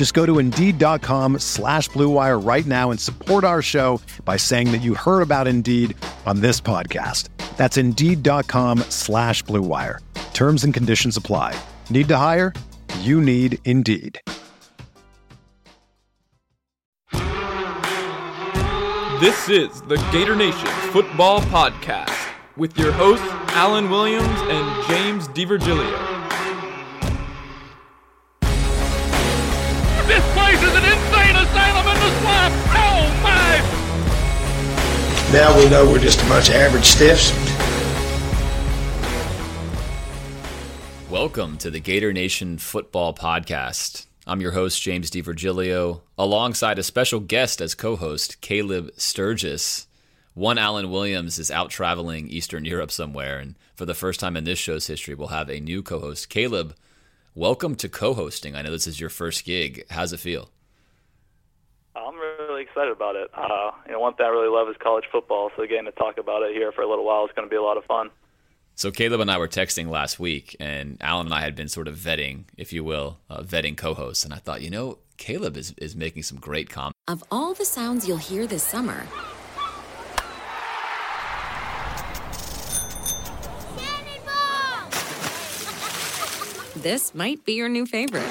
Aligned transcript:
Just 0.00 0.14
go 0.14 0.24
to 0.24 0.38
Indeed.com 0.38 1.40
slash 1.40 1.90
BlueWire 1.90 2.42
right 2.42 2.64
now 2.64 2.90
and 2.90 2.98
support 2.98 3.44
our 3.44 3.60
show 3.60 4.00
by 4.24 4.38
saying 4.38 4.72
that 4.72 4.78
you 4.78 4.94
heard 4.94 5.20
about 5.20 5.46
Indeed 5.46 5.94
on 6.24 6.40
this 6.40 6.58
podcast. 6.58 7.28
That's 7.58 7.76
Indeed.com 7.76 8.78
slash 8.88 9.44
BlueWire. 9.44 9.98
Terms 10.32 10.64
and 10.64 10.72
conditions 10.72 11.18
apply. 11.18 11.54
Need 11.90 12.08
to 12.08 12.16
hire? 12.16 12.54
You 13.00 13.20
need 13.20 13.58
Indeed. 13.66 14.18
This 19.20 19.50
is 19.50 19.82
the 19.82 20.02
Gator 20.12 20.34
Nation 20.34 20.70
Football 20.92 21.42
Podcast 21.42 22.16
with 22.56 22.74
your 22.78 22.92
hosts, 22.92 23.28
Alan 23.48 23.90
Williams 23.90 24.40
and 24.44 24.86
James 24.88 25.28
DiVirgilio. 25.28 26.19
This 30.50 30.58
place 30.58 30.72
is 30.72 30.78
an 30.78 30.84
insane 30.84 31.36
asylum 31.36 31.86
in 31.86 32.00
the 32.00 32.10
swamp! 32.20 32.54
Oh 32.74 33.20
my! 33.22 33.60
Now 35.32 35.56
we 35.56 35.70
know 35.70 35.88
we're 35.88 36.00
just 36.00 36.20
a 36.20 36.28
bunch 36.28 36.48
of 36.48 36.56
average 36.56 36.86
stiffs. 36.86 37.30
Welcome 41.08 41.56
to 41.58 41.70
the 41.70 41.78
Gator 41.78 42.12
Nation 42.12 42.58
Football 42.58 43.14
Podcast. 43.14 44.06
I'm 44.26 44.40
your 44.40 44.50
host, 44.50 44.82
James 44.82 45.08
DiVirgilio, 45.08 46.00
alongside 46.18 46.80
a 46.80 46.82
special 46.82 47.20
guest 47.20 47.60
as 47.60 47.76
co 47.76 47.94
host, 47.94 48.40
Caleb 48.40 48.90
Sturgis. 48.96 49.86
One 50.34 50.58
Alan 50.58 50.90
Williams 50.90 51.38
is 51.38 51.52
out 51.52 51.70
traveling 51.70 52.26
Eastern 52.26 52.64
Europe 52.64 52.90
somewhere, 52.90 53.38
and 53.38 53.54
for 53.76 53.86
the 53.86 53.94
first 53.94 54.18
time 54.18 54.36
in 54.36 54.42
this 54.42 54.58
show's 54.58 54.88
history, 54.88 55.14
we'll 55.14 55.28
have 55.28 55.48
a 55.48 55.60
new 55.60 55.80
co 55.80 56.00
host. 56.00 56.28
Caleb, 56.28 56.74
welcome 57.34 57.74
to 57.76 57.88
co 57.88 58.14
hosting. 58.14 58.54
I 58.54 58.62
know 58.62 58.70
this 58.70 58.86
is 58.86 59.00
your 59.00 59.10
first 59.10 59.44
gig. 59.44 59.84
How's 59.90 60.12
it 60.12 60.20
feel? 60.20 60.50
I'm 61.94 62.14
really 62.16 62.62
excited 62.62 62.92
about 62.92 63.16
it. 63.16 63.30
Uh, 63.34 63.70
you 63.86 63.92
know, 63.92 64.00
one 64.00 64.14
thing 64.14 64.26
I 64.26 64.28
really 64.28 64.48
love 64.48 64.68
is 64.68 64.76
college 64.80 65.04
football, 65.10 65.50
so 65.56 65.66
getting 65.66 65.86
to 65.86 65.92
talk 65.92 66.18
about 66.18 66.42
it 66.42 66.54
here 66.54 66.72
for 66.72 66.82
a 66.82 66.88
little 66.88 67.04
while 67.04 67.24
is 67.24 67.30
going 67.34 67.46
to 67.46 67.50
be 67.50 67.56
a 67.56 67.62
lot 67.62 67.76
of 67.76 67.84
fun. 67.84 68.10
So 68.74 68.90
Caleb 68.90 69.20
and 69.20 69.30
I 69.30 69.36
were 69.36 69.48
texting 69.48 69.90
last 69.90 70.18
week, 70.18 70.56
and 70.58 70.96
Alan 71.00 71.26
and 71.26 71.34
I 71.34 71.40
had 71.40 71.54
been 71.54 71.68
sort 71.68 71.88
of 71.88 71.96
vetting, 71.96 72.44
if 72.56 72.72
you 72.72 72.82
will, 72.82 73.18
uh, 73.28 73.42
vetting 73.42 73.76
co-hosts, 73.76 74.24
and 74.24 74.32
I 74.32 74.38
thought, 74.38 74.62
you 74.62 74.70
know, 74.70 74.98
Caleb 75.16 75.56
is 75.56 75.74
is 75.76 75.94
making 75.94 76.22
some 76.22 76.38
great 76.38 76.70
comments. 76.70 76.96
Of 77.06 77.22
all 77.30 77.52
the 77.52 77.64
sounds 77.64 78.08
you'll 78.08 78.16
hear 78.16 78.46
this 78.46 78.62
summer, 78.62 79.06
this 86.82 87.14
might 87.14 87.44
be 87.44 87.52
your 87.54 87.68
new 87.68 87.86
favorite. 87.86 88.28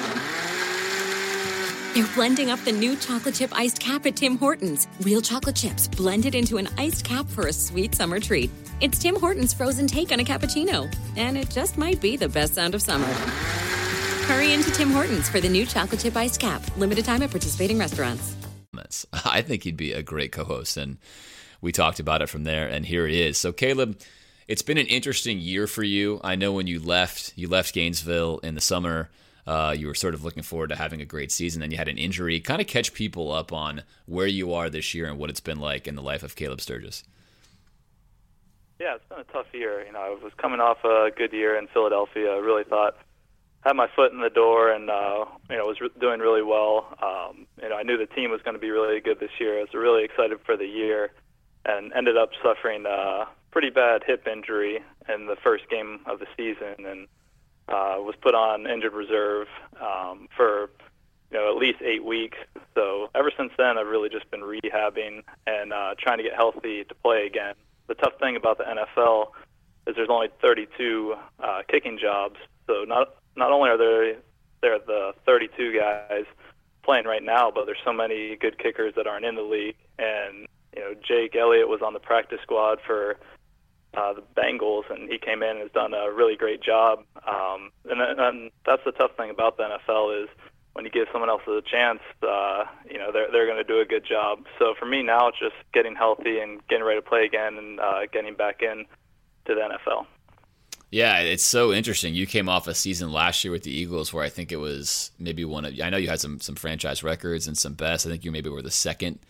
They're 1.94 2.06
blending 2.14 2.50
up 2.50 2.60
the 2.60 2.72
new 2.72 2.96
chocolate 2.96 3.34
chip 3.34 3.50
iced 3.52 3.80
cap 3.80 4.06
at 4.06 4.16
Tim 4.16 4.38
Hortons. 4.38 4.86
Real 5.00 5.20
chocolate 5.20 5.56
chips 5.56 5.88
blended 5.88 6.34
into 6.34 6.56
an 6.56 6.68
iced 6.78 7.04
cap 7.04 7.26
for 7.28 7.48
a 7.48 7.52
sweet 7.52 7.94
summer 7.94 8.20
treat. 8.20 8.50
It's 8.80 8.98
Tim 8.98 9.16
Hortons' 9.16 9.52
frozen 9.52 9.86
take 9.86 10.12
on 10.12 10.20
a 10.20 10.24
cappuccino, 10.24 10.92
and 11.16 11.36
it 11.36 11.50
just 11.50 11.76
might 11.76 12.00
be 12.00 12.16
the 12.16 12.28
best 12.28 12.54
sound 12.54 12.74
of 12.74 12.82
summer. 12.82 13.12
Hurry 14.26 14.52
into 14.52 14.70
Tim 14.70 14.90
Hortons 14.90 15.28
for 15.28 15.40
the 15.40 15.48
new 15.48 15.66
chocolate 15.66 16.00
chip 16.00 16.16
iced 16.16 16.40
cap. 16.40 16.62
Limited 16.76 17.04
time 17.04 17.22
at 17.22 17.30
participating 17.30 17.78
restaurants. 17.78 18.36
I 19.24 19.42
think 19.42 19.64
he'd 19.64 19.76
be 19.76 19.92
a 19.92 20.02
great 20.02 20.32
co-host, 20.32 20.76
and 20.76 20.98
we 21.60 21.72
talked 21.72 22.00
about 22.00 22.22
it 22.22 22.28
from 22.28 22.44
there. 22.44 22.68
And 22.68 22.86
here 22.86 23.06
he 23.06 23.20
is. 23.20 23.36
So 23.36 23.52
Caleb, 23.52 24.00
it's 24.50 24.62
been 24.62 24.78
an 24.78 24.86
interesting 24.88 25.38
year 25.38 25.68
for 25.68 25.84
you. 25.84 26.20
I 26.24 26.34
know 26.34 26.50
when 26.50 26.66
you 26.66 26.80
left, 26.80 27.32
you 27.36 27.46
left 27.46 27.72
Gainesville 27.72 28.38
in 28.38 28.56
the 28.56 28.60
summer. 28.60 29.08
Uh, 29.46 29.72
you 29.78 29.86
were 29.86 29.94
sort 29.94 30.12
of 30.12 30.24
looking 30.24 30.42
forward 30.42 30.70
to 30.70 30.76
having 30.76 31.00
a 31.00 31.04
great 31.04 31.30
season. 31.30 31.60
Then 31.60 31.70
you 31.70 31.76
had 31.76 31.86
an 31.86 31.98
injury. 31.98 32.40
Kind 32.40 32.60
of 32.60 32.66
catch 32.66 32.92
people 32.92 33.30
up 33.30 33.52
on 33.52 33.84
where 34.06 34.26
you 34.26 34.52
are 34.52 34.68
this 34.68 34.92
year 34.92 35.06
and 35.06 35.18
what 35.18 35.30
it's 35.30 35.38
been 35.38 35.60
like 35.60 35.86
in 35.86 35.94
the 35.94 36.02
life 36.02 36.24
of 36.24 36.34
Caleb 36.34 36.60
Sturgis. 36.60 37.04
Yeah, 38.80 38.96
it's 38.96 39.04
been 39.08 39.20
a 39.20 39.32
tough 39.32 39.46
year. 39.52 39.86
You 39.86 39.92
know, 39.92 40.00
I 40.00 40.08
was 40.20 40.32
coming 40.36 40.58
off 40.58 40.82
a 40.82 41.10
good 41.16 41.32
year 41.32 41.56
in 41.56 41.68
Philadelphia. 41.68 42.32
I 42.32 42.38
really 42.38 42.64
thought 42.64 42.96
had 43.60 43.76
my 43.76 43.86
foot 43.94 44.10
in 44.10 44.20
the 44.20 44.30
door 44.30 44.72
and 44.72 44.90
uh, 44.90 45.26
you 45.48 45.58
know 45.58 45.66
was 45.66 45.80
re- 45.80 45.90
doing 46.00 46.18
really 46.18 46.42
well. 46.42 46.86
Um, 47.00 47.46
you 47.62 47.68
know, 47.68 47.76
I 47.76 47.84
knew 47.84 47.96
the 47.96 48.06
team 48.06 48.32
was 48.32 48.42
going 48.42 48.54
to 48.54 48.60
be 48.60 48.70
really 48.70 48.98
good 48.98 49.20
this 49.20 49.30
year. 49.38 49.58
I 49.58 49.60
was 49.60 49.74
really 49.74 50.02
excited 50.02 50.40
for 50.44 50.56
the 50.56 50.66
year, 50.66 51.12
and 51.64 51.92
ended 51.92 52.16
up 52.16 52.30
suffering 52.42 52.84
a 52.84 53.28
pretty 53.50 53.70
bad 53.70 54.02
hip 54.06 54.26
injury 54.26 54.80
in 55.12 55.26
the 55.26 55.36
first 55.42 55.68
game 55.68 56.00
of 56.06 56.18
the 56.18 56.26
season, 56.36 56.86
and 56.86 57.06
uh, 57.68 57.96
was 57.98 58.14
put 58.20 58.34
on 58.34 58.66
injured 58.66 58.92
reserve 58.92 59.48
um, 59.80 60.28
for 60.36 60.70
you 61.30 61.38
know 61.38 61.50
at 61.50 61.56
least 61.56 61.80
eight 61.82 62.04
weeks. 62.04 62.38
So 62.74 63.10
ever 63.14 63.30
since 63.36 63.52
then, 63.56 63.78
I've 63.78 63.86
really 63.86 64.08
just 64.08 64.30
been 64.30 64.40
rehabbing 64.40 65.22
and 65.46 65.72
uh, 65.72 65.94
trying 65.98 66.18
to 66.18 66.24
get 66.24 66.34
healthy 66.34 66.84
to 66.84 66.94
play 66.94 67.26
again. 67.26 67.54
The 67.86 67.94
tough 67.94 68.18
thing 68.20 68.36
about 68.36 68.58
the 68.58 68.64
NFL 68.64 69.28
is 69.86 69.96
there's 69.96 70.08
only 70.10 70.28
32 70.40 71.14
uh, 71.42 71.62
kicking 71.68 71.98
jobs, 72.00 72.36
so 72.66 72.84
not 72.86 73.14
not 73.36 73.52
only 73.52 73.70
are 73.70 73.78
there 73.78 74.16
there 74.62 74.78
the 74.78 75.12
32 75.26 75.78
guys 75.78 76.24
playing 76.82 77.04
right 77.04 77.22
now, 77.22 77.50
but 77.50 77.66
there's 77.66 77.78
so 77.84 77.92
many 77.92 78.36
good 78.36 78.58
kickers 78.58 78.94
that 78.96 79.06
aren't 79.06 79.24
in 79.24 79.34
the 79.34 79.42
league. 79.42 79.76
And 79.98 80.46
you 80.74 80.82
know, 80.82 80.94
Jake 81.06 81.36
Elliott 81.36 81.68
was 81.68 81.80
on 81.82 81.92
the 81.92 82.00
practice 82.00 82.38
squad 82.42 82.78
for 82.86 83.16
uh, 83.94 84.12
the 84.12 84.22
Bengals, 84.36 84.90
and 84.90 85.10
he 85.10 85.18
came 85.18 85.42
in 85.42 85.50
and 85.50 85.60
has 85.60 85.70
done 85.72 85.94
a 85.94 86.10
really 86.12 86.36
great 86.36 86.62
job. 86.62 87.00
Um, 87.26 87.70
and, 87.88 88.00
and 88.00 88.50
that's 88.64 88.82
the 88.84 88.92
tough 88.92 89.16
thing 89.16 89.30
about 89.30 89.56
the 89.56 89.64
NFL 89.64 90.24
is 90.24 90.28
when 90.74 90.84
you 90.84 90.90
give 90.90 91.08
someone 91.12 91.28
else 91.28 91.42
a 91.48 91.60
chance, 91.62 92.00
uh, 92.22 92.64
you 92.88 92.98
know, 92.98 93.10
they're 93.12 93.30
they're 93.32 93.46
going 93.46 93.58
to 93.58 93.64
do 93.64 93.80
a 93.80 93.84
good 93.84 94.04
job. 94.04 94.46
So 94.58 94.74
for 94.78 94.86
me 94.86 95.02
now, 95.02 95.28
it's 95.28 95.38
just 95.38 95.56
getting 95.72 95.96
healthy 95.96 96.38
and 96.38 96.66
getting 96.68 96.84
ready 96.84 97.00
to 97.00 97.06
play 97.06 97.24
again 97.24 97.58
and 97.58 97.80
uh, 97.80 98.06
getting 98.12 98.34
back 98.34 98.62
in 98.62 98.86
to 99.46 99.54
the 99.54 99.60
NFL. 99.60 100.06
Yeah, 100.92 101.18
it's 101.20 101.44
so 101.44 101.72
interesting. 101.72 102.14
You 102.14 102.26
came 102.26 102.48
off 102.48 102.66
a 102.66 102.74
season 102.74 103.12
last 103.12 103.44
year 103.44 103.52
with 103.52 103.62
the 103.62 103.70
Eagles 103.70 104.12
where 104.12 104.24
I 104.24 104.28
think 104.28 104.50
it 104.50 104.56
was 104.56 105.12
maybe 105.18 105.44
one 105.44 105.64
of 105.64 105.78
I 105.80 105.90
know 105.90 105.96
you 105.96 106.08
had 106.08 106.20
some 106.20 106.40
some 106.40 106.54
franchise 106.54 107.02
records 107.02 107.46
and 107.46 107.56
some 107.58 107.74
best. 107.74 108.06
I 108.06 108.10
think 108.10 108.24
you 108.24 108.30
maybe 108.30 108.50
were 108.50 108.62
the 108.62 108.70
second 108.70 109.20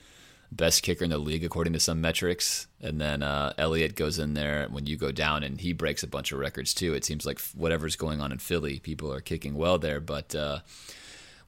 best 0.53 0.83
kicker 0.83 1.05
in 1.05 1.11
the 1.11 1.19
league 1.19 1.45
according 1.45 1.73
to 1.73 1.81
some 1.81 2.01
metrics. 2.01 2.67
And 2.81 3.01
then 3.01 3.23
uh, 3.23 3.53
Elliott 3.59 3.95
goes 3.95 4.19
in 4.19 4.35
there 4.35 4.67
when 4.71 4.87
you 4.87 4.97
go 4.97 5.13
down 5.13 5.43
and 5.43 5.61
he 5.61 5.73
breaks 5.73 6.03
a 6.03 6.09
bunch 6.09 6.33
of 6.33 6.39
records 6.39 6.75
too. 6.75 6.95
It 6.95 7.05
seems 7.05 7.25
like 7.25 7.41
whatever's 7.55 7.97
going 7.97 8.21
on 8.21 8.33
in 8.33 8.39
Philly, 8.39 8.79
people 8.81 9.13
are 9.13 9.21
kicking 9.21 9.55
well 9.55 9.79
there. 9.79 10.01
But 10.01 10.35
uh, 10.35 10.61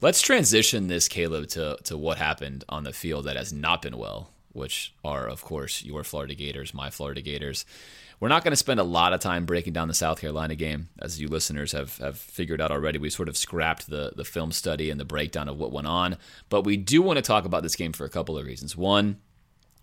let's 0.00 0.22
transition 0.22 0.88
this, 0.88 1.08
Caleb, 1.08 1.48
to 1.48 1.78
to 1.84 1.96
what 1.98 2.18
happened 2.18 2.64
on 2.68 2.84
the 2.84 2.92
field 2.92 3.24
that 3.24 3.36
has 3.36 3.52
not 3.52 3.82
been 3.82 3.96
well, 3.96 4.30
which 4.52 4.94
are 5.04 5.28
of 5.28 5.42
course 5.42 5.82
your 5.82 6.04
Florida 6.04 6.34
Gators, 6.34 6.74
my 6.74 6.90
Florida 6.90 7.22
Gators. 7.22 7.64
We're 8.22 8.28
not 8.28 8.44
going 8.44 8.52
to 8.52 8.56
spend 8.56 8.78
a 8.78 8.84
lot 8.84 9.12
of 9.12 9.18
time 9.18 9.46
breaking 9.46 9.72
down 9.72 9.88
the 9.88 9.94
South 9.94 10.20
Carolina 10.20 10.54
game, 10.54 10.90
as 11.00 11.20
you 11.20 11.26
listeners 11.26 11.72
have, 11.72 11.98
have 11.98 12.16
figured 12.16 12.60
out 12.60 12.70
already. 12.70 12.96
We 12.96 13.10
sort 13.10 13.28
of 13.28 13.36
scrapped 13.36 13.90
the, 13.90 14.12
the 14.14 14.24
film 14.24 14.52
study 14.52 14.90
and 14.90 15.00
the 15.00 15.04
breakdown 15.04 15.48
of 15.48 15.58
what 15.58 15.72
went 15.72 15.88
on. 15.88 16.16
But 16.48 16.62
we 16.62 16.76
do 16.76 17.02
want 17.02 17.16
to 17.16 17.22
talk 17.22 17.44
about 17.44 17.64
this 17.64 17.74
game 17.74 17.92
for 17.92 18.04
a 18.04 18.08
couple 18.08 18.38
of 18.38 18.46
reasons. 18.46 18.76
One, 18.76 19.16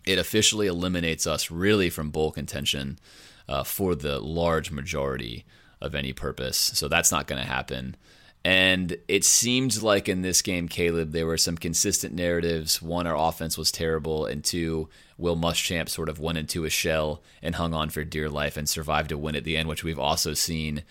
it 0.06 0.18
officially 0.18 0.68
eliminates 0.68 1.26
us 1.26 1.50
really 1.50 1.90
from 1.90 2.08
bowl 2.08 2.32
contention 2.32 2.98
uh, 3.46 3.62
for 3.62 3.94
the 3.94 4.18
large 4.20 4.70
majority 4.70 5.44
of 5.82 5.94
any 5.94 6.14
purpose. 6.14 6.56
So 6.56 6.88
that's 6.88 7.12
not 7.12 7.26
going 7.26 7.42
to 7.42 7.46
happen. 7.46 7.94
And 8.42 8.96
it 9.06 9.26
seemed 9.26 9.82
like 9.82 10.08
in 10.08 10.22
this 10.22 10.40
game, 10.40 10.66
Caleb, 10.66 11.12
there 11.12 11.26
were 11.26 11.36
some 11.36 11.58
consistent 11.58 12.14
narratives. 12.14 12.80
One, 12.80 13.06
our 13.06 13.16
offense 13.16 13.58
was 13.58 13.70
terrible, 13.70 14.24
and 14.24 14.42
two, 14.42 14.88
Will 15.20 15.36
Muschamp 15.36 15.88
sort 15.88 16.08
of 16.08 16.18
went 16.18 16.38
into 16.38 16.64
a 16.64 16.70
shell 16.70 17.22
and 17.42 17.54
hung 17.54 17.74
on 17.74 17.90
for 17.90 18.04
dear 18.04 18.28
life 18.28 18.56
and 18.56 18.68
survived 18.68 19.12
a 19.12 19.18
win 19.18 19.36
at 19.36 19.44
the 19.44 19.56
end, 19.56 19.68
which 19.68 19.84
we've 19.84 19.98
also 19.98 20.34
seen 20.34 20.82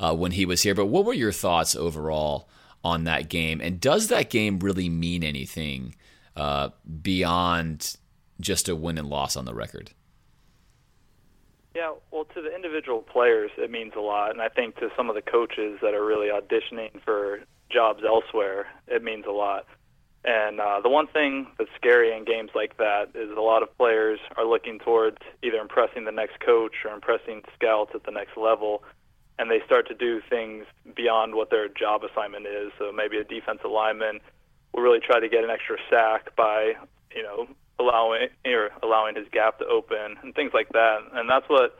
uh, 0.00 0.14
when 0.14 0.32
he 0.32 0.46
was 0.46 0.62
here. 0.62 0.74
But 0.74 0.86
what 0.86 1.04
were 1.04 1.12
your 1.12 1.32
thoughts 1.32 1.76
overall 1.76 2.48
on 2.82 3.04
that 3.04 3.28
game? 3.28 3.60
And 3.60 3.80
does 3.80 4.08
that 4.08 4.30
game 4.30 4.58
really 4.58 4.88
mean 4.88 5.22
anything 5.22 5.94
uh, 6.36 6.70
beyond 7.02 7.96
just 8.40 8.68
a 8.68 8.74
win 8.74 8.98
and 8.98 9.08
loss 9.08 9.36
on 9.36 9.44
the 9.44 9.54
record? 9.54 9.90
Yeah, 11.74 11.94
well, 12.12 12.24
to 12.34 12.40
the 12.40 12.54
individual 12.54 13.02
players, 13.02 13.50
it 13.58 13.70
means 13.70 13.94
a 13.96 14.00
lot, 14.00 14.30
and 14.30 14.40
I 14.40 14.48
think 14.48 14.76
to 14.76 14.90
some 14.96 15.08
of 15.08 15.16
the 15.16 15.22
coaches 15.22 15.78
that 15.82 15.92
are 15.92 16.04
really 16.04 16.28
auditioning 16.28 17.02
for 17.04 17.40
jobs 17.68 18.02
elsewhere, 18.06 18.66
it 18.86 19.02
means 19.02 19.24
a 19.28 19.32
lot. 19.32 19.66
And 20.24 20.58
uh, 20.58 20.80
the 20.82 20.88
one 20.88 21.06
thing 21.06 21.48
that's 21.58 21.70
scary 21.76 22.16
in 22.16 22.24
games 22.24 22.50
like 22.54 22.78
that 22.78 23.10
is 23.14 23.30
a 23.36 23.40
lot 23.40 23.62
of 23.62 23.76
players 23.76 24.18
are 24.36 24.46
looking 24.46 24.78
towards 24.78 25.18
either 25.42 25.58
impressing 25.58 26.06
the 26.06 26.12
next 26.12 26.40
coach 26.40 26.72
or 26.84 26.92
impressing 26.94 27.42
scouts 27.54 27.92
at 27.94 28.04
the 28.04 28.10
next 28.10 28.36
level, 28.36 28.82
and 29.38 29.50
they 29.50 29.60
start 29.66 29.86
to 29.88 29.94
do 29.94 30.22
things 30.30 30.64
beyond 30.96 31.34
what 31.34 31.50
their 31.50 31.68
job 31.68 32.02
assignment 32.04 32.46
is. 32.46 32.72
So 32.78 32.90
maybe 32.90 33.18
a 33.18 33.24
defensive 33.24 33.70
lineman 33.70 34.20
will 34.72 34.82
really 34.82 35.00
try 35.00 35.20
to 35.20 35.28
get 35.28 35.44
an 35.44 35.50
extra 35.50 35.76
sack 35.90 36.34
by, 36.36 36.72
you 37.14 37.22
know, 37.22 37.46
allowing 37.78 38.28
or 38.46 38.70
allowing 38.82 39.16
his 39.16 39.26
gap 39.30 39.58
to 39.58 39.66
open 39.66 40.16
and 40.22 40.34
things 40.34 40.52
like 40.54 40.70
that. 40.70 41.00
And 41.12 41.28
that's 41.28 41.48
what 41.48 41.78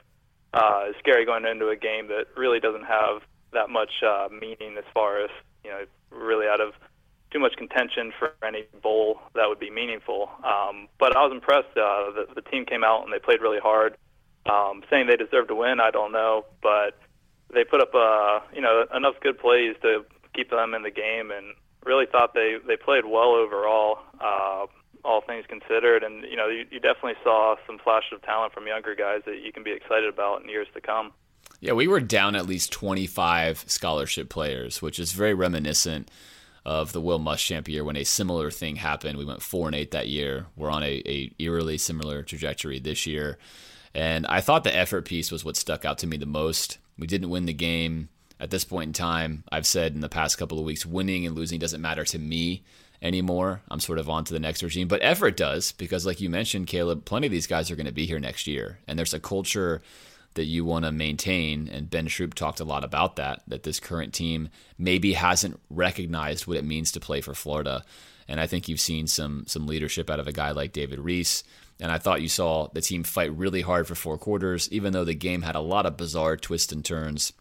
uh, 0.53 0.85
is 0.91 0.97
scary 0.99 1.25
going 1.25 1.47
into 1.47 1.69
a 1.69 1.77
game 1.77 2.09
that 2.09 2.27
really 2.37 2.61
doesn't 2.61 2.85
have 2.85 3.23
that 3.53 3.71
much 3.71 4.03
uh, 4.07 4.29
meaning 4.31 4.77
as 4.77 4.85
far 4.93 5.25
as 5.25 5.31
you 5.65 5.71
know, 5.71 5.85
really 6.11 6.47
out 6.47 6.61
of 6.61 6.75
too 7.35 7.41
much 7.41 7.57
contention 7.57 8.13
for 8.17 8.33
any 8.47 8.65
bowl 8.81 9.19
that 9.35 9.49
would 9.49 9.59
be 9.59 9.71
meaningful. 9.71 10.31
Um, 10.45 10.89
but 11.01 11.17
I 11.17 11.23
was 11.23 11.33
impressed. 11.33 11.77
Uh, 11.77 12.15
the, 12.15 12.27
the 12.37 12.43
team 12.43 12.65
came 12.65 12.85
out 12.85 13.03
and 13.03 13.13
they 13.13 13.19
played 13.19 13.41
really 13.41 13.59
hard. 13.59 13.97
Um, 14.47 14.83
saying 14.89 15.09
they 15.09 15.17
deserved 15.17 15.49
to 15.49 15.55
win, 15.55 15.81
I 15.81 15.91
don't 15.91 16.13
know, 16.13 16.45
but 16.63 16.99
they 17.53 17.65
put 17.65 17.81
up 17.81 17.95
uh, 17.95 18.41
you 18.55 18.61
know 18.61 18.85
enough 18.95 19.15
good 19.23 19.39
plays 19.39 19.75
to 19.83 20.05
keep 20.35 20.51
them 20.51 20.75
in 20.75 20.83
the 20.83 20.91
game, 20.91 21.31
and 21.31 21.55
really 21.85 22.05
thought 22.05 22.35
they 22.35 22.57
they 22.67 22.77
played 22.77 23.07
well 23.07 23.31
overall. 23.31 23.99
Uh, 24.21 24.67
all 25.03 25.23
things 25.23 25.45
considered. 25.49 26.03
And 26.03 26.25
you 26.25 26.37
know, 26.37 26.49
you, 26.49 26.67
you 26.71 26.79
definitely 26.79 27.15
saw 27.23 27.57
some 27.67 27.79
flashes 27.79 28.13
of 28.13 28.23
talent 28.23 28.53
from 28.53 28.67
younger 28.67 28.95
guys 28.95 29.23
that 29.27 29.41
you 29.43 29.53
can 29.53 29.63
be 29.63 29.73
excited 29.73 30.09
about 30.09 30.43
in 30.43 30.49
years 30.49 30.67
to 30.75 30.81
come. 30.81 31.13
Yeah, 31.61 31.73
we 31.73 31.89
were 31.89 32.01
down 32.01 32.37
at 32.37 32.47
least 32.47 32.73
25 32.73 33.65
scholarship 33.67 34.29
players, 34.29 34.83
which 34.83 34.99
is 34.99 35.13
very 35.13 35.35
reminiscent 35.35 36.11
of 36.65 36.93
the 36.93 37.01
Will 37.01 37.19
Muschamp 37.19 37.69
year 37.69 37.85
when 37.85 37.97
a 37.97 38.05
similar 38.05 38.51
thing 38.51 38.77
happened. 38.77 39.19
We 39.19 39.25
went 39.25 39.43
four 39.43 39.67
and 39.67 39.75
eight 39.75 39.91
that 39.91 40.09
year. 40.09 40.47
We're 40.57 40.71
on 40.71 40.83
a, 40.83 41.03
a 41.07 41.31
eerily 41.39 41.79
similar 41.79 42.23
trajectory 42.23 42.79
this 42.79 43.07
year. 43.07 43.39
And 43.95 44.27
I 44.27 44.41
thought 44.41 44.65
the 44.65 44.77
effort 44.77 45.05
piece 45.05 45.31
was 45.31 45.45
what 45.45 45.57
stuck 45.57 45.85
out 45.85 45.99
to 45.99 46.07
me 46.07 46.17
the 46.17 46.27
most. 46.27 46.79
We 46.99 47.07
didn't 47.07 47.31
win 47.31 47.47
the 47.47 47.53
game. 47.53 48.09
At 48.41 48.51
this 48.51 48.65
point 48.65 48.89
in 48.89 48.93
time, 48.93 49.45
I've 49.53 49.67
said 49.67 49.95
in 49.95 50.01
the 50.01 50.09
past 50.09 50.39
couple 50.39 50.59
of 50.59 50.65
weeks, 50.65 50.85
winning 50.85 51.25
and 51.27 51.37
losing 51.37 51.61
doesn't 51.61 51.81
matter 51.81 52.05
to 52.05 52.19
me 52.19 52.65
anymore. 53.01 53.61
I'm 53.71 53.79
sort 53.81 53.99
of 53.99 54.09
on 54.09 54.25
to 54.25 54.33
the 54.33 54.41
next 54.41 54.63
regime. 54.63 54.89
But 54.89 55.01
effort 55.03 55.37
does, 55.37 55.73
because 55.73 56.05
like 56.05 56.21
you 56.21 56.29
mentioned, 56.29 56.67
Caleb, 56.67 57.05
plenty 57.05 57.27
of 57.27 57.31
these 57.31 57.47
guys 57.47 57.71
are 57.71 57.77
going 57.77 57.87
to 57.87 57.93
be 57.93 58.07
here 58.07 58.19
next 58.19 58.47
year. 58.47 58.79
And 58.89 58.99
there's 58.99 59.15
a 59.15 59.21
culture 59.21 59.83
that 60.35 60.45
you 60.45 60.65
want 60.65 60.85
to 60.85 60.93
maintain. 60.93 61.69
And 61.69 61.91
Ben 61.91 62.09
Schroop 62.09 62.35
talked 62.35 62.61
a 62.61 62.65
lot 62.65 62.85
about 62.85 63.17
that, 63.17 63.43
that 63.47 63.63
this 63.63 63.81
current 63.81 64.13
team 64.13 64.49
maybe 64.79 65.15
hasn't 65.15 65.61
recognized 65.71 66.47
what 66.47 66.57
it 66.57 66.65
means 66.65 66.93
to 66.93 67.01
play 67.01 67.21
for 67.21 67.35
Florida. 67.35 67.85
And 68.29 68.41
I 68.41 68.47
think 68.47 68.69
you've 68.69 68.81
seen 68.81 69.07
some 69.07 69.45
some 69.47 69.67
leadership 69.67 70.11
out 70.11 70.21
of 70.21 70.29
a 70.29 70.33
guy 70.33 70.51
like 70.51 70.73
David 70.73 70.99
Reese. 70.99 71.45
And 71.81 71.91
I 71.91 71.99
thought 71.99 72.23
you 72.23 72.29
saw 72.29 72.69
the 72.73 72.81
team 72.81 73.03
fight 73.03 73.37
really 73.37 73.63
hard 73.63 73.87
for 73.87 73.95
four 73.95 74.17
quarters, 74.17 74.69
even 74.71 74.93
though 74.93 75.05
the 75.05 75.15
game 75.15 75.43
had 75.43 75.57
a 75.57 75.61
lot 75.61 75.87
of 75.87 75.97
bizarre 75.97 76.37
twists 76.37 76.73
and 76.73 76.85
turns. 76.85 77.33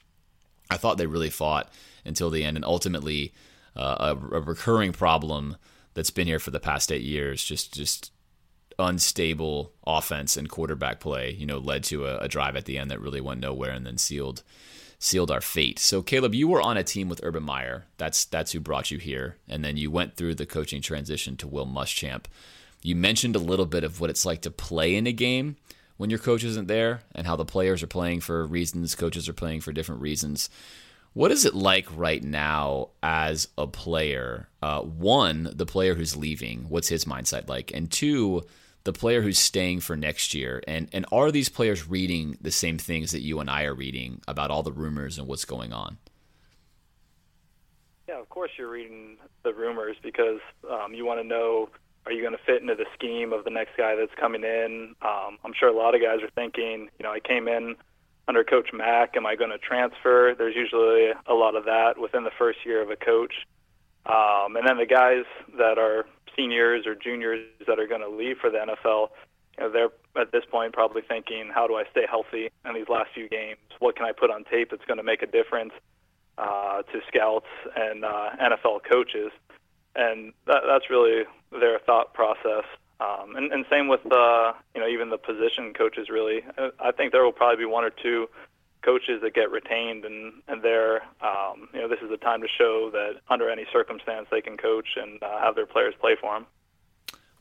I 0.69 0.77
thought 0.77 0.97
they 0.97 1.05
really 1.05 1.29
fought 1.29 1.71
until 2.03 2.29
the 2.29 2.43
end. 2.43 2.57
And 2.57 2.65
ultimately, 2.65 3.33
uh, 3.75 4.15
a, 4.15 4.37
a, 4.37 4.41
recurring 4.41 4.91
problem 4.91 5.57
that's 5.93 6.09
been 6.09 6.27
here 6.27 6.39
for 6.39 6.51
the 6.51 6.59
past 6.59 6.91
eight 6.91 7.03
years. 7.03 7.43
Just 7.43 7.73
just 7.73 8.11
unstable 8.79 9.71
offense 9.85 10.37
and 10.37 10.49
quarterback 10.49 10.99
play. 10.99 11.31
You 11.31 11.45
know, 11.45 11.57
led 11.57 11.83
to 11.85 12.05
a, 12.05 12.19
a 12.19 12.27
drive 12.27 12.55
at 12.55 12.65
the 12.65 12.77
end 12.77 12.91
that 12.91 13.01
really 13.01 13.21
went 13.21 13.41
nowhere 13.41 13.71
and 13.71 13.85
then 13.85 13.97
sealed 13.97 14.43
sealed 14.99 15.29
our 15.29 15.41
fate. 15.41 15.79
So 15.79 16.01
Caleb, 16.01 16.33
you 16.33 16.47
were 16.47 16.61
on 16.61 16.77
a 16.77 16.83
team 16.83 17.09
with 17.09 17.19
Urban 17.23 17.43
Meyer. 17.43 17.85
That's 17.97 18.25
that's 18.25 18.53
who 18.53 18.59
brought 18.59 18.91
you 18.91 18.99
here, 18.99 19.37
and 19.47 19.63
then 19.63 19.77
you 19.77 19.91
went 19.91 20.15
through 20.15 20.35
the 20.35 20.45
coaching 20.45 20.81
transition 20.81 21.35
to 21.37 21.47
Will 21.47 21.67
Muschamp. 21.67 22.25
You 22.81 22.95
mentioned 22.95 23.35
a 23.35 23.39
little 23.39 23.65
bit 23.65 23.83
of 23.83 23.99
what 24.01 24.09
it's 24.09 24.25
like 24.25 24.41
to 24.41 24.51
play 24.51 24.95
in 24.95 25.07
a 25.07 25.13
game 25.13 25.55
when 25.97 26.09
your 26.09 26.19
coach 26.19 26.43
isn't 26.43 26.67
there, 26.67 27.01
and 27.13 27.27
how 27.27 27.35
the 27.35 27.45
players 27.45 27.83
are 27.83 27.87
playing 27.87 28.21
for 28.21 28.45
reasons, 28.45 28.95
coaches 28.95 29.29
are 29.29 29.33
playing 29.33 29.61
for 29.61 29.71
different 29.71 30.01
reasons. 30.01 30.49
What 31.13 31.31
is 31.31 31.45
it 31.45 31.53
like 31.53 31.85
right 31.95 32.23
now 32.23 32.89
as 33.03 33.47
a 33.57 33.67
player? 33.67 34.49
Uh, 34.61 34.81
one, 34.81 35.51
the 35.53 35.67
player 35.67 35.93
who's 35.93 36.17
leaving, 36.17 36.65
what's 36.69 36.87
his 36.87 37.05
mindset 37.05 37.47
like? 37.47 37.71
And 37.73 37.91
two, 37.91 38.41
the 38.83 38.93
player 38.93 39.21
who's 39.21 39.39
staying 39.39 39.79
for 39.79 39.95
next 39.95 40.33
year. 40.33 40.61
And 40.67 40.89
and 40.91 41.05
are 41.11 41.31
these 41.31 41.49
players 41.49 41.87
reading 41.87 42.37
the 42.41 42.51
same 42.51 42.77
things 42.77 43.11
that 43.11 43.21
you 43.21 43.39
and 43.39 43.49
I 43.49 43.63
are 43.63 43.73
reading 43.73 44.21
about 44.27 44.51
all 44.51 44.63
the 44.63 44.71
rumors 44.71 45.17
and 45.17 45.27
what's 45.27 45.45
going 45.45 45.73
on? 45.73 45.97
Yeah, 48.07 48.19
of 48.19 48.29
course 48.29 48.51
you're 48.57 48.69
reading 48.69 49.17
the 49.43 49.53
rumors 49.53 49.95
because 50.01 50.39
um, 50.69 50.93
you 50.93 51.05
want 51.05 51.21
to 51.21 51.27
know 51.27 51.69
are 52.05 52.11
you 52.11 52.21
going 52.21 52.35
to 52.35 52.43
fit 52.45 52.61
into 52.61 52.75
the 52.75 52.85
scheme 52.93 53.31
of 53.31 53.45
the 53.45 53.49
next 53.49 53.77
guy 53.77 53.95
that's 53.95 54.13
coming 54.19 54.43
in. 54.43 54.93
Um, 55.01 55.37
I'm 55.45 55.53
sure 55.57 55.69
a 55.69 55.75
lot 55.75 55.95
of 55.95 56.01
guys 56.01 56.21
are 56.21 56.29
thinking, 56.35 56.89
you 56.99 57.03
know, 57.03 57.11
I 57.11 57.21
came 57.21 57.47
in 57.47 57.75
under 58.27 58.43
Coach 58.43 58.69
Mack, 58.73 59.15
am 59.15 59.25
I 59.25 59.35
going 59.35 59.51
to 59.51 59.57
transfer? 59.57 60.35
There's 60.37 60.55
usually 60.55 61.11
a 61.27 61.33
lot 61.33 61.55
of 61.55 61.65
that 61.65 61.97
within 61.97 62.23
the 62.23 62.31
first 62.37 62.59
year 62.65 62.81
of 62.81 62.89
a 62.89 62.95
coach. 62.95 63.33
Um, 64.05 64.55
and 64.55 64.67
then 64.67 64.77
the 64.77 64.85
guys 64.85 65.25
that 65.57 65.77
are 65.77 66.05
seniors 66.35 66.85
or 66.85 66.95
juniors 66.95 67.45
that 67.67 67.79
are 67.79 67.87
going 67.87 68.01
to 68.01 68.09
leave 68.09 68.37
for 68.37 68.49
the 68.49 68.57
NFL, 68.57 69.09
you 69.57 69.63
know, 69.63 69.71
they're 69.71 70.21
at 70.21 70.31
this 70.31 70.43
point 70.49 70.73
probably 70.73 71.01
thinking, 71.01 71.49
how 71.53 71.67
do 71.67 71.75
I 71.75 71.83
stay 71.91 72.05
healthy 72.09 72.49
in 72.65 72.73
these 72.73 72.89
last 72.89 73.09
few 73.13 73.29
games? 73.29 73.57
What 73.79 73.95
can 73.95 74.05
I 74.05 74.11
put 74.11 74.29
on 74.29 74.43
tape 74.43 74.71
that's 74.71 74.85
going 74.85 74.97
to 74.97 75.03
make 75.03 75.21
a 75.21 75.27
difference 75.27 75.73
uh, 76.37 76.81
to 76.83 77.01
scouts 77.07 77.47
and 77.75 78.03
uh, 78.03 78.29
NFL 78.41 78.81
coaches? 78.89 79.31
And 79.95 80.33
that, 80.47 80.61
that's 80.67 80.89
really 80.89 81.23
their 81.51 81.79
thought 81.79 82.13
process. 82.13 82.65
Um, 82.99 83.35
and, 83.35 83.51
and 83.51 83.65
same 83.69 83.87
with 83.87 84.01
uh, 84.11 84.53
you 84.75 84.81
know 84.81 84.87
even 84.87 85.09
the 85.09 85.17
position 85.17 85.73
coaches. 85.73 86.09
Really, 86.09 86.41
I 86.79 86.91
think 86.91 87.11
there 87.11 87.23
will 87.23 87.33
probably 87.33 87.57
be 87.57 87.65
one 87.65 87.83
or 87.83 87.89
two 87.89 88.29
coaches 88.83 89.21
that 89.21 89.33
get 89.33 89.51
retained, 89.51 90.05
and 90.05 90.33
and 90.47 90.61
they're 90.61 91.03
um, 91.21 91.69
you 91.73 91.81
know 91.81 91.87
this 91.87 91.99
is 92.03 92.11
a 92.11 92.17
time 92.17 92.41
to 92.41 92.47
show 92.57 92.89
that 92.91 93.21
under 93.29 93.49
any 93.49 93.65
circumstance 93.71 94.27
they 94.31 94.41
can 94.41 94.57
coach 94.57 94.87
and 94.95 95.21
uh, 95.23 95.39
have 95.39 95.55
their 95.55 95.65
players 95.65 95.93
play 95.99 96.15
for 96.19 96.33
them. 96.33 96.45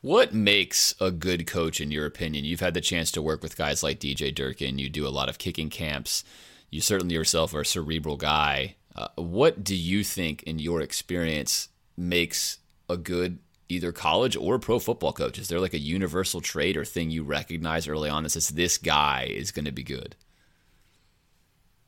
What 0.01 0.35
makes 0.35 0.97
a 1.01 1.13
good 1.13 1.47
coach, 1.47 1.81
in 1.81 1.93
your 1.93 2.07
opinion? 2.07 2.45
You've 2.45 2.59
had 2.59 2.75
the 2.75 2.81
chance 2.81 3.13
to 3.13 3.23
work 3.23 3.41
with 3.41 3.57
guys 3.57 3.85
like 3.85 4.01
DJ 4.01 4.35
Durkin. 4.35 4.79
You 4.79 4.89
do 4.89 5.07
a 5.07 5.11
lot 5.11 5.29
of 5.29 5.39
kicking 5.39 5.71
camps. 5.71 6.25
You 6.71 6.81
certainly 6.81 7.15
yourself 7.15 7.55
are 7.55 7.61
a 7.61 7.67
cerebral 7.67 8.17
guy. 8.17 8.75
Uh, 8.97 9.09
what 9.15 9.63
do 9.63 9.77
you 9.77 10.03
think, 10.03 10.43
in 10.43 10.59
your 10.59 10.81
experience, 10.81 11.69
makes 11.97 12.59
a 12.89 12.97
good 12.97 13.39
either 13.69 13.93
college 13.93 14.37
or 14.37 14.59
pro 14.59 14.79
football 14.79 15.13
coach? 15.13 15.39
Is 15.39 15.47
there 15.47 15.61
like 15.61 15.75
a 15.75 15.79
universal 15.79 16.41
trait 16.41 16.77
or 16.77 16.85
thing 16.85 17.11
you 17.11 17.23
recognize 17.23 17.87
early 17.87 18.11
on 18.11 18.25
that 18.25 18.31
says 18.31 18.49
this 18.49 18.79
guy 18.79 19.29
is 19.31 19.53
going 19.53 19.65
to 19.67 19.73
be 19.73 19.85
good? 19.85 20.17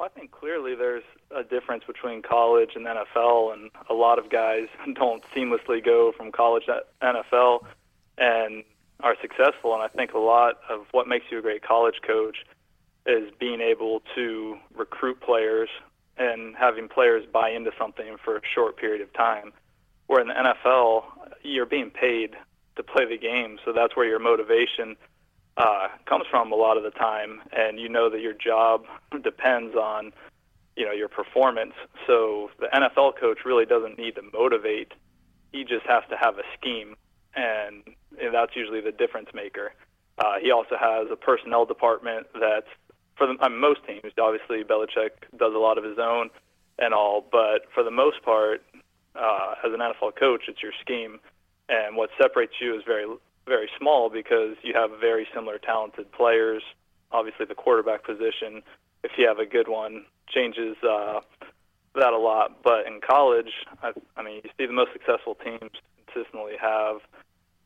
Well, 0.04 0.10
I 0.14 0.20
think 0.20 0.32
clearly 0.32 0.74
there's 0.74 1.02
a 1.34 1.42
difference 1.42 1.84
between 1.86 2.20
college 2.20 2.72
and 2.74 2.84
NFL, 2.84 3.54
and 3.54 3.70
a 3.88 3.94
lot 3.94 4.18
of 4.18 4.28
guys 4.28 4.66
don't 4.94 5.24
seamlessly 5.34 5.82
go 5.82 6.12
from 6.14 6.30
college 6.30 6.66
to 6.66 6.82
NFL 7.02 7.64
and 8.18 8.64
are 9.00 9.16
successful. 9.22 9.72
And 9.72 9.82
I 9.82 9.88
think 9.88 10.12
a 10.12 10.18
lot 10.18 10.56
of 10.68 10.84
what 10.90 11.08
makes 11.08 11.24
you 11.30 11.38
a 11.38 11.40
great 11.40 11.62
college 11.62 12.02
coach 12.06 12.44
is 13.06 13.30
being 13.40 13.62
able 13.62 14.02
to 14.14 14.58
recruit 14.76 15.22
players 15.22 15.70
and 16.18 16.54
having 16.54 16.86
players 16.86 17.24
buy 17.32 17.48
into 17.48 17.70
something 17.78 18.16
for 18.22 18.36
a 18.36 18.40
short 18.54 18.76
period 18.76 19.00
of 19.00 19.10
time. 19.14 19.54
Where 20.06 20.20
in 20.20 20.28
the 20.28 20.34
NFL, 20.34 21.04
you're 21.42 21.64
being 21.64 21.88
paid 21.88 22.36
to 22.76 22.82
play 22.82 23.06
the 23.06 23.16
game, 23.16 23.58
so 23.64 23.72
that's 23.72 23.96
where 23.96 24.06
your 24.06 24.18
motivation 24.18 24.96
uh, 25.56 25.88
comes 26.06 26.24
from 26.30 26.52
a 26.52 26.56
lot 26.56 26.76
of 26.76 26.82
the 26.82 26.90
time, 26.90 27.40
and 27.52 27.78
you 27.78 27.88
know 27.88 28.10
that 28.10 28.20
your 28.20 28.32
job 28.32 28.84
depends 29.22 29.74
on 29.76 30.12
you 30.76 30.84
know 30.84 30.92
your 30.92 31.08
performance. 31.08 31.74
So 32.06 32.50
the 32.58 32.66
NFL 32.74 33.18
coach 33.20 33.38
really 33.44 33.64
doesn't 33.66 33.98
need 33.98 34.16
to 34.16 34.22
motivate; 34.32 34.92
he 35.52 35.64
just 35.64 35.86
has 35.86 36.02
to 36.10 36.16
have 36.16 36.38
a 36.38 36.42
scheme, 36.58 36.96
and, 37.34 37.82
and 38.20 38.34
that's 38.34 38.56
usually 38.56 38.80
the 38.80 38.92
difference 38.92 39.28
maker. 39.34 39.72
Uh, 40.18 40.34
he 40.40 40.50
also 40.50 40.76
has 40.78 41.08
a 41.10 41.16
personnel 41.16 41.64
department 41.64 42.26
that's 42.38 42.68
for 43.16 43.26
the, 43.26 43.34
I 43.40 43.48
mean, 43.48 43.60
most 43.60 43.80
teams. 43.86 44.12
Obviously, 44.20 44.64
Belichick 44.64 45.10
does 45.38 45.54
a 45.54 45.58
lot 45.58 45.78
of 45.78 45.84
his 45.84 45.98
own, 45.98 46.30
and 46.78 46.92
all. 46.92 47.24
But 47.30 47.66
for 47.72 47.82
the 47.82 47.90
most 47.90 48.22
part, 48.24 48.62
uh, 49.14 49.54
as 49.64 49.72
an 49.72 49.80
NFL 49.80 50.16
coach, 50.16 50.42
it's 50.48 50.62
your 50.62 50.72
scheme, 50.80 51.20
and 51.68 51.96
what 51.96 52.10
separates 52.20 52.54
you 52.60 52.76
is 52.76 52.82
very 52.84 53.06
very 53.46 53.68
small 53.78 54.10
because 54.10 54.56
you 54.62 54.72
have 54.74 54.90
very 55.00 55.26
similar 55.34 55.58
talented 55.58 56.10
players. 56.12 56.62
Obviously, 57.12 57.46
the 57.46 57.54
quarterback 57.54 58.04
position, 58.04 58.62
if 59.02 59.12
you 59.16 59.26
have 59.28 59.38
a 59.38 59.46
good 59.46 59.68
one, 59.68 60.04
changes 60.28 60.76
uh, 60.82 61.20
that 61.94 62.12
a 62.12 62.18
lot. 62.18 62.62
But 62.62 62.86
in 62.86 63.00
college, 63.06 63.52
I, 63.82 63.92
I 64.16 64.22
mean, 64.22 64.40
you 64.42 64.50
see 64.58 64.66
the 64.66 64.72
most 64.72 64.92
successful 64.92 65.36
teams 65.36 65.70
consistently 66.06 66.54
have 66.60 66.96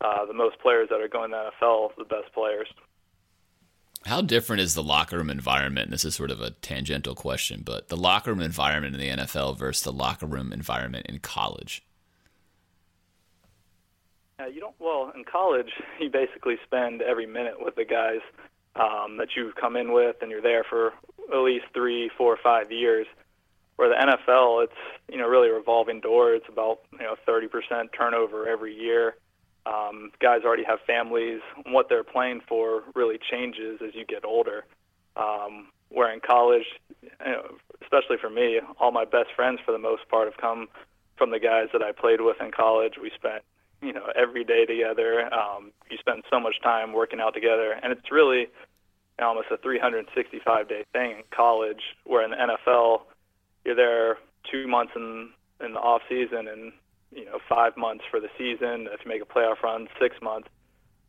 uh, 0.01 0.27
the 0.27 0.35
most 0.35 0.59
players 0.61 0.89
that 0.91 1.01
are 1.01 1.09
going 1.09 1.31
to 1.31 1.51
the 1.61 1.67
NFL, 1.67 1.91
the 1.97 2.05
best 2.05 2.33
players. 2.33 2.69
How 4.07 4.21
different 4.21 4.63
is 4.63 4.75
the 4.75 4.83
locker 4.83 5.17
room 5.17 5.29
environment? 5.29 5.87
And 5.87 5.93
This 5.93 6.05
is 6.05 6.15
sort 6.15 6.31
of 6.31 6.41
a 6.41 6.51
tangential 6.51 7.15
question, 7.15 7.63
but 7.65 7.89
the 7.89 7.97
locker 7.97 8.31
room 8.33 8.41
environment 8.41 8.95
in 8.95 9.01
the 9.01 9.25
NFL 9.25 9.59
versus 9.59 9.83
the 9.83 9.93
locker 9.93 10.27
room 10.27 10.53
environment 10.53 11.07
in 11.07 11.19
college. 11.19 11.83
Uh, 14.41 14.47
you 14.47 14.61
don't. 14.61 14.75
Well, 14.79 15.13
in 15.15 15.25
college, 15.25 15.71
you 16.01 16.11
basically 16.11 16.57
spend 16.65 17.03
every 17.03 17.27
minute 17.27 17.55
with 17.59 17.75
the 17.75 17.85
guys 17.85 18.21
um, 18.77 19.17
that 19.19 19.29
you've 19.37 19.55
come 19.57 19.77
in 19.77 19.93
with, 19.93 20.17
and 20.23 20.31
you're 20.31 20.43
there 20.43 20.65
for 20.69 20.93
at 21.33 21.39
least 21.39 21.67
three, 21.75 22.11
four, 22.17 22.39
five 22.43 22.71
years. 22.71 23.07
Where 23.77 23.89
the 23.89 23.95
NFL, 23.95 24.65
it's 24.65 24.73
you 25.09 25.19
know 25.19 25.29
really 25.29 25.51
revolving 25.51 26.01
door. 26.01 26.35
It's 26.35 26.49
about 26.49 26.81
you 26.93 26.99
know 26.99 27.15
30% 27.27 27.89
turnover 27.97 28.49
every 28.49 28.75
year. 28.75 29.17
Um, 29.67 30.11
guys 30.21 30.41
already 30.45 30.65
have 30.65 30.81
families. 30.87 31.41
What 31.67 31.89
they're 31.89 32.05
playing 32.05 32.41
for 32.49 32.83
really 32.95 33.19
changes 33.31 33.81
as 33.87 33.95
you 33.95 34.05
get 34.05 34.25
older. 34.25 34.65
Um, 35.17 35.69
where 35.91 36.13
in 36.13 36.21
college, 36.21 36.65
you 37.03 37.11
know, 37.25 37.57
especially 37.83 38.17
for 38.21 38.31
me, 38.31 38.61
all 38.79 38.93
my 38.93 39.05
best 39.05 39.29
friends 39.35 39.61
for 39.65 39.73
the 39.73 39.79
most 39.79 40.09
part 40.09 40.27
have 40.27 40.37
come 40.37 40.69
from 41.17 41.31
the 41.31 41.41
guys 41.41 41.69
that 41.73 41.83
I 41.83 41.93
played 41.93 42.21
with 42.21 42.37
in 42.41 42.51
college. 42.51 42.95
We 43.01 43.11
spent 43.15 43.43
you 43.81 43.93
know 43.93 44.07
every 44.17 44.45
day 44.45 44.65
together. 44.67 45.33
Um, 45.33 45.73
you 45.91 45.99
spend 45.99 46.23
so 46.31 46.41
much 46.41 46.61
time 46.63 46.93
working 46.93 47.21
out 47.21 47.35
together, 47.35 47.73
and 47.83 47.93
it's 47.93 48.11
really 48.11 48.49
almost 49.21 49.49
a 49.51 49.57
365 49.57 50.69
day 50.69 50.85
thing 50.93 51.11
in 51.13 51.23
college. 51.31 51.83
Where 52.05 52.25
in 52.25 52.31
the 52.31 52.37
NFL, 52.37 53.03
you're 53.65 53.75
there 53.75 54.19
two 54.51 54.67
months 54.67 54.93
in 54.97 55.31
in 55.65 55.73
the 55.73 55.81
off 55.81 56.03
season 56.09 56.47
and 56.49 56.73
you 57.11 57.25
know 57.25 57.39
five 57.49 57.77
months 57.77 58.05
for 58.11 58.21
the 58.21 58.29
season. 58.37 58.89
If 58.93 59.05
you 59.05 59.09
make 59.09 59.23
a 59.23 59.27
playoff 59.27 59.63
run, 59.63 59.89
six 60.01 60.17
months. 60.23 60.49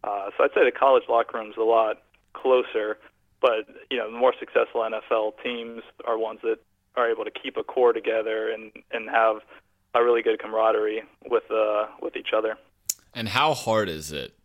Uh, 0.03 0.29
so 0.37 0.45
I'd 0.45 0.51
say 0.53 0.63
the 0.63 0.71
college 0.71 1.03
locker 1.09 1.37
room's 1.37 1.57
a 1.57 1.63
lot 1.63 2.01
closer, 2.33 2.97
but 3.41 3.67
you 3.89 3.97
know 3.97 4.11
the 4.11 4.17
more 4.17 4.33
successful 4.39 4.81
NFL 4.81 5.33
teams 5.43 5.81
are 6.05 6.17
ones 6.17 6.39
that 6.43 6.59
are 6.95 7.09
able 7.09 7.25
to 7.25 7.31
keep 7.31 7.57
a 7.57 7.63
core 7.63 7.93
together 7.93 8.49
and 8.49 8.71
and 8.91 9.09
have 9.09 9.37
a 9.95 10.03
really 10.03 10.21
good 10.21 10.39
camaraderie 10.39 11.03
with 11.29 11.49
uh, 11.51 11.87
with 12.01 12.15
each 12.15 12.29
other. 12.35 12.57
And 13.13 13.29
how 13.29 13.53
hard 13.53 13.89
is 13.89 14.11
it 14.11 14.37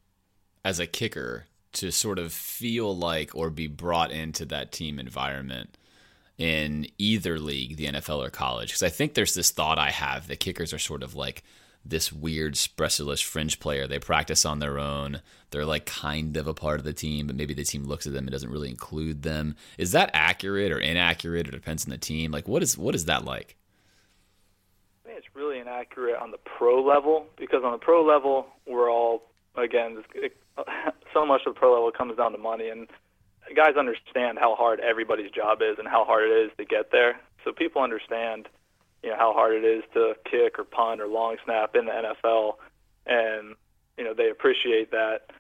as 0.65 0.79
a 0.81 0.87
kicker 0.87 1.47
to 1.75 1.91
sort 1.91 2.19
of 2.19 2.33
feel 2.33 2.97
like 2.97 3.35
or 3.35 3.51
be 3.51 3.67
brought 3.67 4.11
into 4.11 4.45
that 4.47 4.73
team 4.73 4.99
environment 4.99 5.77
in 6.39 6.87
either 6.99 7.39
league, 7.39 7.77
the 7.77 7.87
NFL 7.87 8.25
or 8.27 8.31
college? 8.31 8.69
Because 8.69 8.83
I 8.83 8.89
think 8.89 9.15
there's 9.15 9.35
this 9.35 9.51
thought 9.51 9.79
I 9.79 9.91
have 9.91 10.29
that 10.29 10.41
kickers 10.41 10.73
are 10.73 10.79
sort 10.79 11.03
of 11.03 11.15
like 11.15 11.43
this 11.85 12.13
weird 12.13 12.57
specialist 12.57 13.25
fringe 13.25 13.61
player. 13.61 13.87
They 13.87 13.99
practice 13.99 14.47
on 14.47 14.59
their 14.59 14.79
own. 14.79 15.21
They're 15.51 15.67
like 15.67 15.85
kind 15.85 16.37
of 16.37 16.47
a 16.47 16.55
part 16.55 16.79
of 16.79 16.85
the 16.85 16.95
team, 16.95 17.27
but 17.27 17.37
maybe 17.37 17.53
the 17.53 17.65
team 17.65 17.85
looks 17.85 18.07
at 18.07 18.15
them 18.15 18.25
and 18.25 18.33
doesn't 18.33 18.51
really 18.51 18.71
include 18.71 19.23
them. 19.23 19.57
Is 19.77 19.93
that 19.93 20.11
accurate 20.15 20.73
or 20.73 20.79
inaccurate 20.79 21.47
or 21.47 21.51
depends 21.51 21.85
on 21.85 21.91
the 21.91 21.99
team? 21.99 22.31
Like 22.31 22.49
what 22.49 22.63
is 22.63 22.79
what 22.79 22.95
is 22.95 23.05
that 23.05 23.25
like? 23.25 23.57
Really 25.75 26.13
inaccurate 26.13 26.21
on 26.21 26.31
the 26.31 26.39
pro 26.39 26.83
level 26.83 27.27
because 27.37 27.63
on 27.65 27.73
the 27.73 27.79
pro 27.79 28.05
level 28.05 28.47
we're 28.67 28.91
all 28.91 29.23
again 29.57 30.03
it, 30.15 30.37
so 31.15 31.27
much 31.27 31.43
of 31.47 31.55
the 31.55 31.59
pro 31.59 31.75
level 31.75 31.91
comes 31.91 32.17
down 32.17 32.33
to 32.33 32.39
money 32.39 32.69
and 32.69 32.89
guys 33.55 33.77
understand 33.79 34.39
how 34.39 34.55
hard 34.55 34.81
everybody's 34.81 35.31
job 35.31 35.61
is 35.61 35.79
and 35.79 35.87
how 35.89 36.05
hard 36.05 36.31
it 36.31 36.47
is 36.47 36.51
to 36.57 36.65
get 36.65 36.91
there. 36.91 37.21
So 37.45 37.53
people 37.53 37.83
understand, 37.83 38.49
you 39.03 39.11
know, 39.11 39.17
how 39.17 39.33
hard 39.33 39.55
it 39.55 39.65
is 39.65 39.85
to 39.93 40.15
kick 40.25 40.59
or 40.59 40.65
punt 40.65 41.01
or 41.01 41.07
long 41.07 41.37
snap 41.45 41.77
in 41.77 41.87
the 41.87 41.93
NFL, 41.93 42.55
and 43.07 43.55
you 43.99 44.05
know 44.05 44.15
they 44.15 44.31
appreciate 44.31 44.91
that. 44.93 45.31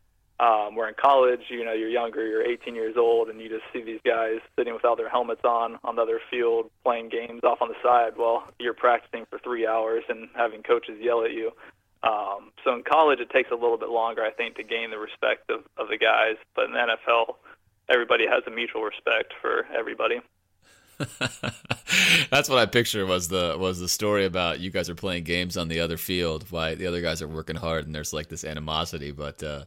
Um, 0.40 0.74
where 0.74 0.88
in 0.88 0.94
college, 1.00 1.42
you 1.48 1.64
know, 1.64 1.72
you're 1.72 1.88
younger, 1.88 2.26
you're 2.26 2.42
18 2.42 2.74
years 2.74 2.96
old, 2.98 3.28
and 3.28 3.40
you 3.40 3.48
just 3.48 3.62
see 3.72 3.84
these 3.84 4.00
guys 4.04 4.40
sitting 4.58 4.74
without 4.74 4.96
their 4.96 5.08
helmets 5.08 5.42
on 5.44 5.78
on 5.84 5.94
the 5.94 6.02
other 6.02 6.20
field 6.28 6.70
playing 6.82 7.08
games 7.08 7.44
off 7.44 7.62
on 7.62 7.68
the 7.68 7.76
side 7.84 8.14
while 8.16 8.42
you're 8.58 8.74
practicing 8.74 9.26
for 9.30 9.38
three 9.38 9.64
hours 9.64 10.02
and 10.08 10.28
having 10.34 10.64
coaches 10.64 10.98
yell 11.00 11.24
at 11.24 11.30
you. 11.30 11.52
Um, 12.02 12.50
so 12.64 12.74
in 12.74 12.82
college, 12.82 13.20
it 13.20 13.30
takes 13.30 13.50
a 13.50 13.54
little 13.54 13.78
bit 13.78 13.88
longer, 13.88 14.22
I 14.22 14.30
think, 14.30 14.56
to 14.56 14.62
gain 14.62 14.90
the 14.90 14.98
respect 14.98 15.50
of, 15.50 15.60
of 15.78 15.88
the 15.88 15.96
guys. 15.96 16.36
But 16.54 16.66
in 16.66 16.72
the 16.72 16.78
NFL, 16.78 17.36
everybody 17.88 18.26
has 18.26 18.42
a 18.46 18.50
mutual 18.50 18.82
respect 18.82 19.32
for 19.40 19.66
everybody. 19.74 20.20
That's 22.30 22.48
what 22.48 22.58
I 22.58 22.66
picture 22.66 23.04
was 23.04 23.28
the 23.28 23.56
was 23.58 23.80
the 23.80 23.88
story 23.88 24.26
about 24.26 24.60
you 24.60 24.70
guys 24.70 24.88
are 24.88 24.94
playing 24.94 25.24
games 25.24 25.56
on 25.56 25.68
the 25.68 25.80
other 25.80 25.96
field 25.96 26.50
while 26.50 26.76
the 26.76 26.86
other 26.86 27.00
guys 27.00 27.20
are 27.20 27.26
working 27.28 27.56
hard 27.56 27.86
and 27.86 27.94
there's 27.94 28.12
like 28.12 28.28
this 28.28 28.44
animosity. 28.44 29.10
But 29.10 29.42
uh, 29.42 29.64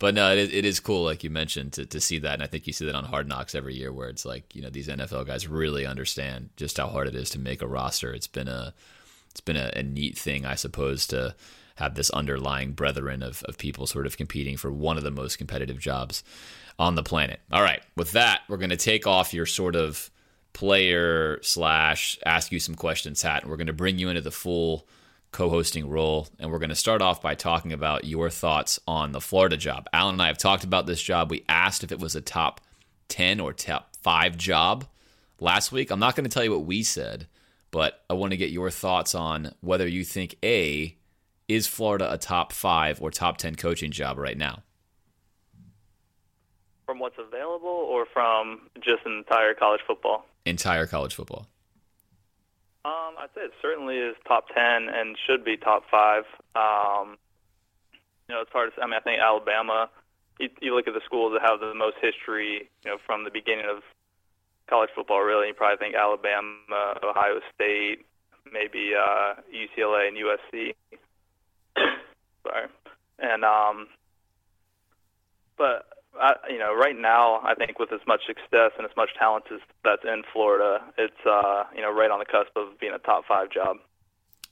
but 0.00 0.14
no, 0.14 0.32
it 0.32 0.38
is, 0.38 0.52
it 0.52 0.64
is 0.64 0.80
cool, 0.80 1.04
like 1.04 1.22
you 1.22 1.30
mentioned, 1.30 1.74
to, 1.74 1.86
to 1.86 2.00
see 2.00 2.18
that. 2.20 2.34
And 2.34 2.42
I 2.42 2.46
think 2.46 2.66
you 2.66 2.72
see 2.72 2.86
that 2.86 2.94
on 2.94 3.04
Hard 3.04 3.28
Knocks 3.28 3.54
every 3.54 3.74
year, 3.74 3.92
where 3.92 4.08
it's 4.08 4.24
like 4.24 4.56
you 4.56 4.62
know 4.62 4.70
these 4.70 4.88
NFL 4.88 5.26
guys 5.26 5.46
really 5.46 5.86
understand 5.86 6.48
just 6.56 6.78
how 6.78 6.88
hard 6.88 7.06
it 7.06 7.14
is 7.14 7.30
to 7.30 7.38
make 7.38 7.62
a 7.62 7.68
roster. 7.68 8.12
It's 8.12 8.26
been 8.26 8.48
a 8.48 8.74
it's 9.30 9.42
been 9.42 9.58
a, 9.58 9.70
a 9.76 9.82
neat 9.82 10.18
thing, 10.18 10.44
I 10.46 10.54
suppose, 10.54 11.06
to 11.08 11.36
have 11.76 11.94
this 11.94 12.10
underlying 12.10 12.72
brethren 12.72 13.22
of, 13.22 13.42
of 13.44 13.58
people 13.58 13.86
sort 13.86 14.06
of 14.06 14.16
competing 14.16 14.56
for 14.56 14.72
one 14.72 14.96
of 14.96 15.04
the 15.04 15.10
most 15.10 15.36
competitive 15.36 15.78
jobs 15.78 16.24
on 16.78 16.94
the 16.94 17.02
planet. 17.02 17.40
All 17.52 17.62
right, 17.62 17.82
with 17.94 18.12
that, 18.12 18.40
we're 18.48 18.56
going 18.56 18.70
to 18.70 18.76
take 18.76 19.06
off 19.06 19.34
your 19.34 19.46
sort 19.46 19.76
of 19.76 20.10
player 20.52 21.38
slash 21.42 22.18
ask 22.24 22.50
you 22.52 22.58
some 22.58 22.74
questions 22.74 23.20
hat, 23.22 23.42
and 23.42 23.50
we're 23.50 23.58
going 23.58 23.66
to 23.66 23.72
bring 23.74 23.98
you 23.98 24.08
into 24.08 24.22
the 24.22 24.30
full 24.30 24.86
co-hosting 25.32 25.88
role 25.88 26.28
and 26.38 26.50
we're 26.50 26.58
going 26.58 26.70
to 26.70 26.76
start 26.76 27.02
off 27.02 27.22
by 27.22 27.34
talking 27.34 27.72
about 27.72 28.04
your 28.04 28.30
thoughts 28.30 28.80
on 28.86 29.12
the 29.12 29.20
Florida 29.20 29.56
job. 29.56 29.88
Alan 29.92 30.16
and 30.16 30.22
I 30.22 30.26
have 30.26 30.38
talked 30.38 30.64
about 30.64 30.86
this 30.86 31.02
job. 31.02 31.30
We 31.30 31.44
asked 31.48 31.84
if 31.84 31.92
it 31.92 32.00
was 32.00 32.16
a 32.16 32.20
top 32.20 32.60
10 33.08 33.40
or 33.40 33.52
top 33.52 33.94
5 34.02 34.36
job 34.36 34.86
last 35.38 35.72
week. 35.72 35.90
I'm 35.90 36.00
not 36.00 36.16
going 36.16 36.24
to 36.24 36.30
tell 36.30 36.44
you 36.44 36.50
what 36.50 36.64
we 36.64 36.82
said, 36.82 37.26
but 37.70 38.02
I 38.10 38.14
want 38.14 38.32
to 38.32 38.36
get 38.36 38.50
your 38.50 38.70
thoughts 38.70 39.14
on 39.14 39.54
whether 39.60 39.86
you 39.86 40.04
think 40.04 40.36
A 40.42 40.96
is 41.48 41.66
Florida 41.66 42.12
a 42.12 42.18
top 42.18 42.52
5 42.52 43.02
or 43.02 43.10
top 43.10 43.36
10 43.38 43.56
coaching 43.56 43.90
job 43.90 44.18
right 44.18 44.38
now. 44.38 44.62
From 46.86 46.98
what's 46.98 47.18
available 47.18 47.68
or 47.68 48.06
from 48.12 48.62
just 48.80 49.06
entire 49.06 49.54
college 49.54 49.80
football? 49.86 50.26
Entire 50.44 50.86
college 50.86 51.14
football. 51.14 51.46
Um, 52.84 53.14
I'd 53.18 53.28
say 53.34 53.42
it 53.42 53.52
certainly 53.60 53.96
is 53.96 54.16
top 54.26 54.46
ten 54.54 54.88
and 54.88 55.16
should 55.26 55.44
be 55.44 55.56
top 55.56 55.84
five. 55.90 56.24
Um, 56.56 57.18
you 58.28 58.34
know, 58.34 58.40
it's 58.40 58.52
hard 58.52 58.74
to. 58.74 58.82
I 58.82 58.86
mean, 58.86 58.94
I 58.94 59.00
think 59.00 59.20
Alabama. 59.20 59.90
You, 60.38 60.48
you 60.62 60.74
look 60.74 60.88
at 60.88 60.94
the 60.94 61.02
schools 61.04 61.34
that 61.34 61.46
have 61.46 61.60
the 61.60 61.74
most 61.74 61.96
history. 62.00 62.70
You 62.84 62.90
know, 62.92 62.96
from 63.04 63.24
the 63.24 63.30
beginning 63.30 63.66
of 63.68 63.82
college 64.70 64.90
football. 64.94 65.20
Really, 65.20 65.48
you 65.48 65.54
probably 65.54 65.76
think 65.76 65.94
Alabama, 65.94 66.94
Ohio 67.04 67.40
State, 67.54 68.06
maybe 68.50 68.92
uh, 68.96 69.34
UCLA 69.52 70.08
and 70.08 70.16
USC. 70.16 70.74
Sorry, 72.46 72.66
and 73.18 73.44
um, 73.44 73.88
but 75.58 75.86
I, 76.18 76.34
you 76.50 76.58
know, 76.58 76.74
right 76.74 76.96
now, 76.96 77.40
I 77.44 77.54
think 77.54 77.78
with 77.78 77.92
as 77.92 78.00
much 78.06 78.26
success 78.26 78.72
and 78.76 78.86
as 78.86 78.96
much 78.96 79.10
talent 79.18 79.44
as 79.52 79.60
that's 79.84 80.04
in 80.04 80.22
Florida, 80.32 80.82
it's 80.98 81.26
uh, 81.26 81.64
you 81.74 81.82
know 81.82 81.92
right 81.92 82.10
on 82.10 82.18
the 82.18 82.24
cusp 82.24 82.56
of 82.56 82.78
being 82.78 82.92
a 82.92 82.98
top 82.98 83.24
five 83.26 83.50
job. 83.50 83.76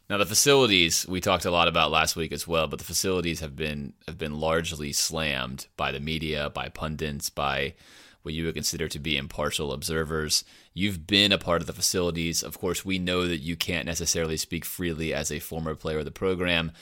Now 0.08 0.16
the 0.16 0.26
facilities 0.26 1.06
we 1.06 1.20
talked 1.20 1.44
a 1.44 1.50
lot 1.50 1.68
about 1.68 1.90
last 1.90 2.16
week 2.16 2.32
as 2.32 2.48
well, 2.48 2.66
but 2.66 2.78
the 2.78 2.84
facilities 2.84 3.40
have 3.40 3.56
been 3.56 3.92
have 4.06 4.18
been 4.18 4.40
largely 4.40 4.92
slammed 4.92 5.66
by 5.76 5.92
the 5.92 6.00
media, 6.00 6.50
by 6.50 6.68
pundits, 6.68 7.28
by 7.28 7.74
what 8.22 8.34
you 8.34 8.44
would 8.44 8.54
consider 8.54 8.88
to 8.88 8.98
be 8.98 9.16
impartial 9.16 9.72
observers. 9.72 10.44
You've 10.74 11.06
been 11.06 11.32
a 11.32 11.38
part 11.38 11.60
of 11.60 11.66
the 11.66 11.72
facilities. 11.72 12.42
Of 12.42 12.58
course, 12.58 12.84
we 12.84 12.98
know 12.98 13.26
that 13.26 13.38
you 13.38 13.56
can't 13.56 13.86
necessarily 13.86 14.36
speak 14.36 14.64
freely 14.64 15.12
as 15.12 15.30
a 15.30 15.40
former 15.40 15.74
player 15.74 15.98
of 15.98 16.04
the 16.04 16.10
program, 16.10 16.72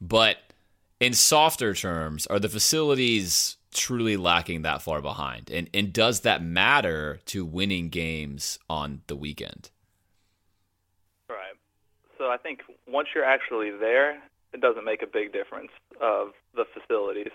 but 0.00 0.38
in 1.00 1.12
softer 1.12 1.74
terms, 1.74 2.26
are 2.26 2.38
the 2.38 2.48
facilities 2.48 3.56
truly 3.74 4.16
lacking 4.16 4.62
that 4.62 4.82
far 4.82 5.02
behind? 5.02 5.50
And 5.50 5.68
and 5.74 5.92
does 5.92 6.20
that 6.20 6.42
matter 6.42 7.20
to 7.26 7.44
winning 7.44 7.88
games 7.88 8.58
on 8.68 9.02
the 9.06 9.16
weekend? 9.16 9.70
Right. 11.28 11.56
So 12.18 12.30
I 12.30 12.36
think 12.36 12.60
once 12.88 13.08
you're 13.14 13.24
actually 13.24 13.70
there, 13.70 14.22
it 14.52 14.60
doesn't 14.60 14.84
make 14.84 15.02
a 15.02 15.06
big 15.06 15.32
difference 15.32 15.70
of 16.00 16.28
the 16.54 16.64
facilities. 16.72 17.32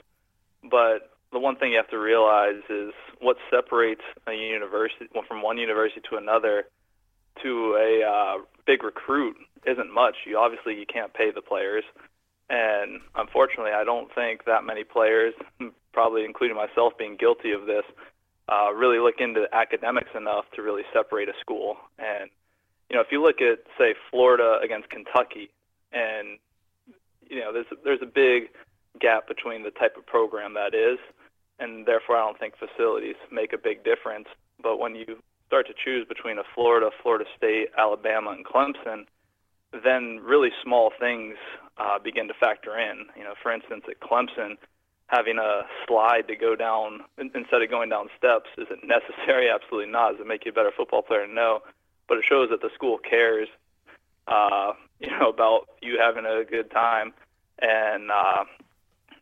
But 0.63 1.12
the 1.31 1.39
one 1.39 1.55
thing 1.55 1.72
you 1.72 1.77
have 1.77 1.89
to 1.89 2.00
realize 2.00 2.63
is 2.69 2.91
what 3.22 3.38
separates 3.50 4.01
a 4.27 4.34
university 4.34 5.08
well, 5.13 5.24
from 5.27 5.41
one 5.41 5.58
university 5.58 6.01
to 6.10 6.17
another 6.17 6.65
to 7.43 7.77
a 7.79 8.05
uh, 8.05 8.41
big 8.65 8.84
recruit 8.84 9.36
isn't 9.65 9.93
much. 9.93 10.15
You 10.25 10.38
obviously 10.38 10.75
you 10.75 10.86
can't 10.86 11.13
pay 11.13 11.31
the 11.31 11.41
players, 11.41 11.84
and 12.50 13.01
unfortunately, 13.15 13.72
I 13.72 13.84
don't 13.84 14.13
think 14.13 14.46
that 14.46 14.63
many 14.63 14.84
players, 14.84 15.34
probably 15.93 16.25
including 16.25 16.55
myself, 16.55 16.93
being 16.98 17.17
guilty 17.17 17.51
of 17.51 17.65
this, 17.65 17.84
uh, 18.50 18.72
really 18.74 19.00
look 19.00 19.15
into 19.19 19.46
academics 19.53 20.10
enough 20.15 20.46
to 20.55 20.62
really 20.62 20.84
separate 20.93 21.29
a 21.29 21.34
school. 21.39 21.77
And 21.98 22.29
you 22.89 22.96
know, 22.96 23.01
if 23.01 23.08
you 23.12 23.22
look 23.22 23.41
at 23.41 23.60
say 23.77 23.93
Florida 24.10 24.60
against 24.63 24.89
Kentucky, 24.89 25.50
and 25.93 26.39
you 27.29 27.39
know, 27.39 27.53
there's 27.53 27.67
there's 27.84 28.01
a 28.01 28.08
big 28.08 28.50
gap 29.00 29.27
between 29.27 29.63
the 29.63 29.72
type 29.72 29.96
of 29.98 30.05
program 30.05 30.55
that 30.55 30.74
is, 30.74 30.98
and 31.60 31.86
therefore 31.86 32.17
I 32.17 32.25
don't 32.25 32.39
think 32.39 32.55
facilities 32.58 33.15
make 33.31 33.53
a 33.53 33.58
big 33.58 33.84
difference. 33.84 34.27
But 34.62 34.79
when 34.79 34.96
you 34.96 35.22
start 35.48 35.67
to 35.67 35.74
choose 35.74 36.08
between 36.08 36.38
a 36.38 36.43
Florida, 36.55 36.89
Florida 37.01 37.25
State, 37.38 37.69
Alabama, 37.77 38.31
and 38.31 38.46
Clemson, 38.46 39.05
then 39.84 40.19
really 40.24 40.50
small 40.63 40.91
things 41.00 41.36
uh, 41.77 42.00
begin 42.00 42.27
to 42.27 42.34
factor 42.39 42.77
in. 42.77 43.05
You 43.15 43.24
know, 43.24 43.34
for 43.41 43.51
instance, 43.51 43.84
at 43.88 44.00
Clemson, 44.00 44.58
having 45.09 45.39
a 45.39 45.63
slide 45.87 46.27
to 46.27 46.35
go 46.35 46.55
down 46.55 47.01
instead 47.17 47.63
of 47.63 47.69
going 47.69 47.89
down 47.89 48.07
steps 48.17 48.49
is 48.57 48.67
it 48.69 48.79
necessary? 48.87 49.49
Absolutely 49.49 49.91
not. 49.91 50.11
Does 50.13 50.21
it 50.21 50.27
make 50.27 50.45
you 50.45 50.51
a 50.51 50.53
better 50.53 50.71
football 50.75 51.01
player? 51.01 51.27
No, 51.27 51.61
but 52.07 52.17
it 52.17 52.25
shows 52.25 52.49
that 52.49 52.61
the 52.61 52.69
school 52.73 52.97
cares. 52.97 53.49
Uh, 54.27 54.73
you 54.99 55.09
know 55.09 55.29
about 55.29 55.67
you 55.81 55.97
having 55.99 56.25
a 56.25 56.43
good 56.43 56.69
time, 56.71 57.13
and 57.59 58.11
uh, 58.11 58.43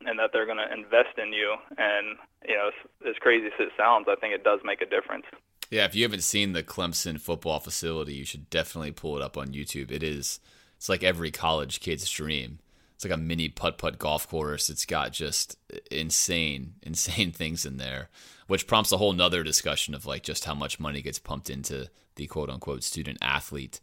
and 0.06 0.20
that 0.20 0.32
they're 0.34 0.46
going 0.46 0.58
to 0.58 0.74
invest 0.74 1.18
in 1.18 1.34
you. 1.34 1.56
And 1.78 2.18
you 2.48 2.56
know, 2.56 2.68
as, 2.68 3.10
as 3.10 3.16
crazy 3.20 3.48
as 3.48 3.54
it 3.60 3.72
sounds, 3.78 4.08
I 4.10 4.16
think 4.16 4.34
it 4.34 4.44
does 4.44 4.60
make 4.64 4.82
a 4.82 4.86
difference. 4.86 5.26
Yeah, 5.70 5.86
if 5.86 5.96
you 5.96 6.04
haven't 6.04 6.24
seen 6.24 6.54
the 6.54 6.64
Clemson 6.64 7.20
football 7.20 7.60
facility, 7.60 8.14
you 8.14 8.26
should 8.26 8.50
definitely 8.50 8.92
pull 8.92 9.18
it 9.18 9.22
up 9.22 9.38
on 9.38 9.50
YouTube. 9.50 9.92
It 9.92 10.02
is, 10.02 10.40
it's 10.78 10.88
like 10.88 11.04
every 11.04 11.30
college 11.30 11.80
kid's 11.82 12.10
dream. 12.10 12.60
It's 12.98 13.06
like 13.06 13.14
a 13.14 13.18
mini 13.18 13.48
putt 13.48 13.78
putt 13.78 14.00
golf 14.00 14.28
course. 14.28 14.72
It's 14.72 14.88
got 14.88 15.12
just 15.12 15.56
insane, 15.92 16.74
insane 16.82 17.32
things 17.32 17.64
in 17.64 17.78
there, 17.78 18.10
which 18.48 18.66
prompts 18.66 18.92
a 18.92 18.98
whole 18.98 19.14
nother 19.14 19.44
discussion 19.44 19.94
of 19.94 20.08
like 20.08 20.24
just 20.24 20.46
how 20.46 20.56
much 20.56 20.80
money 20.80 21.04
gets 21.04 21.20
pumped 21.20 21.52
into 21.52 21.92
the 22.16 22.26
quote 22.26 22.50
unquote 22.50 22.84
student 22.84 23.20
athlete 23.22 23.82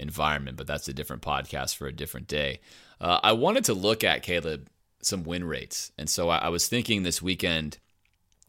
environment. 0.00 0.56
But 0.56 0.66
that's 0.66 0.88
a 0.88 0.92
different 0.92 1.22
podcast 1.22 1.76
for 1.76 1.86
a 1.86 1.92
different 1.92 2.26
day. 2.26 2.58
Uh, 3.00 3.20
I 3.22 3.34
wanted 3.34 3.62
to 3.66 3.72
look 3.72 4.02
at 4.02 4.24
Caleb 4.24 4.68
some 5.00 5.22
win 5.22 5.44
rates, 5.44 5.92
and 5.96 6.10
so 6.10 6.28
I, 6.28 6.38
I 6.38 6.48
was 6.48 6.66
thinking 6.66 7.04
this 7.04 7.22
weekend 7.22 7.78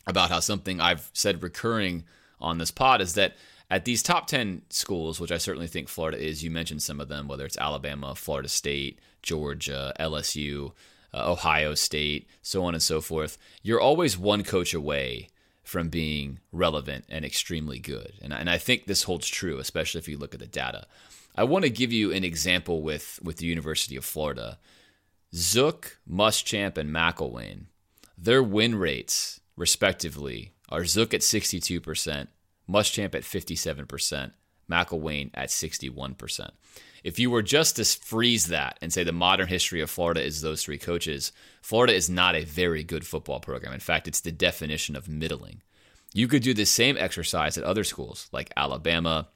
about 0.08 0.32
how 0.32 0.40
something 0.40 0.82
I've 0.82 1.12
said 1.14 1.44
recurring 1.44 2.06
on 2.42 2.58
this 2.58 2.72
pod 2.72 3.02
is 3.02 3.14
that 3.14 3.36
at 3.70 3.86
these 3.86 4.02
top 4.02 4.26
10 4.26 4.64
schools, 4.70 5.20
which 5.20 5.32
I 5.32 5.38
certainly 5.38 5.68
think 5.68 5.90
Florida 5.90 6.18
is, 6.18 6.44
you 6.44 6.50
mentioned 6.50 6.82
some 6.82 7.00
of 7.00 7.10
them, 7.10 7.28
whether 7.28 7.46
it's 7.46 7.58
Alabama, 7.58 8.16
Florida 8.16 8.48
State, 8.48 9.00
Georgia, 9.28 9.94
LSU, 10.00 10.72
uh, 11.14 11.32
Ohio 11.32 11.76
State, 11.76 12.28
so 12.42 12.64
on 12.64 12.74
and 12.74 12.82
so 12.82 13.02
forth, 13.02 13.38
you're 13.62 13.80
always 13.80 14.18
one 14.18 14.44
coach 14.44 14.74
away 14.74 15.28
from 15.64 15.90
being 15.90 16.40
relevant 16.54 17.04
and 17.10 17.26
extremely 17.26 17.78
good. 17.78 18.14
And, 18.22 18.32
and 18.32 18.50
I 18.50 18.58
think 18.58 18.86
this 18.86 19.04
holds 19.04 19.28
true, 19.28 19.60
especially 19.60 20.00
if 20.00 20.08
you 20.08 20.18
look 20.18 20.34
at 20.34 20.40
the 20.40 20.48
data. 20.48 20.88
I 21.36 21.44
want 21.44 21.66
to 21.66 21.70
give 21.70 21.92
you 21.92 22.14
an 22.14 22.24
example 22.24 22.82
with, 22.82 23.20
with 23.22 23.38
the 23.38 23.46
University 23.46 23.98
of 23.98 24.06
Florida. 24.06 24.60
Zook, 25.36 26.00
Muschamp, 26.10 26.78
and 26.78 26.90
McElwain, 26.90 27.66
their 28.18 28.42
win 28.42 28.76
rates, 28.76 29.42
respectively, 29.58 30.54
are 30.70 30.86
Zook 30.86 31.14
at 31.14 31.20
62%, 31.20 32.28
Muschamp 32.70 33.14
at 33.14 33.24
57%, 33.24 34.32
McElwain 34.72 35.32
at 35.34 35.50
61%. 35.50 36.50
If 37.08 37.20
you 37.20 37.32
were 37.32 37.42
just 37.42 37.78
to 37.78 37.86
freeze 37.86 38.48
that 38.48 38.78
and 38.82 38.92
say 38.92 39.06
the 39.06 39.14
modern 39.14 39.48
history 39.48 39.80
of 39.80 39.90
Florida 39.90 40.22
is 40.22 40.42
those 40.42 40.62
three 40.62 40.78
coaches, 40.78 41.32
Florida 41.62 41.94
is 41.94 42.10
not 42.10 42.36
a 42.36 42.44
very 42.44 42.84
good 42.84 43.08
football 43.08 43.40
program. 43.40 43.72
In 43.72 43.80
fact, 43.80 44.10
it's 44.10 44.20
the 44.20 44.30
definition 44.30 44.94
of 44.94 45.08
middling. 45.08 45.62
You 46.14 46.28
could 46.28 46.44
do 46.44 46.54
the 46.54 46.66
same 46.66 46.98
exercise 46.98 47.58
at 47.58 47.64
other 47.64 47.86
schools 47.86 48.28
like 48.34 48.52
Alabama, 48.58 49.30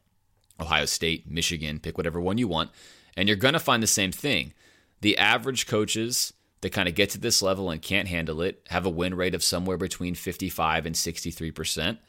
Ohio 0.59 0.83
State, 0.83 1.31
Michigan, 1.31 1.79
pick 1.79 1.97
whatever 1.97 2.19
one 2.19 2.37
you 2.37 2.49
want, 2.49 2.71
and 3.15 3.29
you're 3.29 3.37
going 3.37 3.53
to 3.53 3.59
find 3.59 3.81
the 3.81 3.87
same 3.87 4.11
thing. 4.11 4.51
The 5.00 5.17
average 5.17 5.65
coaches 5.65 6.33
that 6.59 6.74
kind 6.74 6.89
of 6.89 6.96
get 6.96 7.11
to 7.11 7.19
this 7.19 7.41
level 7.41 7.69
and 7.69 7.81
can't 7.81 8.09
handle 8.09 8.41
it 8.41 8.67
have 8.67 8.85
a 8.85 8.89
win 8.89 9.15
rate 9.15 9.33
of 9.33 9.43
somewhere 9.43 9.77
between 9.77 10.13
55 10.13 10.85
and 10.85 10.93
63%. 10.93 12.00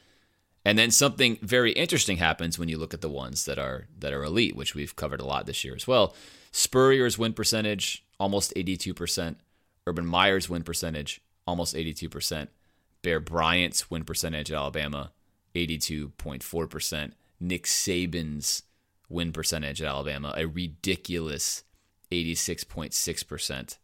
And 0.64 0.78
then 0.78 0.90
something 0.90 1.38
very 1.42 1.72
interesting 1.72 2.18
happens 2.18 2.58
when 2.58 2.68
you 2.68 2.78
look 2.78 2.94
at 2.94 3.00
the 3.00 3.08
ones 3.08 3.44
that 3.46 3.58
are 3.58 3.86
that 3.98 4.12
are 4.12 4.22
elite, 4.22 4.54
which 4.54 4.74
we've 4.74 4.94
covered 4.94 5.20
a 5.20 5.24
lot 5.24 5.46
this 5.46 5.64
year 5.64 5.74
as 5.74 5.86
well. 5.86 6.14
Spurrier's 6.52 7.18
win 7.18 7.32
percentage 7.32 8.04
almost 8.20 8.54
82%, 8.54 9.36
Urban 9.86 10.06
Meyer's 10.06 10.48
win 10.48 10.62
percentage 10.62 11.20
almost 11.46 11.74
82%, 11.74 12.48
Bear 13.02 13.18
Bryant's 13.18 13.90
win 13.90 14.04
percentage 14.04 14.52
at 14.52 14.56
Alabama 14.56 15.10
82.4%, 15.56 17.12
Nick 17.40 17.64
Saban's 17.64 18.62
win 19.08 19.32
percentage 19.32 19.82
at 19.82 19.88
Alabama 19.88 20.32
a 20.36 20.46
ridiculous 20.46 21.64
86.6%. 22.12 23.78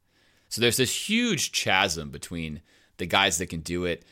So 0.49 0.61
there's 0.61 0.77
this 0.77 1.09
huge 1.09 1.53
chasm 1.53 2.11
between 2.11 2.63
the 2.99 3.07
guys 3.07 3.39
that 3.39 3.49
can 3.49 3.61
do 3.61 3.85
it 3.85 4.05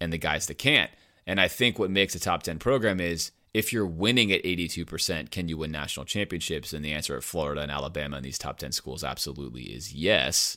and 0.00 0.12
the 0.12 0.18
guys 0.18 0.46
that 0.46 0.58
can't. 0.58 0.90
And 1.26 1.40
I 1.40 1.48
think 1.48 1.78
what 1.78 1.90
makes 1.90 2.14
a 2.14 2.20
top 2.20 2.42
10 2.42 2.58
program 2.58 3.00
is 3.00 3.30
if 3.54 3.72
you're 3.72 3.86
winning 3.86 4.32
at 4.32 4.42
82%, 4.42 5.30
can 5.30 5.48
you 5.48 5.58
win 5.58 5.70
national 5.70 6.06
championships? 6.06 6.72
And 6.72 6.84
the 6.84 6.92
answer 6.92 7.16
at 7.16 7.22
Florida 7.22 7.60
and 7.60 7.70
Alabama 7.70 8.16
and 8.16 8.24
these 8.24 8.38
top 8.38 8.58
10 8.58 8.72
schools 8.72 9.04
absolutely 9.04 9.64
is 9.64 9.94
yes. 9.94 10.56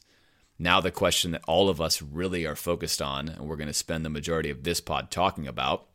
Now, 0.57 0.79
the 0.79 0.91
question 0.91 1.31
that 1.31 1.43
all 1.47 1.67
of 1.67 1.81
us 1.81 2.01
really 2.01 2.45
are 2.45 2.55
focused 2.55 3.01
on, 3.01 3.27
and 3.27 3.47
we're 3.47 3.57
going 3.57 3.67
to 3.67 3.73
spend 3.73 4.05
the 4.05 4.09
majority 4.09 4.49
of 4.49 4.63
this 4.63 4.79
pod 4.79 5.11
talking 5.11 5.47
about, 5.47 5.87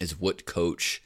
is 0.00 0.18
what 0.18 0.46
coach 0.46 1.02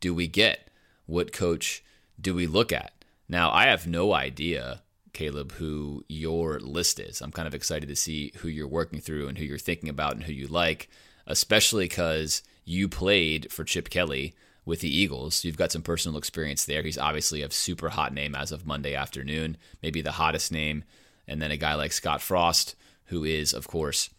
do 0.00 0.14
we 0.14 0.28
get? 0.28 0.68
What 1.06 1.32
coach 1.32 1.82
do 2.20 2.34
we 2.34 2.46
look 2.46 2.72
at? 2.72 2.92
Now, 3.28 3.50
I 3.50 3.64
have 3.64 3.86
no 3.86 4.12
idea 4.12 4.82
Caleb, 5.14 5.52
who 5.52 6.04
your 6.08 6.60
list 6.60 7.00
is. 7.00 7.22
I'm 7.22 7.32
kind 7.32 7.48
of 7.48 7.54
excited 7.54 7.88
to 7.88 7.96
see 7.96 8.32
who 8.38 8.48
you're 8.48 8.68
working 8.68 9.00
through 9.00 9.28
and 9.28 9.38
who 9.38 9.44
you're 9.44 9.56
thinking 9.56 9.88
about 9.88 10.12
and 10.12 10.24
who 10.24 10.32
you 10.32 10.46
like, 10.46 10.90
especially 11.26 11.84
because 11.84 12.42
you 12.64 12.88
played 12.88 13.52
for 13.52 13.64
Chip 13.64 13.90
Kelly 13.90 14.34
with 14.64 14.80
the 14.80 14.94
Eagles. 14.94 15.44
You've 15.44 15.56
got 15.56 15.72
some 15.72 15.82
personal 15.82 16.18
experience 16.18 16.64
there. 16.64 16.82
He's 16.82 16.98
obviously 16.98 17.42
a 17.42 17.50
super 17.50 17.90
hot 17.90 18.12
name 18.14 18.34
as 18.34 18.52
of 18.52 18.66
Monday 18.66 18.94
afternoon, 18.94 19.56
maybe 19.82 20.00
the 20.00 20.12
hottest 20.12 20.50
name. 20.50 20.84
And 21.28 21.40
then 21.40 21.50
a 21.50 21.56
guy 21.56 21.74
like 21.74 21.92
Scott 21.92 22.20
Frost, 22.20 22.74
who 23.06 23.24
is, 23.24 23.52
of 23.52 23.68
course, 23.68 24.10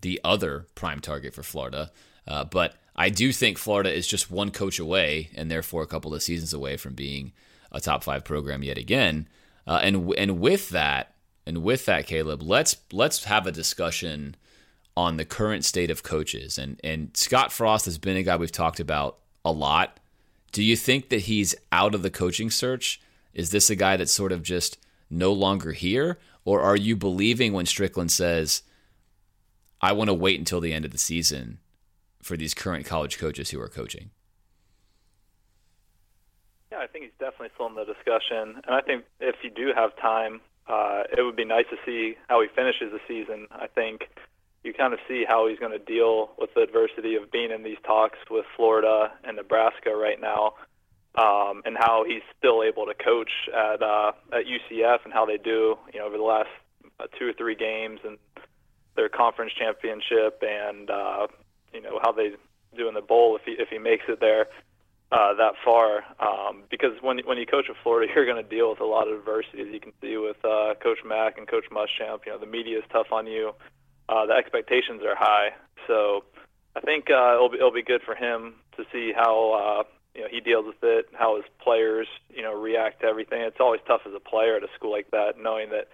the 0.00 0.20
other 0.24 0.66
prime 0.74 1.00
target 1.00 1.34
for 1.34 1.42
Florida. 1.42 1.90
Uh, 2.26 2.44
but 2.44 2.74
I 2.94 3.10
do 3.10 3.32
think 3.32 3.58
Florida 3.58 3.92
is 3.92 4.06
just 4.06 4.30
one 4.30 4.50
coach 4.50 4.78
away 4.78 5.30
and 5.34 5.50
therefore 5.50 5.82
a 5.82 5.86
couple 5.86 6.14
of 6.14 6.22
seasons 6.22 6.52
away 6.52 6.76
from 6.76 6.94
being 6.94 7.32
a 7.72 7.80
top 7.80 8.02
five 8.02 8.24
program 8.24 8.62
yet 8.62 8.78
again. 8.78 9.28
Uh, 9.66 9.80
and 9.82 10.12
and 10.16 10.40
with 10.40 10.70
that, 10.70 11.14
and 11.44 11.62
with 11.62 11.86
that, 11.86 12.06
Caleb, 12.06 12.42
let's 12.42 12.76
let's 12.92 13.24
have 13.24 13.46
a 13.46 13.52
discussion 13.52 14.36
on 14.96 15.16
the 15.16 15.24
current 15.24 15.64
state 15.64 15.90
of 15.90 16.02
coaches. 16.02 16.58
And 16.58 16.80
and 16.82 17.16
Scott 17.16 17.52
Frost 17.52 17.84
has 17.84 17.98
been 17.98 18.16
a 18.16 18.22
guy 18.22 18.36
we've 18.36 18.52
talked 18.52 18.80
about 18.80 19.18
a 19.44 19.52
lot. 19.52 20.00
Do 20.52 20.62
you 20.62 20.76
think 20.76 21.10
that 21.10 21.22
he's 21.22 21.54
out 21.70 21.94
of 21.94 22.02
the 22.02 22.10
coaching 22.10 22.50
search? 22.50 23.00
Is 23.34 23.50
this 23.50 23.68
a 23.68 23.76
guy 23.76 23.96
that's 23.96 24.12
sort 24.12 24.32
of 24.32 24.42
just 24.42 24.78
no 25.10 25.32
longer 25.32 25.72
here, 25.72 26.18
or 26.44 26.60
are 26.62 26.76
you 26.76 26.96
believing 26.96 27.52
when 27.52 27.66
Stricklin 27.66 28.10
says, 28.10 28.62
"I 29.80 29.92
want 29.92 30.08
to 30.08 30.14
wait 30.14 30.38
until 30.38 30.60
the 30.60 30.72
end 30.72 30.84
of 30.84 30.90
the 30.90 30.98
season 30.98 31.58
for 32.22 32.36
these 32.36 32.54
current 32.54 32.86
college 32.86 33.18
coaches 33.18 33.50
who 33.50 33.60
are 33.60 33.68
coaching"? 33.68 34.10
Yeah, 36.72 36.78
I 36.78 36.86
think 36.86 37.04
he's 37.04 37.14
definitely 37.20 37.50
still 37.54 37.66
in 37.66 37.74
the 37.74 37.84
discussion, 37.84 38.60
and 38.64 38.74
I 38.74 38.80
think 38.80 39.04
if 39.20 39.36
you 39.42 39.50
do 39.50 39.72
have 39.74 39.94
time, 39.96 40.40
uh, 40.66 41.04
it 41.16 41.22
would 41.22 41.36
be 41.36 41.44
nice 41.44 41.66
to 41.70 41.76
see 41.84 42.16
how 42.28 42.40
he 42.40 42.48
finishes 42.48 42.90
the 42.90 43.00
season. 43.06 43.46
I 43.52 43.66
think 43.66 44.08
you 44.62 44.72
kind 44.74 44.92
of 44.92 44.98
see 45.08 45.24
how 45.26 45.48
he's 45.48 45.58
going 45.58 45.72
to 45.72 45.78
deal 45.78 46.30
with 46.38 46.50
the 46.54 46.62
adversity 46.62 47.14
of 47.16 47.30
being 47.30 47.50
in 47.50 47.62
these 47.62 47.78
talks 47.84 48.18
with 48.30 48.44
Florida 48.56 49.12
and 49.24 49.36
Nebraska 49.36 49.94
right 49.94 50.20
now, 50.20 50.54
um, 51.14 51.62
and 51.64 51.76
how 51.78 52.04
he's 52.06 52.22
still 52.38 52.62
able 52.62 52.86
to 52.86 52.94
coach 52.94 53.30
at 53.54 53.82
uh, 53.82 54.12
at 54.32 54.44
UCF 54.46 55.04
and 55.04 55.12
how 55.12 55.24
they 55.24 55.38
do, 55.38 55.76
you 55.92 56.00
know, 56.00 56.06
over 56.06 56.16
the 56.16 56.22
last 56.22 56.50
uh, 57.00 57.06
two 57.18 57.28
or 57.28 57.32
three 57.32 57.54
games 57.54 58.00
and 58.04 58.18
their 58.96 59.08
conference 59.08 59.52
championship, 59.58 60.42
and 60.42 60.90
uh, 60.90 61.26
you 61.72 61.80
know 61.80 62.00
how 62.02 62.12
they 62.12 62.30
do 62.76 62.88
in 62.88 62.94
the 62.94 63.00
bowl 63.00 63.36
if 63.36 63.42
he 63.44 63.52
if 63.52 63.68
he 63.68 63.78
makes 63.78 64.04
it 64.08 64.20
there 64.20 64.46
uh, 65.12 65.34
that 65.34 65.54
far 65.64 66.02
um, 66.18 66.64
because 66.70 66.90
when 67.00 67.18
when 67.24 67.38
you 67.38 67.46
coach 67.46 67.66
at 67.68 67.76
Florida, 67.82 68.12
you're 68.16 68.26
going 68.26 68.42
to 68.42 68.48
deal 68.48 68.70
with 68.70 68.80
a 68.80 68.84
lot 68.84 69.08
of 69.08 69.18
adversity, 69.18 69.62
as 69.62 69.68
you 69.68 69.80
can 69.80 69.92
see 70.00 70.16
with 70.16 70.36
uh, 70.44 70.74
Coach 70.82 70.98
Mack 71.06 71.38
and 71.38 71.46
Coach 71.46 71.66
Muschamp. 71.70 72.26
You 72.26 72.32
know, 72.32 72.38
the 72.38 72.46
media 72.46 72.78
is 72.78 72.84
tough 72.90 73.12
on 73.12 73.26
you. 73.26 73.52
Uh, 74.08 74.26
the 74.26 74.34
expectations 74.34 75.02
are 75.02 75.16
high, 75.16 75.50
so 75.86 76.24
I 76.76 76.80
think 76.80 77.10
uh, 77.10 77.34
it'll 77.34 77.48
be 77.48 77.56
it'll 77.56 77.72
be 77.72 77.82
good 77.82 78.02
for 78.02 78.14
him 78.14 78.54
to 78.76 78.84
see 78.92 79.12
how 79.14 79.52
uh, 79.52 79.82
you 80.14 80.22
know 80.22 80.28
he 80.30 80.40
deals 80.40 80.66
with 80.66 80.82
it, 80.82 81.06
how 81.14 81.36
his 81.36 81.44
players 81.60 82.06
you 82.30 82.42
know 82.42 82.54
react 82.54 83.00
to 83.00 83.06
everything. 83.06 83.40
It's 83.42 83.60
always 83.60 83.80
tough 83.86 84.02
as 84.06 84.12
a 84.14 84.20
player 84.20 84.56
at 84.56 84.62
a 84.62 84.68
school 84.76 84.92
like 84.92 85.10
that, 85.10 85.34
knowing 85.40 85.70
that 85.70 85.88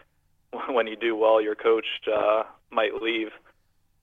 when 0.75 0.87
you 0.87 0.97
do 0.97 1.17
well, 1.17 1.41
your 1.41 1.55
coach 1.55 1.87
uh, 2.13 2.43
might 2.71 3.01
leave. 3.01 3.29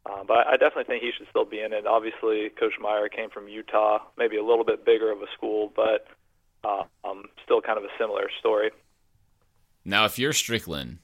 Uh, 0.06 0.24
but 0.24 0.48
I 0.48 0.54
definitely 0.54 0.86
think 0.86 1.04
he 1.04 1.12
should 1.16 1.28
still 1.30 1.46
be 1.46 1.62
in 1.62 1.74
it. 1.74 1.86
Obviously, 1.86 2.50
Coach 2.58 2.74
Meyer 2.82 3.10
came 3.10 3.30
from 3.30 3.48
Utah, 3.48 4.00
maybe 4.18 4.38
a 4.38 4.44
little 4.44 4.64
bit 4.64 4.86
bigger 4.86 5.12
of 5.12 5.22
a 5.22 5.28
school, 5.36 5.72
but 5.76 6.08
uh, 6.64 6.84
um, 7.04 7.26
still 7.44 7.62
kind 7.62 7.78
of 7.78 7.84
a 7.84 7.90
similar 8.00 8.30
story. 8.40 8.72
Now, 9.86 10.06
if 10.06 10.18
you're 10.18 10.34
Stricklin 10.34 10.98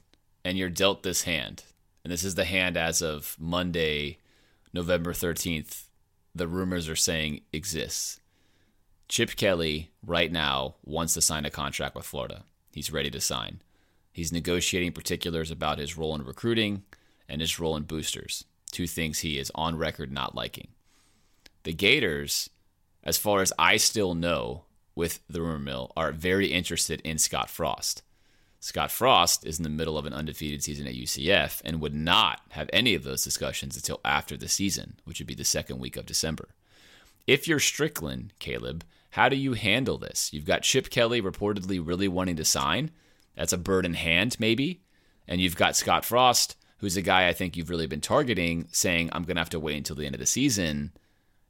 and 0.44 0.56
you're 0.56 0.70
dealt 0.70 1.02
this 1.02 1.22
hand, 1.22 1.64
and 2.06 2.12
this 2.12 2.22
is 2.22 2.36
the 2.36 2.44
hand 2.44 2.76
as 2.76 3.02
of 3.02 3.34
Monday, 3.36 4.18
November 4.72 5.12
13th, 5.12 5.86
the 6.36 6.46
rumors 6.46 6.88
are 6.88 6.94
saying 6.94 7.40
exists. 7.52 8.20
Chip 9.08 9.34
Kelly, 9.34 9.90
right 10.06 10.30
now, 10.30 10.76
wants 10.84 11.14
to 11.14 11.20
sign 11.20 11.44
a 11.44 11.50
contract 11.50 11.96
with 11.96 12.06
Florida. 12.06 12.44
He's 12.70 12.92
ready 12.92 13.10
to 13.10 13.20
sign. 13.20 13.60
He's 14.12 14.32
negotiating 14.32 14.92
particulars 14.92 15.50
about 15.50 15.80
his 15.80 15.98
role 15.98 16.14
in 16.14 16.22
recruiting 16.22 16.84
and 17.28 17.40
his 17.40 17.58
role 17.58 17.74
in 17.74 17.82
boosters, 17.82 18.44
two 18.70 18.86
things 18.86 19.18
he 19.18 19.36
is 19.36 19.50
on 19.56 19.76
record 19.76 20.12
not 20.12 20.32
liking. 20.32 20.68
The 21.64 21.72
Gators, 21.72 22.50
as 23.02 23.18
far 23.18 23.42
as 23.42 23.52
I 23.58 23.78
still 23.78 24.14
know 24.14 24.62
with 24.94 25.18
the 25.28 25.40
rumor 25.42 25.58
mill, 25.58 25.92
are 25.96 26.12
very 26.12 26.52
interested 26.52 27.00
in 27.00 27.18
Scott 27.18 27.50
Frost. 27.50 28.04
Scott 28.60 28.90
Frost 28.90 29.46
is 29.46 29.58
in 29.58 29.62
the 29.62 29.68
middle 29.68 29.98
of 29.98 30.06
an 30.06 30.12
undefeated 30.12 30.62
season 30.62 30.86
at 30.86 30.94
UCF 30.94 31.62
and 31.64 31.80
would 31.80 31.94
not 31.94 32.40
have 32.50 32.70
any 32.72 32.94
of 32.94 33.04
those 33.04 33.22
discussions 33.22 33.76
until 33.76 34.00
after 34.04 34.36
the 34.36 34.48
season, 34.48 34.98
which 35.04 35.20
would 35.20 35.26
be 35.26 35.34
the 35.34 35.44
second 35.44 35.78
week 35.78 35.96
of 35.96 36.06
December. 36.06 36.48
If 37.26 37.46
you're 37.46 37.58
Stricklin, 37.58 38.30
Caleb, 38.38 38.84
how 39.10 39.28
do 39.28 39.36
you 39.36 39.54
handle 39.54 39.98
this? 39.98 40.32
You've 40.32 40.44
got 40.44 40.62
Chip 40.62 40.90
Kelly 40.90 41.22
reportedly 41.22 41.84
really 41.84 42.08
wanting 42.08 42.36
to 42.36 42.44
sign. 42.44 42.90
That's 43.34 43.52
a 43.52 43.58
bird 43.58 43.86
in 43.86 43.94
hand, 43.94 44.36
maybe. 44.38 44.82
And 45.28 45.40
you've 45.40 45.56
got 45.56 45.76
Scott 45.76 46.04
Frost, 46.04 46.56
who's 46.78 46.96
a 46.96 47.02
guy 47.02 47.28
I 47.28 47.32
think 47.32 47.56
you've 47.56 47.70
really 47.70 47.86
been 47.86 48.00
targeting, 48.00 48.68
saying, 48.72 49.10
I'm 49.12 49.24
gonna 49.24 49.40
have 49.40 49.50
to 49.50 49.60
wait 49.60 49.76
until 49.76 49.96
the 49.96 50.06
end 50.06 50.14
of 50.14 50.20
the 50.20 50.26
season. 50.26 50.92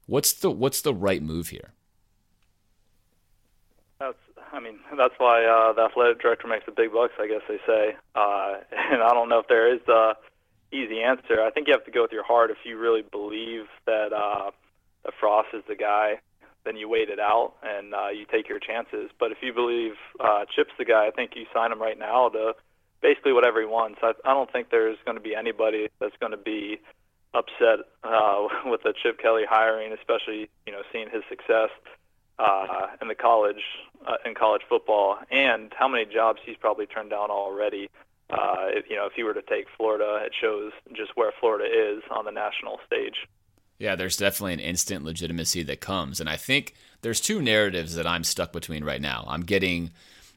What's 0.07 0.33
the 0.33 0.51
what's 0.51 0.81
the 0.81 0.95
right 0.95 1.23
move 1.23 1.49
here? 1.49 1.73
I 4.57 4.61
mean, 4.61 4.79
that's 4.97 5.15
why 5.19 5.45
uh, 5.45 5.75
the 5.75 5.83
athletic 5.83 6.21
director 6.21 6.49
makes 6.49 6.65
the 6.65 6.73
big 6.73 6.91
bucks, 6.91 7.13
I 7.21 7.29
guess 7.29 7.43
they 7.47 7.61
say. 7.67 7.95
Uh, 8.15 8.55
and 8.73 9.03
I 9.03 9.13
don't 9.13 9.29
know 9.29 9.41
if 9.41 9.49
there 9.49 9.73
is 9.73 9.83
a 9.87 10.15
easy 10.73 11.03
answer. 11.03 11.43
I 11.43 11.51
think 11.51 11.69
you 11.69 11.75
have 11.75 11.85
to 11.85 11.91
go 11.91 12.03
with 12.03 12.13
your 12.13 12.25
heart. 12.25 12.51
If 12.51 12.59
you 12.65 12.79
really 12.79 13.03
believe 13.03 13.67
that 13.85 14.15
uh, 14.17 14.51
that 15.05 15.13
Frost 15.21 15.49
is 15.53 15.63
the 15.69 15.77
guy, 15.77 16.21
then 16.65 16.77
you 16.77 16.89
wait 16.89 17.11
it 17.11 17.21
out 17.21 17.53
and 17.63 17.95
uh, 17.95 18.09
you 18.09 18.25
take 18.25 18.49
your 18.49 18.59
chances. 18.59 19.11
But 19.21 19.31
if 19.31 19.39
you 19.43 19.53
believe 19.53 19.93
uh, 20.19 20.47
Chip's 20.55 20.73
the 20.79 20.87
guy, 20.87 21.07
I 21.07 21.11
think 21.11 21.33
you 21.37 21.45
sign 21.55 21.71
him 21.71 21.81
right 21.81 21.99
now 21.99 22.31
to 22.31 22.55
basically 23.03 23.35
whatever 23.35 23.61
he 23.61 23.67
wants. 23.67 23.99
I, 24.03 24.13
I 24.25 24.33
don't 24.33 24.51
think 24.51 24.71
there's 24.71 24.99
going 25.05 25.19
to 25.19 25.23
be 25.23 25.35
anybody 25.35 25.89
that's 26.01 26.17
going 26.19 26.33
to 26.33 26.39
be 26.39 26.81
upset 27.35 27.85
uh, 28.03 28.49
with 28.65 28.83
the 28.85 28.95
Chip 29.03 29.21
Kelly 29.21 29.45
hiring, 29.49 29.93
especially 29.93 30.49
you 30.67 30.73
know 30.73 30.81
seeing 30.93 31.11
his 31.13 31.23
success 31.29 31.69
in 33.01 33.09
the 33.09 33.15
college 33.15 33.63
uh, 34.07 34.17
in 34.25 34.35
college 34.35 34.63
football, 34.69 35.19
and 35.31 35.73
how 35.77 35.89
many 35.89 36.05
jobs 36.05 36.41
he's 36.45 36.57
probably 36.57 36.87
turned 36.87 37.11
down 37.11 37.31
already. 37.31 37.91
Uh, 38.29 38.67
if, 38.69 38.91
you 38.91 38.97
know, 38.97 39.07
if 39.07 39.13
he 39.13 39.23
were 39.23 39.35
to 39.35 39.43
take 39.43 39.67
Florida, 39.77 40.21
it 40.25 40.33
shows 40.39 40.73
just 40.95 41.13
where 41.17 41.33
Florida 41.39 41.65
is 41.65 42.03
on 42.11 42.25
the 42.25 42.33
national 42.33 42.81
stage. 42.85 43.27
Yeah, 43.79 43.95
there's 43.95 44.17
definitely 44.17 44.55
an 44.55 44.61
instant 44.61 45.05
legitimacy 45.05 45.63
that 45.65 45.81
comes, 45.81 46.19
and 46.21 46.29
I 46.29 46.37
think 46.37 46.75
there's 47.03 47.21
two 47.21 47.43
narratives 47.43 47.95
that 47.95 48.07
I'm 48.07 48.25
stuck 48.25 48.53
between 48.53 48.85
right 48.85 49.01
now. 49.01 49.25
I'm 49.29 49.43
getting 49.43 49.91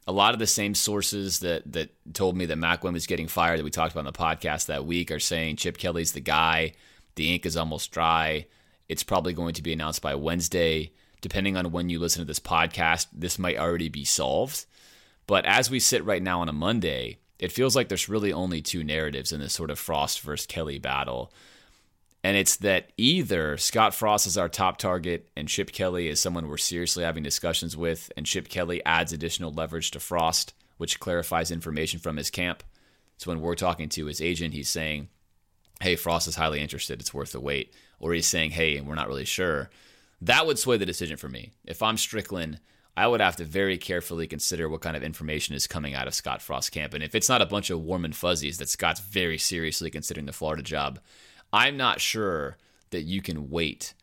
a 0.07 0.11
lot 0.11 0.33
of 0.33 0.39
the 0.39 0.47
same 0.47 0.75
sources 0.75 1.39
that 1.39 1.71
that 1.71 1.89
told 2.13 2.35
me 2.35 2.45
that 2.47 2.57
McElwain 2.57 2.95
is 2.95 3.07
getting 3.07 3.27
fired 3.27 3.59
that 3.59 3.63
we 3.63 3.69
talked 3.69 3.93
about 3.93 4.05
on 4.05 4.11
the 4.11 4.11
podcast 4.11 4.65
that 4.65 4.85
week 4.85 5.09
are 5.09 5.19
saying 5.19 5.55
Chip 5.55 5.77
Kelly's 5.77 6.11
the 6.11 6.19
guy. 6.19 6.73
The 7.15 7.33
ink 7.33 7.45
is 7.45 7.57
almost 7.57 7.91
dry. 7.91 8.47
It's 8.87 9.03
probably 9.03 9.33
going 9.33 9.53
to 9.53 9.63
be 9.63 9.73
announced 9.73 10.01
by 10.01 10.15
Wednesday 10.15 10.91
depending 11.21 11.57
on 11.57 11.71
when 11.71 11.89
you 11.89 11.99
listen 11.99 12.21
to 12.21 12.25
this 12.25 12.39
podcast, 12.39 13.07
this 13.13 13.39
might 13.39 13.57
already 13.57 13.89
be 13.89 14.05
solved. 14.05 14.65
But 15.27 15.45
as 15.45 15.69
we 15.69 15.79
sit 15.79 16.03
right 16.05 16.23
now 16.23 16.41
on 16.41 16.49
a 16.49 16.53
Monday, 16.53 17.19
it 17.37 17.51
feels 17.51 17.75
like 17.75 17.87
there's 17.87 18.09
really 18.09 18.33
only 18.33 18.61
two 18.61 18.83
narratives 18.83 19.31
in 19.31 19.39
this 19.39 19.53
sort 19.53 19.71
of 19.71 19.79
Frost 19.79 20.21
versus 20.21 20.45
Kelly 20.45 20.79
battle. 20.79 21.31
And 22.23 22.35
it's 22.35 22.57
that 22.57 22.91
either 22.97 23.57
Scott 23.57 23.93
Frost 23.93 24.27
is 24.27 24.37
our 24.37 24.49
top 24.49 24.77
target 24.77 25.29
and 25.37 25.47
Chip 25.47 25.71
Kelly 25.71 26.09
is 26.09 26.19
someone 26.19 26.47
we're 26.47 26.57
seriously 26.57 27.03
having 27.03 27.23
discussions 27.23 27.77
with, 27.77 28.11
and 28.17 28.25
Chip 28.25 28.49
Kelly 28.49 28.83
adds 28.85 29.13
additional 29.13 29.53
leverage 29.53 29.91
to 29.91 30.01
Frost, 30.01 30.53
which 30.77 30.99
clarifies 30.99 31.49
information 31.49 31.99
from 31.99 32.17
his 32.17 32.29
camp. 32.29 32.61
So 33.17 33.31
when 33.31 33.39
we're 33.39 33.55
talking 33.55 33.87
to 33.89 34.05
his 34.05 34.21
agent, 34.21 34.53
he's 34.53 34.69
saying, 34.69 35.07
Hey, 35.81 35.95
Frost 35.95 36.27
is 36.27 36.35
highly 36.35 36.59
interested. 36.59 36.99
It's 36.99 37.13
worth 37.13 37.31
the 37.31 37.39
wait. 37.39 37.73
Or 38.01 38.13
he's 38.13 38.27
saying, 38.27 38.51
Hey, 38.51 38.81
we're 38.81 38.95
not 38.95 39.07
really 39.07 39.25
sure. 39.25 39.69
That 40.21 40.45
would 40.45 40.59
sway 40.59 40.77
the 40.77 40.85
decision 40.85 41.17
for 41.17 41.29
me. 41.29 41.51
If 41.65 41.81
I'm 41.81 41.95
Stricklin, 41.95 42.59
I 42.97 43.07
would 43.07 43.21
have 43.21 43.37
to 43.37 43.45
very 43.45 43.77
carefully 43.77 44.27
consider 44.27 44.67
what 44.67 44.81
kind 44.81 44.97
of 44.97 45.03
information 45.03 45.55
is 45.55 45.67
coming 45.67 45.95
out 45.95 46.07
of 46.07 46.13
Scott 46.13 46.41
Frost's 46.41 46.69
camp. 46.69 46.93
And 46.93 47.03
if 47.03 47.15
it's 47.15 47.29
not 47.29 47.41
a 47.41 47.45
bunch 47.45 47.69
of 47.69 47.81
warm 47.81 48.03
and 48.03 48.15
fuzzies 48.15 48.57
that 48.57 48.67
Scott's 48.67 48.99
very 48.99 49.37
seriously 49.37 49.89
considering 49.89 50.25
the 50.25 50.33
Florida 50.33 50.61
job, 50.61 50.99
I'm 51.53 51.77
not 51.77 52.01
sure 52.01 52.57
that 52.89 53.03
you 53.03 53.21
can 53.21 53.49
wait, 53.49 53.93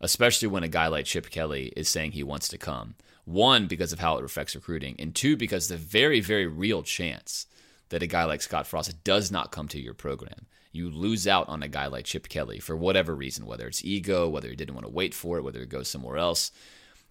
especially 0.00 0.48
when 0.48 0.62
a 0.62 0.68
guy 0.68 0.86
like 0.86 1.04
Chip 1.04 1.28
Kelly 1.28 1.72
is 1.76 1.88
saying 1.88 2.12
he 2.12 2.22
wants 2.22 2.48
to 2.48 2.58
come. 2.58 2.94
One, 3.26 3.66
because 3.66 3.92
of 3.92 3.98
how 3.98 4.16
it 4.16 4.24
affects 4.24 4.54
recruiting, 4.54 4.96
and 4.98 5.14
two, 5.14 5.36
because 5.36 5.68
the 5.68 5.76
very, 5.76 6.20
very 6.20 6.46
real 6.46 6.82
chance 6.82 7.46
that 7.90 8.02
a 8.02 8.06
guy 8.06 8.24
like 8.24 8.40
Scott 8.40 8.66
Frost 8.66 9.04
does 9.04 9.30
not 9.30 9.52
come 9.52 9.68
to 9.68 9.80
your 9.80 9.94
program 9.94 10.46
you 10.72 10.90
lose 10.90 11.26
out 11.26 11.48
on 11.48 11.62
a 11.62 11.68
guy 11.68 11.86
like 11.86 12.04
Chip 12.04 12.28
Kelly 12.28 12.58
for 12.58 12.76
whatever 12.76 13.14
reason, 13.14 13.46
whether 13.46 13.66
it's 13.66 13.84
ego, 13.84 14.28
whether 14.28 14.48
he 14.48 14.56
didn't 14.56 14.74
want 14.74 14.86
to 14.86 14.92
wait 14.92 15.14
for 15.14 15.38
it, 15.38 15.42
whether 15.42 15.60
it 15.60 15.68
goes 15.68 15.88
somewhere 15.88 16.16
else. 16.16 16.52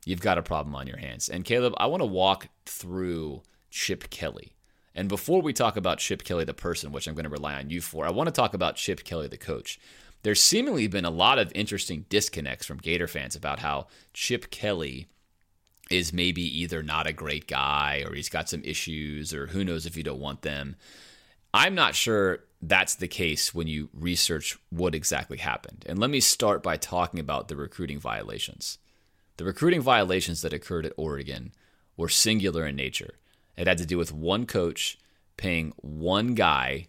You've 0.05 0.21
got 0.21 0.37
a 0.37 0.43
problem 0.43 0.75
on 0.75 0.87
your 0.87 0.97
hands. 0.97 1.27
And 1.27 1.43
Caleb, 1.43 1.73
I 1.77 1.87
want 1.87 2.01
to 2.01 2.05
walk 2.05 2.47
through 2.65 3.43
Chip 3.69 4.09
Kelly. 4.09 4.53
And 4.95 5.09
before 5.09 5.41
we 5.41 5.53
talk 5.53 5.77
about 5.77 5.99
Chip 5.99 6.23
Kelly, 6.23 6.45
the 6.45 6.53
person, 6.53 6.91
which 6.91 7.07
I'm 7.07 7.15
going 7.15 7.25
to 7.25 7.29
rely 7.29 7.55
on 7.55 7.69
you 7.69 7.81
for, 7.81 8.05
I 8.05 8.11
want 8.11 8.27
to 8.27 8.33
talk 8.33 8.53
about 8.53 8.75
Chip 8.75 9.03
Kelly, 9.03 9.27
the 9.27 9.37
coach. 9.37 9.79
There's 10.23 10.41
seemingly 10.41 10.87
been 10.87 11.05
a 11.05 11.09
lot 11.09 11.39
of 11.39 11.51
interesting 11.53 12.05
disconnects 12.09 12.65
from 12.65 12.77
Gator 12.77 13.07
fans 13.07 13.35
about 13.35 13.59
how 13.59 13.87
Chip 14.13 14.49
Kelly 14.49 15.07
is 15.89 16.13
maybe 16.13 16.41
either 16.41 16.83
not 16.83 17.07
a 17.07 17.13
great 17.13 17.47
guy 17.47 18.03
or 18.05 18.13
he's 18.13 18.29
got 18.29 18.49
some 18.49 18.63
issues 18.63 19.33
or 19.33 19.47
who 19.47 19.63
knows 19.63 19.85
if 19.85 19.97
you 19.97 20.03
don't 20.03 20.19
want 20.19 20.41
them. 20.41 20.75
I'm 21.53 21.75
not 21.75 21.95
sure 21.95 22.43
that's 22.61 22.95
the 22.95 23.07
case 23.07 23.53
when 23.53 23.67
you 23.67 23.89
research 23.93 24.57
what 24.69 24.95
exactly 24.95 25.37
happened. 25.37 25.85
And 25.87 25.97
let 25.97 26.09
me 26.09 26.19
start 26.19 26.61
by 26.61 26.77
talking 26.77 27.19
about 27.19 27.47
the 27.47 27.55
recruiting 27.55 27.99
violations. 27.99 28.77
The 29.37 29.45
recruiting 29.45 29.81
violations 29.81 30.41
that 30.41 30.53
occurred 30.53 30.85
at 30.85 30.93
Oregon 30.97 31.53
were 31.95 32.09
singular 32.09 32.65
in 32.65 32.75
nature. 32.75 33.15
It 33.55 33.67
had 33.67 33.77
to 33.77 33.85
do 33.85 33.97
with 33.97 34.13
one 34.13 34.45
coach 34.45 34.97
paying 35.37 35.73
one 35.77 36.35
guy 36.35 36.87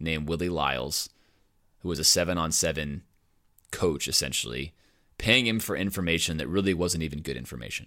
named 0.00 0.28
Willie 0.28 0.48
Lyles, 0.48 1.08
who 1.80 1.88
was 1.88 2.00
a 2.00 2.04
seven 2.04 2.36
on 2.36 2.50
seven 2.50 3.02
coach 3.70 4.08
essentially, 4.08 4.74
paying 5.18 5.46
him 5.46 5.60
for 5.60 5.76
information 5.76 6.36
that 6.38 6.48
really 6.48 6.74
wasn't 6.74 7.04
even 7.04 7.22
good 7.22 7.36
information. 7.36 7.86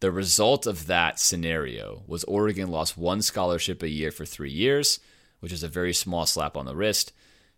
The 0.00 0.10
result 0.10 0.66
of 0.66 0.86
that 0.86 1.18
scenario 1.18 2.02
was 2.06 2.24
Oregon 2.24 2.70
lost 2.70 2.98
one 2.98 3.22
scholarship 3.22 3.82
a 3.82 3.88
year 3.88 4.10
for 4.10 4.26
three 4.26 4.50
years 4.50 5.00
which 5.40 5.52
is 5.52 5.62
a 5.62 5.68
very 5.68 5.92
small 5.92 6.26
slap 6.26 6.56
on 6.56 6.66
the 6.66 6.76
wrist. 6.76 7.12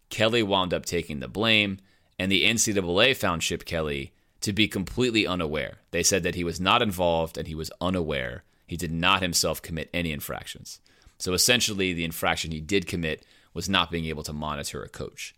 Kelly 0.09 0.43
wound 0.43 0.73
up 0.73 0.85
taking 0.85 1.21
the 1.21 1.29
blame, 1.29 1.79
and 2.19 2.31
the 2.31 2.45
NCAA 2.45 3.17
found 3.17 3.43
Chip 3.43 3.65
Kelly 3.65 4.13
to 4.41 4.53
be 4.53 4.69
completely 4.69 5.27
unaware. 5.27 5.79
They 5.91 6.03
said 6.03 6.23
that 6.25 6.35
he 6.35 6.45
was 6.45 6.61
not 6.61 6.83
involved 6.83 7.39
and 7.39 7.47
he 7.47 7.55
was 7.55 7.71
unaware. 7.81 8.45
He 8.67 8.77
did 8.77 8.93
not 8.93 9.23
himself 9.23 9.63
commit 9.63 9.91
any 9.95 10.13
infractions. 10.13 10.81
So 11.19 11.33
essentially, 11.33 11.93
the 11.93 12.05
infraction 12.05 12.51
he 12.51 12.61
did 12.61 12.87
commit 12.87 13.25
was 13.55 13.69
not 13.69 13.91
being 13.91 14.07
able 14.07 14.23
to 14.25 14.33
monitor 14.33 14.83
a 14.83 14.89
coach. 14.89 15.35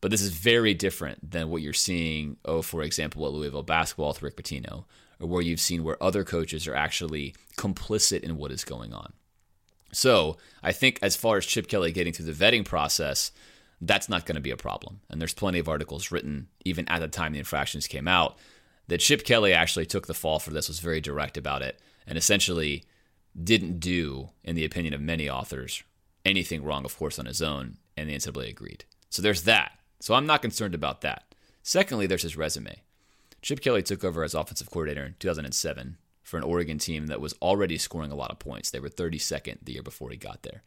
But 0.00 0.10
this 0.10 0.22
is 0.22 0.30
very 0.30 0.74
different 0.74 1.30
than 1.30 1.50
what 1.50 1.60
you're 1.60 1.72
seeing, 1.72 2.36
oh, 2.44 2.62
for 2.62 2.82
example, 2.82 3.26
at 3.26 3.32
Louisville 3.32 3.62
basketball 3.62 4.08
with 4.08 4.22
Rick 4.22 4.36
Pitino, 4.36 4.84
or 5.20 5.26
where 5.26 5.42
you've 5.42 5.60
seen 5.60 5.82
where 5.82 6.02
other 6.02 6.24
coaches 6.24 6.66
are 6.66 6.74
actually 6.74 7.34
complicit 7.56 8.22
in 8.22 8.36
what 8.36 8.52
is 8.52 8.64
going 8.64 8.94
on. 8.94 9.12
So 9.92 10.36
I 10.62 10.72
think 10.72 10.98
as 11.02 11.16
far 11.16 11.36
as 11.36 11.46
Chip 11.46 11.68
Kelly 11.68 11.92
getting 11.92 12.12
through 12.12 12.32
the 12.32 12.32
vetting 12.32 12.64
process, 12.64 13.32
that's 13.80 14.08
not 14.08 14.26
going 14.26 14.36
to 14.36 14.40
be 14.40 14.50
a 14.50 14.56
problem. 14.56 15.00
And 15.08 15.20
there's 15.20 15.34
plenty 15.34 15.58
of 15.58 15.68
articles 15.68 16.10
written, 16.10 16.48
even 16.64 16.88
at 16.88 17.00
the 17.00 17.08
time 17.08 17.32
the 17.32 17.38
infractions 17.38 17.86
came 17.86 18.08
out, 18.08 18.36
that 18.88 18.98
Chip 18.98 19.24
Kelly 19.24 19.52
actually 19.52 19.86
took 19.86 20.06
the 20.06 20.14
fall 20.14 20.38
for 20.38 20.50
this, 20.50 20.68
was 20.68 20.80
very 20.80 21.00
direct 21.00 21.36
about 21.36 21.62
it, 21.62 21.80
and 22.06 22.18
essentially 22.18 22.84
didn't 23.40 23.78
do, 23.78 24.30
in 24.42 24.56
the 24.56 24.64
opinion 24.64 24.94
of 24.94 25.00
many 25.00 25.28
authors, 25.28 25.82
anything 26.24 26.64
wrong, 26.64 26.84
of 26.84 26.96
course, 26.96 27.18
on 27.18 27.26
his 27.26 27.42
own, 27.42 27.76
and 27.96 28.08
the 28.08 28.14
NCAA 28.14 28.50
agreed. 28.50 28.84
So 29.10 29.22
there's 29.22 29.42
that. 29.42 29.72
So 30.00 30.14
I'm 30.14 30.26
not 30.26 30.42
concerned 30.42 30.74
about 30.74 31.02
that. 31.02 31.34
Secondly, 31.62 32.06
there's 32.06 32.22
his 32.22 32.36
resume. 32.36 32.82
Chip 33.42 33.60
Kelly 33.60 33.82
took 33.82 34.04
over 34.04 34.24
as 34.24 34.34
offensive 34.34 34.70
coordinator 34.70 35.04
in 35.04 35.14
2007 35.18 35.98
for 36.28 36.36
an 36.36 36.44
Oregon 36.44 36.78
team 36.78 37.06
that 37.06 37.20
was 37.20 37.34
already 37.40 37.78
scoring 37.78 38.12
a 38.12 38.16
lot 38.16 38.30
of 38.30 38.38
points. 38.38 38.70
They 38.70 38.80
were 38.80 38.88
32nd 38.88 39.58
the 39.62 39.72
year 39.72 39.82
before 39.82 40.10
he 40.10 40.16
got 40.16 40.42
there. 40.42 40.62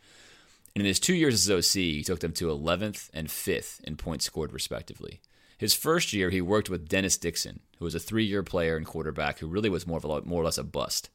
And 0.76 0.82
in 0.82 0.88
his 0.88 1.00
two 1.00 1.14
years 1.14 1.34
as 1.34 1.52
OC, 1.52 1.74
he 1.76 2.04
took 2.04 2.20
them 2.20 2.32
to 2.34 2.48
11th 2.48 3.10
and 3.14 3.28
5th 3.28 3.84
in 3.84 3.98
points 3.98 4.26
scored, 4.26 4.54
respectively. 4.54 5.22
His 5.58 5.74
first 5.76 6.14
year, 6.14 6.32
he 6.32 6.42
worked 6.42 6.70
with 6.70 6.90
Dennis 6.90 7.18
Dixon, 7.18 7.60
who 7.78 7.86
was 7.86 7.94
a 7.94 8.00
three-year 8.00 8.42
player 8.42 8.76
and 8.76 8.86
quarterback 8.86 9.40
who 9.40 9.48
really 9.48 9.70
was 9.70 9.86
more 9.86 9.98
of 9.98 10.06
a, 10.06 10.22
more 10.22 10.42
or 10.42 10.46
less 10.46 10.58
a 10.58 10.64
bust. 10.64 11.10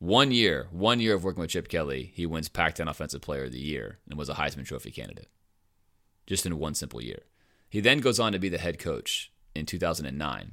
One 0.00 0.32
year, 0.32 0.66
one 0.72 0.98
year 0.98 1.14
of 1.14 1.22
working 1.22 1.42
with 1.42 1.50
Chip 1.50 1.68
Kelly, 1.68 2.10
he 2.14 2.26
wins 2.26 2.48
Pac-10 2.48 2.88
Offensive 2.88 3.20
Player 3.20 3.44
of 3.44 3.52
the 3.52 3.60
Year 3.60 3.98
and 4.08 4.18
was 4.18 4.30
a 4.30 4.34
Heisman 4.34 4.64
Trophy 4.64 4.90
candidate. 4.90 5.28
Just 6.26 6.46
in 6.46 6.58
one 6.58 6.74
simple 6.74 7.02
year. 7.02 7.20
He 7.68 7.80
then 7.80 8.00
goes 8.00 8.18
on 8.18 8.32
to 8.32 8.38
be 8.38 8.48
the 8.48 8.58
head 8.58 8.78
coach 8.78 9.30
in 9.54 9.66
2009. 9.66 10.52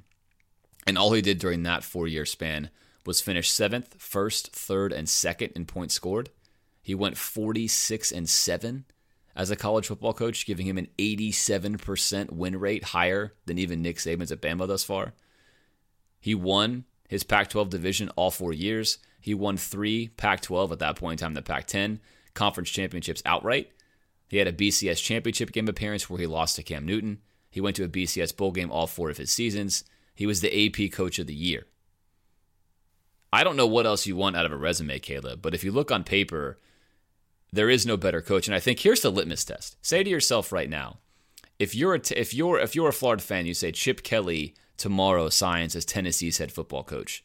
And 0.87 0.97
all 0.97 1.11
he 1.11 1.21
did 1.21 1.37
during 1.37 1.63
that 1.63 1.83
four 1.83 2.07
year 2.07 2.25
span 2.25 2.69
was 3.05 3.21
finish 3.21 3.51
seventh, 3.51 4.01
first, 4.01 4.53
third, 4.53 4.93
and 4.93 5.07
second 5.07 5.51
in 5.53 5.65
points 5.65 5.93
scored. 5.93 6.29
He 6.81 6.95
went 6.95 7.17
46 7.17 8.13
and 8.13 8.29
7 8.29 8.85
as 9.35 9.51
a 9.51 9.57
college 9.57 9.87
football 9.87 10.13
coach, 10.13 10.45
giving 10.45 10.65
him 10.65 10.77
an 10.77 10.87
87% 10.97 12.31
win 12.31 12.57
rate, 12.57 12.85
higher 12.85 13.33
than 13.45 13.59
even 13.59 13.81
Nick 13.81 13.97
Saban's 13.97 14.31
at 14.31 14.41
Bama 14.41 14.65
thus 14.65 14.85
far. 14.85 15.13
He 16.19 16.33
won 16.33 16.85
his 17.07 17.23
Pac 17.23 17.49
12 17.49 17.69
division 17.69 18.09
all 18.15 18.31
four 18.31 18.53
years. 18.53 18.97
He 19.19 19.33
won 19.33 19.57
three 19.57 20.07
Pac 20.07 20.41
12 20.41 20.71
at 20.71 20.79
that 20.79 20.95
point 20.95 21.21
in 21.21 21.25
time, 21.25 21.33
the 21.33 21.41
Pac 21.41 21.67
10 21.67 21.99
conference 22.33 22.69
championships 22.69 23.21
outright. 23.25 23.71
He 24.29 24.37
had 24.37 24.47
a 24.47 24.53
BCS 24.53 25.03
championship 25.03 25.51
game 25.51 25.67
appearance 25.67 26.09
where 26.09 26.19
he 26.19 26.27
lost 26.27 26.55
to 26.55 26.63
Cam 26.63 26.85
Newton. 26.85 27.19
He 27.49 27.61
went 27.61 27.75
to 27.75 27.83
a 27.83 27.89
BCS 27.89 28.35
bowl 28.35 28.51
game 28.51 28.71
all 28.71 28.87
four 28.87 29.09
of 29.09 29.17
his 29.17 29.31
seasons. 29.31 29.83
He 30.17 30.25
was 30.25 30.41
the 30.41 30.65
AP 30.65 30.91
coach 30.91 31.19
of 31.19 31.27
the 31.27 31.33
year. 31.35 31.67
I 33.31 33.43
don't 33.43 33.55
know 33.55 33.67
what 33.67 33.85
else 33.85 34.07
you 34.07 34.15
want 34.15 34.35
out 34.35 34.47
of 34.47 34.51
a 34.51 34.57
resume, 34.57 34.97
Caleb, 34.97 35.43
but 35.43 35.53
if 35.53 35.63
you 35.63 35.71
look 35.71 35.91
on 35.91 36.03
paper, 36.03 36.59
there 37.53 37.69
is 37.69 37.85
no 37.85 37.97
better 37.97 38.19
coach. 38.19 38.47
And 38.47 38.55
I 38.55 38.59
think 38.59 38.79
here's 38.79 39.01
the 39.01 39.11
litmus 39.11 39.45
test. 39.45 39.77
Say 39.85 40.03
to 40.03 40.09
yourself 40.09 40.51
right 40.51 40.71
now, 40.71 40.97
if 41.59 41.75
you're 41.75 41.93
a 41.93 41.99
t- 41.99 42.15
if 42.15 42.33
you're 42.33 42.57
if 42.57 42.75
you're 42.75 42.89
a 42.89 42.93
Florida 42.93 43.21
fan, 43.21 43.45
you 43.45 43.53
say 43.53 43.71
Chip 43.71 44.01
Kelly 44.01 44.55
tomorrow 44.75 45.29
signs 45.29 45.75
as 45.75 45.85
Tennessee's 45.85 46.39
head 46.39 46.51
football 46.51 46.83
coach. 46.83 47.23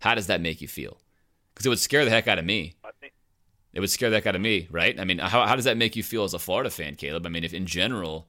How 0.00 0.14
does 0.14 0.26
that 0.26 0.42
make 0.42 0.60
you 0.60 0.68
feel? 0.68 0.98
Because 1.54 1.64
it 1.64 1.70
would 1.70 1.78
scare 1.78 2.04
the 2.04 2.10
heck 2.10 2.28
out 2.28 2.38
of 2.38 2.44
me. 2.44 2.74
It 3.72 3.80
would 3.80 3.90
scare 3.90 4.10
the 4.10 4.16
heck 4.16 4.26
out 4.26 4.36
of 4.36 4.42
me, 4.42 4.68
right? 4.70 5.00
I 5.00 5.04
mean, 5.04 5.18
how, 5.18 5.46
how 5.46 5.56
does 5.56 5.64
that 5.64 5.78
make 5.78 5.96
you 5.96 6.02
feel 6.02 6.24
as 6.24 6.34
a 6.34 6.38
Florida 6.38 6.68
fan, 6.68 6.94
Caleb? 6.94 7.24
I 7.24 7.30
mean, 7.30 7.42
if 7.42 7.54
in 7.54 7.64
general, 7.64 8.28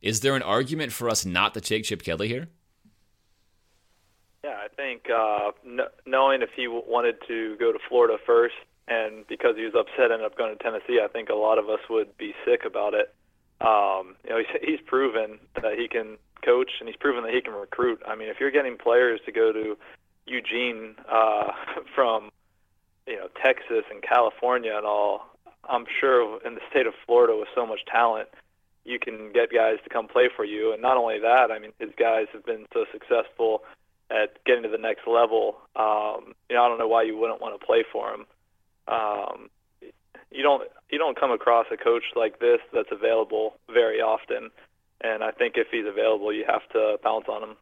is 0.00 0.20
there 0.20 0.34
an 0.34 0.42
argument 0.42 0.92
for 0.92 1.10
us 1.10 1.26
not 1.26 1.52
to 1.54 1.60
take 1.60 1.84
Chip 1.84 2.02
Kelly 2.02 2.28
here? 2.28 2.48
Yeah, 4.44 4.58
I 4.62 4.68
think 4.68 5.08
uh, 5.08 5.52
n- 5.64 5.88
knowing 6.04 6.42
if 6.42 6.50
he 6.54 6.68
wanted 6.68 7.16
to 7.28 7.56
go 7.56 7.72
to 7.72 7.78
Florida 7.88 8.18
first, 8.26 8.56
and 8.86 9.26
because 9.26 9.56
he 9.56 9.64
was 9.64 9.72
upset, 9.74 10.12
ended 10.12 10.26
up 10.26 10.36
going 10.36 10.54
to 10.54 10.62
Tennessee, 10.62 11.00
I 11.02 11.08
think 11.08 11.30
a 11.30 11.34
lot 11.34 11.56
of 11.56 11.70
us 11.70 11.80
would 11.88 12.14
be 12.18 12.34
sick 12.44 12.66
about 12.66 12.92
it. 12.92 13.14
Um, 13.62 14.16
you 14.22 14.30
know, 14.30 14.38
he's, 14.60 14.60
he's 14.62 14.80
proven 14.84 15.38
that 15.62 15.78
he 15.78 15.88
can 15.88 16.18
coach, 16.44 16.72
and 16.78 16.86
he's 16.86 16.96
proven 16.96 17.24
that 17.24 17.32
he 17.32 17.40
can 17.40 17.54
recruit. 17.54 18.02
I 18.06 18.16
mean, 18.16 18.28
if 18.28 18.36
you're 18.38 18.50
getting 18.50 18.76
players 18.76 19.18
to 19.24 19.32
go 19.32 19.50
to 19.50 19.78
Eugene 20.26 20.96
uh, 21.10 21.52
from 21.94 22.28
you 23.06 23.16
know 23.16 23.28
Texas 23.42 23.84
and 23.90 24.02
California 24.02 24.76
and 24.76 24.84
all, 24.84 25.22
I'm 25.66 25.86
sure 26.00 26.38
in 26.44 26.54
the 26.54 26.60
state 26.68 26.86
of 26.86 26.92
Florida 27.06 27.34
with 27.34 27.48
so 27.54 27.64
much 27.66 27.80
talent, 27.90 28.28
you 28.84 28.98
can 28.98 29.32
get 29.32 29.50
guys 29.50 29.78
to 29.84 29.88
come 29.88 30.06
play 30.06 30.28
for 30.36 30.44
you. 30.44 30.74
And 30.74 30.82
not 30.82 30.98
only 30.98 31.18
that, 31.20 31.50
I 31.50 31.58
mean, 31.58 31.72
his 31.78 31.92
guys 31.98 32.26
have 32.34 32.44
been 32.44 32.66
so 32.74 32.84
successful 32.92 33.62
at 34.10 34.44
getting 34.44 34.62
to 34.62 34.68
the 34.68 34.78
next 34.78 35.06
level. 35.06 35.56
Um, 35.76 36.34
you 36.48 36.56
know, 36.56 36.64
I 36.64 36.68
don't 36.68 36.78
know 36.78 36.88
why 36.88 37.02
you 37.02 37.16
wouldn't 37.16 37.40
want 37.40 37.58
to 37.58 37.66
play 37.66 37.84
for 37.90 38.10
him. 38.12 38.26
Um, 38.86 39.50
you 40.30 40.42
don't 40.42 40.62
you 40.90 40.98
don't 40.98 41.18
come 41.18 41.30
across 41.30 41.66
a 41.72 41.76
coach 41.76 42.02
like 42.16 42.38
this 42.40 42.58
that's 42.72 42.90
available 42.92 43.54
very 43.72 44.00
often, 44.00 44.50
and 45.00 45.22
I 45.22 45.30
think 45.30 45.54
if 45.56 45.68
he's 45.70 45.86
available, 45.86 46.32
you 46.32 46.44
have 46.46 46.68
to 46.72 46.98
bounce 47.02 47.26
on 47.28 47.42
him. 47.42 47.56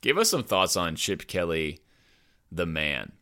Give 0.00 0.16
us 0.18 0.30
some 0.30 0.44
thoughts 0.44 0.76
on 0.76 0.96
Chip 0.96 1.26
Kelly, 1.26 1.80
the 2.50 2.66
man. 2.66 3.12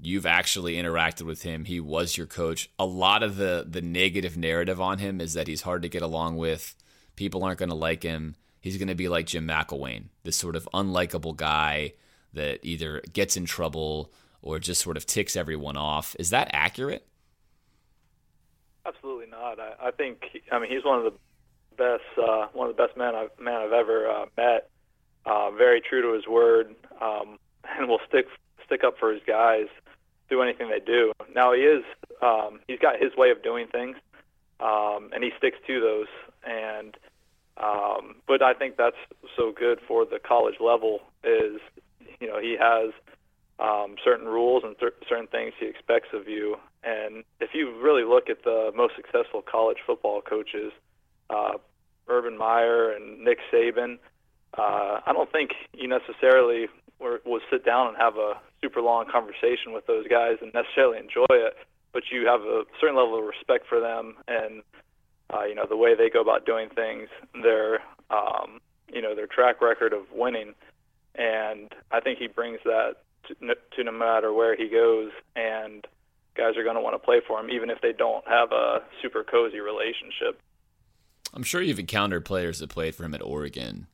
You've 0.00 0.26
actually 0.26 0.74
interacted 0.74 1.22
with 1.22 1.42
him. 1.42 1.64
He 1.64 1.78
was 1.78 2.16
your 2.16 2.26
coach. 2.26 2.68
A 2.78 2.84
lot 2.84 3.22
of 3.22 3.36
the 3.36 3.64
the 3.68 3.80
negative 3.80 4.36
narrative 4.36 4.80
on 4.80 4.98
him 4.98 5.20
is 5.20 5.34
that 5.34 5.46
he's 5.46 5.62
hard 5.62 5.82
to 5.82 5.88
get 5.88 6.02
along 6.02 6.36
with. 6.36 6.74
People 7.16 7.44
aren't 7.44 7.60
going 7.60 7.68
to 7.68 7.76
like 7.76 8.02
him 8.02 8.34
he's 8.64 8.78
going 8.78 8.88
to 8.88 8.94
be 8.94 9.10
like 9.10 9.26
Jim 9.26 9.46
McElwain, 9.46 10.04
this 10.22 10.36
sort 10.36 10.56
of 10.56 10.66
unlikable 10.72 11.36
guy 11.36 11.92
that 12.32 12.60
either 12.62 13.02
gets 13.12 13.36
in 13.36 13.44
trouble 13.44 14.10
or 14.40 14.58
just 14.58 14.80
sort 14.80 14.96
of 14.96 15.04
ticks 15.04 15.36
everyone 15.36 15.76
off. 15.76 16.16
Is 16.18 16.30
that 16.30 16.48
accurate? 16.50 17.06
Absolutely 18.86 19.26
not. 19.26 19.60
I, 19.60 19.88
I 19.88 19.90
think 19.90 20.24
I 20.50 20.58
mean 20.58 20.70
he's 20.70 20.82
one 20.82 20.98
of 20.98 21.04
the 21.04 21.18
best 21.76 22.02
uh, 22.18 22.46
one 22.54 22.70
of 22.70 22.76
the 22.76 22.82
best 22.82 22.96
men 22.96 23.14
I've 23.14 23.30
man 23.38 23.60
I've 23.60 23.72
ever 23.72 24.08
uh, 24.08 24.24
met. 24.36 24.70
Uh, 25.26 25.50
very 25.50 25.80
true 25.80 26.02
to 26.02 26.12
his 26.14 26.26
word, 26.26 26.74
um, 27.00 27.38
and 27.78 27.88
will 27.88 28.00
stick 28.08 28.26
stick 28.64 28.82
up 28.82 28.98
for 28.98 29.12
his 29.12 29.22
guys, 29.26 29.66
do 30.28 30.42
anything 30.42 30.68
they 30.70 30.80
do. 30.80 31.12
Now 31.34 31.52
he 31.52 31.60
is 31.60 31.84
um, 32.22 32.60
he's 32.66 32.78
got 32.78 33.00
his 33.00 33.14
way 33.16 33.30
of 33.30 33.42
doing 33.42 33.68
things, 33.68 33.96
um, 34.60 35.10
and 35.14 35.22
he 35.22 35.30
sticks 35.38 35.58
to 35.66 35.80
those. 35.80 36.08
And 36.46 36.94
um, 37.62 38.16
but 38.26 38.42
I 38.42 38.54
think 38.54 38.76
that's 38.76 38.96
so 39.36 39.52
good 39.52 39.78
for 39.86 40.04
the 40.04 40.18
college 40.18 40.56
level 40.60 41.00
is, 41.22 41.60
you 42.20 42.26
know, 42.26 42.40
he 42.40 42.56
has 42.58 42.90
um, 43.60 43.96
certain 44.02 44.26
rules 44.26 44.64
and 44.64 44.74
cer- 44.80 44.94
certain 45.08 45.28
things 45.28 45.52
he 45.58 45.66
expects 45.66 46.08
of 46.12 46.28
you. 46.28 46.56
And 46.82 47.24
if 47.40 47.50
you 47.54 47.80
really 47.80 48.04
look 48.04 48.28
at 48.28 48.42
the 48.42 48.72
most 48.74 48.94
successful 48.96 49.42
college 49.42 49.78
football 49.86 50.20
coaches, 50.20 50.72
uh, 51.30 51.52
Urban 52.08 52.36
Meyer 52.36 52.90
and 52.90 53.20
Nick 53.20 53.38
Saban, 53.52 53.98
uh, 54.58 55.00
I 55.06 55.12
don't 55.12 55.30
think 55.30 55.50
you 55.72 55.88
necessarily 55.88 56.66
were, 56.98 57.20
will 57.24 57.40
sit 57.50 57.64
down 57.64 57.88
and 57.88 57.96
have 57.96 58.16
a 58.16 58.34
super 58.62 58.80
long 58.80 59.06
conversation 59.10 59.72
with 59.72 59.86
those 59.86 60.06
guys 60.08 60.36
and 60.42 60.52
necessarily 60.52 60.98
enjoy 60.98 61.26
it, 61.30 61.54
but 61.92 62.02
you 62.10 62.26
have 62.26 62.40
a 62.42 62.64
certain 62.80 62.96
level 62.96 63.18
of 63.18 63.24
respect 63.24 63.66
for 63.68 63.80
them 63.80 64.16
and 64.26 64.62
uh, 65.32 65.44
you 65.44 65.54
know 65.54 65.66
the 65.68 65.76
way 65.76 65.94
they 65.94 66.10
go 66.10 66.20
about 66.20 66.46
doing 66.46 66.68
things, 66.74 67.08
their 67.42 67.80
um, 68.10 68.60
you 68.92 69.00
know 69.00 69.14
their 69.14 69.26
track 69.26 69.60
record 69.60 69.92
of 69.92 70.02
winning, 70.12 70.54
and 71.14 71.72
I 71.90 72.00
think 72.00 72.18
he 72.18 72.26
brings 72.26 72.60
that 72.64 72.96
to, 73.28 73.34
to 73.76 73.84
no 73.84 73.92
matter 73.92 74.32
where 74.32 74.56
he 74.56 74.68
goes, 74.68 75.10
and 75.36 75.86
guys 76.36 76.56
are 76.56 76.64
going 76.64 76.76
to 76.76 76.80
want 76.80 76.94
to 76.94 76.98
play 76.98 77.20
for 77.26 77.40
him 77.40 77.50
even 77.50 77.70
if 77.70 77.80
they 77.80 77.92
don't 77.92 78.26
have 78.26 78.52
a 78.52 78.82
super 79.00 79.24
cozy 79.24 79.60
relationship. 79.60 80.40
I'm 81.32 81.42
sure 81.42 81.62
you've 81.62 81.78
encountered 81.78 82.24
players 82.24 82.58
that 82.60 82.70
played 82.70 82.94
for 82.94 83.04
him 83.04 83.14
at 83.14 83.22
Oregon. 83.22 83.86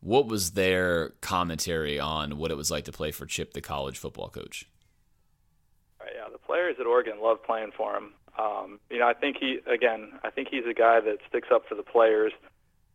What 0.00 0.26
was 0.26 0.52
their 0.52 1.10
commentary 1.20 1.98
on 1.98 2.36
what 2.36 2.50
it 2.50 2.56
was 2.56 2.70
like 2.70 2.84
to 2.84 2.92
play 2.92 3.12
for 3.12 3.24
Chip, 3.24 3.52
the 3.52 3.60
college 3.60 3.98
football 3.98 4.28
coach? 4.28 4.68
Right, 6.00 6.10
yeah, 6.14 6.28
the 6.30 6.38
players 6.38 6.76
at 6.80 6.86
Oregon 6.86 7.20
love 7.22 7.42
playing 7.42 7.70
for 7.76 7.96
him. 7.96 8.12
Um, 8.38 8.80
you 8.90 8.98
know, 8.98 9.06
I 9.06 9.14
think 9.14 9.36
he 9.38 9.60
again, 9.66 10.12
I 10.24 10.30
think 10.30 10.48
he's 10.50 10.66
a 10.66 10.74
guy 10.74 11.00
that 11.00 11.18
sticks 11.28 11.48
up 11.52 11.68
for 11.68 11.74
the 11.74 11.82
players 11.82 12.32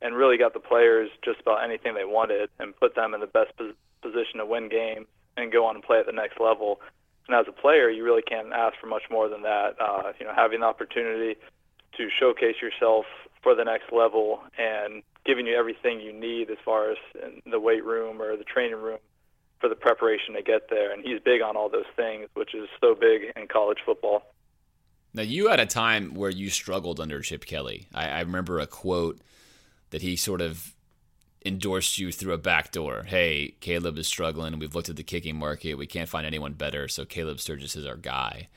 and 0.01 0.15
really 0.15 0.37
got 0.37 0.53
the 0.53 0.59
players 0.59 1.09
just 1.23 1.39
about 1.41 1.63
anything 1.63 1.93
they 1.93 2.05
wanted 2.05 2.49
and 2.59 2.75
put 2.75 2.95
them 2.95 3.13
in 3.13 3.19
the 3.19 3.27
best 3.27 3.55
pos- 3.57 3.73
position 4.01 4.39
to 4.39 4.45
win 4.45 4.69
games 4.69 5.07
and 5.35 5.51
go 5.51 5.65
on 5.65 5.75
and 5.75 5.83
play 5.83 5.99
at 5.99 6.05
the 6.05 6.11
next 6.11 6.39
level. 6.39 6.81
And 7.27 7.35
as 7.35 7.45
a 7.47 7.51
player, 7.51 7.89
you 7.89 8.03
really 8.03 8.21
can't 8.21 8.51
ask 8.53 8.77
for 8.79 8.87
much 8.87 9.03
more 9.09 9.27
than 9.27 9.41
that. 9.43 9.75
Uh, 9.79 10.13
you 10.19 10.25
know, 10.25 10.33
having 10.35 10.61
the 10.61 10.65
opportunity 10.65 11.35
to 11.97 12.09
showcase 12.09 12.55
yourself 12.61 13.05
for 13.41 13.55
the 13.55 13.63
next 13.63 13.91
level 13.91 14.41
and 14.57 15.03
giving 15.25 15.45
you 15.45 15.55
everything 15.55 15.99
you 15.99 16.13
need 16.13 16.49
as 16.49 16.57
far 16.63 16.91
as 16.91 16.97
in 17.21 17.51
the 17.51 17.59
weight 17.59 17.83
room 17.83 18.21
or 18.21 18.37
the 18.37 18.43
training 18.43 18.79
room 18.79 18.99
for 19.59 19.67
the 19.67 19.75
preparation 19.75 20.35
to 20.35 20.41
get 20.41 20.69
there. 20.69 20.91
And 20.91 21.03
he's 21.03 21.19
big 21.19 21.41
on 21.41 21.57
all 21.57 21.69
those 21.69 21.89
things, 21.95 22.29
which 22.33 22.53
is 22.53 22.69
so 22.79 22.95
big 22.95 23.33
in 23.35 23.47
college 23.47 23.79
football. 23.85 24.23
Now, 25.17 25.23
you 25.23 25.47
had 25.47 25.59
a 25.59 25.65
time 25.65 26.13
where 26.13 26.29
you 26.29 26.51
struggled 26.51 26.99
under 26.99 27.21
Chip 27.21 27.43
Kelly. 27.43 27.87
I, 27.91 28.07
I 28.07 28.19
remember 28.19 28.59
a 28.59 28.67
quote 28.67 29.19
that 29.89 30.03
he 30.03 30.15
sort 30.15 30.41
of 30.41 30.75
endorsed 31.43 31.97
you 31.97 32.11
through 32.11 32.33
a 32.33 32.37
back 32.37 32.71
door. 32.71 33.01
Hey, 33.07 33.55
Caleb 33.59 33.97
is 33.97 34.07
struggling. 34.07 34.59
We've 34.59 34.75
looked 34.75 34.89
at 34.89 34.95
the 34.95 35.01
kicking 35.01 35.35
market. 35.35 35.73
We 35.73 35.87
can't 35.87 36.07
find 36.07 36.27
anyone 36.27 36.53
better, 36.53 36.87
so 36.87 37.03
Caleb 37.03 37.39
Sturgis 37.39 37.75
is 37.75 37.83
our 37.83 37.95
guy. 37.95 38.47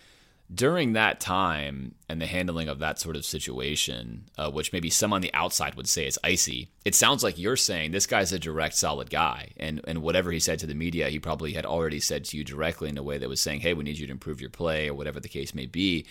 During 0.52 0.92
that 0.92 1.18
time 1.18 1.94
and 2.10 2.20
the 2.20 2.26
handling 2.26 2.68
of 2.68 2.78
that 2.80 2.98
sort 2.98 3.16
of 3.16 3.24
situation, 3.24 4.24
uh, 4.36 4.50
which 4.50 4.70
maybe 4.70 4.90
some 4.90 5.14
on 5.14 5.22
the 5.22 5.32
outside 5.32 5.76
would 5.76 5.88
say 5.88 6.06
is 6.06 6.18
icy, 6.22 6.68
it 6.84 6.94
sounds 6.94 7.24
like 7.24 7.38
you're 7.38 7.56
saying 7.56 7.92
this 7.92 8.06
guy's 8.06 8.34
a 8.34 8.38
direct, 8.38 8.74
solid 8.74 9.08
guy. 9.08 9.52
And, 9.56 9.80
and 9.88 10.02
whatever 10.02 10.30
he 10.30 10.40
said 10.40 10.58
to 10.58 10.66
the 10.66 10.74
media, 10.74 11.08
he 11.08 11.20
probably 11.20 11.54
had 11.54 11.64
already 11.64 12.00
said 12.00 12.26
to 12.26 12.36
you 12.36 12.44
directly 12.44 12.90
in 12.90 12.98
a 12.98 13.02
way 13.02 13.16
that 13.16 13.30
was 13.30 13.40
saying, 13.40 13.60
hey, 13.60 13.72
we 13.72 13.84
need 13.84 13.96
you 13.96 14.08
to 14.08 14.12
improve 14.12 14.42
your 14.42 14.50
play 14.50 14.88
or 14.88 14.94
whatever 14.94 15.20
the 15.20 15.28
case 15.28 15.54
may 15.54 15.64
be. 15.64 16.04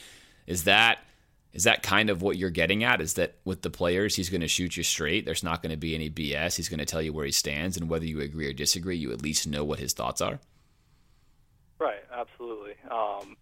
Is 0.49 0.65
that 0.65 0.99
Is 1.53 1.63
that 1.63 1.81
kind 1.83 2.09
of 2.09 2.21
what 2.21 2.37
you're 2.37 2.49
getting 2.49 2.83
at? 2.83 2.99
Is 2.99 3.13
that 3.13 3.35
with 3.45 3.61
the 3.61 3.69
players, 3.69 4.15
he's 4.15 4.29
going 4.29 4.41
to 4.41 4.47
shoot 4.47 4.75
you 4.75 4.83
straight? 4.83 5.25
There's 5.25 5.43
not 5.43 5.61
going 5.61 5.71
to 5.71 5.77
be 5.77 5.95
any 5.95 6.09
BS. 6.09 6.57
He's 6.57 6.69
going 6.69 6.79
to 6.79 6.85
tell 6.85 7.01
you 7.01 7.13
where 7.13 7.25
he 7.25 7.31
stands, 7.31 7.77
and 7.77 7.89
whether 7.89 8.05
you 8.05 8.19
agree 8.19 8.47
or 8.47 8.53
disagree, 8.53 8.97
you 8.97 9.11
at 9.11 9.21
least 9.21 9.47
know 9.47 9.63
what 9.63 9.79
his 9.79 9.93
thoughts 9.93 10.21
are. 10.21 10.39
Right, 11.79 12.03
absolutely. 12.11 12.73
Um, 12.91 13.37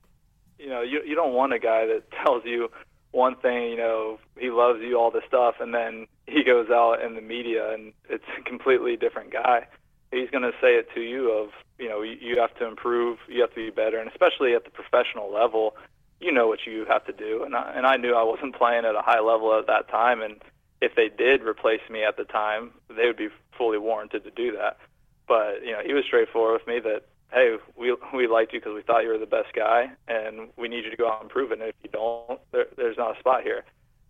you 0.60 0.70
know, 0.70 0.82
you 0.82 1.02
you 1.06 1.16
don't 1.16 1.34
want 1.34 1.54
a 1.54 1.60
guy 1.60 1.86
that 1.88 2.04
tells 2.26 2.46
you 2.46 2.70
one 3.12 3.36
thing, 3.38 3.72
you 3.72 3.78
know, 3.78 4.20
he 4.38 4.50
loves 4.50 4.80
you, 4.82 4.98
all 5.00 5.12
this 5.12 5.24
stuff, 5.28 5.56
and 5.60 5.74
then 5.74 6.08
he 6.28 6.44
goes 6.44 6.70
out 6.70 7.02
in 7.02 7.16
the 7.16 7.22
media 7.22 7.74
and 7.74 7.94
it's 8.10 8.24
a 8.38 8.44
completely 8.44 8.98
different 8.98 9.32
guy. 9.32 9.66
He's 10.12 10.30
going 10.30 10.44
to 10.44 10.52
say 10.62 10.76
it 10.76 10.88
to 10.94 11.02
you 11.02 11.32
of, 11.32 11.50
you 11.80 11.90
know, 11.90 12.02
you, 12.02 12.18
you 12.22 12.40
have 12.40 12.54
to 12.60 12.68
improve, 12.68 13.18
you 13.28 13.42
have 13.42 13.50
to 13.52 13.56
be 13.56 13.70
better, 13.70 13.98
and 13.98 14.10
especially 14.10 14.54
at 14.54 14.66
the 14.66 14.72
professional 14.72 15.34
level, 15.34 15.76
you 16.20 16.32
know 16.32 16.48
what 16.48 16.66
you 16.66 16.86
have 16.88 17.06
to 17.06 17.14
do. 17.14 17.44
And 17.44 17.56
I, 17.56 17.74
and 17.76 17.86
I 17.86 17.98
knew 17.98 18.14
I 18.16 18.24
wasn't 18.24 18.56
playing 18.56 18.86
at 18.86 18.96
a 18.96 19.02
high 19.02 19.20
level 19.20 19.58
at 19.58 19.68
that 19.68 19.90
time, 19.90 20.22
and 20.22 20.42
if 20.82 20.96
they 20.96 21.10
did 21.10 21.44
replace 21.44 21.82
me 21.90 22.04
at 22.04 22.18
the 22.18 22.24
time, 22.24 22.72
they 22.90 23.06
would 23.06 23.18
be 23.18 23.30
fully 23.58 23.78
warranted 23.78 24.24
to 24.24 24.32
do 24.32 24.52
that. 24.54 24.78
But 25.28 25.66
you 25.66 25.72
know, 25.72 25.82
he 25.86 25.94
was 25.94 26.06
straightforward 26.06 26.60
with 26.60 26.68
me 26.68 26.80
that 26.80 27.04
hey, 27.32 27.58
we 27.76 27.96
we 28.14 28.28
liked 28.28 28.54
you 28.54 28.60
because 28.60 28.74
we 28.74 28.82
thought 28.82 29.04
you 29.04 29.10
were 29.10 29.18
the 29.18 29.26
best 29.26 29.54
guy, 29.56 29.92
and 30.08 30.50
we 30.58 30.68
need 30.68 30.86
you 30.86 30.92
to 30.92 30.98
go 30.98 31.10
out 31.10 31.22
and 31.22 31.30
prove 31.30 31.52
it. 31.52 31.60
And 31.60 31.70
if 31.70 31.76
you 31.84 31.90
don't, 31.92 32.40
there, 32.52 32.66
there's 32.76 32.98
not 32.98 33.16
a 33.16 33.20
spot 33.20 33.44
here. 33.44 33.64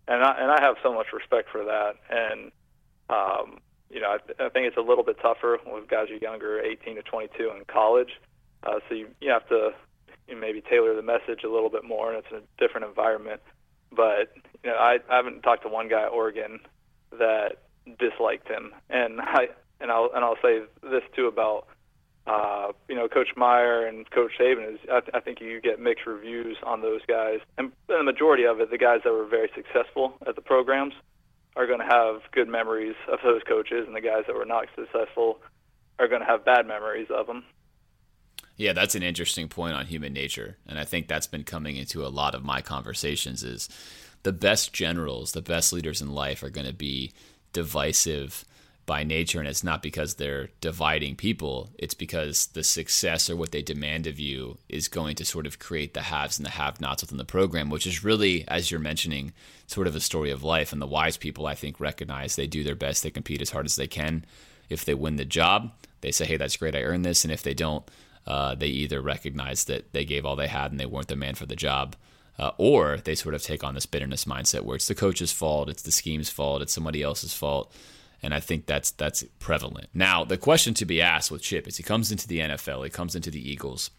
And 0.06 0.22
I 0.22 0.36
and 0.40 0.50
I 0.50 0.60
have 0.60 0.76
so 0.82 0.92
much 0.92 1.08
respect 1.12 1.50
for 1.50 1.64
that. 1.64 1.94
And 2.10 2.52
um, 3.10 3.58
you 3.90 4.00
know, 4.00 4.08
I, 4.08 4.44
I 4.44 4.48
think 4.48 4.66
it's 4.66 4.76
a 4.76 4.82
little 4.82 5.04
bit 5.04 5.18
tougher 5.20 5.58
with 5.66 5.88
guys 5.88 6.08
who 6.08 6.16
are 6.16 6.18
younger, 6.18 6.60
18 6.60 6.96
to 6.96 7.02
22 7.02 7.50
in 7.56 7.64
college. 7.66 8.20
Uh, 8.62 8.80
so 8.88 8.94
you 8.94 9.08
you 9.20 9.30
have 9.30 9.48
to 9.48 9.70
maybe 10.36 10.60
tailor 10.60 10.94
the 10.94 11.02
message 11.02 11.44
a 11.44 11.48
little 11.48 11.70
bit 11.70 11.84
more, 11.84 12.12
and 12.12 12.24
it's 12.24 12.32
a 12.32 12.42
different 12.62 12.86
environment. 12.86 13.40
But 13.90 14.32
you 14.62 14.70
know, 14.70 14.76
I, 14.76 14.98
I 15.10 15.16
haven't 15.16 15.42
talked 15.42 15.62
to 15.62 15.68
one 15.68 15.88
guy 15.88 16.04
at 16.04 16.12
Oregon 16.12 16.60
that 17.12 17.56
disliked 17.98 18.48
him, 18.48 18.72
and 18.90 19.20
I 19.20 19.48
and 19.80 19.90
I'll 19.90 20.10
and 20.14 20.24
I'll 20.24 20.38
say 20.42 20.60
this 20.82 21.02
too 21.14 21.26
about 21.26 21.66
uh, 22.28 22.72
you 22.88 22.94
know, 22.94 23.08
Coach 23.08 23.28
Meyer 23.36 23.86
and 23.86 24.08
Coach 24.10 24.32
Saban 24.38 24.74
is. 24.74 24.80
I, 24.92 25.00
th- 25.00 25.12
I 25.14 25.20
think 25.20 25.40
you 25.40 25.60
get 25.62 25.80
mixed 25.80 26.06
reviews 26.06 26.58
on 26.62 26.82
those 26.82 27.00
guys, 27.08 27.38
and 27.56 27.72
the 27.88 28.02
majority 28.02 28.44
of 28.44 28.60
it, 28.60 28.70
the 28.70 28.78
guys 28.78 29.00
that 29.04 29.12
were 29.12 29.26
very 29.26 29.50
successful 29.54 30.12
at 30.26 30.34
the 30.34 30.42
programs, 30.42 30.92
are 31.56 31.66
going 31.66 31.80
to 31.80 31.86
have 31.86 32.20
good 32.32 32.46
memories 32.46 32.94
of 33.10 33.18
those 33.24 33.40
coaches, 33.48 33.84
and 33.86 33.96
the 33.96 34.02
guys 34.02 34.24
that 34.26 34.36
were 34.36 34.44
not 34.44 34.66
successful 34.76 35.40
are 35.98 36.06
going 36.06 36.20
to 36.20 36.26
have 36.26 36.44
bad 36.44 36.66
memories 36.66 37.08
of 37.10 37.26
them. 37.26 37.44
Yeah, 38.58 38.72
that's 38.72 38.96
an 38.96 39.04
interesting 39.04 39.48
point 39.48 39.74
on 39.74 39.86
human 39.86 40.12
nature, 40.12 40.56
and 40.66 40.80
I 40.80 40.84
think 40.84 41.06
that's 41.06 41.28
been 41.28 41.44
coming 41.44 41.76
into 41.76 42.04
a 42.04 42.08
lot 42.08 42.34
of 42.34 42.44
my 42.44 42.60
conversations. 42.60 43.44
Is 43.44 43.68
the 44.24 44.32
best 44.32 44.72
generals, 44.72 45.32
the 45.32 45.40
best 45.40 45.72
leaders 45.72 46.02
in 46.02 46.12
life, 46.12 46.42
are 46.42 46.50
going 46.50 46.66
to 46.66 46.72
be 46.72 47.12
divisive 47.52 48.44
by 48.84 49.04
nature, 49.04 49.38
and 49.38 49.46
it's 49.46 49.62
not 49.62 49.80
because 49.80 50.14
they're 50.14 50.48
dividing 50.60 51.14
people. 51.14 51.70
It's 51.78 51.94
because 51.94 52.46
the 52.48 52.64
success 52.64 53.30
or 53.30 53.36
what 53.36 53.52
they 53.52 53.62
demand 53.62 54.08
of 54.08 54.18
you 54.18 54.58
is 54.68 54.88
going 54.88 55.14
to 55.16 55.24
sort 55.24 55.46
of 55.46 55.60
create 55.60 55.94
the 55.94 56.02
haves 56.02 56.38
and 56.38 56.46
the 56.46 56.50
have-nots 56.50 57.02
within 57.02 57.18
the 57.18 57.24
program, 57.24 57.70
which 57.70 57.86
is 57.86 58.02
really, 58.02 58.48
as 58.48 58.70
you're 58.70 58.80
mentioning, 58.80 59.34
sort 59.68 59.86
of 59.86 59.94
a 59.94 60.00
story 60.00 60.30
of 60.32 60.42
life. 60.42 60.72
And 60.72 60.82
the 60.82 60.86
wise 60.86 61.16
people, 61.16 61.46
I 61.46 61.54
think, 61.54 61.78
recognize 61.78 62.34
they 62.34 62.48
do 62.48 62.64
their 62.64 62.74
best, 62.74 63.04
they 63.04 63.10
compete 63.10 63.42
as 63.42 63.50
hard 63.50 63.66
as 63.66 63.76
they 63.76 63.86
can. 63.86 64.24
If 64.68 64.84
they 64.84 64.94
win 64.94 65.14
the 65.14 65.24
job, 65.24 65.72
they 66.00 66.10
say, 66.10 66.24
"Hey, 66.24 66.38
that's 66.38 66.56
great, 66.56 66.74
I 66.74 66.82
earned 66.82 67.04
this," 67.04 67.24
and 67.24 67.32
if 67.32 67.42
they 67.42 67.54
don't, 67.54 67.88
uh, 68.28 68.54
they 68.54 68.68
either 68.68 69.00
recognize 69.00 69.64
that 69.64 69.92
they 69.92 70.04
gave 70.04 70.24
all 70.24 70.36
they 70.36 70.46
had 70.46 70.70
and 70.70 70.78
they 70.78 70.86
weren't 70.86 71.08
the 71.08 71.16
man 71.16 71.34
for 71.34 71.46
the 71.46 71.56
job. 71.56 71.96
Uh, 72.38 72.52
or 72.56 72.98
they 72.98 73.16
sort 73.16 73.34
of 73.34 73.42
take 73.42 73.64
on 73.64 73.74
this 73.74 73.86
bitterness 73.86 74.24
mindset 74.24 74.60
where 74.60 74.76
it's 74.76 74.86
the 74.86 74.94
coach's 74.94 75.32
fault, 75.32 75.68
it's 75.68 75.82
the 75.82 75.90
scheme's 75.90 76.30
fault, 76.30 76.62
it's 76.62 76.72
somebody 76.72 77.02
else's 77.02 77.34
fault 77.34 77.74
and 78.22 78.34
I 78.34 78.40
think 78.40 78.66
that's 78.66 78.90
that's 78.90 79.24
prevalent. 79.38 79.88
Now, 79.94 80.24
the 80.24 80.36
question 80.36 80.74
to 80.74 80.84
be 80.84 81.00
asked 81.00 81.30
with 81.30 81.42
Chip 81.42 81.68
is 81.68 81.76
he 81.76 81.82
comes 81.82 82.10
into 82.10 82.26
the 82.26 82.40
NFL, 82.40 82.84
he 82.84 82.90
comes 82.90 83.14
into 83.14 83.30
the 83.30 83.50
Eagles 83.50 83.90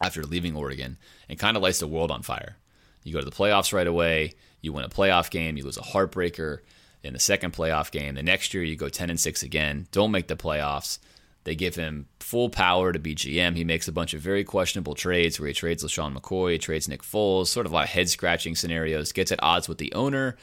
after 0.00 0.22
leaving 0.24 0.54
Oregon 0.54 0.98
and 1.28 1.38
kind 1.38 1.56
of 1.56 1.62
lights 1.62 1.80
the 1.80 1.86
world 1.86 2.10
on 2.10 2.22
fire. 2.22 2.56
You 3.04 3.12
go 3.12 3.20
to 3.20 3.24
the 3.24 3.30
playoffs 3.30 3.72
right 3.72 3.86
away, 3.86 4.34
you 4.60 4.72
win 4.72 4.84
a 4.84 4.88
playoff 4.88 5.30
game, 5.30 5.56
you 5.56 5.64
lose 5.64 5.78
a 5.78 5.82
heartbreaker 5.82 6.58
in 7.02 7.14
the 7.14 7.18
second 7.18 7.52
playoff 7.52 7.90
game. 7.90 8.14
The 8.14 8.22
next 8.22 8.52
year 8.52 8.62
you 8.62 8.76
go 8.76 8.88
10 8.88 9.08
and 9.08 9.18
6 9.18 9.42
again, 9.42 9.86
don't 9.92 10.10
make 10.10 10.28
the 10.28 10.36
playoffs. 10.36 10.98
They 11.48 11.56
give 11.56 11.74
him 11.74 12.06
full 12.20 12.50
power 12.50 12.92
to 12.92 12.98
be 12.98 13.14
GM. 13.14 13.56
He 13.56 13.64
makes 13.64 13.88
a 13.88 13.92
bunch 13.92 14.12
of 14.12 14.20
very 14.20 14.44
questionable 14.44 14.94
trades 14.94 15.40
where 15.40 15.48
he 15.48 15.54
trades 15.54 15.82
LeSean 15.82 16.14
McCoy, 16.14 16.60
trades 16.60 16.88
Nick 16.88 17.02
Foles, 17.02 17.46
sort 17.46 17.64
of 17.64 17.72
a 17.72 17.74
lot 17.74 17.84
of 17.84 17.90
head 17.90 18.10
scratching 18.10 18.54
scenarios, 18.54 19.12
gets 19.12 19.32
at 19.32 19.42
odds 19.42 19.68
with 19.68 19.78
the 19.78 19.92
owner 19.94 20.36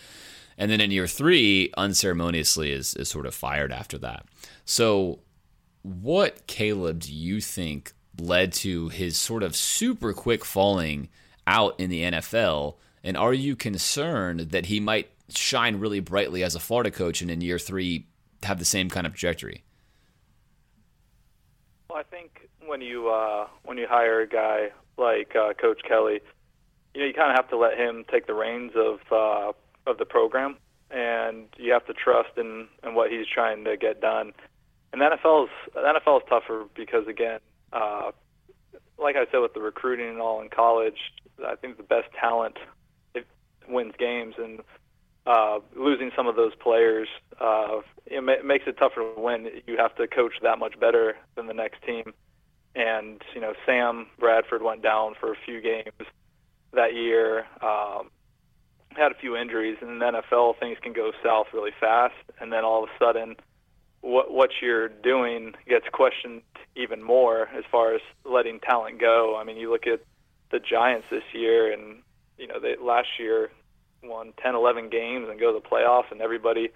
and 0.58 0.72
then 0.72 0.82
in 0.82 0.92
year 0.92 1.08
three, 1.08 1.72
unceremoniously 1.78 2.72
is, 2.72 2.94
is 2.96 3.10
sort 3.10 3.26
of 3.26 3.36
fired 3.36 3.72
after 3.72 3.98
that. 4.00 4.26
So, 4.64 5.20
what 5.82 6.48
Caleb 6.48 7.00
do 7.00 7.14
you 7.14 7.42
think 7.42 7.94
led 8.20 8.54
to 8.54 8.90
his 8.90 9.18
sort 9.18 9.44
of 9.44 9.56
super 9.56 10.14
quick 10.14 10.46
falling 10.46 11.10
out 11.46 11.80
in 11.80 11.90
the 11.90 12.04
NFL? 12.04 12.76
And 13.04 13.18
are 13.18 13.34
you 13.34 13.56
concerned 13.56 14.40
that 14.52 14.68
he 14.68 14.80
might 14.80 15.10
shine 15.30 15.80
really 15.80 16.00
brightly 16.00 16.44
as 16.44 16.56
a 16.56 16.60
Florida 16.60 16.90
coach 16.90 17.22
and 17.22 17.30
in 17.30 17.42
year 17.42 17.60
three 17.60 18.08
have 18.44 18.58
the 18.58 18.66
same 18.66 18.90
kind 18.90 19.06
of 19.06 19.14
trajectory? 19.14 19.65
I 21.96 22.04
think 22.04 22.50
when 22.66 22.82
you 22.82 23.08
uh, 23.10 23.48
when 23.64 23.78
you 23.78 23.88
hire 23.90 24.20
a 24.20 24.28
guy 24.28 24.68
like 24.98 25.34
uh, 25.34 25.54
Coach 25.54 25.82
Kelly, 25.88 26.20
you 26.94 27.02
know 27.02 27.08
you 27.08 27.14
kind 27.14 27.32
of 27.32 27.38
have 27.38 27.50
to 27.52 27.58
let 27.58 27.78
him 27.78 28.04
take 28.12 28.28
the 28.28 28.34
reins 28.34 28.74
of 28.76 29.00
uh, 29.12 29.54
of 29.90 29.98
the 29.98 30.06
program, 30.06 30.58
and 30.92 31.46
you 31.56 31.72
have 31.72 31.86
to 31.86 31.94
trust 31.94 32.38
in, 32.38 32.68
in 32.84 32.96
what 32.96 33.12
he's 33.12 33.26
trying 33.34 33.64
to 33.64 33.78
get 33.78 34.02
done. 34.02 34.34
And 34.92 35.02
the 35.02 35.06
NFL 35.06 35.46
is 35.46 35.50
the 35.74 35.80
is 35.80 36.22
tougher 36.28 36.66
because 36.76 37.08
again, 37.08 37.40
uh, 37.72 38.12
like 39.00 39.16
I 39.16 39.26
said 39.32 39.40
with 39.40 39.54
the 39.54 39.62
recruiting 39.62 40.10
and 40.10 40.20
all 40.20 40.42
in 40.42 40.50
college, 40.50 41.00
I 41.48 41.56
think 41.56 41.78
the 41.78 41.84
best 41.84 42.08
talent 42.20 42.58
it 43.14 43.26
wins 43.70 43.94
games, 43.98 44.36
and 44.38 44.60
uh, 45.26 45.60
losing 45.76 46.12
some 46.16 46.28
of 46.28 46.36
those 46.36 46.54
players 46.56 47.08
uh, 47.40 47.82
it 48.06 48.24
ma- 48.24 48.44
makes 48.44 48.66
it 48.68 48.78
tougher 48.78 49.02
to 49.16 49.22
win. 49.22 49.50
You 49.68 49.78
have 49.78 49.96
to 49.96 50.08
coach 50.08 50.34
that 50.42 50.60
much 50.60 50.80
better 50.80 51.16
than 51.36 51.48
the 51.48 51.54
next 51.54 51.82
team. 51.84 52.14
And 52.76 53.22
you 53.34 53.42
know, 53.42 53.54
Sam 53.66 54.08
Bradford 54.20 54.62
went 54.62 54.82
down 54.82 55.16
for 55.20 55.32
a 55.32 55.36
few 55.46 55.62
games 55.62 55.94
that 56.74 56.94
year. 56.94 57.46
Um, 57.62 58.10
had 58.90 59.12
a 59.12 59.16
few 59.16 59.36
injuries, 59.36 59.78
and 59.82 59.90
in 59.90 60.00
the 60.00 60.06
NFL 60.06 60.58
things 60.60 60.78
can 60.82 60.94
go 60.94 61.12
south 61.24 61.48
really 61.54 61.74
fast, 61.80 62.16
and 62.40 62.52
then 62.52 62.64
all 62.64 62.84
of 62.84 62.90
a 62.90 63.04
sudden, 63.04 63.36
what 64.02 64.32
what 64.32 64.50
you're 64.62 64.88
doing 64.88 65.54
gets 65.68 65.86
questioned 65.92 66.42
even 66.76 67.02
more 67.02 67.50
as 67.56 67.64
far 67.72 67.94
as 67.94 68.02
letting 68.24 68.60
talent 68.60 69.00
go. 69.00 69.38
I 69.38 69.44
mean, 69.44 69.58
you 69.58 69.72
look 69.72 69.88
at 69.88 70.02
the 70.52 70.60
Giants 70.60 71.08
this 71.10 71.24
year, 71.34 71.72
and 71.72 72.02
you 72.38 72.48
know 72.48 72.60
they 72.60 72.76
last 72.82 73.20
year 73.20 73.50
won 74.08 74.34
10, 74.42 74.56
11 74.56 74.90
games 74.90 75.28
and 75.30 75.40
go 75.40 75.54
to 75.54 75.60
the 75.60 75.68
playoffs, 75.68 76.12
and 76.12 76.22
everybody 76.22 76.70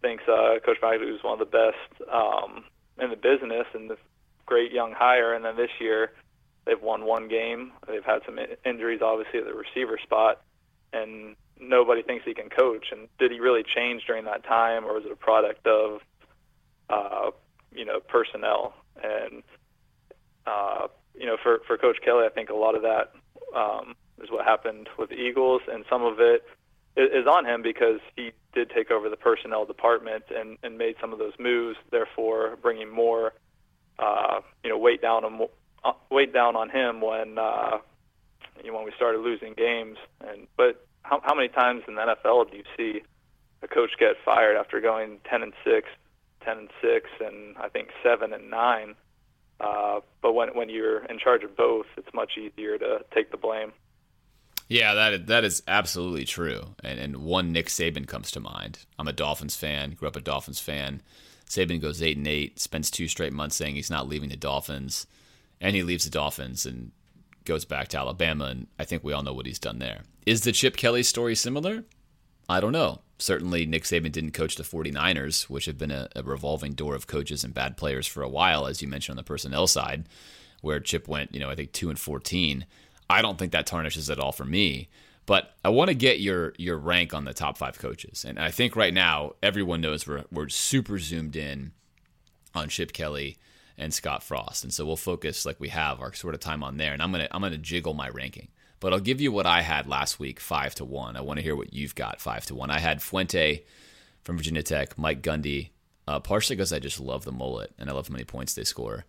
thinks 0.00 0.24
uh, 0.28 0.58
Coach 0.64 0.78
Magley 0.82 1.14
is 1.14 1.22
one 1.22 1.34
of 1.34 1.38
the 1.38 1.44
best 1.44 2.10
um, 2.12 2.64
in 2.98 3.10
the 3.10 3.16
business 3.16 3.66
and 3.74 3.90
this 3.90 3.98
great 4.46 4.72
young 4.72 4.92
hire. 4.92 5.34
And 5.34 5.44
then 5.44 5.56
this 5.56 5.70
year, 5.80 6.12
they've 6.64 6.80
won 6.80 7.04
one 7.04 7.28
game. 7.28 7.72
They've 7.86 8.04
had 8.04 8.20
some 8.24 8.38
injuries, 8.64 9.00
obviously, 9.02 9.40
at 9.40 9.46
the 9.46 9.54
receiver 9.54 9.98
spot, 10.02 10.42
and 10.92 11.36
nobody 11.60 12.02
thinks 12.02 12.24
he 12.24 12.34
can 12.34 12.48
coach. 12.48 12.86
And 12.92 13.08
did 13.18 13.32
he 13.32 13.40
really 13.40 13.62
change 13.62 14.04
during 14.06 14.24
that 14.24 14.44
time, 14.44 14.84
or 14.84 14.94
was 14.94 15.04
it 15.04 15.12
a 15.12 15.16
product 15.16 15.66
of, 15.66 16.00
uh, 16.88 17.30
you 17.72 17.84
know, 17.84 18.00
personnel? 18.00 18.74
And 19.02 19.42
uh, 20.46 20.88
you 21.14 21.26
know, 21.26 21.36
for 21.42 21.60
for 21.66 21.76
Coach 21.76 21.98
Kelly, 22.04 22.24
I 22.24 22.30
think 22.30 22.50
a 22.50 22.54
lot 22.54 22.74
of 22.74 22.82
that 22.82 23.12
um, 23.54 23.94
is 24.22 24.30
what 24.30 24.44
happened 24.44 24.88
with 24.98 25.10
the 25.10 25.16
Eagles, 25.16 25.62
and 25.70 25.84
some 25.90 26.04
of 26.04 26.20
it 26.20 26.44
is 26.98 27.26
on 27.26 27.46
him 27.46 27.62
because 27.62 28.00
he 28.16 28.32
did 28.54 28.70
take 28.70 28.90
over 28.90 29.08
the 29.08 29.16
personnel 29.16 29.64
department 29.64 30.24
and, 30.34 30.58
and 30.62 30.78
made 30.78 30.96
some 31.00 31.12
of 31.12 31.18
those 31.18 31.34
moves, 31.38 31.78
therefore 31.90 32.58
bringing 32.60 32.90
more, 32.90 33.32
uh, 33.98 34.40
you 34.64 34.70
know, 34.70 34.78
weight 34.78 35.00
down 35.00 35.24
on 35.24 35.48
uh, 35.84 35.92
weight 36.10 36.32
down 36.32 36.56
on 36.56 36.68
him 36.70 37.00
when 37.00 37.38
uh, 37.38 37.78
you 38.62 38.70
know, 38.70 38.76
when 38.76 38.84
we 38.84 38.92
started 38.96 39.20
losing 39.20 39.54
games. 39.54 39.98
And 40.26 40.46
but 40.56 40.84
how, 41.02 41.20
how 41.22 41.34
many 41.34 41.48
times 41.48 41.82
in 41.86 41.94
the 41.94 42.02
NFL 42.02 42.50
do 42.50 42.56
you 42.56 42.64
see 42.76 43.02
a 43.62 43.68
coach 43.68 43.90
get 43.98 44.16
fired 44.24 44.56
after 44.56 44.80
going 44.80 45.18
10 45.28 45.42
and 45.42 45.52
6, 45.64 45.88
10 46.44 46.58
and 46.58 46.68
6, 46.80 47.10
and 47.20 47.56
I 47.58 47.68
think 47.68 47.88
7 48.02 48.32
and 48.32 48.50
9? 48.50 48.94
Uh, 49.60 50.00
but 50.22 50.32
when 50.34 50.50
when 50.50 50.68
you're 50.68 51.04
in 51.06 51.18
charge 51.18 51.42
of 51.42 51.56
both, 51.56 51.86
it's 51.96 52.12
much 52.14 52.32
easier 52.38 52.78
to 52.78 53.00
take 53.12 53.30
the 53.30 53.36
blame. 53.36 53.72
Yeah, 54.68 54.94
that 54.94 55.26
that 55.26 55.44
is 55.44 55.62
absolutely 55.66 56.24
true. 56.24 56.74
And 56.84 56.98
and 56.98 57.16
one 57.18 57.52
Nick 57.52 57.66
Saban 57.66 58.06
comes 58.06 58.30
to 58.32 58.40
mind. 58.40 58.80
I'm 58.98 59.08
a 59.08 59.12
Dolphins 59.12 59.56
fan. 59.56 59.92
Grew 59.92 60.08
up 60.08 60.16
a 60.16 60.20
Dolphins 60.20 60.60
fan. 60.60 61.02
Saban 61.48 61.80
goes 61.80 62.02
eight 62.02 62.18
and 62.18 62.28
eight. 62.28 62.60
Spends 62.60 62.90
two 62.90 63.08
straight 63.08 63.32
months 63.32 63.56
saying 63.56 63.74
he's 63.74 63.90
not 63.90 64.08
leaving 64.08 64.28
the 64.28 64.36
Dolphins, 64.36 65.06
and 65.60 65.74
he 65.74 65.82
leaves 65.82 66.04
the 66.04 66.10
Dolphins. 66.10 66.66
And 66.66 66.92
goes 67.48 67.64
back 67.64 67.88
to 67.88 67.98
Alabama, 67.98 68.44
and 68.44 68.66
I 68.78 68.84
think 68.84 69.02
we 69.02 69.14
all 69.14 69.22
know 69.22 69.32
what 69.32 69.46
he's 69.46 69.58
done 69.58 69.78
there. 69.78 70.02
Is 70.26 70.42
the 70.42 70.52
Chip 70.52 70.76
Kelly 70.76 71.02
story 71.02 71.34
similar? 71.34 71.84
I 72.46 72.60
don't 72.60 72.72
know. 72.72 73.00
Certainly, 73.18 73.64
Nick 73.66 73.84
Saban 73.84 74.12
didn't 74.12 74.32
coach 74.32 74.56
the 74.56 74.62
49ers, 74.62 75.44
which 75.44 75.64
have 75.64 75.78
been 75.78 75.90
a, 75.90 76.08
a 76.14 76.22
revolving 76.22 76.74
door 76.74 76.94
of 76.94 77.06
coaches 77.06 77.42
and 77.42 77.54
bad 77.54 77.78
players 77.78 78.06
for 78.06 78.22
a 78.22 78.28
while, 78.28 78.66
as 78.66 78.82
you 78.82 78.86
mentioned 78.86 79.14
on 79.14 79.16
the 79.16 79.26
personnel 79.26 79.66
side, 79.66 80.04
where 80.60 80.78
Chip 80.78 81.08
went, 81.08 81.34
you 81.34 81.40
know, 81.40 81.48
I 81.48 81.54
think 81.54 81.72
2 81.72 81.88
and 81.88 81.98
14. 81.98 82.66
I 83.10 83.22
don't 83.22 83.38
think 83.38 83.52
that 83.52 83.66
tarnishes 83.66 84.10
at 84.10 84.18
all 84.18 84.32
for 84.32 84.44
me. 84.44 84.88
But 85.28 85.54
I 85.62 85.68
want 85.68 85.88
to 85.88 85.94
get 85.94 86.20
your 86.20 86.54
your 86.56 86.78
rank 86.78 87.12
on 87.12 87.26
the 87.26 87.34
top 87.34 87.58
five 87.58 87.78
coaches, 87.78 88.24
and 88.26 88.38
I 88.38 88.50
think 88.50 88.74
right 88.74 88.94
now 88.94 89.34
everyone 89.42 89.82
knows 89.82 90.06
we're 90.06 90.24
we're 90.32 90.48
super 90.48 90.98
zoomed 90.98 91.36
in 91.36 91.72
on 92.54 92.70
Chip 92.70 92.94
Kelly 92.94 93.36
and 93.76 93.92
Scott 93.92 94.22
Frost, 94.22 94.64
and 94.64 94.72
so 94.72 94.86
we'll 94.86 94.96
focus 94.96 95.44
like 95.44 95.60
we 95.60 95.68
have 95.68 96.00
our 96.00 96.14
sort 96.14 96.32
of 96.32 96.40
time 96.40 96.62
on 96.62 96.78
there. 96.78 96.94
And 96.94 97.02
I'm 97.02 97.12
gonna 97.12 97.28
I'm 97.30 97.42
gonna 97.42 97.58
jiggle 97.58 97.92
my 97.92 98.08
ranking, 98.08 98.48
but 98.80 98.94
I'll 98.94 99.00
give 99.00 99.20
you 99.20 99.30
what 99.30 99.44
I 99.44 99.60
had 99.60 99.86
last 99.86 100.18
week, 100.18 100.40
five 100.40 100.74
to 100.76 100.86
one. 100.86 101.14
I 101.14 101.20
want 101.20 101.36
to 101.36 101.42
hear 101.42 101.54
what 101.54 101.74
you've 101.74 101.94
got, 101.94 102.22
five 102.22 102.46
to 102.46 102.54
one. 102.54 102.70
I 102.70 102.78
had 102.78 103.02
Fuente 103.02 103.64
from 104.24 104.38
Virginia 104.38 104.62
Tech, 104.62 104.96
Mike 104.96 105.20
Gundy, 105.20 105.68
uh, 106.06 106.20
partially 106.20 106.56
because 106.56 106.72
I 106.72 106.78
just 106.78 107.00
love 107.00 107.26
the 107.26 107.32
mullet 107.32 107.74
and 107.78 107.90
I 107.90 107.92
love 107.92 108.08
how 108.08 108.12
many 108.12 108.24
points 108.24 108.54
they 108.54 108.64
score. 108.64 109.04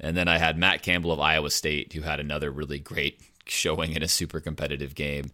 And 0.00 0.16
then 0.16 0.26
I 0.26 0.38
had 0.38 0.58
Matt 0.58 0.82
Campbell 0.82 1.12
of 1.12 1.20
Iowa 1.20 1.50
State, 1.50 1.92
who 1.92 2.00
had 2.00 2.18
another 2.18 2.50
really 2.50 2.80
great 2.80 3.20
showing 3.50 3.92
in 3.92 4.02
a 4.02 4.08
super 4.08 4.40
competitive 4.40 4.94
game 4.94 5.30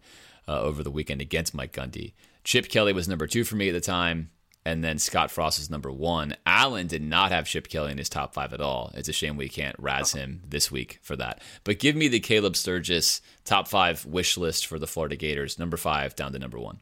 uh, 0.47 0.61
over 0.61 0.83
the 0.83 0.91
weekend 0.91 1.21
against 1.21 1.53
Mike 1.53 1.73
Gundy. 1.73 2.13
Chip 2.43 2.69
Kelly 2.69 2.93
was 2.93 3.07
number 3.07 3.27
two 3.27 3.43
for 3.43 3.55
me 3.55 3.69
at 3.69 3.73
the 3.73 3.81
time, 3.81 4.29
and 4.65 4.83
then 4.83 4.97
Scott 4.99 5.31
Frost 5.31 5.59
is 5.59 5.69
number 5.69 5.91
one. 5.91 6.35
Allen 6.45 6.87
did 6.87 7.01
not 7.01 7.31
have 7.31 7.47
Chip 7.47 7.67
Kelly 7.67 7.91
in 7.91 7.97
his 7.97 8.09
top 8.09 8.33
five 8.33 8.53
at 8.53 8.61
all. 8.61 8.91
It's 8.95 9.09
a 9.09 9.13
shame 9.13 9.37
we 9.37 9.49
can't 9.49 9.75
razz 9.79 10.13
him 10.13 10.41
this 10.47 10.71
week 10.71 10.99
for 11.01 11.15
that. 11.15 11.41
But 11.63 11.79
give 11.79 11.95
me 11.95 12.07
the 12.07 12.19
Caleb 12.19 12.55
Sturgis 12.55 13.21
top 13.45 13.67
five 13.67 14.05
wish 14.05 14.37
list 14.37 14.65
for 14.65 14.79
the 14.79 14.87
Florida 14.87 15.15
Gators, 15.15 15.59
number 15.59 15.77
five 15.77 16.15
down 16.15 16.31
to 16.33 16.39
number 16.39 16.59
one. 16.59 16.79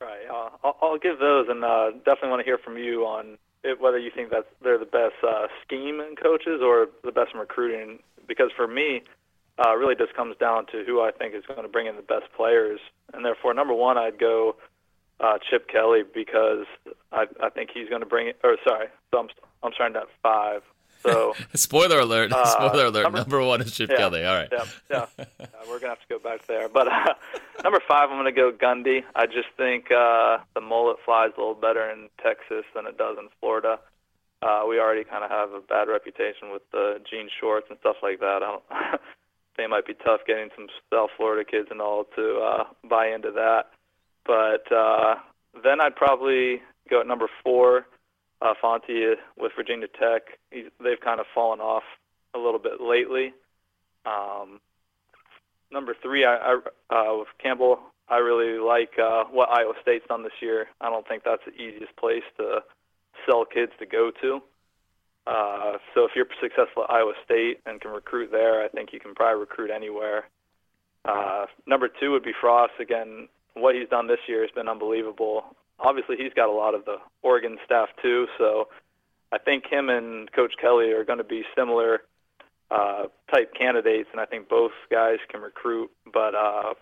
Right. 0.00 0.26
Uh, 0.30 0.50
I'll, 0.64 0.76
I'll 0.80 0.98
give 0.98 1.18
those, 1.18 1.46
and 1.48 1.64
uh, 1.64 1.90
definitely 2.04 2.30
want 2.30 2.40
to 2.40 2.44
hear 2.44 2.58
from 2.58 2.78
you 2.78 3.04
on 3.04 3.36
it, 3.62 3.80
whether 3.80 3.98
you 3.98 4.10
think 4.14 4.30
that 4.30 4.46
they're 4.62 4.78
the 4.78 4.86
best 4.86 5.14
uh, 5.26 5.46
scheme 5.62 6.00
coaches 6.20 6.60
or 6.62 6.88
the 7.04 7.12
best 7.12 7.32
in 7.34 7.40
recruiting. 7.40 7.98
Because 8.26 8.50
for 8.56 8.66
me, 8.66 9.02
uh, 9.64 9.76
really 9.76 9.94
just 9.94 10.14
comes 10.14 10.36
down 10.38 10.66
to 10.66 10.84
who 10.86 11.00
I 11.00 11.10
think 11.10 11.34
is 11.34 11.44
going 11.46 11.62
to 11.62 11.68
bring 11.68 11.86
in 11.86 11.96
the 11.96 12.02
best 12.02 12.32
players. 12.36 12.80
And 13.12 13.24
therefore, 13.24 13.52
number 13.54 13.74
one, 13.74 13.98
I'd 13.98 14.18
go 14.18 14.56
uh, 15.20 15.38
Chip 15.50 15.68
Kelly 15.68 16.02
because 16.02 16.66
I, 17.12 17.26
I 17.42 17.50
think 17.50 17.70
he's 17.72 17.88
going 17.88 18.00
to 18.00 18.06
bring 18.06 18.28
it. 18.28 18.38
Or 18.42 18.56
sorry, 18.66 18.86
so 19.10 19.20
I'm 19.20 19.28
I'm 19.62 19.72
starting 19.74 19.96
at 19.96 20.08
five. 20.22 20.62
So 21.02 21.34
spoiler 21.54 22.00
alert! 22.00 22.32
Uh, 22.32 22.44
spoiler 22.44 22.86
alert! 22.86 23.02
Number, 23.04 23.18
number, 23.18 23.44
one 23.44 23.60
is 23.60 23.72
Chip 23.72 23.90
yeah, 23.90 23.96
Kelly. 23.96 24.24
All 24.24 24.34
right. 24.34 24.48
Yeah, 24.50 24.64
yeah. 24.90 25.06
yeah 25.40 25.46
we're 25.68 25.78
gonna 25.78 25.92
have 25.92 26.00
to 26.00 26.08
go 26.08 26.18
back 26.18 26.46
there. 26.46 26.68
But 26.68 26.88
uh, 26.88 27.14
number 27.64 27.80
five, 27.86 28.10
I'm 28.10 28.18
gonna 28.18 28.32
go 28.32 28.52
Gundy. 28.52 29.02
I 29.14 29.26
just 29.26 29.48
think 29.56 29.90
uh, 29.90 30.38
the 30.54 30.60
mullet 30.60 30.98
flies 31.04 31.30
a 31.36 31.40
little 31.40 31.54
better 31.54 31.90
in 31.90 32.08
Texas 32.22 32.64
than 32.74 32.86
it 32.86 32.96
does 32.96 33.16
in 33.18 33.28
Florida. 33.40 33.78
Uh, 34.42 34.64
we 34.66 34.80
already 34.80 35.04
kind 35.04 35.22
of 35.22 35.30
have 35.30 35.52
a 35.52 35.60
bad 35.60 35.88
reputation 35.88 36.50
with 36.50 36.62
the 36.72 36.98
jean 37.10 37.28
shorts 37.40 37.66
and 37.68 37.78
stuff 37.80 37.96
like 38.02 38.20
that. 38.20 38.42
I 38.42 38.56
don't, 38.56 38.62
it 39.58 39.68
might 39.70 39.86
be 39.86 39.94
tough 39.94 40.20
getting 40.26 40.48
some 40.56 40.68
South 40.92 41.10
Florida 41.16 41.48
kids 41.48 41.68
and 41.70 41.80
all 41.80 42.04
to 42.16 42.38
uh, 42.38 42.64
buy 42.88 43.08
into 43.08 43.30
that. 43.32 43.70
But 44.24 44.70
uh, 44.74 45.16
then 45.62 45.80
I'd 45.80 45.96
probably 45.96 46.62
go 46.88 47.00
at 47.00 47.06
number 47.06 47.28
four, 47.42 47.86
uh, 48.42 48.54
Fuente 48.60 49.16
with 49.36 49.52
Virginia 49.56 49.88
Tech. 49.88 50.38
He's, 50.50 50.66
they've 50.82 51.00
kind 51.00 51.20
of 51.20 51.26
fallen 51.34 51.60
off 51.60 51.82
a 52.34 52.38
little 52.38 52.60
bit 52.60 52.80
lately. 52.80 53.34
Um, 54.06 54.60
number 55.70 55.94
three, 56.02 56.24
I, 56.24 56.36
I 56.36 56.58
uh, 56.90 57.18
with 57.18 57.28
Campbell, 57.42 57.80
I 58.08 58.18
really 58.18 58.58
like 58.58 58.98
uh, 58.98 59.24
what 59.30 59.50
Iowa 59.50 59.74
State's 59.82 60.06
done 60.08 60.22
this 60.22 60.32
year. 60.40 60.66
I 60.80 60.90
don't 60.90 61.06
think 61.06 61.22
that's 61.24 61.42
the 61.44 61.52
easiest 61.52 61.94
place 61.96 62.24
to 62.38 62.60
sell 63.26 63.44
kids 63.44 63.72
to 63.78 63.86
go 63.86 64.10
to. 64.22 64.42
Uh, 65.26 65.78
so 65.94 66.04
if 66.04 66.12
you're 66.16 66.26
successful 66.40 66.84
at 66.84 66.90
Iowa 66.90 67.12
State 67.24 67.60
and 67.66 67.80
can 67.80 67.90
recruit 67.90 68.30
there, 68.30 68.64
I 68.64 68.68
think 68.68 68.92
you 68.92 69.00
can 69.00 69.14
probably 69.14 69.40
recruit 69.40 69.70
anywhere. 69.70 70.28
Uh, 71.04 71.46
number 71.66 71.88
two 71.88 72.10
would 72.12 72.22
be 72.22 72.32
Frost. 72.40 72.72
Again, 72.80 73.28
what 73.54 73.74
he's 73.74 73.88
done 73.88 74.06
this 74.06 74.20
year 74.26 74.42
has 74.42 74.50
been 74.50 74.68
unbelievable. 74.68 75.56
Obviously, 75.78 76.16
he's 76.16 76.32
got 76.34 76.48
a 76.48 76.52
lot 76.52 76.74
of 76.74 76.84
the 76.84 76.96
Oregon 77.22 77.58
staff 77.64 77.88
too, 78.02 78.26
so 78.38 78.68
I 79.32 79.38
think 79.38 79.64
him 79.66 79.88
and 79.88 80.30
Coach 80.32 80.54
Kelly 80.60 80.92
are 80.92 81.04
going 81.04 81.18
to 81.18 81.24
be 81.24 81.42
similar 81.56 82.02
uh, 82.70 83.04
type 83.32 83.52
candidates, 83.54 84.08
and 84.12 84.20
I 84.20 84.26
think 84.26 84.48
both 84.48 84.72
guys 84.90 85.18
can 85.30 85.40
recruit. 85.40 85.90
But 86.12 86.34
uh, 86.34 86.74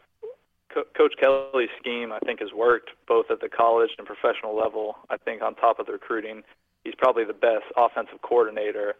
Co- 0.72 0.84
Coach 0.96 1.14
Kelly's 1.18 1.70
scheme, 1.80 2.12
I 2.12 2.18
think, 2.20 2.40
has 2.40 2.52
worked 2.52 2.90
both 3.06 3.30
at 3.30 3.40
the 3.40 3.48
college 3.48 3.90
and 3.98 4.06
professional 4.06 4.56
level. 4.56 4.96
I 5.10 5.16
think 5.16 5.42
on 5.42 5.54
top 5.54 5.78
of 5.78 5.86
the 5.86 5.92
recruiting, 5.92 6.42
he's 6.88 6.94
probably 6.96 7.24
the 7.24 7.34
best 7.34 7.66
offensive 7.76 8.22
coordinator 8.22 8.94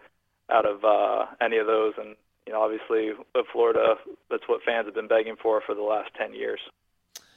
out 0.50 0.66
of 0.66 0.84
uh, 0.84 1.26
any 1.40 1.56
of 1.56 1.66
those. 1.66 1.94
And 1.98 2.16
you 2.46 2.52
know, 2.52 2.60
obviously, 2.60 3.12
with 3.34 3.46
Florida, 3.52 3.94
that's 4.30 4.44
what 4.46 4.62
fans 4.62 4.86
have 4.86 4.94
been 4.94 5.08
begging 5.08 5.36
for 5.42 5.62
for 5.64 5.74
the 5.74 5.82
last 5.82 6.10
ten 6.16 6.34
years. 6.34 6.60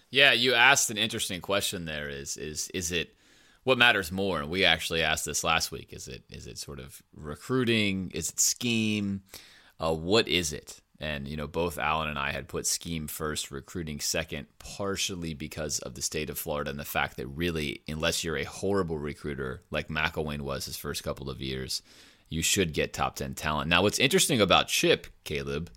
Yeah, 0.09 0.33
you 0.33 0.53
asked 0.53 0.91
an 0.91 0.97
interesting 0.97 1.39
question. 1.41 1.85
There 1.85 2.09
is 2.09 2.35
is 2.35 2.69
is 2.73 2.91
it 2.91 3.15
what 3.63 3.77
matters 3.77 4.11
more? 4.11 4.41
And 4.41 4.49
we 4.49 4.65
actually 4.65 5.03
asked 5.03 5.25
this 5.25 5.43
last 5.43 5.71
week. 5.71 5.93
Is 5.93 6.07
it 6.07 6.23
is 6.29 6.47
it 6.47 6.57
sort 6.57 6.79
of 6.79 7.01
recruiting? 7.15 8.11
Is 8.13 8.29
it 8.29 8.39
scheme? 8.39 9.21
Uh, 9.79 9.93
what 9.93 10.27
is 10.27 10.53
it? 10.53 10.80
And, 11.01 11.27
you 11.27 11.35
know, 11.35 11.47
both 11.47 11.79
Allen 11.79 12.09
and 12.09 12.19
I 12.19 12.31
had 12.31 12.47
put 12.47 12.67
scheme 12.67 13.07
first, 13.07 13.49
recruiting 13.49 13.99
second, 13.99 14.45
partially 14.59 15.33
because 15.33 15.79
of 15.79 15.95
the 15.95 16.01
state 16.01 16.29
of 16.29 16.37
Florida 16.37 16.69
and 16.69 16.79
the 16.79 16.85
fact 16.85 17.17
that 17.17 17.25
really, 17.25 17.81
unless 17.87 18.23
you're 18.23 18.37
a 18.37 18.43
horrible 18.43 18.99
recruiter 18.99 19.63
like 19.71 19.87
McElwain 19.87 20.41
was 20.41 20.65
his 20.65 20.77
first 20.77 21.03
couple 21.03 21.27
of 21.27 21.41
years, 21.41 21.81
you 22.29 22.43
should 22.43 22.71
get 22.71 22.93
top 22.93 23.15
10 23.15 23.33
talent. 23.33 23.67
Now, 23.67 23.81
what's 23.81 23.97
interesting 23.97 24.39
about 24.39 24.67
Chip, 24.67 25.07
Caleb, 25.23 25.71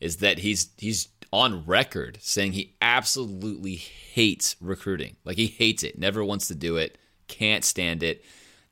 is 0.00 0.18
that 0.18 0.38
he's 0.38 0.70
he's 0.78 1.08
on 1.32 1.64
record 1.66 2.18
saying 2.20 2.52
he 2.52 2.76
absolutely 2.80 3.74
hates 3.74 4.54
recruiting. 4.60 5.16
Like 5.24 5.36
he 5.36 5.48
hates 5.48 5.82
it, 5.82 5.98
never 5.98 6.24
wants 6.24 6.46
to 6.48 6.54
do 6.54 6.76
it, 6.76 6.98
can't 7.26 7.64
stand 7.64 8.04
it. 8.04 8.24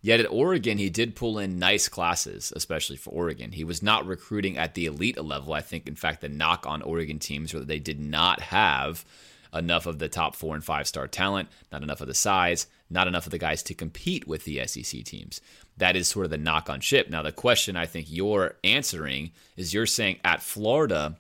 Yet 0.07 0.21
at 0.21 0.31
Oregon, 0.31 0.79
he 0.79 0.89
did 0.89 1.17
pull 1.17 1.37
in 1.37 1.59
nice 1.59 1.89
classes, 1.89 2.53
especially 2.55 2.97
for 2.97 3.11
Oregon. 3.11 3.51
He 3.51 3.65
was 3.65 3.83
not 3.83 4.07
recruiting 4.07 4.57
at 4.57 4.75
the 4.75 4.87
elite 4.87 5.21
level. 5.21 5.53
I 5.53 5.63
think, 5.63 5.89
in 5.89 5.97
fact, 5.97 6.21
the 6.21 6.29
knock 6.29 6.65
on 6.65 6.81
Oregon 6.81 7.19
teams 7.19 7.53
was 7.53 7.63
that 7.63 7.67
they 7.67 7.81
did 7.81 7.99
not 7.99 8.41
have 8.41 9.05
enough 9.53 9.85
of 9.85 9.99
the 9.99 10.09
top 10.09 10.37
four 10.37 10.55
and 10.55 10.63
five 10.63 10.87
star 10.87 11.09
talent, 11.09 11.49
not 11.73 11.83
enough 11.83 12.01
of 12.01 12.07
the 12.07 12.15
size, 12.15 12.69
not 12.89 13.09
enough 13.09 13.27
of 13.27 13.33
the 13.33 13.39
guys 13.39 13.65
to 13.65 13.75
compete 13.75 14.29
with 14.29 14.45
the 14.45 14.65
SEC 14.69 15.03
teams. 15.03 15.41
That 15.77 15.97
is 15.97 16.07
sort 16.07 16.27
of 16.27 16.31
the 16.31 16.39
knock 16.39 16.71
on 16.71 16.79
Chip. 16.79 17.11
Now, 17.11 17.23
the 17.23 17.33
question 17.33 17.75
I 17.75 17.87
think 17.87 18.07
you're 18.09 18.55
answering 18.63 19.33
is 19.57 19.75
you're 19.75 19.87
saying 19.87 20.21
at 20.23 20.41
Florida, 20.41 21.17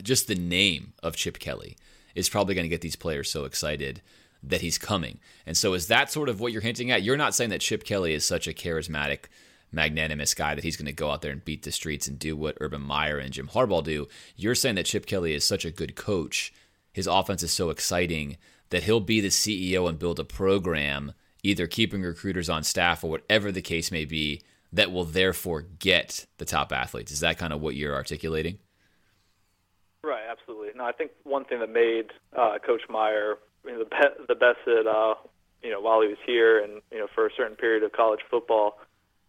just 0.00 0.28
the 0.28 0.36
name 0.36 0.92
of 1.02 1.16
Chip 1.16 1.40
Kelly 1.40 1.76
is 2.14 2.28
probably 2.28 2.54
going 2.54 2.66
to 2.66 2.68
get 2.68 2.82
these 2.82 2.94
players 2.94 3.28
so 3.28 3.46
excited 3.46 4.00
that 4.42 4.60
he's 4.60 4.78
coming. 4.78 5.20
And 5.46 5.56
so, 5.56 5.74
is 5.74 5.86
that 5.86 6.10
sort 6.10 6.28
of 6.28 6.40
what 6.40 6.52
you're 6.52 6.62
hinting 6.62 6.90
at? 6.90 7.02
You're 7.02 7.16
not 7.16 7.34
saying 7.34 7.50
that 7.50 7.60
Chip 7.60 7.84
Kelly 7.84 8.14
is 8.14 8.24
such 8.24 8.46
a 8.46 8.52
charismatic, 8.52 9.26
magnanimous 9.70 10.34
guy 10.34 10.54
that 10.54 10.64
he's 10.64 10.76
going 10.76 10.86
to 10.86 10.92
go 10.92 11.10
out 11.10 11.22
there 11.22 11.32
and 11.32 11.44
beat 11.44 11.62
the 11.62 11.72
streets 11.72 12.08
and 12.08 12.18
do 12.18 12.36
what 12.36 12.58
Urban 12.60 12.82
Meyer 12.82 13.18
and 13.18 13.32
Jim 13.32 13.48
Harbaugh 13.48 13.84
do. 13.84 14.08
You're 14.36 14.54
saying 14.54 14.74
that 14.76 14.86
Chip 14.86 15.06
Kelly 15.06 15.34
is 15.34 15.46
such 15.46 15.64
a 15.64 15.70
good 15.70 15.96
coach, 15.96 16.52
his 16.92 17.06
offense 17.06 17.42
is 17.42 17.52
so 17.52 17.70
exciting 17.70 18.36
that 18.70 18.82
he'll 18.84 19.00
be 19.00 19.20
the 19.20 19.28
CEO 19.28 19.88
and 19.88 19.98
build 19.98 20.18
a 20.18 20.24
program, 20.24 21.12
either 21.42 21.66
keeping 21.66 22.02
recruiters 22.02 22.48
on 22.48 22.62
staff 22.62 23.02
or 23.04 23.10
whatever 23.10 23.52
the 23.52 23.62
case 23.62 23.90
may 23.90 24.04
be, 24.04 24.42
that 24.72 24.90
will 24.90 25.04
therefore 25.04 25.62
get 25.78 26.26
the 26.38 26.44
top 26.44 26.72
athletes. 26.72 27.12
Is 27.12 27.20
that 27.20 27.38
kind 27.38 27.52
of 27.52 27.60
what 27.60 27.76
you're 27.76 27.94
articulating? 27.94 28.58
Right, 30.02 30.24
absolutely. 30.28 30.70
No, 30.74 30.84
I 30.84 30.92
think 30.92 31.12
one 31.24 31.44
thing 31.44 31.60
that 31.60 31.70
made 31.70 32.06
uh, 32.36 32.58
Coach 32.66 32.82
Meyer 32.88 33.36
you 33.64 33.72
know, 33.72 33.78
the 33.78 33.84
be- 33.84 34.24
the 34.28 34.34
best 34.34 34.58
at 34.66 34.86
uh, 34.86 35.14
you 35.62 35.70
know 35.70 35.80
while 35.80 36.00
he 36.00 36.08
was 36.08 36.18
here, 36.26 36.62
and 36.62 36.82
you 36.90 36.98
know 36.98 37.06
for 37.14 37.26
a 37.26 37.30
certain 37.36 37.56
period 37.56 37.82
of 37.82 37.92
college 37.92 38.20
football, 38.30 38.78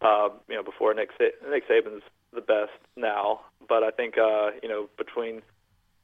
uh, 0.01 0.29
you 0.49 0.55
know 0.55 0.63
before 0.63 0.93
Nick 0.93 1.09
Sa- 1.17 1.49
Nick 1.49 1.67
Saban's 1.67 2.03
the 2.33 2.41
best 2.41 2.71
now. 2.95 3.41
But 3.67 3.83
I 3.83 3.91
think 3.91 4.17
uh, 4.17 4.51
you 4.61 4.69
know 4.69 4.89
between 4.97 5.41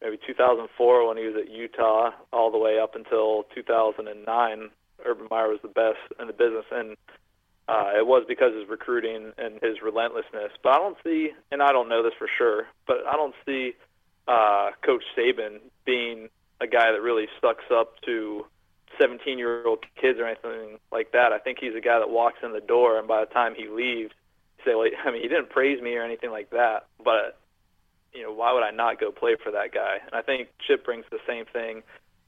maybe 0.01 0.17
2004 0.25 1.07
when 1.07 1.17
he 1.17 1.25
was 1.25 1.35
at 1.35 1.51
Utah 1.51 2.11
all 2.31 2.51
the 2.51 2.57
way 2.57 2.79
up 2.79 2.95
until 2.95 3.45
2009, 3.53 4.69
Urban 5.05 5.27
Meyer 5.29 5.49
was 5.49 5.59
the 5.61 5.67
best 5.67 5.99
in 6.19 6.27
the 6.27 6.33
business, 6.33 6.65
and 6.71 6.95
uh, 7.67 7.91
it 7.97 8.07
was 8.07 8.23
because 8.27 8.53
of 8.53 8.61
his 8.61 8.69
recruiting 8.69 9.31
and 9.37 9.59
his 9.61 9.81
relentlessness. 9.83 10.51
But 10.63 10.73
I 10.73 10.77
don't 10.77 10.97
see, 11.03 11.29
and 11.51 11.61
I 11.61 11.71
don't 11.71 11.89
know 11.89 12.01
this 12.01 12.13
for 12.17 12.27
sure, 12.37 12.67
but 12.87 12.97
I 13.07 13.13
don't 13.13 13.35
see 13.45 13.73
uh, 14.27 14.71
Coach 14.83 15.03
Saban 15.17 15.59
being 15.85 16.29
a 16.61 16.67
guy 16.67 16.91
that 16.91 17.01
really 17.01 17.27
sucks 17.41 17.65
up 17.71 17.99
to 18.05 18.45
17 18.99 19.37
year 19.37 19.65
old 19.65 19.85
kids 19.99 20.19
or 20.19 20.25
anything 20.25 20.79
like 20.91 21.11
that. 21.11 21.31
I 21.31 21.39
think 21.39 21.59
he's 21.59 21.75
a 21.75 21.81
guy 21.81 21.99
that 21.99 22.09
walks 22.09 22.39
in 22.43 22.53
the 22.53 22.61
door, 22.61 22.99
and 22.99 23.07
by 23.07 23.21
the 23.21 23.31
time 23.31 23.53
he 23.55 23.67
leaves, 23.67 24.11
say 24.65 24.75
like, 24.75 24.93
I 25.05 25.11
mean, 25.11 25.21
he 25.21 25.27
didn't 25.27 25.49
praise 25.49 25.81
me 25.81 25.95
or 25.95 26.03
anything 26.03 26.31
like 26.31 26.49
that, 26.51 26.87
but 27.03 27.37
you 28.13 28.23
know, 28.23 28.33
why 28.33 28.53
would 28.53 28.63
I 28.63 28.71
not 28.71 28.99
go 28.99 29.11
play 29.11 29.35
for 29.41 29.51
that 29.51 29.71
guy? 29.73 29.97
And 30.03 30.15
I 30.15 30.21
think 30.21 30.49
Chip 30.65 30.83
brings 30.83 31.05
the 31.11 31.19
same 31.27 31.45
thing 31.45 31.83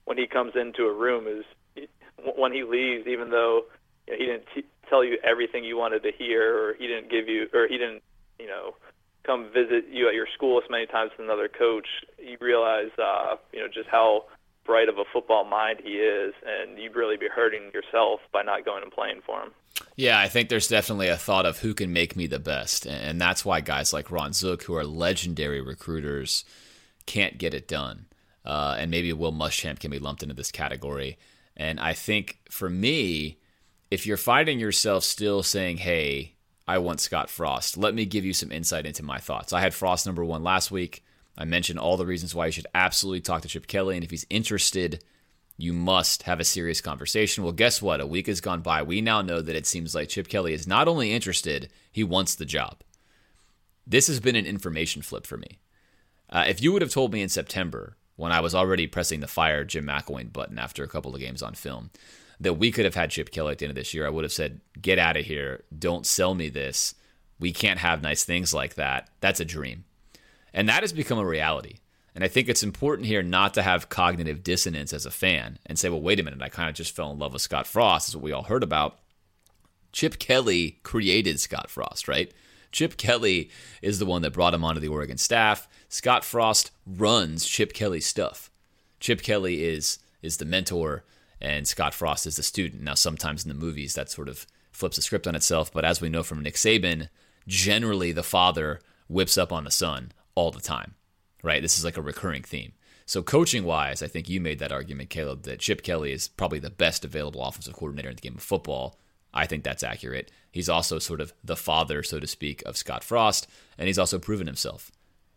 when 0.06 0.18
he 0.18 0.28
comes 0.28 0.54
into 0.56 0.86
a 0.86 0.94
room. 0.94 1.26
Is 1.28 1.88
when 2.36 2.54
he 2.54 2.64
leaves, 2.64 3.08
even 3.08 3.32
though 3.32 3.64
you 4.08 4.14
know, 4.14 4.20
he 4.20 4.26
didn't 4.26 4.46
t- 4.54 4.66
tell 4.90 5.04
you 5.04 5.18
everything 5.24 5.64
you 5.64 5.78
wanted 5.78 6.04
to 6.04 6.12
hear, 6.12 6.56
or 6.56 6.74
he 6.76 6.88
didn't 6.88 7.10
give 7.10 7.28
you, 7.28 7.48
or 7.54 7.68
he 7.68 7.78
didn't, 7.78 8.04
you 8.40 8.48
know, 8.48 8.76
come 9.24 9.50
visit 9.54 9.86
you 9.92 10.08
at 10.08 10.14
your 10.14 10.28
school 10.34 10.62
as 10.64 10.70
many 10.70 10.86
times 10.86 11.12
as 11.14 11.24
another 11.24 11.48
coach. 11.48 11.88
You 12.20 12.38
realize, 12.40 12.90
uh, 12.98 13.36
you 13.54 13.60
know, 13.60 13.68
just 13.68 13.90
how 13.90 14.26
bright 14.66 14.90
of 14.90 14.98
a 14.98 15.04
football 15.12 15.44
mind 15.44 15.80
he 15.84 15.94
is, 15.94 16.34
and 16.46 16.78
you'd 16.78 16.96
really 16.96 17.18
be 17.18 17.28
hurting 17.28 17.72
yourself 17.74 18.20
by 18.32 18.42
not 18.44 18.66
going 18.66 18.84
and 18.84 18.92
playing 18.92 19.22
for 19.26 19.42
him. 19.42 19.52
Yeah, 19.96 20.20
I 20.20 20.28
think 20.28 20.50
there's 20.50 20.68
definitely 20.68 21.08
a 21.08 21.18
thought 21.18 21.46
of 21.46 21.60
who 21.60 21.74
can 21.74 21.92
make 21.92 22.16
me 22.16 22.28
the 22.28 22.40
best, 22.40 22.86
and 22.86 23.20
that's 23.20 23.44
why 23.44 23.62
guys 23.62 23.94
like 23.94 24.12
Ron 24.12 24.34
Zook, 24.34 24.64
who 24.64 24.76
are 24.76 24.86
legendary 24.86 25.62
recruiters, 25.62 26.46
can't 27.06 27.38
get 27.38 27.54
it 27.54 27.68
done. 27.68 28.06
Uh, 28.46 28.76
and 28.80 28.90
maybe 28.90 29.14
Will 29.14 29.34
Muschamp 29.34 29.80
can 29.80 29.92
be 29.92 30.00
lumped 30.00 30.24
into 30.24 30.36
this 30.36 30.52
category. 30.52 31.18
And 31.56 31.80
I 31.80 31.94
think 31.94 32.40
for 32.50 32.70
me, 32.70 33.38
if 33.92 34.06
you're 34.08 34.18
finding 34.18 34.60
yourself 34.60 35.04
still 35.04 35.44
saying, 35.44 35.78
"Hey, 35.78 36.36
I 36.68 36.78
want 36.78 37.00
Scott 37.00 37.30
Frost," 37.30 37.78
let 37.78 37.94
me 37.94 38.06
give 38.06 38.26
you 38.26 38.34
some 38.34 38.52
insight 38.52 38.86
into 38.86 39.04
my 39.04 39.18
thoughts. 39.18 39.54
I 39.54 39.62
had 39.62 39.74
Frost 39.74 40.06
number 40.06 40.24
one 40.24 40.44
last 40.44 40.72
week. 40.72 41.04
I 41.38 41.46
mentioned 41.46 41.80
all 41.80 41.98
the 41.98 42.06
reasons 42.06 42.36
why 42.36 42.48
you 42.48 42.52
should 42.52 42.68
absolutely 42.76 43.22
talk 43.22 43.42
to 43.44 43.48
Chip 43.48 43.68
Kelly, 43.68 43.96
and 43.96 44.04
if 44.04 44.12
he's 44.12 44.26
interested 44.30 45.04
you 45.62 45.74
must 45.74 46.24
have 46.24 46.40
a 46.40 46.44
serious 46.44 46.82
conversation. 46.82 47.44
Well, 47.44 47.54
guess 47.54 47.82
what? 47.82 48.02
A 48.02 48.08
week 48.08 48.28
has 48.28 48.42
gone 48.42 48.62
by. 48.62 48.82
We 48.82 49.00
now 49.00 49.22
know 49.22 49.42
that 49.42 49.56
it 49.56 49.68
seems 49.68 49.94
like 49.94 50.10
Chip 50.10 50.28
Kelly 50.28 50.54
is 50.54 50.68
not 50.68 50.88
only 50.88 51.14
interested, 51.14 51.70
he 51.92 52.04
wants 52.04 52.36
the 52.36 52.46
job. 52.46 52.82
This 53.86 54.08
has 54.08 54.20
been 54.20 54.36
an 54.36 54.46
information 54.46 55.02
flip 55.02 55.28
for 55.28 55.38
me. 55.38 55.60
Uh, 56.30 56.46
if 56.48 56.62
you 56.62 56.72
would 56.72 56.82
have 56.82 56.92
told 56.92 57.14
me 57.14 57.22
in 57.22 57.30
September, 57.30 57.96
when 58.16 58.32
I 58.32 58.40
was 58.40 58.56
already 58.56 58.88
pressing 58.88 59.20
the 59.20 59.28
fire 59.28 59.64
Jim 59.64 59.86
McElwain 59.86 60.34
button 60.34 60.58
after 60.58 60.84
a 60.84 60.88
couple 60.88 61.14
of 61.14 61.22
games 61.22 61.44
on 61.44 61.54
film, 61.54 61.92
that 62.42 62.56
we 62.56 62.72
could 62.72 62.86
have 62.86 62.96
had 62.96 63.12
Chip 63.12 63.32
Kelly 63.32 63.52
at 63.52 63.60
the 63.60 63.66
end 63.66 63.72
of 63.72 63.76
this 63.76 63.94
year, 63.94 64.06
I 64.06 64.10
would 64.10 64.24
have 64.24 64.34
said, 64.34 64.62
get 64.82 64.98
out 64.98 65.16
of 65.16 65.26
here. 65.26 65.64
Don't 65.78 66.08
sell 66.08 66.34
me 66.34 66.50
this. 66.50 66.96
We 67.40 67.54
can't 67.54 67.80
have 67.80 68.02
nice 68.02 68.24
things 68.24 68.54
like 68.54 68.76
that. 68.76 69.10
That's 69.20 69.40
a 69.40 69.46
dream. 69.46 69.86
And 70.54 70.68
that 70.68 70.82
has 70.82 70.92
become 70.92 71.20
a 71.20 71.26
reality. 71.26 71.78
And 72.16 72.24
I 72.24 72.28
think 72.28 72.50
it's 72.50 72.64
important 72.64 73.08
here 73.08 73.24
not 73.24 73.54
to 73.54 73.62
have 73.62 73.90
cognitive 73.90 74.44
dissonance 74.44 74.92
as 74.92 75.06
a 75.06 75.12
fan 75.12 75.60
and 75.66 75.80
say, 75.80 75.88
well, 75.88 76.02
wait 76.02 76.20
a 76.20 76.24
minute, 76.24 76.42
I 76.42 76.50
kind 76.50 76.68
of 76.68 76.76
just 76.76 76.96
fell 76.96 77.12
in 77.12 77.20
love 77.20 77.34
with 77.34 77.44
Scott 77.44 77.68
Frost, 77.68 78.10
is 78.10 78.16
what 78.16 78.24
we 78.24 78.32
all 78.32 78.44
heard 78.44 78.64
about. 78.64 78.98
Chip 79.92 80.20
Kelly 80.20 80.80
created 80.84 81.40
Scott 81.40 81.70
Frost, 81.70 82.08
right? 82.08 82.34
Chip 82.72 82.98
Kelly 82.98 83.52
is 83.82 84.00
the 84.00 84.06
one 84.06 84.24
that 84.24 84.34
brought 84.34 84.54
him 84.54 84.64
onto 84.64 84.82
the 84.82 84.88
Oregon 84.88 85.18
staff. 85.18 85.68
Scott 85.90 86.26
Frost 86.26 86.72
runs 86.88 87.46
Chip 87.46 87.72
Kelly's 87.74 88.08
stuff. 88.08 88.50
Chip 89.00 89.22
Kelly 89.22 89.64
is 89.64 90.00
is 90.22 90.38
the 90.38 90.46
mentor 90.46 91.04
and 91.42 91.68
Scott 91.68 91.94
Frost 91.94 92.28
is 92.28 92.36
the 92.36 92.44
student. 92.44 92.84
Now 92.84 92.96
sometimes 92.96 93.44
in 93.44 93.50
the 93.50 93.56
movies 93.56 93.94
that 93.96 94.10
sort 94.10 94.30
of 94.30 94.46
flips 94.72 94.96
the 94.96 95.02
script 95.02 95.28
on 95.28 95.36
itself, 95.36 95.72
but 95.72 95.86
as 95.86 96.02
we 96.02 96.10
know 96.10 96.24
from 96.24 96.42
Nick 96.42 96.56
Saban, 96.56 97.10
generally 97.48 98.12
the 98.12 98.24
father 98.24 98.80
whips 99.08 99.38
up 99.38 99.52
on 99.52 99.64
the 99.64 99.72
son 99.72 100.12
all 100.36 100.52
the 100.52 100.62
time 100.62 100.96
right? 101.44 101.62
This 101.62 101.78
is 101.78 101.86
like 101.86 101.98
a 101.98 102.02
recurring 102.02 102.44
theme. 102.44 102.74
So, 103.06 103.22
coaching 103.22 103.64
wise, 103.64 104.02
I 104.02 104.08
think 104.08 104.30
you 104.30 104.40
made 104.40 104.60
that 104.60 104.72
argument, 104.72 105.10
Caleb, 105.10 105.44
that 105.44 105.60
Chip 105.60 105.84
Kelly 105.84 106.14
is 106.14 106.28
probably 106.28 106.60
the 106.60 106.70
best 106.70 107.04
available 107.04 107.44
offensive 107.44 107.74
coordinator 107.74 108.10
in 108.10 108.16
the 108.16 108.22
game 108.22 108.36
of 108.36 108.44
football. 108.44 108.98
I 109.34 109.46
think 109.46 109.64
that's 109.64 109.84
accurate. 109.84 110.32
He's 110.52 110.70
also 110.70 111.00
sort 111.00 111.22
of 111.22 111.34
the 111.44 111.56
father, 111.56 112.04
so 112.04 112.20
to 112.20 112.28
speak, 112.28 112.62
of 112.66 112.78
Scott 112.78 113.04
Frost, 113.04 113.48
and 113.78 113.88
he's 113.88 114.00
also 114.00 114.20
proven 114.20 114.48
himself 114.48 114.92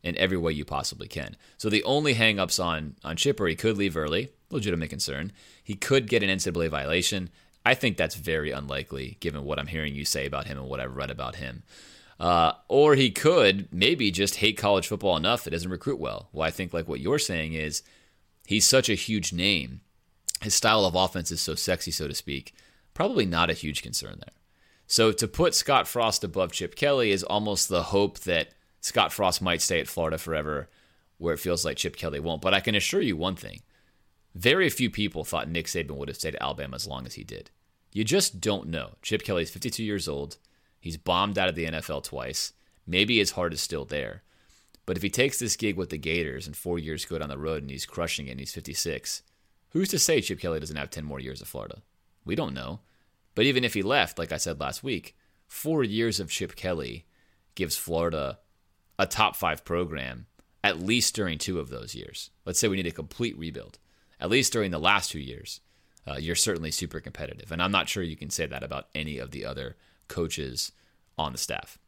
in 0.04 0.16
every 0.16 0.36
way 0.36 0.52
you 0.52 0.64
possibly 0.64 1.08
can. 1.08 1.36
So 1.56 1.68
the 1.68 1.82
only 1.82 2.14
hangups 2.14 2.62
on 2.62 2.96
on 3.02 3.16
Chip 3.16 3.40
are 3.40 3.46
he 3.46 3.56
could 3.56 3.76
leave 3.76 3.96
early, 3.96 4.30
legitimate 4.50 4.90
concern. 4.90 5.32
He 5.64 5.74
could 5.74 6.08
get 6.08 6.22
an 6.22 6.28
NCAA 6.28 6.70
violation. 6.70 7.30
I 7.66 7.74
think 7.74 7.96
that's 7.96 8.14
very 8.14 8.50
unlikely, 8.50 9.16
given 9.20 9.44
what 9.44 9.58
I'm 9.58 9.66
hearing 9.66 9.94
you 9.94 10.04
say 10.04 10.26
about 10.26 10.46
him 10.46 10.58
and 10.58 10.68
what 10.68 10.80
I've 10.80 10.94
read 10.94 11.10
about 11.10 11.36
him. 11.36 11.62
Uh, 12.20 12.52
or 12.68 12.94
he 12.94 13.10
could 13.10 13.72
maybe 13.72 14.10
just 14.10 14.36
hate 14.36 14.58
college 14.58 14.86
football 14.86 15.16
enough 15.16 15.42
that 15.42 15.50
doesn't 15.50 15.70
recruit 15.70 15.98
well. 15.98 16.28
Well, 16.32 16.46
I 16.46 16.50
think 16.50 16.72
like 16.72 16.86
what 16.86 17.00
you're 17.00 17.18
saying 17.18 17.54
is 17.54 17.82
he's 18.46 18.68
such 18.68 18.88
a 18.88 18.94
huge 18.94 19.32
name. 19.32 19.80
His 20.42 20.54
style 20.54 20.84
of 20.84 20.94
offense 20.94 21.30
is 21.30 21.40
so 21.40 21.54
sexy, 21.54 21.90
so 21.90 22.06
to 22.06 22.14
speak. 22.14 22.54
Probably 22.92 23.26
not 23.26 23.50
a 23.50 23.54
huge 23.54 23.82
concern 23.82 24.16
there. 24.18 24.34
So 24.86 25.10
to 25.10 25.26
put 25.26 25.54
Scott 25.54 25.88
Frost 25.88 26.22
above 26.22 26.52
Chip 26.52 26.76
Kelly 26.76 27.10
is 27.10 27.24
almost 27.24 27.68
the 27.68 27.84
hope 27.84 28.20
that 28.20 28.50
Scott 28.84 29.14
Frost 29.14 29.40
might 29.40 29.62
stay 29.62 29.80
at 29.80 29.88
Florida 29.88 30.18
forever, 30.18 30.68
where 31.16 31.32
it 31.32 31.40
feels 31.40 31.64
like 31.64 31.78
Chip 31.78 31.96
Kelly 31.96 32.20
won't. 32.20 32.42
But 32.42 32.52
I 32.52 32.60
can 32.60 32.74
assure 32.74 33.00
you 33.00 33.16
one 33.16 33.34
thing 33.34 33.62
very 34.34 34.68
few 34.68 34.90
people 34.90 35.24
thought 35.24 35.48
Nick 35.48 35.66
Saban 35.66 35.92
would 35.92 36.08
have 36.08 36.18
stayed 36.18 36.34
at 36.34 36.42
Alabama 36.42 36.74
as 36.74 36.86
long 36.86 37.06
as 37.06 37.14
he 37.14 37.24
did. 37.24 37.50
You 37.92 38.04
just 38.04 38.42
don't 38.42 38.68
know. 38.68 38.96
Chip 39.00 39.22
Kelly 39.22 39.44
is 39.44 39.50
52 39.50 39.82
years 39.82 40.06
old. 40.06 40.36
He's 40.80 40.98
bombed 40.98 41.38
out 41.38 41.48
of 41.48 41.54
the 41.54 41.64
NFL 41.64 42.02
twice. 42.02 42.52
Maybe 42.86 43.16
his 43.16 43.30
heart 43.30 43.54
is 43.54 43.62
still 43.62 43.86
there. 43.86 44.22
But 44.84 44.98
if 44.98 45.02
he 45.02 45.08
takes 45.08 45.38
this 45.38 45.56
gig 45.56 45.78
with 45.78 45.88
the 45.88 45.96
Gators 45.96 46.46
and 46.46 46.54
four 46.54 46.78
years 46.78 47.06
go 47.06 47.18
down 47.18 47.30
the 47.30 47.38
road 47.38 47.62
and 47.62 47.70
he's 47.70 47.86
crushing 47.86 48.26
it 48.26 48.32
and 48.32 48.40
he's 48.40 48.52
56, 48.52 49.22
who's 49.70 49.88
to 49.88 49.98
say 49.98 50.20
Chip 50.20 50.40
Kelly 50.40 50.60
doesn't 50.60 50.76
have 50.76 50.90
10 50.90 51.06
more 51.06 51.20
years 51.20 51.40
of 51.40 51.48
Florida? 51.48 51.80
We 52.26 52.34
don't 52.34 52.52
know. 52.52 52.80
But 53.34 53.46
even 53.46 53.64
if 53.64 53.72
he 53.72 53.82
left, 53.82 54.18
like 54.18 54.30
I 54.30 54.36
said 54.36 54.60
last 54.60 54.84
week, 54.84 55.16
four 55.46 55.82
years 55.84 56.20
of 56.20 56.28
Chip 56.28 56.54
Kelly 56.54 57.06
gives 57.54 57.76
Florida 57.76 58.40
a 58.98 59.06
top 59.06 59.36
five 59.36 59.64
program, 59.64 60.26
at 60.62 60.80
least 60.80 61.14
during 61.14 61.38
two 61.38 61.58
of 61.58 61.68
those 61.68 61.94
years. 61.94 62.30
Let's 62.44 62.58
say 62.58 62.68
we 62.68 62.76
need 62.76 62.86
a 62.86 62.92
complete 62.92 63.36
rebuild. 63.38 63.78
At 64.20 64.30
least 64.30 64.52
during 64.52 64.70
the 64.70 64.78
last 64.78 65.10
two 65.10 65.18
years, 65.18 65.60
uh, 66.06 66.16
you're 66.16 66.36
certainly 66.36 66.70
super 66.70 67.00
competitive. 67.00 67.50
And 67.50 67.62
I'm 67.62 67.72
not 67.72 67.88
sure 67.88 68.02
you 68.02 68.16
can 68.16 68.30
say 68.30 68.46
that 68.46 68.62
about 68.62 68.88
any 68.94 69.18
of 69.18 69.30
the 69.30 69.44
other 69.44 69.76
coaches 70.08 70.72
on 71.18 71.32
the 71.32 71.38
staff. 71.38 71.78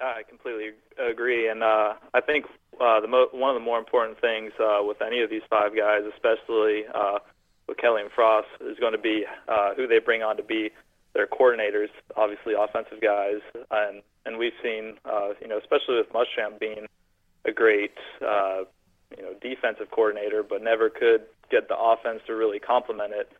I 0.00 0.22
completely 0.28 0.70
agree, 0.98 1.48
and 1.48 1.62
uh, 1.62 1.94
I 2.14 2.20
think 2.20 2.46
uh, 2.80 3.00
the 3.00 3.08
mo- 3.08 3.28
one 3.32 3.50
of 3.50 3.60
the 3.60 3.64
more 3.64 3.78
important 3.78 4.20
things 4.20 4.52
uh, 4.60 4.78
with 4.82 5.02
any 5.02 5.22
of 5.22 5.30
these 5.30 5.42
five 5.50 5.76
guys, 5.76 6.02
especially 6.14 6.84
uh, 6.94 7.18
with 7.66 7.78
Kelly 7.78 8.02
and 8.02 8.10
Frost, 8.12 8.48
is 8.60 8.78
going 8.78 8.92
to 8.92 8.98
be 8.98 9.24
uh, 9.48 9.74
who 9.74 9.86
they 9.88 9.98
bring 9.98 10.22
on 10.22 10.36
to 10.36 10.42
be 10.42 10.70
their 11.14 11.26
coordinators. 11.26 11.88
Obviously, 12.16 12.54
offensive 12.54 13.00
guys, 13.00 13.40
and 13.70 14.02
and 14.28 14.38
we've 14.38 14.52
seen, 14.62 14.98
uh, 15.04 15.30
you 15.40 15.48
know, 15.48 15.58
especially 15.58 15.96
with 15.96 16.12
Muschamp 16.12 16.60
being 16.60 16.86
a 17.44 17.50
great, 17.50 17.94
uh, 18.20 18.64
you 19.16 19.22
know, 19.22 19.34
defensive 19.40 19.90
coordinator, 19.90 20.42
but 20.42 20.62
never 20.62 20.90
could 20.90 21.22
get 21.50 21.68
the 21.68 21.76
offense 21.76 22.20
to 22.26 22.34
really 22.34 22.58
complement 22.58 23.14
it. 23.14 23.32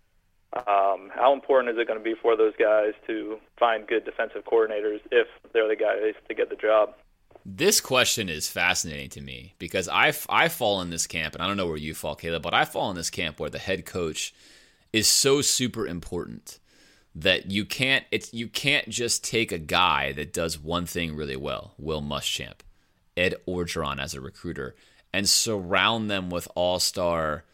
Um, 0.55 1.11
how 1.15 1.35
important 1.35 1.75
is 1.75 1.81
it 1.81 1.87
going 1.87 2.01
to 2.01 2.05
be 2.05 2.15
for 2.21 2.35
those 2.35 2.55
guys 2.59 2.95
to 3.07 3.39
find 3.59 3.87
good 3.87 4.07
defensive 4.07 4.45
coordinators 4.45 5.01
if 5.13 5.29
they're 5.53 5.69
the 5.69 5.77
guys 5.77 6.15
to 6.27 6.35
get 6.35 6.49
the 6.49 6.57
job? 6.57 6.95
This 7.45 7.83
question 7.83 8.31
is 8.31 8.49
fascinating 8.49 9.11
to 9.11 9.21
me 9.21 9.55
because 9.59 9.89
I, 9.89 10.15
I 10.31 10.49
fall 10.49 10.81
in 10.81 10.89
this 10.89 11.07
camp, 11.07 11.35
and 11.35 11.43
I 11.43 11.47
don't 11.47 11.59
know 11.59 11.67
where 11.67 11.77
you 11.77 11.95
fall, 11.95 12.15
Caleb, 12.15 12.43
but 12.43 12.55
I 12.55 12.65
fall 12.65 12.89
in 12.91 12.97
this 12.97 13.11
camp 13.11 13.39
where 13.39 13.51
the 13.51 13.59
head 13.59 13.85
coach 13.85 14.35
is 14.93 15.07
so 15.07 15.43
super 15.43 15.87
important 15.87 16.59
that 17.23 17.51
you 17.51 17.65
can't 17.65 18.05
it's 18.11 18.33
you 18.33 18.49
can't 18.49 18.89
just 18.89 19.25
take 19.25 19.51
a 19.51 19.59
guy 19.59 20.13
that 20.13 20.33
does 20.33 20.59
one 20.59 20.87
thing 20.87 21.17
really 21.17 21.37
well, 21.37 21.75
Will 21.79 22.03
Muschamp, 22.03 22.61
Ed 23.17 23.35
Orgeron 23.47 24.01
as 24.01 24.15
a 24.15 24.21
recruiter, 24.21 24.77
and 25.13 25.29
surround 25.29 26.11
them 26.11 26.31
with 26.31 26.49
all 26.55 26.79
star, 26.79 27.45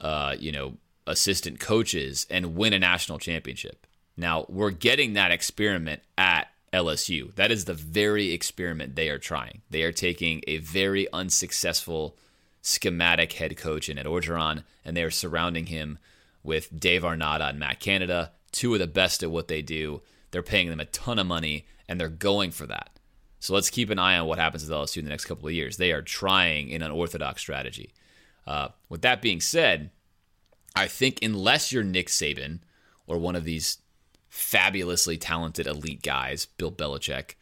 uh, 0.00 0.36
you 0.38 0.52
know, 0.52 0.74
assistant 1.06 1.58
coaches 1.58 2.26
and 2.30 2.54
win 2.54 2.72
a 2.72 2.78
national 2.78 3.18
championship. 3.18 3.86
Now, 4.16 4.44
we're 4.48 4.70
getting 4.70 5.14
that 5.14 5.30
experiment 5.30 6.02
at 6.18 6.48
LSU. 6.72 7.34
That 7.34 7.50
is 7.50 7.64
the 7.64 7.74
very 7.74 8.32
experiment 8.32 8.94
they 8.94 9.08
are 9.08 9.18
trying. 9.18 9.62
They 9.70 9.82
are 9.84 9.92
taking 9.92 10.42
a 10.46 10.58
very 10.58 11.10
unsuccessful 11.12 12.16
schematic 12.60 13.32
head 13.32 13.56
coach 13.56 13.88
in 13.88 13.98
Ed 13.98 14.06
Orgeron, 14.06 14.64
and 14.84 14.96
they 14.96 15.02
are 15.02 15.10
surrounding 15.10 15.66
him 15.66 15.98
with 16.42 16.78
Dave 16.78 17.04
Aranda 17.04 17.46
and 17.46 17.58
Matt 17.58 17.80
Canada, 17.80 18.32
two 18.52 18.74
of 18.74 18.80
the 18.80 18.86
best 18.86 19.22
at 19.22 19.30
what 19.30 19.48
they 19.48 19.62
do. 19.62 20.02
They're 20.30 20.42
paying 20.42 20.68
them 20.68 20.80
a 20.80 20.86
ton 20.86 21.18
of 21.18 21.26
money, 21.26 21.66
and 21.88 22.00
they're 22.00 22.08
going 22.08 22.50
for 22.50 22.66
that. 22.66 22.98
So 23.40 23.54
let's 23.54 23.70
keep 23.70 23.90
an 23.90 23.98
eye 23.98 24.18
on 24.18 24.28
what 24.28 24.38
happens 24.38 24.62
with 24.62 24.70
LSU 24.70 24.98
in 24.98 25.04
the 25.04 25.10
next 25.10 25.24
couple 25.24 25.48
of 25.48 25.54
years. 25.54 25.76
They 25.76 25.92
are 25.92 26.02
trying 26.02 26.68
in 26.68 26.80
an 26.80 26.92
unorthodox 26.92 27.40
strategy. 27.40 27.92
Uh, 28.46 28.68
with 28.88 29.02
that 29.02 29.20
being 29.20 29.40
said, 29.40 29.90
I 30.76 30.86
think 30.86 31.18
unless 31.22 31.72
you're 31.72 31.82
Nick 31.82 32.08
Saban 32.08 32.60
or 33.06 33.18
one 33.18 33.36
of 33.36 33.44
these 33.44 33.78
fabulously 34.28 35.18
talented 35.18 35.66
elite 35.66 36.02
guys, 36.02 36.46
Bill 36.46 36.72
Belichick, 36.72 37.34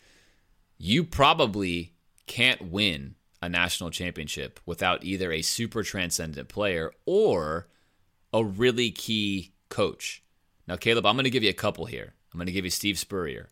you 0.79 1.05
probably 1.05 1.93
can't 2.27 2.71
win 2.71 3.15
a 3.43 3.49
national 3.49 3.91
championship 3.91 4.59
without 4.67 5.05
either 5.05 5.31
a 5.31 5.43
super 5.43 5.83
transcendent 5.83 6.49
player 6.49 6.93
or 7.07 7.69
a 8.33 8.45
really 8.45 8.91
key 8.91 9.53
coach. 9.69 10.23
Now, 10.71 10.77
Caleb, 10.77 11.05
I'm 11.05 11.17
going 11.17 11.25
to 11.25 11.31
give 11.31 11.43
you 11.43 11.51
a 11.51 11.53
couple 11.53 11.87
here. 11.87 12.15
I'm 12.33 12.39
going 12.39 12.47
to 12.47 12.53
give 12.53 12.65
you 12.65 12.71
Steve 12.71 12.97
Spurrier. 12.97 13.49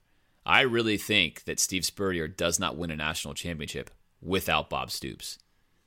I 0.47 0.61
really 0.61 0.97
think 0.97 1.43
that 1.47 1.59
Steve 1.59 1.85
Spurrier 1.85 2.29
does 2.29 2.61
not 2.61 2.77
win 2.77 2.93
a 2.93 2.97
national 2.97 3.35
championship 3.35 3.91
without 4.23 4.71
Bob 4.71 4.93
Stoops. 4.93 5.37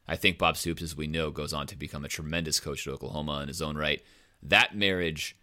I 0.09 0.17
think 0.17 0.38
Bob 0.38 0.57
Stoops, 0.57 0.82
as 0.82 0.97
we 0.97 1.07
know, 1.07 1.32
goes 1.32 1.53
on 1.53 1.67
to 1.67 1.77
become 1.77 2.03
a 2.03 2.09
tremendous 2.09 2.59
coach 2.59 2.86
at 2.86 2.91
Oklahoma 2.91 3.39
in 3.43 3.47
his 3.47 3.61
own 3.61 3.77
right. 3.77 4.03
That 4.43 4.75
marriage 4.75 5.38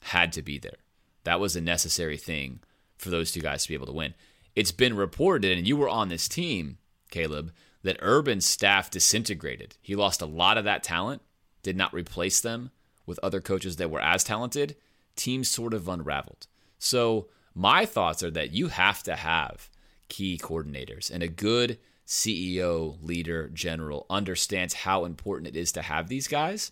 had 0.00 0.32
to 0.32 0.40
be 0.40 0.58
there. 0.58 0.78
That 1.24 1.38
was 1.38 1.54
a 1.54 1.60
necessary 1.60 2.16
thing 2.16 2.60
for 2.96 3.10
those 3.10 3.30
two 3.30 3.42
guys 3.42 3.64
to 3.64 3.68
be 3.68 3.74
able 3.74 3.88
to 3.88 3.92
win. 3.92 4.14
It's 4.54 4.72
been 4.72 4.96
reported, 4.96 5.58
and 5.58 5.68
you 5.68 5.76
were 5.76 5.90
on 5.90 6.08
this 6.08 6.28
team, 6.28 6.78
Caleb, 7.10 7.52
that 7.82 7.98
Urban's 8.00 8.46
staff 8.46 8.90
disintegrated. 8.90 9.76
He 9.82 9.96
lost 9.96 10.22
a 10.22 10.26
lot 10.26 10.56
of 10.56 10.64
that 10.64 10.82
talent, 10.82 11.20
did 11.62 11.76
not 11.76 11.92
replace 11.92 12.40
them 12.40 12.70
with 13.04 13.20
other 13.22 13.42
coaches 13.42 13.76
that 13.76 13.90
were 13.90 14.00
as 14.00 14.24
talented. 14.24 14.76
Teams 15.16 15.48
sort 15.48 15.74
of 15.74 15.88
unraveled. 15.88 16.46
So, 16.78 17.28
my 17.54 17.86
thoughts 17.86 18.22
are 18.22 18.30
that 18.32 18.52
you 18.52 18.68
have 18.68 19.02
to 19.04 19.16
have 19.16 19.70
key 20.08 20.38
coordinators 20.38 21.10
and 21.10 21.22
a 21.22 21.28
good 21.28 21.78
CEO, 22.06 23.02
leader, 23.02 23.48
general 23.48 24.06
understands 24.08 24.74
how 24.74 25.04
important 25.04 25.48
it 25.48 25.56
is 25.56 25.72
to 25.72 25.82
have 25.82 26.08
these 26.08 26.28
guys. 26.28 26.70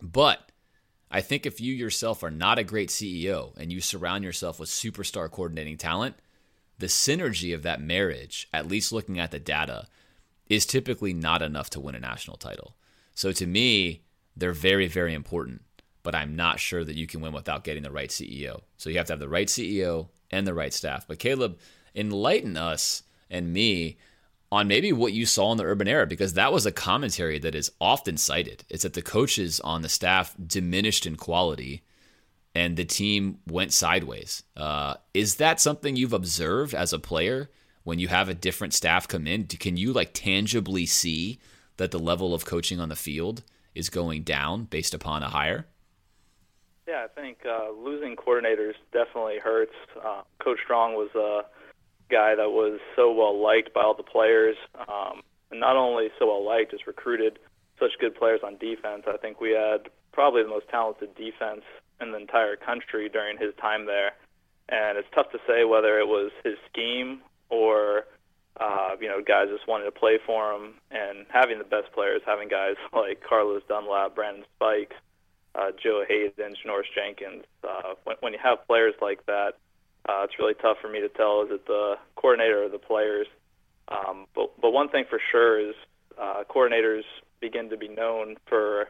But 0.00 0.52
I 1.10 1.20
think 1.20 1.44
if 1.44 1.60
you 1.60 1.74
yourself 1.74 2.22
are 2.22 2.30
not 2.30 2.58
a 2.58 2.64
great 2.64 2.88
CEO 2.88 3.56
and 3.56 3.72
you 3.72 3.80
surround 3.80 4.24
yourself 4.24 4.58
with 4.58 4.68
superstar 4.68 5.30
coordinating 5.30 5.76
talent, 5.76 6.16
the 6.78 6.86
synergy 6.86 7.54
of 7.54 7.62
that 7.62 7.80
marriage, 7.80 8.48
at 8.52 8.68
least 8.68 8.92
looking 8.92 9.18
at 9.18 9.30
the 9.30 9.38
data, 9.38 9.86
is 10.48 10.66
typically 10.66 11.12
not 11.12 11.42
enough 11.42 11.70
to 11.70 11.80
win 11.80 11.94
a 11.94 12.00
national 12.00 12.36
title. 12.36 12.76
So 13.14 13.32
to 13.32 13.46
me, 13.46 14.02
they're 14.36 14.52
very, 14.52 14.86
very 14.86 15.14
important 15.14 15.62
but 16.06 16.14
I'm 16.14 16.36
not 16.36 16.60
sure 16.60 16.84
that 16.84 16.94
you 16.94 17.08
can 17.08 17.20
win 17.20 17.32
without 17.32 17.64
getting 17.64 17.82
the 17.82 17.90
right 17.90 18.10
CEO. 18.10 18.60
So 18.76 18.90
you 18.90 18.96
have 18.98 19.06
to 19.06 19.14
have 19.14 19.18
the 19.18 19.28
right 19.28 19.48
CEO 19.48 20.06
and 20.30 20.46
the 20.46 20.54
right 20.54 20.72
staff. 20.72 21.04
But 21.08 21.18
Caleb, 21.18 21.58
enlighten 21.96 22.56
us 22.56 23.02
and 23.28 23.52
me 23.52 23.96
on 24.52 24.68
maybe 24.68 24.92
what 24.92 25.12
you 25.12 25.26
saw 25.26 25.50
in 25.50 25.58
the 25.58 25.64
Urban 25.64 25.88
era 25.88 26.06
because 26.06 26.34
that 26.34 26.52
was 26.52 26.64
a 26.64 26.70
commentary 26.70 27.40
that 27.40 27.56
is 27.56 27.72
often 27.80 28.16
cited. 28.16 28.64
It's 28.70 28.84
that 28.84 28.92
the 28.92 29.02
coaches 29.02 29.58
on 29.58 29.82
the 29.82 29.88
staff 29.88 30.32
diminished 30.46 31.06
in 31.06 31.16
quality 31.16 31.82
and 32.54 32.76
the 32.76 32.84
team 32.84 33.40
went 33.48 33.72
sideways. 33.72 34.44
Uh, 34.56 34.94
is 35.12 35.34
that 35.38 35.60
something 35.60 35.96
you've 35.96 36.12
observed 36.12 36.72
as 36.72 36.92
a 36.92 37.00
player 37.00 37.50
when 37.82 37.98
you 37.98 38.06
have 38.06 38.28
a 38.28 38.34
different 38.34 38.74
staff 38.74 39.08
come 39.08 39.26
in? 39.26 39.46
Can 39.48 39.76
you 39.76 39.92
like 39.92 40.10
tangibly 40.14 40.86
see 40.86 41.40
that 41.78 41.90
the 41.90 41.98
level 41.98 42.32
of 42.32 42.44
coaching 42.44 42.78
on 42.78 42.90
the 42.90 42.94
field 42.94 43.42
is 43.74 43.90
going 43.90 44.22
down 44.22 44.66
based 44.66 44.94
upon 44.94 45.24
a 45.24 45.30
hire? 45.30 45.66
Yeah, 46.86 47.04
I 47.04 47.20
think 47.20 47.38
uh, 47.44 47.70
losing 47.72 48.14
coordinators 48.14 48.74
definitely 48.92 49.38
hurts. 49.42 49.74
Uh, 49.96 50.22
Coach 50.38 50.58
Strong 50.62 50.94
was 50.94 51.10
a 51.16 51.42
guy 52.08 52.36
that 52.36 52.50
was 52.50 52.78
so 52.94 53.12
well 53.12 53.42
liked 53.42 53.74
by 53.74 53.82
all 53.82 53.96
the 53.96 54.04
players, 54.04 54.56
um, 54.88 55.22
and 55.50 55.58
not 55.58 55.76
only 55.76 56.08
so 56.18 56.26
well 56.26 56.44
liked, 56.46 56.70
just 56.70 56.86
recruited 56.86 57.40
such 57.80 57.90
good 58.00 58.14
players 58.14 58.40
on 58.44 58.56
defense. 58.58 59.02
I 59.08 59.16
think 59.16 59.40
we 59.40 59.50
had 59.50 59.90
probably 60.12 60.44
the 60.44 60.48
most 60.48 60.68
talented 60.68 61.14
defense 61.16 61.62
in 62.00 62.12
the 62.12 62.18
entire 62.18 62.56
country 62.56 63.08
during 63.08 63.36
his 63.36 63.54
time 63.60 63.86
there. 63.86 64.12
And 64.68 64.96
it's 64.96 65.08
tough 65.14 65.30
to 65.32 65.38
say 65.46 65.64
whether 65.64 65.98
it 65.98 66.06
was 66.06 66.30
his 66.44 66.54
scheme 66.70 67.20
or 67.50 68.04
uh, 68.58 68.96
you 69.00 69.08
know 69.08 69.20
guys 69.26 69.48
just 69.52 69.68
wanted 69.68 69.84
to 69.84 69.92
play 69.92 70.18
for 70.24 70.52
him 70.52 70.74
and 70.90 71.26
having 71.30 71.58
the 71.58 71.64
best 71.64 71.92
players, 71.92 72.22
having 72.24 72.46
guys 72.46 72.76
like 72.92 73.22
Carlos 73.28 73.62
Dunlap, 73.68 74.14
Brandon 74.14 74.44
Spikes 74.54 74.94
uh, 75.56 75.70
Joe 75.82 76.04
Haden, 76.06 76.54
Janoris 76.54 76.90
Jenkins. 76.94 77.44
Uh, 77.64 77.94
when, 78.04 78.16
when 78.20 78.32
you 78.32 78.38
have 78.42 78.66
players 78.66 78.94
like 79.00 79.24
that, 79.26 79.52
uh, 80.08 80.22
it's 80.24 80.38
really 80.38 80.54
tough 80.54 80.76
for 80.80 80.88
me 80.88 81.00
to 81.00 81.08
tell 81.08 81.42
is 81.42 81.48
it 81.50 81.66
the 81.66 81.94
coordinator 82.14 82.64
or 82.64 82.68
the 82.68 82.78
players. 82.78 83.26
Um, 83.88 84.26
but 84.34 84.50
but 84.60 84.72
one 84.72 84.88
thing 84.88 85.04
for 85.08 85.20
sure 85.30 85.58
is 85.58 85.74
uh, 86.20 86.44
coordinators 86.48 87.02
begin 87.40 87.70
to 87.70 87.76
be 87.76 87.88
known 87.88 88.36
for 88.46 88.88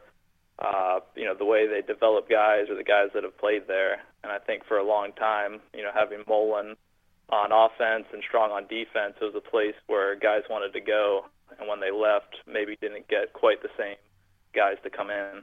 uh, 0.58 1.00
you 1.14 1.24
know 1.24 1.34
the 1.34 1.44
way 1.44 1.66
they 1.66 1.82
develop 1.82 2.28
guys 2.28 2.68
or 2.68 2.76
the 2.76 2.84
guys 2.84 3.08
that 3.14 3.24
have 3.24 3.36
played 3.38 3.62
there. 3.66 4.02
And 4.22 4.32
I 4.32 4.38
think 4.38 4.64
for 4.66 4.78
a 4.78 4.86
long 4.86 5.12
time, 5.12 5.60
you 5.74 5.82
know, 5.82 5.90
having 5.94 6.24
Mullen 6.26 6.76
on 7.28 7.50
offense 7.52 8.06
and 8.12 8.22
strong 8.26 8.50
on 8.50 8.66
defense 8.66 9.14
was 9.20 9.34
a 9.36 9.40
place 9.40 9.74
where 9.86 10.16
guys 10.16 10.42
wanted 10.48 10.72
to 10.72 10.80
go, 10.80 11.26
and 11.58 11.68
when 11.68 11.80
they 11.80 11.90
left, 11.90 12.36
maybe 12.46 12.76
didn't 12.80 13.08
get 13.08 13.32
quite 13.32 13.62
the 13.62 13.68
same 13.78 13.96
guys 14.54 14.76
to 14.82 14.90
come 14.90 15.10
in. 15.10 15.42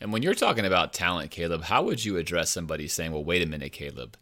And 0.00 0.12
when 0.12 0.22
you're 0.22 0.34
talking 0.34 0.66
about 0.66 0.92
talent, 0.92 1.30
Caleb, 1.30 1.62
how 1.62 1.82
would 1.84 2.04
you 2.04 2.16
address 2.16 2.50
somebody 2.50 2.88
saying, 2.88 3.12
well, 3.12 3.24
wait 3.24 3.42
a 3.42 3.46
minute, 3.46 3.72
Caleb, 3.72 4.16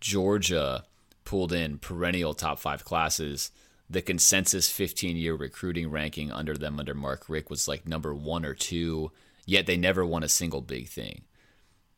Georgia 0.00 0.84
pulled 1.24 1.52
in 1.52 1.78
perennial 1.78 2.34
top 2.34 2.58
five 2.58 2.84
classes. 2.84 3.50
The 3.88 4.02
consensus 4.02 4.68
15 4.68 5.16
year 5.16 5.34
recruiting 5.34 5.90
ranking 5.90 6.32
under 6.32 6.56
them, 6.56 6.78
under 6.78 6.94
Mark 6.94 7.28
Richt, 7.28 7.50
was 7.50 7.68
like 7.68 7.86
number 7.86 8.14
one 8.14 8.44
or 8.44 8.54
two, 8.54 9.12
yet 9.46 9.66
they 9.66 9.76
never 9.76 10.04
won 10.04 10.22
a 10.22 10.28
single 10.28 10.60
big 10.60 10.88
thing. 10.88 11.22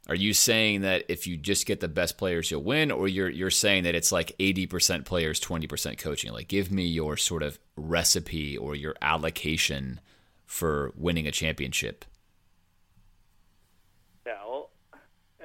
Are 0.09 0.15
you 0.15 0.35
saying 0.35 0.81
that 0.81 1.05
if 1.09 1.27
you 1.27 1.37
just 1.37 1.65
get 1.65 1.81
the 1.81 1.89
best 1.89 2.19
players, 2.19 2.51
you'll 2.51 2.63
win, 2.63 2.91
or 2.91 3.07
you're 3.07 3.31
you're 3.31 3.51
saying 3.51 3.85
that 3.85 3.95
it's 3.95 4.11
like 4.11 4.37
80% 4.39 5.05
players, 5.05 5.41
20% 5.41 5.97
coaching? 5.97 6.33
Like, 6.33 6.49
give 6.49 6.73
me 6.73 6.85
your 6.85 7.17
sort 7.17 7.43
of 7.43 7.59
recipe 7.77 8.57
or 8.57 8.75
your 8.75 8.97
allocation 9.01 10.01
for 10.45 10.93
winning 10.97 11.27
a 11.29 11.33
championship. 11.33 12.05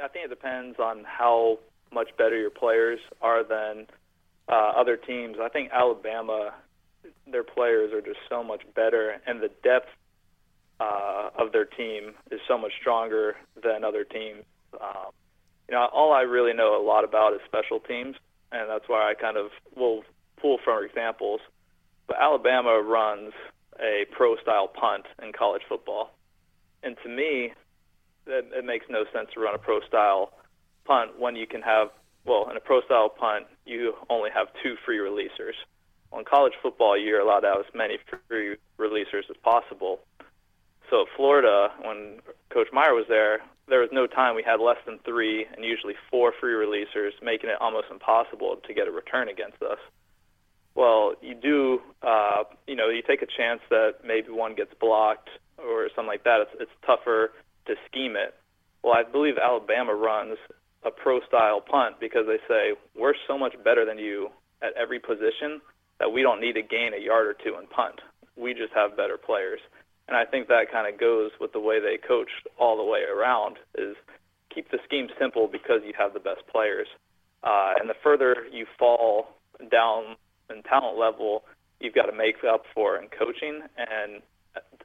I 0.08 0.10
think 0.10 0.26
it 0.26 0.30
depends 0.30 0.80
on 0.80 1.04
how 1.04 1.60
much 1.94 2.16
better 2.18 2.38
your 2.40 2.50
players 2.50 3.00
are 3.22 3.44
than 3.44 3.88
uh, 4.48 4.72
other 4.78 4.96
teams. 4.96 5.36
I 5.42 5.50
think 5.50 5.70
Alabama, 5.74 6.54
their 7.30 7.44
players 7.44 7.92
are 7.92 8.00
just 8.00 8.20
so 8.30 8.42
much 8.42 8.62
better, 8.74 9.18
and 9.28 9.42
the 9.42 9.52
depth 9.64 9.90
uh, 10.80 11.32
of 11.38 11.52
their 11.52 11.66
team 11.66 12.14
is 12.32 12.40
so 12.48 12.58
much 12.58 12.72
stronger 12.80 13.36
than 13.62 13.84
other 13.84 14.06
teams. 14.06 14.46
Um, 14.80 15.12
you 15.68 15.76
know, 15.76 15.90
all 15.92 16.14
I 16.14 16.22
really 16.22 16.54
know 16.54 16.82
a 16.82 16.84
lot 16.86 17.04
about 17.04 17.34
is 17.34 17.42
special 17.46 17.82
teams, 17.82 18.16
and 18.54 18.70
that's 18.70 18.88
why 18.88 19.12
I 19.12 19.14
kind 19.14 19.36
of 19.36 19.48
will 19.76 20.04
pull 20.40 20.58
from 20.64 20.86
examples. 20.86 21.42
But 22.08 22.16
Alabama 22.22 22.82
runs 22.82 23.34
a 23.78 24.06
pro-style 24.12 24.70
punt 24.70 25.04
in 25.22 25.34
college 25.34 25.64
football, 25.68 26.12
and 26.82 26.96
to 27.04 27.10
me, 27.10 27.52
it, 28.28 28.48
it 28.54 28.66
makes 28.66 28.86
no 28.90 29.06
sense 29.14 29.30
to 29.34 29.40
run 29.40 29.56
a 29.56 29.58
pro 29.58 29.80
style 29.82 30.32
punt 30.86 31.20
when 31.20 31.36
you 31.36 31.48
can 31.48 31.62
have 31.62 31.90
well 32.26 32.50
in 32.50 32.58
a 32.58 32.60
pro 32.60 32.82
style 32.82 33.10
punt 33.10 33.46
you 33.66 33.94
only 34.10 34.30
have 34.34 34.48
two 34.64 34.76
free 34.86 34.98
releasers. 34.98 35.54
In 36.18 36.24
college 36.24 36.54
football, 36.62 36.98
you're 36.98 37.20
allowed 37.20 37.42
to 37.42 37.48
have 37.48 37.60
as 37.60 37.74
many 37.76 37.98
free 38.28 38.56
releasers 38.80 39.30
as 39.30 39.36
possible. 39.44 40.00
So 40.90 41.02
at 41.02 41.08
Florida, 41.18 41.70
when 41.84 42.20
Coach 42.50 42.68
Meyer 42.72 42.94
was 42.94 43.06
there, 43.10 43.40
there 43.68 43.82
was 43.82 43.90
no 43.92 44.08
time 44.08 44.36
we 44.36 44.44
had 44.44 44.62
less 44.62 44.78
than 44.86 45.00
three 45.00 45.46
and 45.54 45.66
usually 45.66 45.96
four 46.10 46.34
free 46.40 46.54
releasers, 46.54 47.12
making 47.22 47.50
it 47.50 47.58
almost 47.60 47.88
impossible 47.92 48.56
to 48.66 48.74
get 48.74 48.88
a 48.88 48.92
return 48.92 49.28
against 49.28 49.62
us. 49.62 49.80
Well, 50.76 51.16
you 51.22 51.36
do, 51.36 51.82
uh, 52.02 52.44
you 52.68 52.76
know, 52.76 52.88
you 52.88 53.02
take 53.02 53.22
a 53.22 53.26
chance 53.26 53.60
that 53.70 53.96
maybe 54.06 54.30
one 54.30 54.56
gets 54.56 54.74
blocked 54.80 55.30
or 55.58 55.90
something 55.90 56.08
like 56.08 56.24
that. 56.24 56.42
It's, 56.42 56.62
it's 56.62 56.72
tougher 56.86 57.32
to 57.68 57.76
scheme 57.90 58.16
it. 58.16 58.36
Well, 58.84 58.94
I 58.94 59.04
believe 59.10 59.36
Alabama 59.42 59.94
runs 59.94 60.38
a 60.86 60.92
pro 60.92 61.20
style 61.28 61.62
punt 61.62 62.00
because 62.00 62.26
they 62.28 62.40
say 62.48 62.74
we're 62.96 63.14
so 63.28 63.38
much 63.38 63.54
better 63.64 63.86
than 63.86 63.98
you 63.98 64.30
at 64.62 64.74
every 64.74 65.00
position 65.00 65.62
that 66.00 66.12
we 66.12 66.22
don't 66.22 66.42
need 66.42 66.54
to 66.54 66.62
gain 66.62 66.94
a 66.94 67.04
yard 67.04 67.28
or 67.28 67.34
two 67.34 67.58
in 67.60 67.68
punt. 67.68 68.02
We 68.36 68.54
just 68.54 68.74
have 68.74 68.96
better 68.96 69.18
players. 69.18 69.60
And 70.08 70.16
I 70.16 70.26
think 70.26 70.48
that 70.48 70.72
kind 70.72 70.92
of 70.92 71.00
goes 71.00 71.32
with 71.40 71.52
the 71.52 71.60
way 71.60 71.80
they 71.80 71.98
coach 71.98 72.30
all 72.58 72.78
the 72.78 72.84
way 72.84 73.02
around 73.02 73.58
is 73.78 73.96
keep 74.54 74.72
the 74.72 74.80
scheme 74.86 75.08
simple 75.20 75.48
because 75.48 75.82
you 75.86 75.94
have 75.98 76.14
the 76.14 76.20
best 76.20 76.42
players. 76.52 76.88
Uh, 77.44 77.74
and 77.80 77.90
the 77.90 77.96
further 78.04 78.48
you 78.52 78.66
fall 78.80 79.38
down 79.70 80.16
in 80.50 80.64
talent 80.64 80.98
level, 80.98 81.44
you've 81.80 81.94
got 81.94 82.06
to 82.06 82.16
make 82.16 82.36
up 82.48 82.64
for 82.74 82.98
in 82.98 83.10
coaching. 83.10 83.62
And 83.78 84.22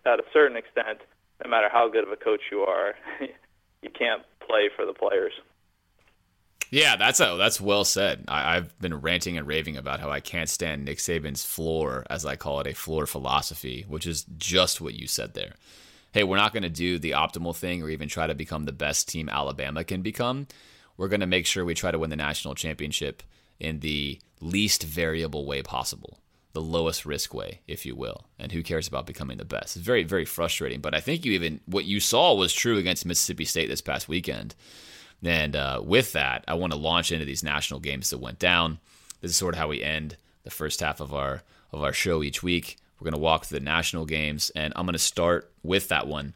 at 0.04 0.18
a 0.18 0.24
certain 0.32 0.56
extent, 0.56 0.98
no 1.44 1.50
matter 1.50 1.68
how 1.70 1.88
good 1.88 2.04
of 2.04 2.10
a 2.10 2.16
coach 2.16 2.40
you 2.50 2.60
are, 2.60 2.94
you 3.82 3.90
can't 3.90 4.22
play 4.46 4.68
for 4.74 4.86
the 4.86 4.92
players. 4.92 5.32
Yeah, 6.70 6.96
that's 6.96 7.20
a, 7.20 7.36
that's 7.36 7.60
well 7.60 7.84
said. 7.84 8.24
I, 8.28 8.54
have 8.54 8.78
been 8.78 8.94
ranting 8.94 9.36
and 9.36 9.46
raving 9.46 9.76
about 9.76 10.00
how 10.00 10.10
I 10.10 10.20
can't 10.20 10.48
stand 10.48 10.84
Nick 10.84 10.98
Saban's 10.98 11.44
floor, 11.44 12.06
as 12.08 12.24
I 12.24 12.36
call 12.36 12.60
it, 12.60 12.66
a 12.66 12.74
floor 12.74 13.06
philosophy, 13.06 13.84
which 13.86 14.06
is 14.06 14.24
just 14.38 14.80
what 14.80 14.94
you 14.94 15.06
said 15.06 15.34
there. 15.34 15.56
Hey, 16.12 16.24
we're 16.24 16.36
not 16.36 16.54
going 16.54 16.62
to 16.62 16.70
do 16.70 16.98
the 16.98 17.10
optimal 17.10 17.54
thing 17.54 17.82
or 17.82 17.90
even 17.90 18.08
try 18.08 18.26
to 18.26 18.34
become 18.34 18.64
the 18.64 18.72
best 18.72 19.08
team 19.08 19.28
Alabama 19.28 19.84
can 19.84 20.00
become. 20.00 20.46
We're 20.96 21.08
going 21.08 21.20
to 21.20 21.26
make 21.26 21.44
sure 21.44 21.64
we 21.64 21.74
try 21.74 21.90
to 21.90 21.98
win 21.98 22.10
the 22.10 22.16
national 22.16 22.54
championship 22.54 23.22
in 23.60 23.80
the 23.80 24.20
least 24.40 24.82
variable 24.82 25.44
way 25.44 25.62
possible 25.62 26.18
the 26.52 26.60
lowest 26.60 27.06
risk 27.06 27.32
way, 27.32 27.60
if 27.66 27.86
you 27.86 27.94
will. 27.94 28.26
And 28.38 28.52
who 28.52 28.62
cares 28.62 28.86
about 28.86 29.06
becoming 29.06 29.38
the 29.38 29.44
best? 29.44 29.76
It's 29.76 29.84
very, 29.84 30.04
very 30.04 30.24
frustrating. 30.24 30.80
But 30.80 30.94
I 30.94 31.00
think 31.00 31.24
you 31.24 31.32
even 31.32 31.60
what 31.66 31.84
you 31.84 32.00
saw 32.00 32.34
was 32.34 32.52
true 32.52 32.78
against 32.78 33.06
Mississippi 33.06 33.44
State 33.44 33.68
this 33.68 33.80
past 33.80 34.08
weekend. 34.08 34.54
And 35.24 35.54
uh, 35.56 35.80
with 35.84 36.12
that, 36.12 36.44
I 36.48 36.54
want 36.54 36.72
to 36.72 36.78
launch 36.78 37.12
into 37.12 37.24
these 37.24 37.44
national 37.44 37.80
games 37.80 38.10
that 38.10 38.18
went 38.18 38.38
down. 38.38 38.78
This 39.20 39.30
is 39.30 39.36
sort 39.36 39.54
of 39.54 39.58
how 39.58 39.68
we 39.68 39.82
end 39.82 40.16
the 40.42 40.50
first 40.50 40.80
half 40.80 41.00
of 41.00 41.14
our 41.14 41.42
of 41.72 41.82
our 41.82 41.92
show 41.92 42.22
each 42.22 42.42
week. 42.42 42.76
We're 42.98 43.10
going 43.10 43.14
to 43.14 43.20
walk 43.20 43.46
through 43.46 43.58
the 43.58 43.64
national 43.64 44.04
games, 44.04 44.50
and 44.54 44.72
I'm 44.76 44.84
going 44.84 44.92
to 44.92 44.98
start 44.98 45.50
with 45.62 45.88
that 45.88 46.06
one. 46.06 46.34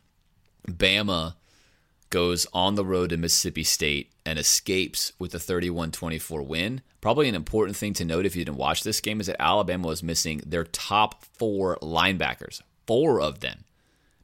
Bama 0.67 1.35
goes 2.11 2.47
on 2.53 2.75
the 2.75 2.85
road 2.85 3.11
to 3.11 3.17
Mississippi 3.17 3.65
State 3.65 4.13
and 4.25 4.39
escapes 4.39 5.13
with 5.19 5.35
a 5.35 5.39
31 5.39 5.93
24 5.93 6.43
win. 6.43 6.83
Probably 7.01 7.29
an 7.29 7.35
important 7.35 7.77
thing 7.77 7.93
to 7.95 8.05
note 8.05 8.27
if 8.27 8.37
you 8.37 8.45
didn't 8.45 8.59
watch 8.59 8.83
this 8.83 9.01
game 9.01 9.21
is 9.21 9.27
that 9.27 9.41
Alabama 9.41 9.89
was 9.89 10.03
missing 10.03 10.43
their 10.45 10.65
top 10.65 11.25
four 11.25 11.79
linebackers, 11.83 12.63
four 12.87 13.21
of 13.21 13.41
them. 13.41 13.65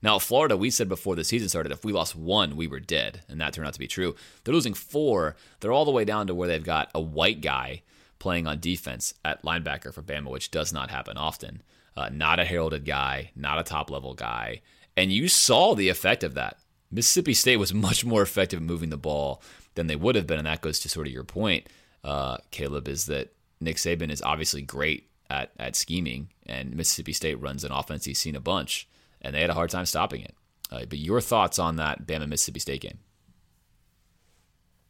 Now, 0.02 0.18
Florida, 0.18 0.56
we 0.56 0.70
said 0.70 0.88
before 0.88 1.14
the 1.14 1.22
season 1.22 1.48
started, 1.48 1.70
if 1.70 1.84
we 1.84 1.92
lost 1.92 2.16
one, 2.16 2.56
we 2.56 2.66
were 2.66 2.80
dead, 2.80 3.22
and 3.28 3.40
that 3.40 3.52
turned 3.52 3.68
out 3.68 3.74
to 3.74 3.78
be 3.78 3.86
true. 3.86 4.16
They're 4.42 4.54
losing 4.54 4.74
four. 4.74 5.36
They're 5.60 5.70
all 5.70 5.84
the 5.84 5.92
way 5.92 6.04
down 6.04 6.26
to 6.26 6.34
where 6.34 6.48
they've 6.48 6.62
got 6.62 6.90
a 6.92 7.00
white 7.00 7.40
guy 7.40 7.82
playing 8.18 8.48
on 8.48 8.58
defense 8.58 9.14
at 9.24 9.44
linebacker 9.44 9.94
for 9.94 10.02
Bama, 10.02 10.28
which 10.28 10.50
does 10.50 10.72
not 10.72 10.90
happen 10.90 11.16
often. 11.16 11.62
Uh, 11.96 12.08
not 12.08 12.40
a 12.40 12.44
heralded 12.44 12.84
guy, 12.84 13.30
not 13.36 13.60
a 13.60 13.62
top 13.62 13.90
level 13.90 14.14
guy. 14.14 14.60
And 14.96 15.12
you 15.12 15.28
saw 15.28 15.74
the 15.74 15.88
effect 15.88 16.24
of 16.24 16.34
that. 16.34 16.58
Mississippi 16.92 17.34
State 17.34 17.56
was 17.56 17.74
much 17.74 18.04
more 18.04 18.22
effective 18.22 18.58
at 18.58 18.62
moving 18.62 18.90
the 18.90 18.96
ball 18.96 19.42
than 19.74 19.86
they 19.86 19.96
would 19.96 20.14
have 20.14 20.26
been. 20.26 20.38
And 20.38 20.46
that 20.46 20.60
goes 20.60 20.78
to 20.80 20.88
sort 20.88 21.06
of 21.06 21.12
your 21.12 21.24
point, 21.24 21.66
uh, 22.04 22.36
Caleb, 22.50 22.86
is 22.86 23.06
that 23.06 23.32
Nick 23.60 23.76
Saban 23.76 24.10
is 24.10 24.22
obviously 24.22 24.62
great 24.62 25.08
at, 25.30 25.50
at 25.58 25.74
scheming, 25.74 26.28
and 26.46 26.76
Mississippi 26.76 27.12
State 27.12 27.40
runs 27.40 27.64
an 27.64 27.72
offense 27.72 28.04
he's 28.04 28.18
seen 28.18 28.36
a 28.36 28.40
bunch 28.40 28.86
and 29.22 29.34
they 29.34 29.40
had 29.40 29.50
a 29.50 29.54
hard 29.54 29.70
time 29.70 29.86
stopping 29.86 30.22
it. 30.22 30.34
Uh, 30.70 30.84
but 30.84 30.98
your 30.98 31.20
thoughts 31.20 31.58
on 31.58 31.76
that 31.76 32.06
Bama 32.06 32.28
Mississippi 32.28 32.60
State 32.60 32.80
game? 32.82 32.98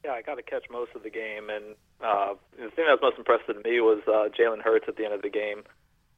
Yeah, 0.04 0.12
I 0.12 0.22
got 0.22 0.34
to 0.36 0.42
catch 0.42 0.64
most 0.70 0.92
of 0.96 1.04
the 1.04 1.10
game, 1.10 1.48
and 1.48 1.76
uh, 2.02 2.34
the 2.52 2.70
thing 2.70 2.86
that 2.86 2.98
was 2.98 3.00
most 3.02 3.18
impressive 3.18 3.62
to 3.62 3.70
me 3.70 3.80
was 3.80 4.00
uh, 4.08 4.28
Jalen 4.36 4.60
Hurts 4.60 4.86
at 4.88 4.96
the 4.96 5.04
end 5.04 5.14
of 5.14 5.22
the 5.22 5.30
game. 5.30 5.62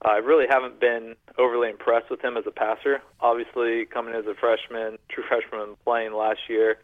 I 0.04 0.18
really 0.18 0.46
haven't 0.48 0.80
been 0.80 1.16
overly 1.38 1.70
impressed 1.70 2.10
with 2.10 2.22
him 2.22 2.36
as 2.36 2.44
a 2.46 2.50
passer. 2.50 3.00
Obviously, 3.20 3.86
coming 3.86 4.14
as 4.14 4.26
a 4.26 4.34
freshman, 4.34 4.98
true 5.08 5.24
freshman, 5.26 5.76
playing 5.84 6.12
last 6.12 6.40
year, 6.48 6.76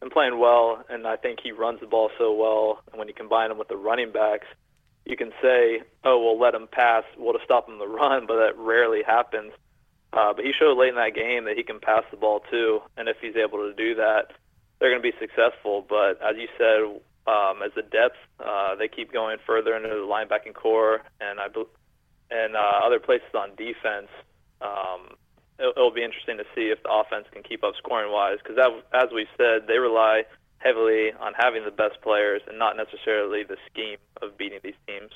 and 0.00 0.10
playing 0.10 0.38
well, 0.38 0.82
and 0.88 1.06
I 1.06 1.16
think 1.16 1.40
he 1.42 1.52
runs 1.52 1.80
the 1.80 1.86
ball 1.86 2.10
so 2.18 2.32
well. 2.32 2.82
And 2.90 2.98
when 2.98 3.08
you 3.08 3.14
combine 3.14 3.50
him 3.50 3.58
with 3.58 3.68
the 3.68 3.76
running 3.76 4.10
backs, 4.10 4.46
you 5.04 5.16
can 5.16 5.32
say, 5.42 5.82
"Oh, 6.02 6.18
we'll 6.22 6.38
let 6.38 6.54
him 6.54 6.66
pass. 6.66 7.04
We'll 7.18 7.34
to 7.34 7.44
stop 7.44 7.68
him 7.68 7.78
the 7.78 7.86
run," 7.86 8.26
but 8.28 8.36
that 8.36 8.56
rarely 8.56 9.02
happens. 9.02 9.52
Uh, 10.12 10.32
but 10.32 10.44
he 10.44 10.52
showed 10.52 10.76
late 10.76 10.90
in 10.90 10.96
that 10.96 11.14
game 11.14 11.44
that 11.44 11.56
he 11.56 11.62
can 11.62 11.80
pass 11.80 12.04
the 12.10 12.16
ball 12.16 12.40
too, 12.50 12.80
and 12.96 13.08
if 13.08 13.16
he's 13.20 13.36
able 13.36 13.58
to 13.58 13.74
do 13.74 13.94
that, 13.96 14.32
they're 14.78 14.90
going 14.90 15.02
to 15.02 15.10
be 15.10 15.16
successful. 15.18 15.84
But 15.88 16.20
as 16.22 16.36
you 16.36 16.48
said, 16.58 17.00
um, 17.26 17.62
as 17.62 17.72
the 17.74 17.82
depth, 17.82 18.16
uh, 18.40 18.74
they 18.74 18.88
keep 18.88 19.12
going 19.12 19.38
further 19.46 19.74
into 19.76 19.88
the 19.88 19.94
linebacking 19.94 20.54
corps, 20.54 21.02
and 21.20 21.40
I 21.40 21.48
and 22.32 22.56
uh, 22.56 22.80
other 22.82 22.98
places 22.98 23.28
on 23.34 23.50
defense. 23.56 24.08
Um, 24.60 25.16
it'll, 25.58 25.72
it'll 25.76 25.92
be 25.92 26.02
interesting 26.02 26.38
to 26.38 26.44
see 26.54 26.72
if 26.72 26.82
the 26.82 26.90
offense 26.90 27.26
can 27.32 27.42
keep 27.42 27.62
up 27.62 27.74
scoring 27.76 28.10
wise, 28.10 28.38
because 28.42 28.58
as 28.94 29.08
we 29.14 29.26
said, 29.36 29.66
they 29.68 29.78
rely 29.78 30.22
heavily 30.58 31.12
on 31.20 31.32
having 31.36 31.64
the 31.64 31.70
best 31.70 32.00
players 32.02 32.40
and 32.48 32.58
not 32.58 32.76
necessarily 32.76 33.42
the 33.42 33.56
scheme 33.70 33.98
of 34.22 34.38
beating 34.38 34.60
these 34.62 34.78
teams. 34.86 35.10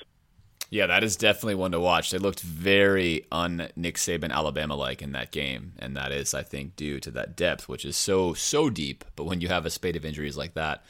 Yeah, 0.69 0.87
that 0.87 1.03
is 1.03 1.15
definitely 1.15 1.55
one 1.55 1.71
to 1.71 1.79
watch. 1.79 2.11
They 2.11 2.17
looked 2.17 2.41
very 2.41 3.25
un 3.31 3.69
Nick 3.77 3.95
Saban 3.95 4.31
Alabama 4.31 4.75
like 4.75 5.01
in 5.01 5.13
that 5.13 5.31
game, 5.31 5.71
and 5.79 5.95
that 5.95 6.11
is, 6.11 6.33
I 6.33 6.43
think, 6.43 6.75
due 6.75 6.99
to 6.99 7.11
that 7.11 7.37
depth, 7.37 7.69
which 7.69 7.85
is 7.85 7.95
so 7.95 8.33
so 8.33 8.69
deep. 8.69 9.05
But 9.15 9.23
when 9.23 9.39
you 9.39 9.47
have 9.47 9.65
a 9.65 9.69
spate 9.69 9.95
of 9.95 10.03
injuries 10.03 10.35
like 10.35 10.55
that, 10.55 10.83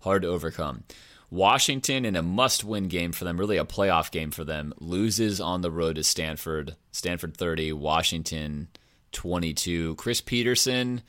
hard 0.00 0.22
to 0.22 0.28
overcome. 0.28 0.84
Washington 1.30 2.04
in 2.04 2.16
a 2.16 2.22
must-win 2.22 2.88
game 2.88 3.12
for 3.12 3.24
them, 3.24 3.38
really 3.38 3.56
a 3.56 3.64
playoff 3.64 4.10
game 4.10 4.32
for 4.32 4.44
them, 4.44 4.74
loses 4.80 5.40
on 5.40 5.60
the 5.60 5.70
road 5.70 5.96
to 5.96 6.02
Stanford. 6.02 6.76
Stanford 6.90 7.36
30, 7.36 7.72
Washington 7.72 8.68
22. 9.12 9.94
Chris 9.94 10.20
Petersen 10.20 11.02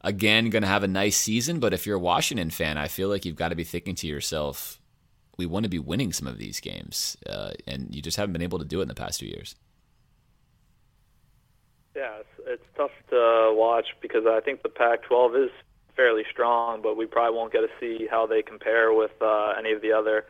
again 0.00 0.50
going 0.50 0.62
to 0.62 0.68
have 0.68 0.82
a 0.82 0.88
nice 0.88 1.16
season, 1.16 1.60
but 1.60 1.72
if 1.72 1.86
you're 1.86 1.96
a 1.96 2.00
Washington 2.00 2.50
fan, 2.50 2.78
I 2.78 2.88
feel 2.88 3.08
like 3.08 3.24
you've 3.24 3.36
got 3.36 3.50
to 3.50 3.54
be 3.54 3.64
thinking 3.64 3.94
to 3.96 4.06
yourself, 4.06 4.80
we 5.36 5.46
want 5.46 5.64
to 5.64 5.70
be 5.70 5.78
winning 5.78 6.12
some 6.12 6.26
of 6.26 6.38
these 6.38 6.60
games, 6.60 7.16
uh, 7.28 7.52
and 7.66 7.94
you 7.94 8.02
just 8.02 8.16
haven't 8.16 8.32
been 8.32 8.42
able 8.42 8.58
to 8.58 8.64
do 8.64 8.80
it 8.80 8.82
in 8.82 8.88
the 8.88 8.94
past 8.94 9.20
two 9.20 9.26
years. 9.26 9.54
Yeah, 11.94 12.18
it's, 12.20 12.46
it's 12.46 12.76
tough 12.76 12.90
to 13.10 13.52
watch 13.54 13.86
because 14.00 14.24
I 14.26 14.40
think 14.40 14.62
the 14.62 14.68
Pac-12 14.68 15.46
is 15.46 15.50
fairly 16.00 16.24
strong, 16.30 16.80
but 16.80 16.96
we 16.96 17.04
probably 17.04 17.36
won't 17.36 17.52
get 17.52 17.60
to 17.60 17.68
see 17.78 18.06
how 18.10 18.26
they 18.26 18.40
compare 18.40 18.90
with 18.94 19.10
uh, 19.20 19.52
any 19.58 19.72
of 19.72 19.82
the 19.82 19.92
other 19.92 20.24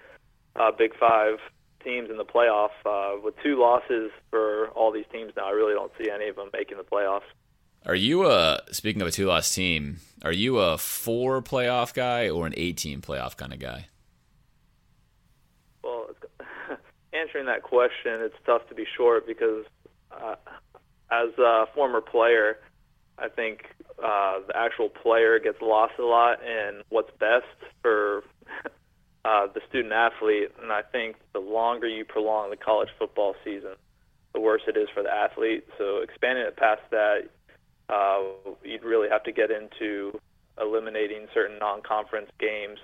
uh, 0.57 0.73
Big 0.77 0.91
Five 0.99 1.39
teams 1.85 2.11
in 2.11 2.17
the 2.17 2.25
playoff. 2.25 2.71
Uh, 2.85 3.21
with 3.23 3.35
two 3.41 3.57
losses 3.57 4.11
for 4.31 4.71
all 4.71 4.91
these 4.91 5.05
teams 5.13 5.33
now, 5.37 5.47
I 5.47 5.53
really 5.53 5.75
don't 5.75 5.93
see 5.97 6.11
any 6.11 6.29
of 6.29 6.35
them 6.35 6.51
making 6.53 6.79
the 6.79 6.83
playoffs. 6.83 7.31
Are 7.87 7.95
you 7.95 8.29
a 8.29 8.61
speaking 8.73 9.01
of 9.01 9.07
a 9.07 9.13
two-loss 9.13 9.55
team? 9.55 10.01
Are 10.25 10.33
you 10.33 10.59
a 10.59 10.77
four 10.77 11.41
playoff 11.41 11.95
guy 11.95 12.29
or 12.29 12.49
an 12.49 12.55
eight-team 12.57 13.01
playoff 13.01 13.37
kind 13.37 13.53
of 13.53 13.61
guy? 13.61 13.87
Well, 15.85 16.09
answering 17.13 17.47
that 17.47 17.63
question, 17.63 18.21
it's 18.23 18.35
tough 18.45 18.69
to 18.71 18.75
be 18.75 18.87
short 18.97 19.25
because 19.25 19.65
uh, 20.11 20.35
as 21.13 21.29
a 21.39 21.67
former 21.77 22.01
player, 22.01 22.59
I 23.21 23.29
think 23.29 23.67
uh, 24.03 24.41
the 24.47 24.57
actual 24.57 24.89
player 24.89 25.39
gets 25.39 25.61
lost 25.61 25.95
a 25.99 26.05
lot 26.05 26.39
in 26.43 26.83
what's 26.89 27.11
best 27.19 27.47
for 27.83 28.25
uh, 29.25 29.47
the 29.53 29.61
student 29.69 29.93
athlete. 29.93 30.51
And 30.63 30.73
I 30.73 30.83
think 30.83 31.17
the 31.33 31.41
longer 31.41 31.87
you 31.89 32.05
prolong 32.05 32.51
the 32.51 32.57
college 32.57 32.89
football 32.99 33.35
season, 33.45 33.75
the 34.33 34.41
worse 34.41 34.63
it 34.67 34.77
is 34.77 34.89
for 34.95 35.03
the 35.03 35.13
athlete. 35.13 35.65
So 35.79 35.99
expanding 35.99 36.45
it 36.45 36.57
past 36.57 36.83
that, 36.91 37.29
uh, 37.89 38.23
you'd 38.65 38.85
really 38.85 39.09
have 39.09 39.25
to 39.25 39.33
get 39.33 39.51
into 39.51 40.19
eliminating 40.61 41.27
certain 41.35 41.59
non-conference 41.59 42.31
games 42.39 42.79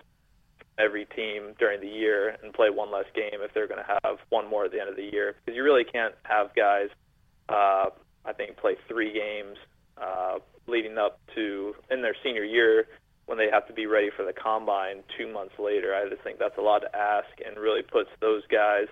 every 0.79 1.07
team 1.07 1.55
during 1.59 1.81
the 1.81 1.89
year 1.89 2.37
and 2.43 2.53
play 2.53 2.71
one 2.71 2.93
less 2.93 3.07
game 3.15 3.41
if 3.41 3.53
they're 3.55 3.69
going 3.69 3.83
to 3.83 3.99
have 4.05 4.19
one 4.29 4.49
more 4.49 4.67
at 4.67 4.73
the 4.73 4.81
end 4.81 4.91
of 4.91 4.97
the 4.97 5.11
year 5.11 5.35
because 5.45 5.57
you 5.57 5.63
really 5.63 5.85
can't 5.85 6.15
have 6.25 6.55
guys 6.55 6.89
uh, 7.49 7.87
I 8.25 8.33
think 8.37 8.57
play 8.57 8.77
three 8.89 9.13
games 9.13 9.57
uh, 10.01 10.39
leading 10.67 10.99
up 10.99 11.21
to 11.35 11.75
in 11.91 12.03
their 12.03 12.17
senior 12.23 12.45
year 12.45 12.87
when 13.27 13.39
they 13.39 13.49
have 13.51 13.67
to 13.67 13.73
be 13.73 13.87
ready 13.87 14.11
for 14.17 14.25
the 14.25 14.33
combine 14.33 15.03
two 15.17 15.33
months 15.33 15.55
later. 15.59 15.95
I 15.95 16.09
just 16.09 16.23
think 16.23 16.39
that's 16.39 16.57
a 16.59 16.63
lot 16.63 16.81
to 16.81 16.97
ask 16.97 17.29
and 17.45 17.57
really 17.57 17.83
puts 17.83 18.11
those 18.21 18.43
guys 18.47 18.87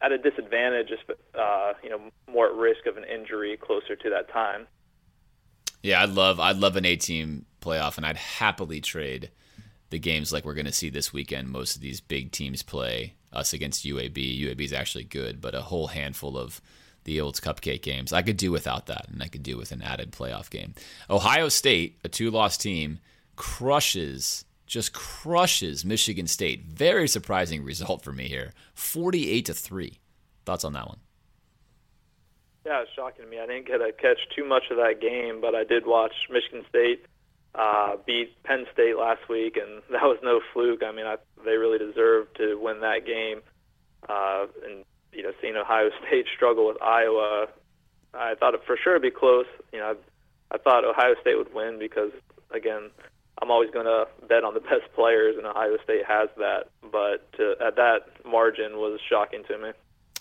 at 0.00 0.12
a 0.12 0.18
disadvantage, 0.18 0.88
uh, 1.34 1.72
you 1.82 1.90
know, 1.90 2.00
more 2.30 2.46
at 2.46 2.54
risk 2.54 2.86
of 2.86 2.96
an 2.96 3.04
injury 3.04 3.56
closer 3.56 3.96
to 3.96 4.10
that 4.10 4.30
time. 4.32 4.66
Yeah, 5.82 6.02
I'd 6.02 6.10
love 6.10 6.40
I'd 6.40 6.56
love 6.56 6.76
an 6.76 6.84
A 6.84 6.96
team 6.96 7.46
playoff, 7.60 7.96
and 7.96 8.06
I'd 8.06 8.16
happily 8.16 8.80
trade 8.80 9.30
the 9.90 9.98
games 9.98 10.32
like 10.32 10.44
we're 10.44 10.54
going 10.54 10.66
to 10.66 10.72
see 10.72 10.90
this 10.90 11.12
weekend. 11.12 11.48
Most 11.48 11.76
of 11.76 11.82
these 11.82 12.00
big 12.00 12.32
teams 12.32 12.62
play 12.62 13.14
us 13.32 13.52
against 13.52 13.84
UAB. 13.84 14.40
UAB 14.40 14.60
is 14.60 14.72
actually 14.72 15.04
good, 15.04 15.40
but 15.40 15.54
a 15.54 15.62
whole 15.62 15.88
handful 15.88 16.36
of 16.36 16.60
the 17.08 17.20
old 17.20 17.36
cupcake 17.36 17.82
games. 17.82 18.12
I 18.12 18.22
could 18.22 18.36
do 18.36 18.52
without 18.52 18.86
that, 18.86 19.06
and 19.08 19.22
I 19.22 19.28
could 19.28 19.42
do 19.42 19.56
with 19.56 19.72
an 19.72 19.82
added 19.82 20.12
playoff 20.12 20.50
game. 20.50 20.74
Ohio 21.08 21.48
State, 21.48 21.98
a 22.04 22.08
two 22.08 22.30
loss 22.30 22.58
team, 22.58 22.98
crushes, 23.34 24.44
just 24.66 24.92
crushes 24.92 25.84
Michigan 25.84 26.26
State. 26.26 26.66
Very 26.66 27.08
surprising 27.08 27.64
result 27.64 28.02
for 28.02 28.12
me 28.12 28.28
here 28.28 28.52
48 28.74 29.46
to 29.46 29.54
3. 29.54 29.98
Thoughts 30.44 30.64
on 30.64 30.74
that 30.74 30.86
one? 30.86 30.98
Yeah, 32.66 32.82
it's 32.82 32.90
shocking 32.94 33.24
to 33.24 33.30
me. 33.30 33.40
I 33.40 33.46
didn't 33.46 33.66
get 33.66 33.78
to 33.78 33.92
catch 33.92 34.18
too 34.36 34.44
much 34.46 34.64
of 34.70 34.76
that 34.76 35.00
game, 35.00 35.40
but 35.40 35.54
I 35.54 35.64
did 35.64 35.86
watch 35.86 36.12
Michigan 36.30 36.64
State 36.68 37.06
uh, 37.54 37.96
beat 38.06 38.42
Penn 38.42 38.66
State 38.72 38.96
last 38.98 39.28
week, 39.28 39.56
and 39.56 39.82
that 39.90 40.02
was 40.02 40.18
no 40.22 40.40
fluke. 40.52 40.82
I 40.84 40.92
mean, 40.92 41.06
I, 41.06 41.16
they 41.44 41.56
really 41.56 41.78
deserved 41.78 42.36
to 42.36 42.58
win 42.60 42.80
that 42.80 43.06
game. 43.06 43.40
Uh, 44.08 44.46
and 44.64 44.84
you 45.18 45.24
know, 45.24 45.32
seeing 45.42 45.56
Ohio 45.56 45.90
State 46.06 46.26
struggle 46.34 46.68
with 46.68 46.80
Iowa, 46.80 47.48
I 48.14 48.36
thought 48.36 48.54
it 48.54 48.60
for 48.64 48.78
sure 48.82 48.94
would 48.94 49.02
be 49.02 49.10
close. 49.10 49.46
You 49.72 49.80
know, 49.80 49.96
I, 50.50 50.54
I 50.54 50.58
thought 50.58 50.84
Ohio 50.84 51.14
State 51.20 51.36
would 51.36 51.52
win 51.52 51.78
because, 51.78 52.12
again, 52.52 52.90
I'm 53.42 53.50
always 53.50 53.70
going 53.70 53.86
to 53.86 54.06
bet 54.28 54.44
on 54.44 54.54
the 54.54 54.60
best 54.72 54.92
players, 54.94 55.36
and 55.36 55.44
Ohio 55.44 55.76
State 55.82 56.06
has 56.06 56.28
that. 56.38 56.68
But 56.90 57.30
to, 57.32 57.56
at 57.60 57.74
that 57.76 58.06
margin 58.24 58.76
was 58.76 59.00
shocking 59.06 59.42
to 59.48 59.58
me. 59.58 59.70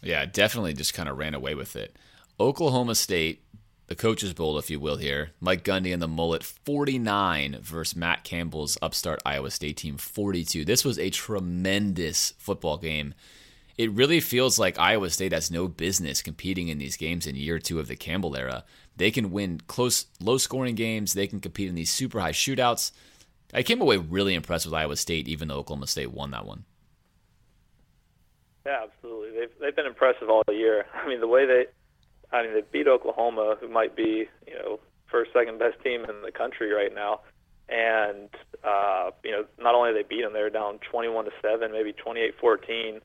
Yeah, 0.01 0.25
definitely 0.25 0.73
just 0.73 0.93
kind 0.93 1.07
of 1.07 1.17
ran 1.17 1.35
away 1.35 1.53
with 1.53 1.75
it. 1.75 1.95
Oklahoma 2.39 2.95
State 2.95 3.43
the 3.87 3.95
coaches 3.95 4.33
bowl, 4.33 4.57
if 4.57 4.69
you 4.69 4.81
will, 4.81 4.97
here. 4.97 5.31
Mike 5.39 5.63
Gundy 5.63 5.93
and 5.93 6.01
the 6.01 6.09
mullet 6.09 6.43
49 6.43 7.59
versus 7.61 7.95
Matt 7.95 8.25
Campbell's 8.25 8.77
upstart 8.81 9.21
Iowa 9.25 9.49
State 9.49 9.77
team 9.77 9.95
42. 9.95 10.65
This 10.65 10.83
was 10.83 10.99
a 10.99 11.09
tremendous 11.09 12.33
football 12.37 12.77
game. 12.77 13.13
It 13.77 13.91
really 13.91 14.19
feels 14.19 14.57
like 14.57 14.79
Iowa 14.79 15.09
State 15.11 15.33
has 15.33 15.51
no 15.51 15.67
business 15.67 16.23
competing 16.23 16.67
in 16.67 16.79
these 16.79 16.97
games 16.97 17.27
in 17.27 17.35
year 17.35 17.59
two 17.59 17.79
of 17.79 17.87
the 17.87 17.95
Campbell 17.95 18.35
era. 18.35 18.63
They 18.95 19.11
can 19.11 19.31
win 19.31 19.61
close, 19.67 20.07
low 20.19 20.39
scoring 20.39 20.73
games. 20.73 21.13
They 21.13 21.27
can 21.27 21.39
compete 21.39 21.69
in 21.69 21.75
these 21.75 21.91
super 21.91 22.19
high 22.19 22.31
shootouts. 22.31 22.91
I 23.53 23.61
came 23.63 23.79
away 23.79 23.97
really 23.97 24.33
impressed 24.33 24.65
with 24.65 24.73
Iowa 24.73 24.95
State, 24.95 25.27
even 25.27 25.47
though 25.47 25.57
Oklahoma 25.57 25.87
State 25.87 26.11
won 26.11 26.31
that 26.31 26.45
one. 26.45 26.65
Yeah, 28.65 28.83
absolutely. 28.83 29.39
They've 29.39 29.51
they've 29.61 29.75
been 29.75 29.85
impressive 29.85 30.29
all 30.29 30.43
year. 30.49 30.85
I 30.93 31.07
mean, 31.07 31.21
the 31.21 31.27
way 31.27 31.45
they, 31.45 31.67
I 32.31 32.43
mean, 32.43 32.53
they 32.53 32.63
beat 32.71 32.87
Oklahoma, 32.87 33.57
who 33.61 33.69
might 33.69 33.95
be 33.95 34.27
you 34.47 34.55
know 34.55 34.79
first, 35.05 35.31
second 35.33 35.59
best 35.59 35.81
team 35.83 36.03
in 36.03 36.21
the 36.21 36.31
country 36.31 36.73
right 36.73 36.93
now, 36.93 37.21
and 37.69 38.29
uh, 38.63 39.11
you 39.23 39.31
know 39.31 39.45
not 39.59 39.75
only 39.75 39.93
they 39.93 40.03
beat 40.03 40.23
them, 40.23 40.33
they 40.33 40.41
were 40.41 40.49
down 40.49 40.79
21 40.91 41.25
to 41.25 41.31
seven, 41.41 41.71
maybe 41.71 41.93
28-14, 41.93 42.99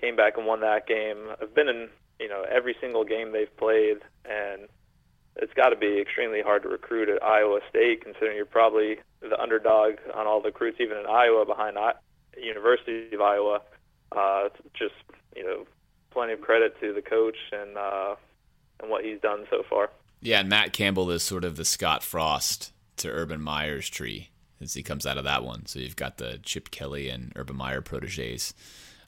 came 0.00 0.16
back 0.16 0.36
and 0.36 0.46
won 0.46 0.60
that 0.60 0.86
game. 0.86 1.28
I've 1.40 1.54
been 1.54 1.68
in 1.68 1.88
you 2.18 2.28
know 2.28 2.44
every 2.50 2.76
single 2.80 3.04
game 3.04 3.32
they've 3.32 3.54
played, 3.56 3.98
and 4.24 4.68
it's 5.36 5.52
got 5.54 5.70
to 5.70 5.76
be 5.76 6.00
extremely 6.00 6.42
hard 6.42 6.62
to 6.62 6.68
recruit 6.68 7.08
at 7.08 7.22
Iowa 7.22 7.60
State, 7.68 8.02
considering 8.04 8.36
you're 8.36 8.46
probably 8.46 8.98
the 9.20 9.40
underdog 9.40 9.94
on 10.14 10.26
all 10.26 10.40
the 10.40 10.48
recruits, 10.48 10.78
even 10.80 10.98
in 10.98 11.06
Iowa, 11.06 11.44
behind 11.46 11.78
I- 11.78 11.94
University 12.36 13.14
of 13.14 13.20
Iowa. 13.20 13.60
Uh, 14.10 14.48
just 14.74 14.94
you 15.36 15.44
know, 15.44 15.66
plenty 16.10 16.32
of 16.32 16.40
credit 16.40 16.78
to 16.80 16.92
the 16.92 17.02
coach 17.02 17.36
and 17.52 17.76
uh, 17.76 18.14
and 18.80 18.90
what 18.90 19.04
he's 19.04 19.20
done 19.20 19.44
so 19.50 19.62
far. 19.68 19.90
Yeah, 20.20 20.40
and 20.40 20.48
Matt 20.48 20.72
Campbell 20.72 21.10
is 21.10 21.22
sort 21.22 21.44
of 21.44 21.56
the 21.56 21.64
Scott 21.64 22.02
Frost 22.02 22.72
to 22.96 23.08
Urban 23.08 23.40
Meyer's 23.40 23.88
tree 23.88 24.30
as 24.60 24.74
he 24.74 24.82
comes 24.82 25.06
out 25.06 25.18
of 25.18 25.24
that 25.24 25.44
one. 25.44 25.66
So 25.66 25.78
you've 25.78 25.94
got 25.94 26.16
the 26.16 26.40
Chip 26.42 26.70
Kelly 26.70 27.08
and 27.08 27.32
Urban 27.36 27.56
Meyer 27.56 27.80
proteges 27.80 28.54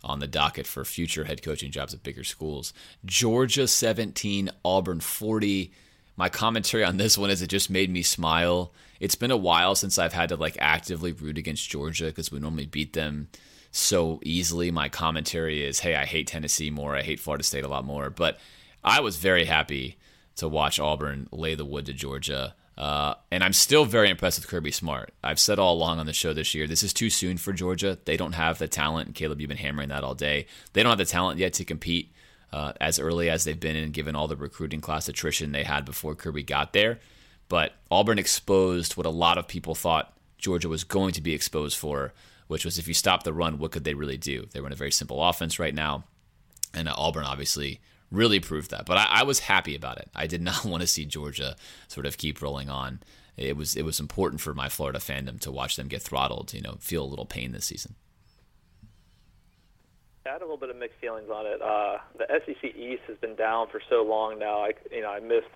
on 0.03 0.19
the 0.19 0.27
docket 0.27 0.67
for 0.67 0.85
future 0.85 1.25
head 1.25 1.43
coaching 1.43 1.71
jobs 1.71 1.95
at 1.95 2.03
bigger 2.03 2.25
schools. 2.25 2.73
Georgia 3.05 3.67
17, 3.67 4.51
Auburn 4.65 5.01
40. 5.01 5.73
My 6.17 6.29
commentary 6.29 6.85
on 6.85 6.97
this 6.97 7.17
one 7.17 7.31
is 7.31 7.43
it 7.43 7.49
just 7.49 7.71
made 7.71 7.91
me 7.91 8.03
smile. 8.03 8.73
It's 8.99 9.15
been 9.15 9.31
a 9.31 9.37
while 9.37 9.75
since 9.75 9.99
I've 9.99 10.13
had 10.13 10.29
to 10.31 10.37
like 10.37 10.57
actively 10.59 11.13
root 11.13 11.39
against 11.39 11.71
Georgia 11.71 12.07
because 12.07 12.31
we 12.31 12.39
normally 12.39 12.67
beat 12.67 12.93
them 12.93 13.29
so 13.73 14.21
easily. 14.25 14.71
My 14.71 14.89
commentary 14.89 15.65
is, 15.65 15.81
hey, 15.81 15.95
I 15.95 16.05
hate 16.05 16.27
Tennessee 16.27 16.71
more. 16.71 16.97
I 16.97 17.03
hate 17.03 17.21
Florida 17.21 17.45
State 17.45 17.65
a 17.65 17.69
lot 17.69 17.85
more. 17.85 18.11
But 18.11 18.39
I 18.85 19.01
was 19.01 19.17
very 19.17 19.45
happy 19.45 19.97
to 20.37 20.49
watch 20.49 20.81
Auburn 20.81 21.29
lay 21.31 21.55
the 21.55 21.65
wood 21.65 21.87
to 21.87 21.93
Georgia. 21.93 22.55
Uh, 22.81 23.15
and 23.31 23.45
I'm 23.45 23.53
still 23.53 23.85
very 23.85 24.09
impressed 24.09 24.39
with 24.39 24.49
Kirby 24.49 24.71
Smart. 24.71 25.13
I've 25.23 25.39
said 25.39 25.59
all 25.59 25.75
along 25.75 25.99
on 25.99 26.07
the 26.07 26.15
show 26.15 26.33
this 26.33 26.55
year, 26.55 26.67
this 26.67 26.83
is 26.83 26.95
too 26.95 27.11
soon 27.11 27.37
for 27.37 27.53
Georgia. 27.53 27.99
They 28.07 28.17
don't 28.17 28.33
have 28.33 28.57
the 28.57 28.69
talent. 28.69 29.15
Caleb, 29.15 29.39
you've 29.39 29.49
been 29.49 29.59
hammering 29.59 29.91
that 29.91 30.03
all 30.03 30.15
day. 30.15 30.47
They 30.73 30.83
don't 30.83 30.89
have 30.89 30.99
the 30.99 31.05
talent 31.05 31.39
yet 31.39 31.53
to 31.55 31.67
compete 31.67 32.15
uh, 32.55 32.73
as 32.81 32.99
early 32.99 33.29
as 33.29 33.45
they've 33.45 33.61
been 33.61 33.77
in, 33.77 33.91
given 33.91 34.17
all 34.17 34.29
the 34.29 34.37
recruiting 34.37 34.81
class 34.81 35.11
attrition 35.11 35.53
they 35.53 35.65
had 35.65 35.85
before 35.85 36.15
Kirby 36.15 36.43
got 36.43 36.73
there. 36.73 37.01
But 37.51 37.75
Auburn 37.91 38.19
exposed 38.19 38.97
what 38.97 39.05
a 39.05 39.11
lot 39.11 39.37
of 39.37 39.47
people 39.47 39.75
thought 39.75 40.17
Georgia 40.39 40.71
was 40.71 40.83
going 40.83 41.13
to 41.13 41.21
be 41.21 41.35
exposed 41.35 41.77
for, 41.77 42.15
which 42.47 42.65
was 42.65 42.79
if 42.79 42.89
you 42.89 42.95
stop 42.95 43.25
the 43.25 43.35
run, 43.35 43.59
what 43.59 43.73
could 43.73 43.85
they 43.85 43.93
really 43.93 44.17
do? 44.17 44.47
They 44.53 44.61
run 44.61 44.73
a 44.73 44.77
very 44.77 44.91
simple 44.91 45.23
offense 45.23 45.59
right 45.59 45.75
now. 45.75 46.05
And 46.73 46.89
uh, 46.89 46.95
Auburn 46.97 47.25
obviously 47.25 47.81
really 48.11 48.41
proved 48.41 48.71
that. 48.71 48.87
But 48.87 48.99
I, 48.99 49.07
I, 49.21 49.23
was 49.23 49.41
happy 49.41 49.75
about 49.75 49.99
it. 49.99 50.11
I 50.15 50.27
did 50.27 50.43
not 50.51 50.65
want 50.65 50.83
to 50.83 50.87
see 50.87 51.05
Georgia 51.05 51.57
sort 51.89 52.07
of 52.07 52.19
keep 52.19 52.43
rolling 52.43 52.69
on. 52.69 53.01
It 53.37 53.57
was 53.57 53.75
it 53.75 53.83
was 53.83 54.01
important 54.01 54.41
for 54.41 54.53
my 54.53 54.69
Florida 54.69 54.99
fandom 54.99 55.41
to 55.41 55.51
watch 55.51 55.77
them 55.77 55.89
get 55.89 56.03
throttled. 56.03 56.53
You 56.53 56.61
know, 56.61 56.77
feel 56.81 57.03
a 57.03 57.07
little 57.07 57.25
pain 57.25 57.53
this 57.53 57.67
season. 57.67 57.95
I 60.27 60.35
had 60.35 60.43
a 60.43 60.45
little 60.45 60.59
bit 60.59 60.69
of 60.69 60.77
mixed 60.77 61.01
feelings 61.01 61.31
on 61.31 61.47
it. 61.47 61.63
Uh, 61.63 61.99
the 62.19 62.27
SEC 62.29 62.77
East 62.77 63.03
has 63.09 63.17
been 63.19 63.37
down 63.37 63.69
for 63.69 63.81
so 63.89 64.05
long 64.05 64.39
now. 64.39 64.59
I 64.59 64.73
you 64.93 65.01
know 65.01 65.09
I 65.09 65.21
missed 65.21 65.49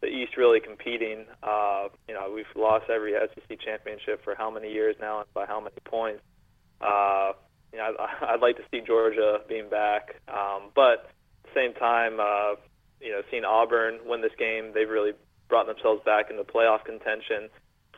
the 0.00 0.08
East 0.08 0.36
really 0.36 0.58
competing. 0.58 1.26
Uh, 1.42 1.88
you 2.08 2.14
know 2.14 2.32
we've 2.34 2.46
lost 2.56 2.90
every 2.90 3.12
SEC 3.12 3.60
championship 3.60 4.24
for 4.24 4.34
how 4.34 4.50
many 4.50 4.72
years 4.72 4.96
now 5.00 5.20
and 5.20 5.32
by 5.32 5.46
how 5.46 5.60
many 5.60 5.76
points. 5.84 6.22
Uh, 6.80 7.32
you 7.72 7.78
know 7.78 7.94
I, 7.98 8.32
I'd 8.34 8.40
like 8.40 8.56
to 8.56 8.64
see 8.72 8.80
Georgia 8.84 9.40
being 9.48 9.68
back, 9.68 10.16
um, 10.26 10.70
but 10.74 11.08
same 11.54 11.74
time, 11.74 12.20
uh, 12.20 12.54
you 13.00 13.10
know, 13.10 13.22
seeing 13.30 13.44
Auburn 13.44 13.98
win 14.06 14.22
this 14.22 14.32
game, 14.38 14.72
they've 14.74 14.88
really 14.88 15.12
brought 15.48 15.66
themselves 15.66 16.02
back 16.04 16.30
into 16.30 16.44
playoff 16.44 16.84
contention, 16.84 17.48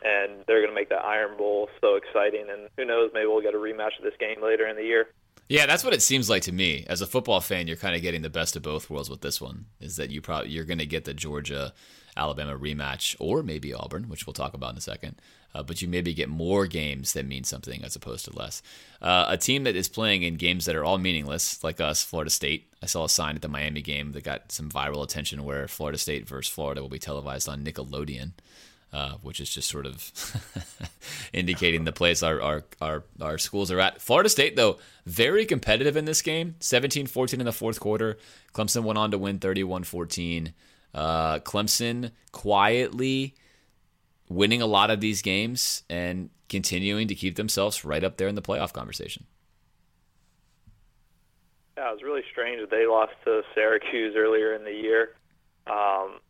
and 0.03 0.45
they're 0.47 0.61
going 0.61 0.71
to 0.71 0.75
make 0.75 0.89
that 0.89 1.05
Iron 1.05 1.37
Bowl 1.37 1.69
so 1.81 1.97
exciting. 1.97 2.47
And 2.51 2.69
who 2.77 2.85
knows, 2.85 3.11
maybe 3.15 3.27
we'll 3.27 3.43
get 3.43 3.55
a 3.55 3.59
rematch 3.59 3.99
of 3.99 4.05
this 4.05 4.15
game 4.19 4.43
later 4.43 4.67
in 4.67 4.77
the 4.77 4.83
year. 4.83 5.07
Yeah, 5.49 5.67
that's 5.67 5.85
what 5.85 5.93
it 5.93 6.01
seems 6.01 6.31
like 6.31 6.43
to 6.43 6.53
me. 6.53 6.87
As 6.89 7.03
a 7.03 7.07
football 7.07 7.41
fan, 7.41 7.67
you're 7.67 7.77
kind 7.77 7.95
of 7.95 8.03
getting 8.03 8.23
the 8.23 8.31
best 8.31 8.57
of 8.57 8.63
both 8.63 8.89
worlds 8.89 9.11
with 9.11 9.21
this 9.21 9.41
one. 9.41 9.67
Is 9.79 9.97
that 9.97 10.11
you 10.11 10.23
probably 10.23 10.51
you're 10.51 10.65
going 10.65 10.79
to 10.79 10.87
get 10.87 11.05
the 11.05 11.13
Georgia 11.13 11.75
Alabama 12.17 12.57
rematch, 12.57 13.15
or 13.21 13.43
maybe 13.43 13.75
Auburn, 13.75 14.09
which 14.09 14.27
we'll 14.27 14.33
talk 14.35 14.55
about 14.55 14.73
in 14.73 14.79
a 14.79 14.81
second. 14.81 15.21
Uh, 15.55 15.63
but 15.63 15.81
you 15.81 15.87
maybe 15.89 16.13
get 16.13 16.29
more 16.29 16.67
games 16.67 17.13
that 17.13 17.27
mean 17.27 17.45
something 17.45 17.85
as 17.85 17.95
opposed 17.95 18.25
to 18.25 18.37
less. 18.37 18.63
Uh, 19.01 19.27
a 19.29 19.37
team 19.37 19.65
that 19.65 19.77
is 19.77 19.89
playing 19.89 20.23
in 20.23 20.35
games 20.35 20.65
that 20.65 20.75
are 20.75 20.85
all 20.85 20.99
meaningless, 20.99 21.63
like 21.63 21.81
us, 21.81 22.03
Florida 22.03 22.31
State. 22.31 22.69
I 22.83 22.87
saw 22.87 23.05
a 23.05 23.09
sign 23.09 23.37
at 23.37 23.43
the 23.43 23.49
Miami 23.49 23.81
game 23.81 24.13
that 24.13 24.25
got 24.25 24.51
some 24.51 24.69
viral 24.69 25.05
attention 25.05 25.45
where 25.45 25.69
Florida 25.69 25.99
State 25.99 26.27
versus 26.27 26.53
Florida 26.53 26.83
will 26.83 26.89
be 26.89 26.99
televised 26.99 27.49
on 27.49 27.65
Nickelodeon. 27.65 28.33
Uh, 28.93 29.15
which 29.23 29.41
is 29.41 29.53
just 29.53 29.69
sort 29.69 29.87
of 29.87 30.13
indicating 31.33 31.83
the 31.83 31.91
place 31.91 32.23
our, 32.23 32.41
our, 32.41 32.65
our, 32.81 33.03
our, 33.21 33.39
schools 33.39 33.73
are 33.73 33.81
at. 33.81 34.01
Florida 34.01 34.29
State, 34.29 34.55
though, 34.55 34.79
very 35.05 35.45
competitive 35.45 35.97
in 35.97 36.05
this 36.05 36.23
game 36.23 36.55
17 36.61 37.09
14 37.09 37.41
in 37.41 37.45
the 37.45 37.53
fourth 37.53 37.81
quarter. 37.81 38.17
Clemson 38.55 38.85
went 38.85 38.97
on 38.97 39.11
to 39.11 39.19
win 39.19 39.41
31 39.41 39.83
14. 39.83 40.55
Uh, 40.95 41.41
Clemson 41.41 42.13
quietly 42.31 43.35
winning 44.29 44.63
a 44.63 44.67
lot 44.67 44.91
of 44.91 45.01
these 45.01 45.23
games 45.23 45.83
and 45.89 46.31
continuing 46.49 47.09
to 47.09 47.15
keep 47.15 47.37
themselves 47.37 47.85
right 47.85 48.05
up 48.05 48.17
there 48.17 48.29
in 48.29 48.35
the 48.35 48.43
playoff 48.43 48.73
conversation. 48.73 49.25
Yeah, 51.77 51.91
it 51.91 51.95
was 51.95 52.03
really 52.03 52.23
strange 52.31 52.61
that 52.61 52.71
they 52.71 52.87
lost 52.87 53.13
to 53.25 53.43
Syracuse 53.55 54.15
earlier 54.17 54.55
in 54.55 54.65
the 54.65 54.73
year. 54.73 55.11
Um, 55.67 56.21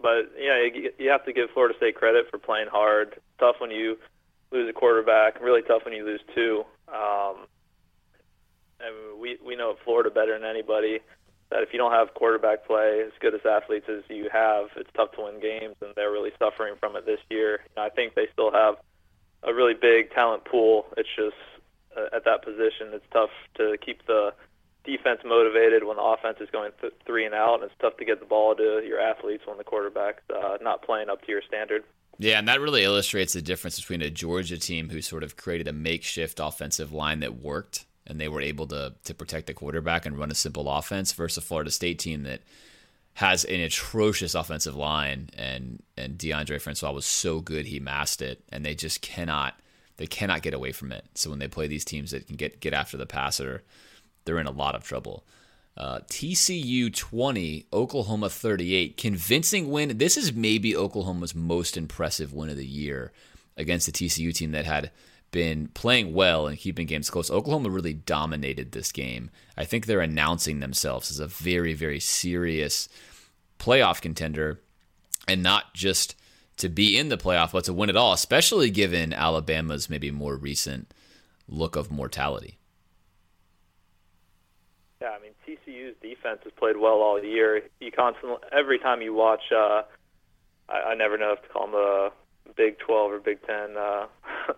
but 0.00 0.32
yeah, 0.38 0.62
you, 0.62 0.90
you 0.98 1.10
have 1.10 1.24
to 1.24 1.32
give 1.32 1.50
Florida 1.50 1.74
State 1.76 1.94
credit 1.94 2.26
for 2.30 2.38
playing 2.38 2.68
hard. 2.68 3.20
tough 3.38 3.56
when 3.58 3.70
you 3.70 3.98
lose 4.50 4.68
a 4.68 4.72
quarterback. 4.72 5.40
Really 5.40 5.62
tough 5.62 5.84
when 5.84 5.94
you 5.94 6.04
lose 6.04 6.20
two. 6.34 6.64
Um, 6.88 7.46
and 8.80 9.20
we 9.20 9.38
we 9.44 9.54
know 9.54 9.76
Florida 9.84 10.10
better 10.10 10.36
than 10.36 10.48
anybody 10.48 10.98
that 11.52 11.62
if 11.62 11.68
you 11.72 11.78
don't 11.78 11.92
have 11.92 12.14
quarterback 12.14 12.66
play 12.66 13.02
as 13.04 13.12
good 13.20 13.34
as 13.34 13.42
athletes 13.44 13.86
as 13.88 14.02
you 14.08 14.28
have, 14.32 14.66
it's 14.76 14.90
tough 14.96 15.12
to 15.12 15.22
win 15.24 15.38
games, 15.40 15.76
and 15.82 15.92
they're 15.94 16.10
really 16.10 16.32
suffering 16.38 16.74
from 16.80 16.96
it 16.96 17.04
this 17.04 17.20
year. 17.30 17.60
I 17.76 17.90
think 17.90 18.14
they 18.14 18.26
still 18.32 18.50
have 18.50 18.76
a 19.42 19.52
really 19.52 19.74
big 19.74 20.10
talent 20.12 20.44
pool. 20.46 20.86
It's 20.96 21.08
just 21.14 21.36
uh, 21.96 22.16
at 22.16 22.24
that 22.24 22.42
position, 22.42 22.88
it's 22.92 23.04
tough 23.12 23.30
to 23.56 23.76
keep 23.84 24.06
the 24.06 24.32
defense 24.84 25.20
motivated 25.24 25.84
when 25.84 25.96
the 25.96 26.02
offense 26.02 26.38
is 26.40 26.48
going 26.50 26.72
th- 26.80 26.94
three 27.06 27.26
and 27.26 27.34
out, 27.34 27.56
and 27.56 27.64
it's 27.64 27.74
tough 27.80 27.96
to 27.98 28.04
get 28.04 28.18
the 28.18 28.26
ball 28.26 28.54
to 28.54 28.82
your 28.86 28.98
athletes 28.98 29.44
when 29.46 29.58
the 29.58 29.64
quarterback's 29.64 30.22
uh, 30.34 30.56
not 30.62 30.82
playing 30.82 31.10
up 31.10 31.20
to 31.22 31.30
your 31.30 31.42
standard. 31.46 31.84
Yeah, 32.18 32.38
and 32.38 32.48
that 32.48 32.60
really 32.60 32.84
illustrates 32.84 33.32
the 33.32 33.42
difference 33.42 33.78
between 33.78 34.02
a 34.02 34.10
Georgia 34.10 34.58
team 34.58 34.90
who 34.90 35.02
sort 35.02 35.22
of 35.22 35.36
created 35.36 35.68
a 35.68 35.72
makeshift 35.72 36.40
offensive 36.40 36.92
line 36.92 37.20
that 37.20 37.36
worked, 37.36 37.84
and 38.06 38.20
they 38.20 38.28
were 38.28 38.40
able 38.40 38.66
to 38.68 38.94
to 39.04 39.14
protect 39.14 39.46
the 39.46 39.54
quarterback 39.54 40.06
and 40.06 40.18
run 40.18 40.30
a 40.30 40.34
simple 40.34 40.68
offense, 40.68 41.12
versus 41.12 41.38
a 41.38 41.46
Florida 41.46 41.70
State 41.70 41.98
team 41.98 42.22
that 42.24 42.40
has 43.14 43.44
an 43.44 43.60
atrocious 43.60 44.34
offensive 44.34 44.76
line, 44.76 45.30
and 45.36 45.82
and 45.96 46.18
Deondre 46.18 46.60
Francois 46.60 46.92
was 46.92 47.06
so 47.06 47.40
good 47.40 47.66
he 47.66 47.80
masked 47.80 48.22
it, 48.22 48.42
and 48.50 48.64
they 48.64 48.74
just 48.74 49.02
cannot 49.02 49.54
they 49.96 50.06
cannot 50.06 50.42
get 50.42 50.54
away 50.54 50.72
from 50.72 50.92
it. 50.92 51.04
So 51.14 51.30
when 51.30 51.38
they 51.38 51.48
play 51.48 51.66
these 51.66 51.84
teams 51.84 52.10
that 52.10 52.26
can 52.26 52.36
get 52.36 52.60
get 52.60 52.72
after 52.72 52.96
the 52.96 53.06
passer 53.06 53.62
they're 54.24 54.38
in 54.38 54.46
a 54.46 54.52
lot 54.52 54.74
of 54.74 54.84
trouble. 54.84 55.24
Uh, 55.76 56.00
TCU 56.08 56.94
20, 56.94 57.66
Oklahoma 57.72 58.28
38. 58.28 58.96
Convincing 58.96 59.70
win. 59.70 59.98
This 59.98 60.16
is 60.16 60.32
maybe 60.32 60.76
Oklahoma's 60.76 61.34
most 61.34 61.76
impressive 61.76 62.32
win 62.32 62.50
of 62.50 62.56
the 62.56 62.66
year 62.66 63.12
against 63.56 63.86
the 63.86 63.92
TCU 63.92 64.34
team 64.34 64.52
that 64.52 64.66
had 64.66 64.90
been 65.32 65.68
playing 65.68 66.14
well 66.14 66.46
and 66.46 66.58
keeping 66.58 66.86
games 66.86 67.10
close. 67.10 67.30
Oklahoma 67.30 67.70
really 67.70 67.94
dominated 67.94 68.70
this 68.70 68.92
game. 68.92 69.30
I 69.56 69.64
think 69.64 69.86
they're 69.86 70.00
announcing 70.00 70.60
themselves 70.60 71.10
as 71.10 71.18
a 71.18 71.26
very, 71.26 71.72
very 71.72 71.98
serious 71.98 72.88
playoff 73.58 74.00
contender 74.00 74.60
and 75.26 75.42
not 75.42 75.74
just 75.74 76.14
to 76.58 76.68
be 76.68 76.96
in 76.96 77.08
the 77.08 77.16
playoff, 77.16 77.52
but 77.52 77.64
to 77.64 77.72
win 77.72 77.90
it 77.90 77.96
all, 77.96 78.12
especially 78.12 78.70
given 78.70 79.12
Alabama's 79.12 79.90
maybe 79.90 80.10
more 80.10 80.36
recent 80.36 80.92
look 81.48 81.76
of 81.76 81.90
mortality. 81.90 82.58
Yeah, 85.00 85.10
I 85.10 85.18
mean 85.20 85.32
TCU's 85.46 85.96
defense 86.00 86.40
has 86.44 86.52
played 86.56 86.76
well 86.76 87.00
all 87.02 87.22
year. 87.22 87.62
You 87.80 87.90
constantly, 87.90 88.38
every 88.52 88.78
time 88.78 89.02
you 89.02 89.12
watch, 89.12 89.42
uh, 89.50 89.82
I, 90.68 90.90
I 90.90 90.94
never 90.94 91.18
know 91.18 91.32
if 91.32 91.42
to 91.42 91.48
call 91.48 91.66
them 91.66 91.74
a 91.74 92.10
Big 92.56 92.78
Twelve 92.78 93.10
or 93.10 93.18
Big 93.18 93.44
Ten. 93.44 93.76
Uh, 93.76 94.06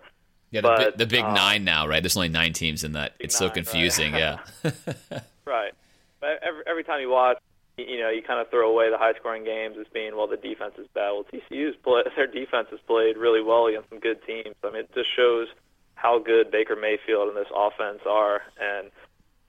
yeah, 0.54 0.60
the, 0.60 0.68
but, 0.68 0.98
the 0.98 1.06
Big 1.06 1.24
um, 1.24 1.34
Nine 1.34 1.64
now, 1.64 1.88
right? 1.88 2.00
There's 2.00 2.16
only 2.16 2.28
nine 2.28 2.52
teams 2.52 2.84
in 2.84 2.92
that. 2.92 3.14
It's 3.18 3.40
nine, 3.40 3.48
so 3.48 3.52
confusing. 3.52 4.12
Right. 4.12 4.38
yeah. 4.62 4.70
right. 5.44 5.72
But 6.20 6.38
every 6.42 6.62
every 6.66 6.84
time 6.84 7.00
you 7.00 7.10
watch, 7.10 7.38
you 7.76 7.98
know, 7.98 8.08
you 8.08 8.22
kind 8.22 8.40
of 8.40 8.48
throw 8.50 8.70
away 8.70 8.88
the 8.88 8.98
high-scoring 8.98 9.42
games 9.42 9.76
as 9.80 9.86
being, 9.92 10.14
well, 10.16 10.28
the 10.28 10.36
defense 10.36 10.74
is 10.78 10.86
bad. 10.94 11.10
Well, 11.10 11.24
TCU's 11.24 11.74
play, 11.82 12.02
their 12.16 12.28
defense 12.28 12.68
has 12.70 12.78
played 12.86 13.16
really 13.16 13.42
well 13.42 13.66
against 13.66 13.90
some 13.90 13.98
good 13.98 14.24
teams. 14.24 14.54
I 14.62 14.70
mean, 14.70 14.82
it 14.82 14.94
just 14.94 15.08
shows 15.14 15.48
how 15.96 16.20
good 16.20 16.52
Baker 16.52 16.76
Mayfield 16.76 17.28
and 17.28 17.36
this 17.36 17.50
offense 17.54 18.00
are. 18.06 18.42
And 18.60 18.90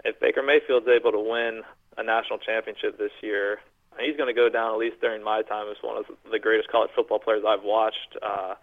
if 0.04 0.20
Baker 0.20 0.42
Mayfield's 0.42 0.88
able 0.88 1.12
to 1.12 1.20
win 1.20 1.62
a 1.98 2.04
national 2.04 2.40
championship 2.40 2.98
this 2.98 3.12
year, 3.22 3.60
he's 4.00 4.18
going 4.18 4.34
to 4.34 4.34
go 4.34 4.50
down 4.50 4.74
at 4.74 4.78
least 4.80 5.02
during 5.02 5.24
my 5.24 5.44
time 5.44 5.70
as 5.70 5.78
one 5.82 5.98
of 5.98 6.06
the 6.32 6.40
greatest 6.40 6.70
college 6.70 6.90
football 6.96 7.20
players 7.20 7.44
I've 7.48 7.64
watched. 7.64 8.18
Uh, 8.22 8.56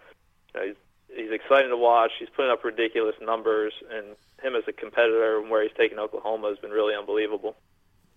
you 0.55 0.61
know, 0.61 0.67
he's 0.67 0.77
he's 1.15 1.31
exciting 1.31 1.71
to 1.71 1.77
watch. 1.77 2.13
He's 2.19 2.29
putting 2.35 2.51
up 2.51 2.65
ridiculous 2.65 3.17
numbers, 3.21 3.73
and 3.91 4.17
him 4.43 4.57
as 4.57 4.65
a 4.67 4.73
competitor 4.73 5.39
and 5.39 5.51
where 5.51 5.63
he's 5.63 5.77
taken 5.77 5.99
Oklahoma 5.99 6.49
has 6.49 6.59
been 6.59 6.71
really 6.71 6.95
unbelievable. 6.95 7.57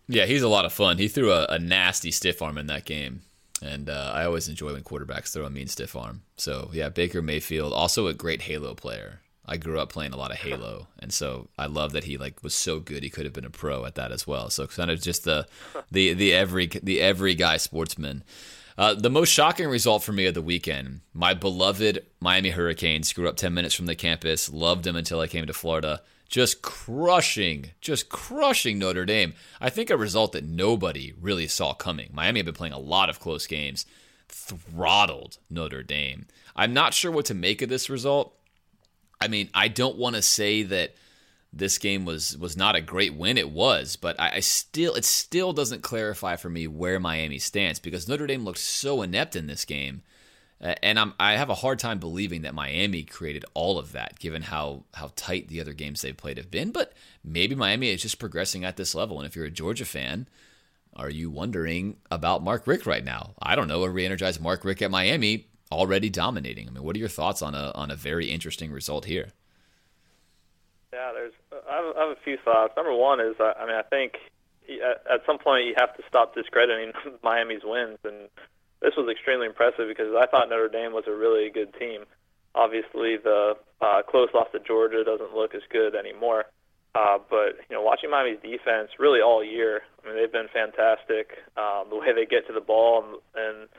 Yeah, 0.08 0.26
he's 0.26 0.44
a 0.44 0.48
lot 0.48 0.66
of 0.66 0.74
fun. 0.74 0.98
He 0.98 1.08
threw 1.08 1.32
a, 1.32 1.46
a 1.50 1.60
nasty 1.60 2.12
stiff 2.12 2.42
arm 2.42 2.58
in 2.58 2.68
that 2.68 2.86
game. 2.86 3.22
And 3.62 3.90
uh, 3.90 4.12
I 4.14 4.26
always 4.26 4.50
enjoy 4.50 4.74
when 4.74 4.84
quarterbacks 4.84 5.34
throw 5.34 5.46
a 5.46 5.50
mean 5.50 5.68
stiff 5.68 5.96
arm. 5.96 6.24
So, 6.36 6.70
yeah, 6.74 6.90
Baker 6.90 7.22
Mayfield, 7.22 7.74
also 7.74 8.08
a 8.08 8.14
great 8.14 8.44
Halo 8.44 8.76
player. 8.76 9.22
I 9.48 9.58
grew 9.58 9.80
up 9.80 9.90
playing 9.90 10.14
a 10.14 10.18
lot 10.18 10.32
of 10.32 10.38
Halo, 10.38 10.88
and 11.00 11.14
so 11.14 11.50
I 11.58 11.68
love 11.68 11.94
that 11.94 12.06
he 12.06 12.18
like 12.18 12.44
was 12.44 12.56
so 12.56 12.80
good 12.80 13.04
he 13.04 13.10
could 13.10 13.26
have 13.26 13.34
been 13.34 13.46
a 13.46 13.52
pro 13.52 13.86
at 13.86 13.96
that 13.96 14.12
as 14.12 14.26
well. 14.26 14.50
So 14.50 14.66
kind 14.68 14.90
of 14.90 15.00
just 15.02 15.24
the 15.24 15.48
the 15.92 16.14
the 16.14 16.34
every 16.34 16.66
the 16.68 17.00
every 17.00 17.36
guy 17.36 17.58
sportsman. 17.58 18.24
Uh, 18.78 18.94
the 18.94 19.10
most 19.10 19.30
shocking 19.30 19.68
result 19.68 20.04
for 20.04 20.12
me 20.12 20.26
of 20.26 20.34
the 20.34 20.42
weekend, 20.42 21.02
my 21.14 21.34
beloved 21.34 22.06
Miami 22.20 22.50
Hurricanes 22.50 23.14
grew 23.14 23.30
up 23.30 23.38
10 23.38 23.54
minutes 23.54 23.74
from 23.74 23.86
the 23.86 23.96
campus, 23.96 24.52
loved 24.52 24.84
them 24.84 24.96
until 24.96 25.22
I 25.22 25.28
came 25.28 25.46
to 25.46 25.54
Florida 25.54 26.02
just 26.28 26.62
crushing, 26.62 27.72
just 27.82 28.10
crushing 28.10 28.80
Notre 28.80 29.06
Dame. 29.06 29.34
I 29.62 29.70
think 29.70 29.90
a 29.90 29.98
result 29.98 30.32
that 30.34 30.44
nobody 30.44 31.14
really 31.20 31.48
saw 31.48 31.74
coming. 31.74 32.10
Miami 32.14 32.40
had 32.40 32.46
been 32.46 32.56
playing 32.56 32.74
a 32.74 32.80
lot 32.80 33.10
of 33.10 33.20
close 33.20 33.48
games, 33.48 33.86
throttled 34.28 35.38
Notre 35.50 35.84
Dame. 35.84 36.26
I'm 36.56 36.74
not 36.74 36.94
sure 36.94 37.12
what 37.12 37.26
to 37.26 37.34
make 37.34 37.62
of 37.62 37.70
this 37.70 37.90
result. 37.90 38.36
I 39.22 39.28
mean, 39.28 39.50
I 39.54 39.68
don't 39.68 39.98
want 39.98 40.16
to 40.16 40.22
say 40.22 40.64
that 40.64 40.96
this 41.56 41.78
game 41.78 42.06
was 42.06 42.38
was 42.38 42.58
not 42.58 42.76
a 42.76 42.82
great 42.82 43.16
win. 43.16 43.38
It 43.38 43.50
was, 43.50 43.96
but 43.96 44.20
I, 44.20 44.36
I, 44.36 44.40
still 44.42 44.94
it 44.96 45.06
still 45.06 45.54
doesn't 45.54 45.82
clarify 45.84 46.36
for 46.36 46.50
me 46.50 46.68
where 46.68 47.00
Miami 47.00 47.40
stands 47.40 47.80
because 47.80 48.08
Notre 48.08 48.28
Dame 48.28 48.44
looked 48.44 48.60
so 48.60 49.02
inept 49.02 49.36
in 49.36 49.48
this 49.48 49.66
game 49.66 50.04
uh, 50.62 50.74
and 50.82 50.98
I'm, 50.98 51.14
I 51.20 51.34
have 51.34 51.50
a 51.50 51.56
hard 51.56 51.80
time 51.80 52.00
believing 52.00 52.44
that 52.44 52.54
Miami 52.54 53.04
created 53.04 53.44
all 53.54 53.78
of 53.78 53.92
that, 53.92 54.20
given 54.20 54.42
how 54.42 54.86
how 54.94 55.12
tight 55.16 55.48
the 55.48 55.60
other 55.60 55.74
games 55.74 56.02
they've 56.02 56.16
played 56.16 56.38
have 56.38 56.50
been. 56.50 56.72
But 56.72 56.94
maybe 57.24 57.56
Miami 57.56 57.90
is 57.90 58.02
just 58.02 58.20
progressing 58.20 58.64
at 58.64 58.78
this 58.78 58.96
level. 58.96 59.20
And 59.20 59.28
if 59.28 59.36
you're 59.36 59.46
a 59.46 59.52
Georgia 59.52 59.86
fan, 59.86 60.28
are 60.96 61.10
you 61.10 61.30
wondering 61.30 61.98
about 62.10 62.44
Mark 62.44 62.68
Richt 62.68 62.86
right 62.86 63.04
now? 63.04 63.34
I 63.42 63.56
don't 63.56 63.68
know. 63.68 63.84
A 63.84 63.90
re-energized 63.90 64.42
Mark 64.42 64.64
Richt 64.64 64.82
at 64.82 64.92
Miami 64.92 65.48
already 65.72 66.10
dominating. 66.10 66.70
I 66.70 66.72
mean, 66.72 66.84
what 66.84 66.96
are 66.96 67.00
your 67.00 67.10
thoughts 67.10 67.42
on 67.42 67.54
a 67.54 67.72
on 67.76 67.92
a 67.92 67.96
very 67.96 68.28
interesting 68.28 68.72
result 68.72 69.06
here? 69.06 69.30
Yeah, 70.94 71.12
there's 71.14 71.34
I 71.76 71.86
have, 71.86 71.96
I 71.96 72.00
have 72.08 72.18
a 72.18 72.22
few 72.24 72.38
thoughts. 72.38 72.74
Number 72.78 72.94
one 72.94 73.20
is 73.20 73.36
I 73.40 73.66
mean 73.66 73.76
I 73.76 73.84
think 73.84 74.14
at 74.70 75.22
some 75.26 75.38
point 75.38 75.66
you 75.66 75.74
have 75.78 75.96
to 75.98 76.04
stop 76.08 76.34
discrediting 76.34 76.94
Miami's 77.24 77.62
wins 77.64 78.00
and 78.04 78.30
this 78.82 78.94
was 78.98 79.10
extremely 79.10 79.48
impressive 79.48 79.88
because 79.88 80.14
I 80.16 80.28
thought 80.28 80.50
Notre 80.50 80.70
Dame 80.70 80.94
was 80.94 81.06
a 81.08 81.14
really 81.14 81.50
good 81.50 81.74
team. 81.74 82.06
Obviously, 82.54 83.18
the 83.18 83.58
uh, 83.82 84.02
close 84.04 84.30
loss 84.34 84.48
to 84.52 84.60
Georgia 84.60 85.04
doesn't 85.04 85.34
look 85.34 85.56
as 85.56 85.62
good 85.70 85.96
anymore. 85.96 86.46
Uh, 86.94 87.18
but 87.30 87.58
you 87.70 87.76
know, 87.76 87.82
watching 87.82 88.10
Miami's 88.10 88.40
defense 88.42 88.92
really 89.00 89.22
all 89.22 89.44
year, 89.44 89.82
I 90.04 90.08
mean, 90.08 90.16
they've 90.16 90.32
been 90.32 90.48
fantastic. 90.54 91.38
Um, 91.58 91.90
the 91.90 91.98
way 91.98 92.14
they 92.14 92.26
get 92.26 92.48
to 92.48 92.54
the 92.54 92.62
ball 92.62 93.04
and, 93.04 93.20
and 93.36 93.70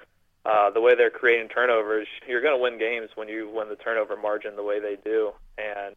uh, 0.44 0.70
the 0.70 0.80
way 0.80 0.94
they're 0.94 1.10
creating 1.10 1.48
turnovers, 1.48 2.06
you're 2.28 2.42
going 2.42 2.56
to 2.56 2.62
win 2.62 2.78
games 2.78 3.10
when 3.14 3.28
you 3.28 3.48
win 3.48 3.68
the 3.68 3.76
turnover 3.76 4.16
margin 4.16 4.56
the 4.56 4.62
way 4.62 4.80
they 4.80 4.96
do. 5.02 5.32
And 5.56 5.96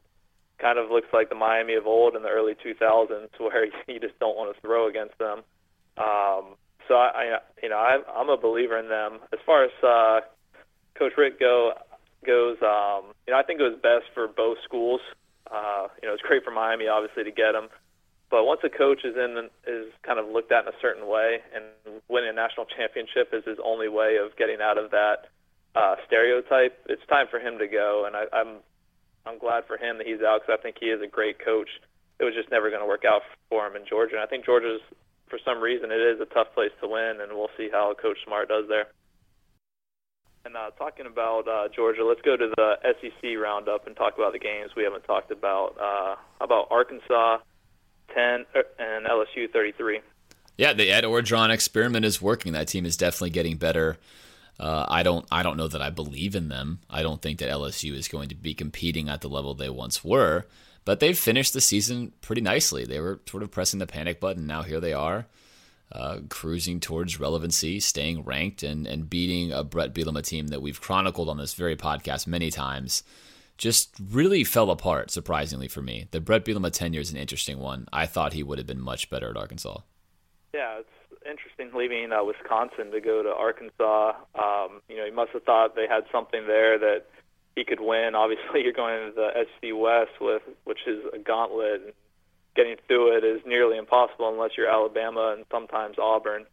kind 0.59 0.77
of 0.77 0.91
looks 0.91 1.07
like 1.13 1.29
the 1.29 1.35
Miami 1.35 1.75
of 1.75 1.87
old 1.87 2.15
in 2.15 2.23
the 2.23 2.29
early 2.29 2.53
2000s, 2.53 3.29
where 3.39 3.65
you 3.87 3.99
just 3.99 4.17
don't 4.19 4.37
want 4.37 4.53
to 4.53 4.61
throw 4.61 4.87
against 4.87 5.17
them. 5.17 5.39
Um, 5.97 6.55
so 6.87 6.95
I, 6.95 7.37
I 7.37 7.39
you 7.61 7.69
know, 7.69 7.77
I'm, 7.77 8.01
I'm 8.15 8.29
a 8.29 8.37
believer 8.37 8.77
in 8.77 8.89
them. 8.89 9.19
As 9.33 9.39
far 9.45 9.63
as 9.63 9.71
uh, 9.83 10.21
Coach 10.97 11.13
Richt 11.17 11.39
go 11.39 11.73
goes, 12.25 12.57
um, 12.61 13.13
you 13.25 13.33
know, 13.33 13.39
I 13.39 13.43
think 13.43 13.59
it 13.59 13.63
was 13.63 13.79
best 13.81 14.11
for 14.13 14.27
both 14.27 14.57
schools. 14.65 15.01
Uh, 15.49 15.87
you 16.01 16.07
know, 16.07 16.13
it's 16.13 16.23
great 16.23 16.43
for 16.43 16.51
Miami, 16.51 16.87
obviously, 16.87 17.23
to 17.23 17.31
get 17.31 17.55
him. 17.55 17.69
But 18.29 18.45
once 18.45 18.61
a 18.63 18.69
coach 18.69 19.03
is 19.03 19.15
in 19.15 19.49
is 19.65 19.91
kind 20.03 20.19
of 20.19 20.27
looked 20.27 20.51
at 20.51 20.63
in 20.63 20.69
a 20.69 20.77
certain 20.81 21.07
way, 21.07 21.39
and 21.55 21.63
winning 22.07 22.29
a 22.29 22.33
national 22.33 22.65
championship 22.65 23.33
is 23.33 23.43
his 23.45 23.57
only 23.63 23.89
way 23.89 24.17
of 24.17 24.37
getting 24.37 24.61
out 24.61 24.77
of 24.77 24.91
that 24.91 25.29
uh, 25.75 25.95
stereotype, 26.07 26.77
it's 26.87 27.05
time 27.07 27.27
for 27.29 27.39
him 27.39 27.57
to 27.59 27.67
go. 27.67 28.05
And 28.05 28.15
I, 28.15 28.25
I'm 28.33 28.57
I'm 29.29 29.37
glad 29.37 29.65
for 29.67 29.77
him 29.77 29.97
that 29.99 30.07
he's 30.07 30.21
out 30.21 30.41
because 30.41 30.57
I 30.59 30.61
think 30.61 30.77
he 30.79 30.87
is 30.87 31.01
a 31.01 31.07
great 31.07 31.37
coach. 31.43 31.69
It 32.19 32.23
was 32.23 32.33
just 32.33 32.49
never 32.49 32.69
going 32.69 32.81
to 32.81 32.87
work 32.87 33.05
out 33.05 33.21
for 33.49 33.67
him 33.67 33.75
in 33.75 33.85
Georgia. 33.87 34.15
And 34.15 34.23
I 34.23 34.25
think 34.25 34.45
Georgia's 34.45 34.81
for 35.29 35.39
some 35.45 35.61
reason 35.61 35.91
it 35.91 36.01
is 36.01 36.19
a 36.19 36.25
tough 36.25 36.47
place 36.53 36.71
to 36.81 36.87
win, 36.87 37.21
and 37.21 37.31
we'll 37.33 37.53
see 37.55 37.69
how 37.71 37.93
Coach 37.93 38.17
Smart 38.25 38.49
does 38.49 38.65
there. 38.67 38.87
And 40.45 40.55
uh, 40.55 40.71
talking 40.71 41.05
about 41.05 41.47
uh, 41.47 41.67
Georgia, 41.73 42.03
let's 42.03 42.21
go 42.21 42.35
to 42.35 42.49
the 42.55 42.75
SEC 42.81 43.37
roundup 43.37 43.85
and 43.85 43.95
talk 43.95 44.15
about 44.17 44.33
the 44.33 44.39
games 44.39 44.71
we 44.75 44.83
haven't 44.83 45.03
talked 45.03 45.31
about. 45.31 45.75
Uh, 45.79 46.15
about 46.41 46.67
Arkansas 46.71 47.37
10 48.15 48.45
uh, 48.55 48.61
and 48.79 49.05
LSU 49.05 49.51
33. 49.51 49.99
Yeah, 50.57 50.73
the 50.73 50.91
Ed 50.91 51.03
Orgeron 51.03 51.51
experiment 51.51 52.03
is 52.03 52.21
working. 52.21 52.53
That 52.53 52.67
team 52.67 52.85
is 52.85 52.97
definitely 52.97 53.29
getting 53.29 53.57
better. 53.57 53.97
Uh, 54.59 54.85
I 54.89 55.03
don't 55.03 55.25
I 55.31 55.41
don't 55.41 55.57
know 55.57 55.67
that 55.69 55.81
I 55.81 55.89
believe 55.89 56.35
in 56.35 56.49
them. 56.49 56.79
I 56.89 57.01
don't 57.01 57.21
think 57.21 57.39
that 57.39 57.49
LSU 57.49 57.93
is 57.93 58.07
going 58.07 58.29
to 58.29 58.35
be 58.35 58.53
competing 58.53 59.07
at 59.07 59.21
the 59.21 59.29
level 59.29 59.53
they 59.53 59.69
once 59.69 60.03
were. 60.03 60.45
But 60.85 60.99
they've 60.99 61.17
finished 61.17 61.53
the 61.53 61.61
season 61.61 62.13
pretty 62.21 62.41
nicely. 62.41 62.83
They 62.83 62.99
were 62.99 63.19
sort 63.29 63.43
of 63.43 63.51
pressing 63.51 63.79
the 63.79 63.87
panic 63.87 64.19
button. 64.19 64.47
Now 64.47 64.63
here 64.63 64.79
they 64.79 64.93
are, 64.93 65.27
uh, 65.91 66.19
cruising 66.29 66.79
towards 66.79 67.19
relevancy, 67.19 67.79
staying 67.79 68.23
ranked, 68.23 68.63
and, 68.63 68.87
and 68.87 69.09
beating 69.09 69.51
a 69.51 69.63
Bret 69.63 69.93
Bielema 69.93 70.23
team 70.23 70.47
that 70.47 70.61
we've 70.61 70.81
chronicled 70.81 71.29
on 71.29 71.37
this 71.37 71.53
very 71.53 71.75
podcast 71.75 72.27
many 72.27 72.49
times. 72.49 73.03
Just 73.57 73.93
really 74.09 74.43
fell 74.43 74.71
apart, 74.71 75.11
surprisingly 75.11 75.67
for 75.67 75.81
me. 75.81 76.07
The 76.11 76.21
Bret 76.21 76.43
Bielema 76.45 76.71
tenure 76.71 77.01
is 77.01 77.11
an 77.11 77.17
interesting 77.17 77.59
one. 77.59 77.87
I 77.93 78.05
thought 78.05 78.33
he 78.33 78.43
would 78.43 78.57
have 78.57 78.67
been 78.67 78.81
much 78.81 79.09
better 79.09 79.29
at 79.29 79.37
Arkansas. 79.37 79.81
Yeah, 80.53 80.79
it's 80.79 80.89
interesting 81.29 81.71
leaving 81.77 82.11
uh, 82.11 82.23
Wisconsin 82.23 82.91
to 82.91 82.99
go 82.99 83.23
to 83.23 83.29
Arkansas. 83.29 84.13
Um, 84.35 84.81
you 84.89 84.97
know, 84.97 85.05
he 85.05 85.11
must 85.11 85.31
have 85.31 85.43
thought 85.43 85.75
they 85.75 85.87
had 85.87 86.03
something 86.11 86.47
there 86.47 86.77
that– 86.79 87.05
he 87.59 87.65
could 87.65 87.81
win. 87.81 88.15
Obviously, 88.15 88.61
you're 88.63 88.73
going 88.73 88.95
into 88.95 89.15
the 89.15 89.29
SEC 89.35 89.71
West 89.75 90.19
with 90.21 90.41
which 90.63 90.79
is 90.87 91.03
a 91.13 91.19
gauntlet. 91.19 91.81
And 91.85 91.93
getting 92.55 92.75
through 92.87 93.17
it 93.17 93.23
is 93.23 93.41
nearly 93.45 93.77
impossible 93.77 94.29
unless 94.29 94.51
you're 94.57 94.69
Alabama 94.69 95.35
and 95.37 95.45
sometimes 95.51 95.97
Auburn. 95.99 96.45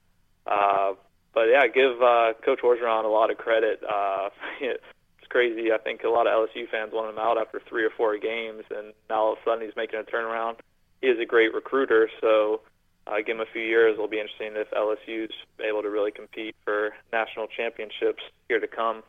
Uh, 0.47 0.93
but 1.33 1.47
yeah, 1.51 1.66
give 1.66 2.03
uh, 2.03 2.33
Coach 2.45 2.61
Orgeron 2.62 3.05
a 3.05 3.09
lot 3.09 3.31
of 3.31 3.39
credit. 3.39 3.81
Uh, 3.83 4.31
it's 4.61 5.29
crazy. 5.29 5.72
I 5.72 5.79
think 5.79 6.03
a 6.05 6.09
lot 6.09 6.27
of 6.27 6.49
LSU 6.49 6.68
fans 6.68 6.93
want 6.93 7.11
him 7.11 7.18
out 7.18 7.39
after 7.39 7.61
three 7.68 7.85
or 7.85 7.91
four 7.91 8.18
games, 8.18 8.64
and 8.70 8.93
now 9.09 9.22
all 9.22 9.33
of 9.33 9.39
a 9.39 9.41
sudden 9.45 9.64
he's 9.64 9.77
making 9.77 10.01
a 10.01 10.05
turnaround. 10.05 10.57
He 11.01 11.09
is 11.09 11.18
a 11.20 11.27
great 11.27 11.53
recruiter, 11.53 12.09
so 12.20 12.62
uh, 13.07 13.16
give 13.24 13.36
him 13.36 13.40
a 13.40 13.52
few 13.52 13.62
years. 13.62 13.94
It'll 13.94 14.09
be 14.09 14.20
interesting 14.20 14.52
if 14.54 14.70
LSU's 14.70 15.32
able 15.61 15.82
to 15.82 15.90
really 15.90 16.11
compete 16.11 16.57
for 16.64 16.90
national 17.12 17.46
championships 17.46 18.22
here 18.48 18.61
to 18.61 18.66
come. 18.66 19.02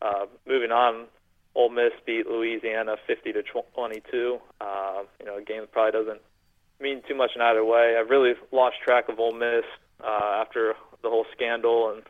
Uh, 0.00 0.26
moving 0.46 0.70
on, 0.70 1.06
Ole 1.54 1.70
Miss 1.70 1.92
beat 2.04 2.26
Louisiana 2.26 2.96
50 3.06 3.32
to 3.32 3.42
22. 3.42 4.38
Uh, 4.60 5.02
you 5.18 5.26
know, 5.26 5.38
a 5.38 5.42
game 5.42 5.62
that 5.62 5.72
probably 5.72 5.92
doesn't 5.92 6.20
mean 6.80 7.02
too 7.08 7.14
much 7.14 7.30
in 7.34 7.40
either 7.40 7.64
way. 7.64 7.96
I've 7.98 8.10
really 8.10 8.34
lost 8.52 8.76
track 8.84 9.08
of 9.08 9.18
Ole 9.18 9.32
Miss 9.32 9.64
uh, 10.04 10.40
after 10.40 10.74
the 11.02 11.08
whole 11.08 11.26
scandal, 11.34 11.94
and 11.94 12.02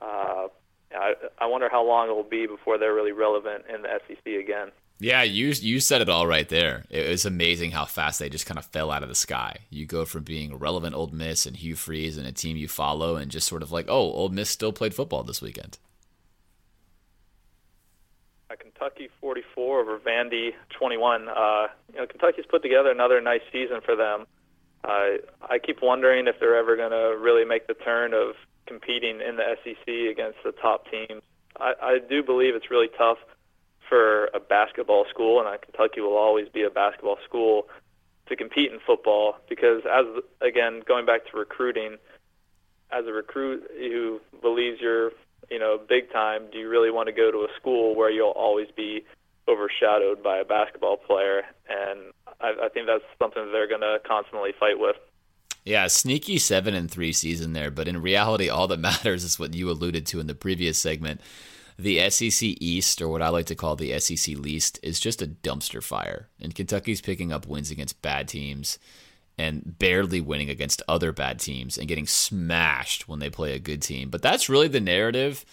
uh, 0.00 0.48
I, 0.94 1.14
I 1.38 1.46
wonder 1.46 1.68
how 1.70 1.84
long 1.84 2.08
it 2.08 2.12
will 2.12 2.22
be 2.22 2.46
before 2.46 2.78
they're 2.78 2.94
really 2.94 3.12
relevant 3.12 3.64
in 3.72 3.82
the 3.82 3.88
SEC 4.06 4.26
again. 4.26 4.70
Yeah, 5.00 5.22
you 5.22 5.48
you 5.48 5.78
said 5.78 6.00
it 6.00 6.08
all 6.08 6.26
right 6.26 6.48
there. 6.48 6.84
It 6.90 7.08
was 7.08 7.24
amazing 7.24 7.70
how 7.70 7.84
fast 7.84 8.18
they 8.18 8.28
just 8.28 8.46
kind 8.46 8.58
of 8.58 8.64
fell 8.64 8.90
out 8.90 9.04
of 9.04 9.08
the 9.08 9.14
sky. 9.14 9.58
You 9.70 9.86
go 9.86 10.04
from 10.04 10.24
being 10.24 10.52
a 10.52 10.56
relevant 10.56 10.96
Ole 10.96 11.08
Miss 11.08 11.46
and 11.46 11.56
Hugh 11.56 11.76
Freeze 11.76 12.18
and 12.18 12.26
a 12.26 12.32
team 12.32 12.56
you 12.56 12.66
follow, 12.66 13.14
and 13.14 13.30
just 13.30 13.46
sort 13.46 13.62
of 13.62 13.70
like, 13.70 13.86
oh, 13.88 14.12
Ole 14.12 14.30
Miss 14.30 14.50
still 14.50 14.72
played 14.72 14.94
football 14.94 15.22
this 15.22 15.40
weekend. 15.40 15.78
Kentucky 18.78 19.08
44 19.20 19.80
over 19.80 19.98
Vandy 19.98 20.50
21. 20.78 21.28
Uh, 21.28 21.66
you 21.92 21.98
know, 21.98 22.06
Kentucky's 22.06 22.44
put 22.48 22.62
together 22.62 22.90
another 22.90 23.20
nice 23.20 23.40
season 23.52 23.80
for 23.84 23.96
them. 23.96 24.26
Uh, 24.84 25.18
I 25.42 25.58
keep 25.58 25.82
wondering 25.82 26.28
if 26.28 26.36
they're 26.38 26.56
ever 26.56 26.76
going 26.76 26.92
to 26.92 27.18
really 27.18 27.44
make 27.44 27.66
the 27.66 27.74
turn 27.74 28.14
of 28.14 28.34
competing 28.66 29.20
in 29.20 29.36
the 29.36 29.56
SEC 29.64 29.88
against 30.10 30.38
the 30.44 30.52
top 30.52 30.84
teams. 30.90 31.22
I, 31.58 31.72
I 31.82 31.98
do 31.98 32.22
believe 32.22 32.54
it's 32.54 32.70
really 32.70 32.88
tough 32.96 33.18
for 33.88 34.26
a 34.34 34.40
basketball 34.40 35.06
school, 35.10 35.40
and 35.40 35.60
Kentucky 35.60 36.00
will 36.00 36.16
always 36.16 36.48
be 36.48 36.62
a 36.62 36.70
basketball 36.70 37.18
school 37.24 37.68
to 38.28 38.36
compete 38.36 38.70
in 38.70 38.78
football 38.86 39.36
because, 39.48 39.82
as 39.90 40.04
again, 40.40 40.82
going 40.86 41.06
back 41.06 41.26
to 41.30 41.36
recruiting, 41.36 41.96
as 42.90 43.06
a 43.06 43.12
recruit 43.12 43.64
who 43.78 44.20
believes 44.40 44.80
you're, 44.80 45.12
you 45.50 45.58
know, 45.58 45.78
big 45.88 46.12
time, 46.12 46.44
do 46.50 46.58
you 46.58 46.68
really 46.68 46.90
want 46.90 47.06
to 47.06 47.12
go 47.12 47.30
to 47.30 47.38
a 47.38 47.48
school 47.56 47.94
where 47.94 48.10
you'll 48.10 48.30
always 48.30 48.68
be 48.76 49.04
overshadowed 49.48 50.22
by 50.22 50.38
a 50.38 50.44
basketball 50.44 50.96
player? 50.96 51.42
And 51.68 52.12
I, 52.40 52.66
I 52.66 52.68
think 52.68 52.86
that's 52.86 53.04
something 53.18 53.50
they're 53.52 53.68
going 53.68 53.80
to 53.80 53.98
constantly 54.06 54.52
fight 54.58 54.78
with. 54.78 54.96
Yeah, 55.64 55.86
sneaky 55.88 56.38
seven 56.38 56.74
and 56.74 56.90
three 56.90 57.12
season 57.12 57.52
there, 57.52 57.70
but 57.70 57.88
in 57.88 58.00
reality, 58.00 58.48
all 58.48 58.68
that 58.68 58.80
matters 58.80 59.24
is 59.24 59.38
what 59.38 59.54
you 59.54 59.70
alluded 59.70 60.06
to 60.06 60.20
in 60.20 60.26
the 60.26 60.34
previous 60.34 60.78
segment. 60.78 61.20
The 61.78 62.10
SEC 62.10 62.56
East, 62.60 63.00
or 63.00 63.08
what 63.08 63.22
I 63.22 63.28
like 63.28 63.46
to 63.46 63.54
call 63.54 63.76
the 63.76 63.98
SEC 64.00 64.36
least, 64.36 64.80
is 64.82 64.98
just 64.98 65.22
a 65.22 65.28
dumpster 65.28 65.82
fire. 65.82 66.28
And 66.40 66.54
Kentucky's 66.54 67.00
picking 67.00 67.32
up 67.32 67.46
wins 67.46 67.70
against 67.70 68.02
bad 68.02 68.26
teams 68.26 68.78
and 69.38 69.78
barely 69.78 70.20
winning 70.20 70.50
against 70.50 70.82
other 70.88 71.12
bad 71.12 71.38
teams 71.38 71.78
and 71.78 71.86
getting 71.86 72.08
smashed 72.08 73.08
when 73.08 73.20
they 73.20 73.30
play 73.30 73.54
a 73.54 73.60
good 73.60 73.80
team. 73.80 74.10
But 74.10 74.22
that's 74.22 74.48
really 74.48 74.66
the 74.66 74.80
narrative 74.80 75.44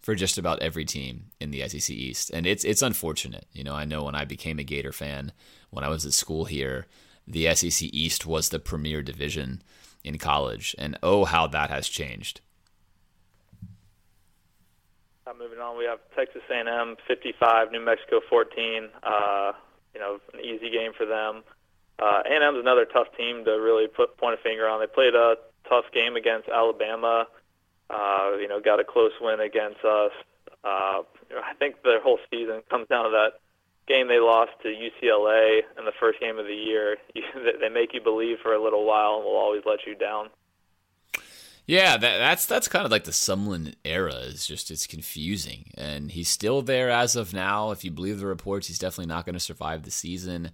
for 0.00 0.16
just 0.16 0.36
about 0.36 0.60
every 0.60 0.84
team 0.84 1.26
in 1.38 1.52
the 1.52 1.66
SEC 1.68 1.90
East. 1.90 2.30
And 2.34 2.44
it's 2.44 2.64
it's 2.64 2.82
unfortunate. 2.82 3.46
You 3.52 3.62
know, 3.62 3.74
I 3.74 3.84
know 3.84 4.04
when 4.04 4.16
I 4.16 4.24
became 4.24 4.58
a 4.58 4.64
Gator 4.64 4.92
fan 4.92 5.32
when 5.70 5.84
I 5.84 5.88
was 5.88 6.04
at 6.04 6.12
school 6.12 6.46
here, 6.46 6.86
the 7.26 7.54
SEC 7.54 7.90
East 7.92 8.26
was 8.26 8.48
the 8.48 8.58
premier 8.58 9.02
division 9.02 9.62
in 10.02 10.18
college, 10.18 10.74
and 10.78 10.98
oh, 11.02 11.24
how 11.24 11.46
that 11.48 11.70
has 11.70 11.88
changed. 11.88 12.40
Moving 15.38 15.60
on, 15.60 15.78
we 15.78 15.84
have 15.84 16.00
Texas 16.16 16.42
A&M 16.50 16.96
55, 17.06 17.70
New 17.70 17.84
Mexico 17.84 18.20
14. 18.28 18.88
Uh, 19.02 19.52
you 19.94 20.00
know, 20.00 20.18
an 20.34 20.40
easy 20.40 20.68
game 20.70 20.92
for 20.96 21.06
them. 21.06 21.44
Uh, 21.98 22.22
A&M's 22.26 22.58
another 22.58 22.84
tough 22.84 23.06
team 23.16 23.44
to 23.44 23.52
really 23.52 23.86
put 23.86 24.16
point 24.16 24.34
a 24.34 24.42
finger 24.42 24.66
on. 24.66 24.80
They 24.80 24.86
played 24.86 25.14
a 25.14 25.36
tough 25.68 25.84
game 25.94 26.16
against 26.16 26.48
Alabama. 26.48 27.26
Uh, 27.88 28.32
you 28.40 28.48
know, 28.48 28.60
got 28.60 28.80
a 28.80 28.84
close 28.84 29.12
win 29.20 29.38
against 29.38 29.84
us. 29.84 30.10
Uh, 30.64 31.06
I 31.30 31.54
think 31.58 31.82
their 31.84 32.02
whole 32.02 32.18
season 32.30 32.62
comes 32.68 32.88
down 32.88 33.04
to 33.04 33.10
that 33.10 33.38
game 33.88 34.06
they 34.06 34.20
lost 34.20 34.52
to 34.62 34.68
UCLA 34.68 35.62
in 35.78 35.84
the 35.84 35.92
first 35.98 36.20
game 36.20 36.38
of 36.38 36.46
the 36.46 36.54
year, 36.54 36.96
they 37.60 37.68
make 37.68 37.94
you 37.94 38.00
believe 38.00 38.38
for 38.42 38.54
a 38.54 38.62
little 38.62 38.84
while 38.84 39.16
and 39.16 39.24
will 39.24 39.36
always 39.36 39.62
let 39.64 39.86
you 39.86 39.94
down. 39.94 40.28
Yeah, 41.68 41.98
that, 41.98 42.16
that's 42.16 42.46
that's 42.46 42.66
kind 42.66 42.86
of 42.86 42.90
like 42.90 43.04
the 43.04 43.10
Sumlin 43.10 43.74
era. 43.84 44.14
Is 44.14 44.46
just 44.46 44.70
it's 44.70 44.86
confusing, 44.86 45.70
and 45.76 46.10
he's 46.10 46.30
still 46.30 46.62
there 46.62 46.90
as 46.90 47.14
of 47.14 47.34
now. 47.34 47.72
If 47.72 47.84
you 47.84 47.90
believe 47.90 48.20
the 48.20 48.26
reports, 48.26 48.68
he's 48.68 48.78
definitely 48.78 49.12
not 49.12 49.26
going 49.26 49.34
to 49.34 49.40
survive 49.40 49.82
the 49.82 49.90
season. 49.90 50.50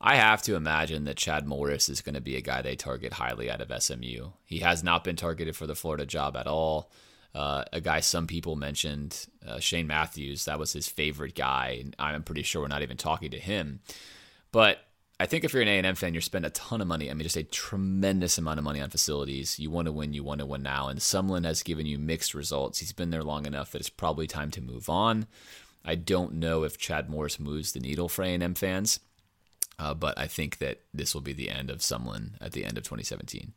I 0.00 0.16
have 0.16 0.40
to 0.42 0.54
imagine 0.54 1.04
that 1.04 1.18
Chad 1.18 1.46
Morris 1.46 1.90
is 1.90 2.00
going 2.00 2.14
to 2.14 2.22
be 2.22 2.36
a 2.36 2.40
guy 2.40 2.62
they 2.62 2.74
target 2.74 3.12
highly 3.12 3.50
out 3.50 3.60
of 3.60 3.82
SMU. 3.82 4.30
He 4.46 4.60
has 4.60 4.82
not 4.82 5.04
been 5.04 5.16
targeted 5.16 5.56
for 5.56 5.66
the 5.66 5.74
Florida 5.74 6.06
job 6.06 6.36
at 6.38 6.46
all. 6.46 6.90
Uh, 7.34 7.64
a 7.74 7.82
guy 7.82 8.00
some 8.00 8.26
people 8.26 8.56
mentioned, 8.56 9.26
uh, 9.46 9.60
Shane 9.60 9.86
Matthews, 9.86 10.46
that 10.46 10.58
was 10.58 10.72
his 10.72 10.88
favorite 10.88 11.34
guy. 11.34 11.84
I'm 11.98 12.22
pretty 12.22 12.42
sure 12.42 12.62
we're 12.62 12.68
not 12.68 12.82
even 12.82 12.96
talking 12.96 13.30
to 13.32 13.38
him. 13.38 13.80
But 14.52 14.78
I 15.18 15.24
think 15.24 15.44
if 15.44 15.54
you're 15.54 15.62
an 15.62 15.68
A&M 15.68 15.94
fan, 15.94 16.12
you're 16.12 16.20
spending 16.20 16.48
a 16.48 16.52
ton 16.52 16.82
of 16.82 16.86
money. 16.86 17.10
I 17.10 17.14
mean, 17.14 17.22
just 17.22 17.38
a 17.38 17.42
tremendous 17.42 18.36
amount 18.36 18.58
of 18.58 18.64
money 18.64 18.82
on 18.82 18.90
facilities. 18.90 19.58
You 19.58 19.70
want 19.70 19.86
to 19.86 19.92
win, 19.92 20.12
you 20.12 20.22
want 20.22 20.40
to 20.40 20.46
win 20.46 20.62
now. 20.62 20.88
And 20.88 21.00
Sumlin 21.00 21.46
has 21.46 21.62
given 21.62 21.86
you 21.86 21.98
mixed 21.98 22.34
results. 22.34 22.80
He's 22.80 22.92
been 22.92 23.10
there 23.10 23.24
long 23.24 23.46
enough 23.46 23.72
that 23.72 23.80
it's 23.80 23.88
probably 23.88 24.26
time 24.26 24.50
to 24.50 24.60
move 24.60 24.90
on. 24.90 25.26
I 25.86 25.94
don't 25.94 26.34
know 26.34 26.64
if 26.64 26.76
Chad 26.76 27.08
Morris 27.08 27.40
moves 27.40 27.72
the 27.72 27.80
needle 27.80 28.10
for 28.10 28.24
A&M 28.24 28.54
fans, 28.54 29.00
uh, 29.78 29.94
but 29.94 30.18
I 30.18 30.26
think 30.26 30.58
that 30.58 30.80
this 30.92 31.14
will 31.14 31.22
be 31.22 31.32
the 31.32 31.48
end 31.48 31.70
of 31.70 31.78
Sumlin 31.78 32.32
at 32.40 32.52
the 32.52 32.64
end 32.64 32.76
of 32.76 32.84
2017. 32.84 33.54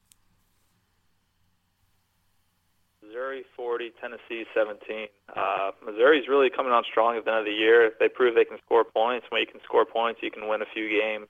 Missouri 3.03 3.43
40, 3.57 3.91
Tennessee 3.99 4.45
17. 4.55 5.07
Uh, 5.36 5.72
Missouri's 5.86 6.30
really 6.30 6.49
coming 6.49 6.72
on 6.72 6.84
strong 6.89 7.18
at 7.18 7.26
the 7.26 7.32
end 7.32 7.39
of 7.39 7.45
the 7.45 7.51
year. 7.51 7.88
If 7.88 7.99
They 7.99 8.07
prove 8.07 8.36
they 8.36 8.45
can 8.45 8.60
score 8.64 8.86
points. 8.86 9.26
When 9.30 9.41
you 9.41 9.47
can 9.47 9.60
score 9.66 9.84
points, 9.84 10.22
you 10.24 10.32
can 10.32 10.47
win 10.47 10.62
a 10.62 10.66
few 10.74 10.88
games. 10.88 11.28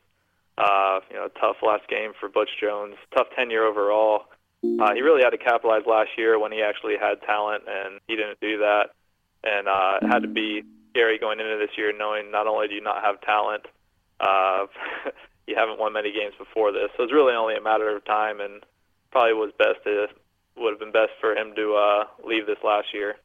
Uh, 0.59 0.99
you 1.09 1.15
know, 1.15 1.29
tough 1.39 1.57
last 1.61 1.87
game 1.87 2.11
for 2.19 2.27
Butch 2.27 2.49
Jones. 2.59 2.95
Tough 3.15 3.27
tenure 3.35 3.63
overall. 3.63 4.25
Uh, 4.61 4.93
he 4.93 5.01
really 5.01 5.23
had 5.23 5.29
to 5.29 5.37
capitalize 5.37 5.83
last 5.87 6.09
year 6.17 6.37
when 6.37 6.51
he 6.51 6.61
actually 6.61 6.95
had 6.99 7.21
talent, 7.21 7.63
and 7.65 8.01
he 8.07 8.15
didn't 8.15 8.39
do 8.41 8.57
that. 8.57 8.91
And 9.43 9.69
uh, 9.69 9.99
it 10.01 10.07
had 10.07 10.21
to 10.23 10.27
be 10.27 10.63
scary 10.89 11.17
going 11.17 11.39
into 11.39 11.57
this 11.57 11.77
year, 11.77 11.93
knowing 11.97 12.29
not 12.29 12.45
only 12.45 12.67
do 12.67 12.75
you 12.75 12.81
not 12.81 13.01
have 13.01 13.21
talent, 13.21 13.65
uh, 14.19 14.65
you 15.47 15.55
haven't 15.55 15.79
won 15.79 15.93
many 15.93 16.11
games 16.11 16.33
before 16.37 16.73
this. 16.73 16.89
So 16.97 17.03
it's 17.03 17.13
really 17.13 17.33
only 17.33 17.55
a 17.55 17.61
matter 17.61 17.95
of 17.95 18.03
time, 18.03 18.41
and 18.41 18.61
probably 19.11 19.33
was 19.33 19.51
best 19.57 19.83
to 19.85 20.07
would 20.57 20.71
have 20.71 20.79
been 20.79 20.91
best 20.91 21.11
for 21.21 21.33
him 21.35 21.53
to 21.55 21.75
uh, 21.75 22.03
leave 22.27 22.45
this 22.45 22.57
last 22.65 22.87
year. 22.93 23.15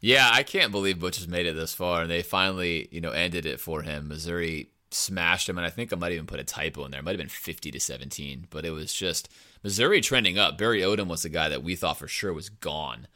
Yeah, 0.00 0.30
I 0.32 0.42
can't 0.42 0.72
believe 0.72 0.98
Butch 0.98 1.16
has 1.18 1.28
made 1.28 1.44
it 1.44 1.54
this 1.54 1.74
far, 1.74 2.02
and 2.02 2.10
they 2.10 2.22
finally, 2.22 2.88
you 2.90 3.00
know, 3.00 3.10
ended 3.10 3.44
it 3.44 3.60
for 3.60 3.82
him. 3.82 4.08
Missouri 4.08 4.70
smashed 4.94 5.46
them, 5.46 5.58
and 5.58 5.66
I 5.66 5.70
think 5.70 5.92
I 5.92 5.96
might 5.96 6.12
even 6.12 6.26
put 6.26 6.40
a 6.40 6.44
typo 6.44 6.84
in 6.84 6.90
there. 6.90 7.00
It 7.00 7.04
might 7.04 7.12
have 7.12 7.18
been 7.18 7.28
50 7.28 7.70
to 7.70 7.80
17, 7.80 8.46
but 8.50 8.64
it 8.64 8.70
was 8.70 8.92
just 8.92 9.28
Missouri 9.62 10.00
trending 10.00 10.38
up. 10.38 10.58
Barry 10.58 10.80
Odom 10.80 11.08
was 11.08 11.22
the 11.22 11.28
guy 11.28 11.48
that 11.48 11.62
we 11.62 11.76
thought 11.76 11.98
for 11.98 12.08
sure 12.08 12.32
was 12.32 12.48
gone 12.48 13.06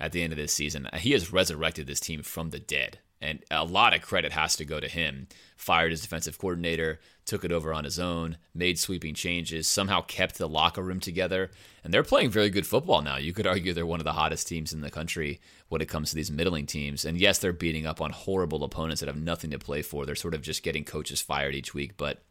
at 0.00 0.12
the 0.12 0.22
end 0.22 0.32
of 0.32 0.38
this 0.38 0.52
season. 0.52 0.88
He 0.94 1.12
has 1.12 1.32
resurrected 1.32 1.86
this 1.86 2.00
team 2.00 2.22
from 2.22 2.50
the 2.50 2.58
dead 2.58 2.98
and 3.20 3.44
a 3.50 3.64
lot 3.64 3.94
of 3.94 4.02
credit 4.02 4.32
has 4.32 4.56
to 4.56 4.64
go 4.64 4.80
to 4.80 4.88
him. 4.88 5.26
Fired 5.56 5.90
his 5.90 6.02
defensive 6.02 6.38
coordinator, 6.38 7.00
took 7.24 7.44
it 7.44 7.50
over 7.50 7.74
on 7.74 7.84
his 7.84 7.98
own, 7.98 8.36
made 8.54 8.78
sweeping 8.78 9.14
changes, 9.14 9.66
somehow 9.66 10.00
kept 10.02 10.38
the 10.38 10.48
locker 10.48 10.82
room 10.82 11.00
together, 11.00 11.50
and 11.82 11.92
they're 11.92 12.04
playing 12.04 12.30
very 12.30 12.48
good 12.48 12.66
football 12.66 13.02
now. 13.02 13.16
You 13.16 13.32
could 13.32 13.46
argue 13.46 13.72
they're 13.72 13.84
one 13.84 14.00
of 14.00 14.04
the 14.04 14.12
hottest 14.12 14.46
teams 14.46 14.72
in 14.72 14.82
the 14.82 14.90
country 14.90 15.40
when 15.68 15.80
it 15.80 15.88
comes 15.88 16.10
to 16.10 16.16
these 16.16 16.30
middling 16.30 16.66
teams. 16.66 17.04
And 17.04 17.18
yes, 17.18 17.38
they're 17.38 17.52
beating 17.52 17.86
up 17.86 18.00
on 18.00 18.10
horrible 18.10 18.62
opponents 18.62 19.00
that 19.00 19.08
have 19.08 19.16
nothing 19.20 19.50
to 19.50 19.58
play 19.58 19.82
for. 19.82 20.06
They're 20.06 20.14
sort 20.14 20.34
of 20.34 20.42
just 20.42 20.62
getting 20.62 20.84
coaches 20.84 21.20
fired 21.20 21.54
each 21.54 21.74
week, 21.74 21.96
but 21.96 22.22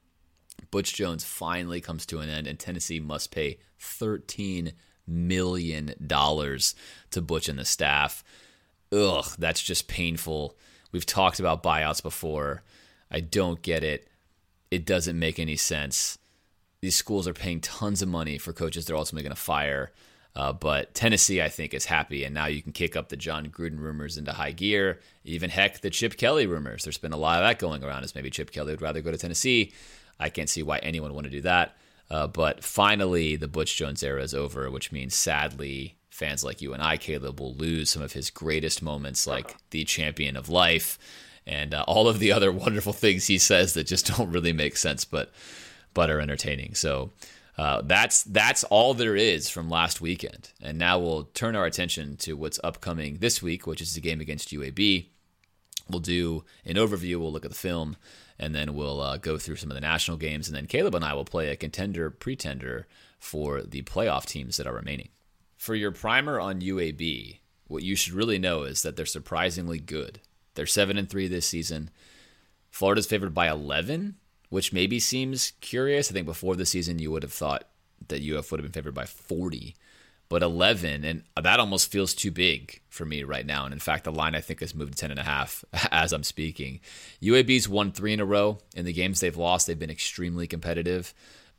Butch 0.72 0.94
Jones 0.94 1.24
finally 1.24 1.82
comes 1.82 2.06
to 2.08 2.20
an 2.20 2.30
end, 2.30 2.48
and 2.48 2.58
Tennessee 2.58 3.00
must 3.00 3.32
pay 3.32 3.60
$13 3.80 4.72
million 5.06 5.94
to 7.12 7.22
Butch 7.22 7.50
and 7.50 7.60
the 7.60 7.66
staff. 7.66 8.24
Ugh, 8.92 9.26
that's 9.38 9.62
just 9.62 9.88
painful 9.88 10.58
We've 10.92 11.06
talked 11.06 11.40
about 11.40 11.64
buyouts 11.64 12.02
before. 12.02 12.64
I 13.12 13.20
don't 13.20 13.62
get 13.62 13.84
it. 13.84 14.08
It 14.72 14.86
doesn't 14.86 15.18
make 15.18 15.40
any 15.40 15.56
sense. 15.56 16.18
These 16.82 16.96
schools 16.96 17.28
are 17.28 17.34
paying 17.34 17.62
tons 17.62 18.02
of 18.02 18.10
money 18.10 18.38
for 18.38 18.54
coaches 18.54 18.86
they're 18.86 18.98
ultimately 18.98 19.24
going 19.24 19.36
to 19.36 19.42
fire. 19.42 19.92
Uh, 20.36 20.54
but 20.54 20.94
Tennessee, 20.94 21.42
I 21.42 21.50
think, 21.50 21.74
is 21.74 21.86
happy, 21.86 22.24
and 22.24 22.32
now 22.32 22.46
you 22.46 22.62
can 22.62 22.72
kick 22.72 22.96
up 22.96 23.10
the 23.10 23.18
Jon 23.18 23.48
Gruden 23.48 23.80
rumors 23.80 24.18
into 24.18 24.32
high 24.32 24.52
gear. 24.52 25.00
Even 25.24 25.50
heck, 25.50 25.82
the 25.82 25.90
Chip 25.90 26.16
Kelly 26.16 26.46
rumors. 26.46 26.84
There's 26.84 27.00
been 27.00 27.14
a 27.14 27.18
lot 27.18 27.42
of 27.42 27.48
that 27.48 27.58
going 27.58 27.84
around. 27.84 28.04
As 28.04 28.14
maybe 28.14 28.30
Chip 28.30 28.52
Kelly 28.52 28.74
would 28.74 28.82
rather 28.82 29.02
go 29.02 29.10
to 29.10 29.18
Tennessee. 29.18 29.74
I 30.20 30.30
can't 30.30 30.50
see 30.50 30.62
why 30.62 30.78
anyone 30.78 31.10
would 31.10 31.16
want 31.16 31.26
to 31.26 31.32
do 31.32 31.42
that. 31.42 31.76
Uh, 32.12 32.28
but 32.28 32.64
finally, 32.64 33.36
the 33.36 33.48
Butch 33.48 33.76
Jones 33.76 34.04
era 34.04 34.22
is 34.22 34.36
over, 34.36 34.70
which 34.70 34.92
means 34.92 35.16
sadly 35.16 35.97
fans 36.18 36.44
like 36.44 36.62
you 36.62 36.74
and 36.74 36.82
I, 36.82 36.98
Caleb, 36.98 37.40
will 37.40 37.54
lose 37.54 37.92
some 37.92 38.02
of 38.02 38.14
his 38.14 38.32
greatest 38.32 38.82
moments, 38.82 39.28
like 39.28 39.56
the 39.70 39.84
champion 39.84 40.36
of 40.36 40.50
life 40.50 40.98
and 41.46 41.74
uh, 41.74 41.86
all 41.88 42.08
of 42.10 42.20
the 42.20 42.32
other 42.32 42.52
wonderful 42.66 42.94
things 42.94 43.28
he 43.28 43.38
says 43.38 43.74
that 43.74 43.86
just 43.86 44.08
don't 44.18 44.32
really 44.32 44.54
make 44.54 44.78
sense, 44.78 45.06
but 45.06 45.32
but 45.94 46.10
are 46.10 46.20
entertaining. 46.20 46.76
So. 46.76 47.12
Uh, 47.60 47.82
that's 47.82 48.22
that's 48.22 48.64
all 48.66 48.94
there 48.94 49.16
is 49.16 49.50
from 49.50 49.68
last 49.68 50.00
weekend, 50.00 50.52
and 50.62 50.78
now 50.78 51.00
we'll 51.00 51.24
turn 51.34 51.56
our 51.56 51.66
attention 51.66 52.16
to 52.16 52.34
what's 52.34 52.60
upcoming 52.64 53.18
this 53.18 53.42
week, 53.42 53.66
which 53.66 53.82
is 53.82 53.96
the 53.96 54.00
game 54.00 54.22
against 54.22 54.52
UAB. 54.52 55.08
We'll 55.90 56.00
do 56.00 56.44
an 56.66 56.76
overview. 56.76 57.20
We'll 57.20 57.32
look 57.32 57.46
at 57.46 57.50
the 57.50 57.58
film, 57.58 57.98
and 58.38 58.54
then 58.54 58.76
we'll 58.76 59.02
uh, 59.02 59.18
go 59.18 59.40
through 59.40 59.56
some 59.56 59.72
of 59.72 59.76
the 59.76 59.82
national 59.82 60.18
games, 60.18 60.48
and 60.48 60.56
then 60.56 60.68
Caleb 60.68 60.94
and 60.94 61.04
I 61.04 61.16
will 61.16 61.26
play 61.26 61.50
a 61.50 61.56
contender 61.56 62.12
pretender 62.12 62.86
for 63.18 63.64
the 63.64 63.82
playoff 63.82 64.28
teams 64.28 64.58
that 64.58 64.68
are 64.68 64.76
remaining. 64.76 65.10
For 65.58 65.76
your 65.76 65.92
primer 65.92 66.40
on 66.40 66.62
UAB, 66.62 67.40
what 67.68 67.84
you 67.84 67.96
should 67.96 68.14
really 68.14 68.40
know 68.40 68.64
is 68.64 68.84
that 68.84 68.96
they're 68.96 69.06
surprisingly 69.06 69.80
good. 69.80 70.22
They're 70.54 70.66
7 70.66 70.98
and 70.98 71.10
3 71.10 71.28
this 71.28 71.48
season. 71.48 71.90
Florida's 72.70 73.08
favored 73.08 73.34
by 73.34 73.50
11, 73.50 74.16
which 74.50 74.72
maybe 74.72 75.00
seems 75.00 75.54
curious. 75.60 76.10
I 76.10 76.14
think 76.14 76.26
before 76.26 76.56
the 76.56 76.66
season 76.66 77.00
you 77.00 77.12
would 77.12 77.24
have 77.24 77.34
thought 77.34 77.68
that 78.08 78.22
UF 78.22 78.52
would 78.52 78.60
have 78.60 78.72
been 78.72 78.82
favored 78.82 78.94
by 78.94 79.06
40, 79.06 79.76
but 80.30 80.44
11 80.44 81.04
and 81.04 81.24
that 81.42 81.60
almost 81.60 81.92
feels 81.92 82.14
too 82.14 82.32
big 82.32 82.82
for 82.90 83.06
me 83.06 83.24
right 83.24 83.46
now. 83.46 83.66
And 83.66 83.74
in 83.74 83.80
fact, 83.80 84.04
the 84.04 84.12
line 84.12 84.36
I 84.36 84.42
think 84.42 84.60
has 84.60 84.76
moved 84.76 84.94
to 84.94 85.00
10 85.00 85.12
and 85.12 85.20
a 85.20 85.24
half 85.24 85.66
as 85.92 86.14
I'm 86.14 86.24
speaking. 86.24 86.80
UAB's 87.22 87.68
won 87.68 87.92
3 87.92 88.14
in 88.14 88.20
a 88.20 88.26
row. 88.26 88.60
In 88.76 88.86
the 88.86 88.94
games 88.94 89.20
they've 89.20 89.36
lost, 89.36 89.68
they've 89.68 89.78
been 89.78 89.90
extremely 89.90 90.48
competitive. 90.48 91.14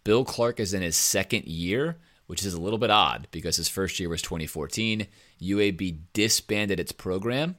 Bill 0.05 0.25
Clark 0.25 0.61
is 0.61 0.73
in 0.73 0.83
his 0.83 0.97
second 0.97 1.47
year 1.47 1.99
which 2.29 2.45
is 2.45 2.53
a 2.53 2.61
little 2.61 2.79
bit 2.79 2.91
odd 2.91 3.27
because 3.31 3.57
his 3.57 3.69
first 3.69 3.99
year 3.99 4.11
was 4.11 4.21
2014. 4.21 5.07
UAB 5.41 5.99
disbanded 6.13 6.79
its 6.79 6.93
program. 6.93 7.57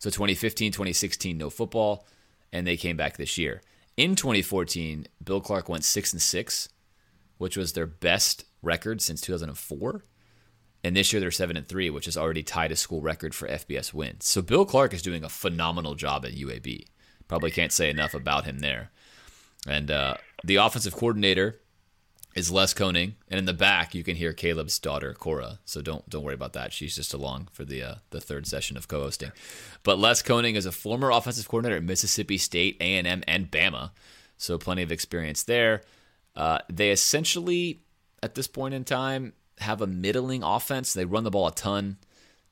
So 0.00 0.10
2015, 0.10 0.72
2016, 0.72 1.38
no 1.38 1.50
football, 1.50 2.04
and 2.52 2.66
they 2.66 2.76
came 2.76 2.96
back 2.96 3.16
this 3.16 3.38
year. 3.38 3.62
In 3.96 4.16
2014, 4.16 5.06
Bill 5.22 5.40
Clark 5.40 5.68
went 5.68 5.84
6 5.84 6.12
and 6.12 6.20
6, 6.20 6.68
which 7.38 7.56
was 7.56 7.72
their 7.72 7.86
best 7.86 8.44
record 8.60 9.00
since 9.00 9.20
2004. 9.20 10.02
and 10.82 10.96
this 10.96 11.12
year 11.12 11.20
they're 11.20 11.30
seven 11.30 11.56
and 11.56 11.68
three, 11.68 11.88
which 11.88 12.08
is 12.08 12.16
already 12.16 12.42
tied 12.42 12.72
a 12.72 12.76
school 12.76 13.00
record 13.00 13.34
for 13.34 13.48
FBS 13.48 13.94
wins. 13.94 14.26
So 14.26 14.42
Bill 14.42 14.66
Clark 14.66 14.92
is 14.92 15.00
doing 15.00 15.22
a 15.22 15.28
phenomenal 15.28 15.94
job 15.94 16.26
at 16.26 16.34
UAB. 16.34 16.86
Probably 17.28 17.52
can't 17.52 17.72
say 17.72 17.88
enough 17.88 18.14
about 18.14 18.44
him 18.46 18.58
there. 18.58 18.90
And 19.66 19.90
uh, 19.90 20.16
the 20.42 20.56
offensive 20.56 20.94
coordinator 20.94 21.60
is 22.34 22.50
Les 22.50 22.74
Koenning, 22.74 23.14
and 23.28 23.38
in 23.38 23.44
the 23.44 23.54
back 23.54 23.94
you 23.94 24.02
can 24.02 24.16
hear 24.16 24.32
Caleb's 24.32 24.78
daughter 24.78 25.14
Cora. 25.14 25.60
So 25.64 25.80
don't 25.80 26.08
don't 26.10 26.24
worry 26.24 26.34
about 26.34 26.52
that. 26.54 26.72
She's 26.72 26.96
just 26.96 27.14
along 27.14 27.48
for 27.52 27.64
the 27.64 27.82
uh, 27.82 27.94
the 28.10 28.20
third 28.20 28.46
session 28.46 28.76
of 28.76 28.88
co-hosting. 28.88 29.32
But 29.82 29.98
Les 29.98 30.22
Koenning 30.22 30.56
is 30.56 30.66
a 30.66 30.72
former 30.72 31.10
offensive 31.10 31.48
coordinator 31.48 31.76
at 31.76 31.84
Mississippi 31.84 32.38
State, 32.38 32.76
A 32.80 32.96
and 32.96 33.06
M, 33.06 33.22
and 33.26 33.50
Bama, 33.50 33.92
so 34.36 34.58
plenty 34.58 34.82
of 34.82 34.92
experience 34.92 35.44
there. 35.44 35.82
Uh, 36.34 36.58
they 36.68 36.90
essentially, 36.90 37.80
at 38.22 38.34
this 38.34 38.48
point 38.48 38.74
in 38.74 38.84
time, 38.84 39.32
have 39.58 39.80
a 39.80 39.86
middling 39.86 40.42
offense. 40.42 40.92
They 40.92 41.04
run 41.04 41.22
the 41.22 41.30
ball 41.30 41.46
a 41.46 41.54
ton, 41.54 41.98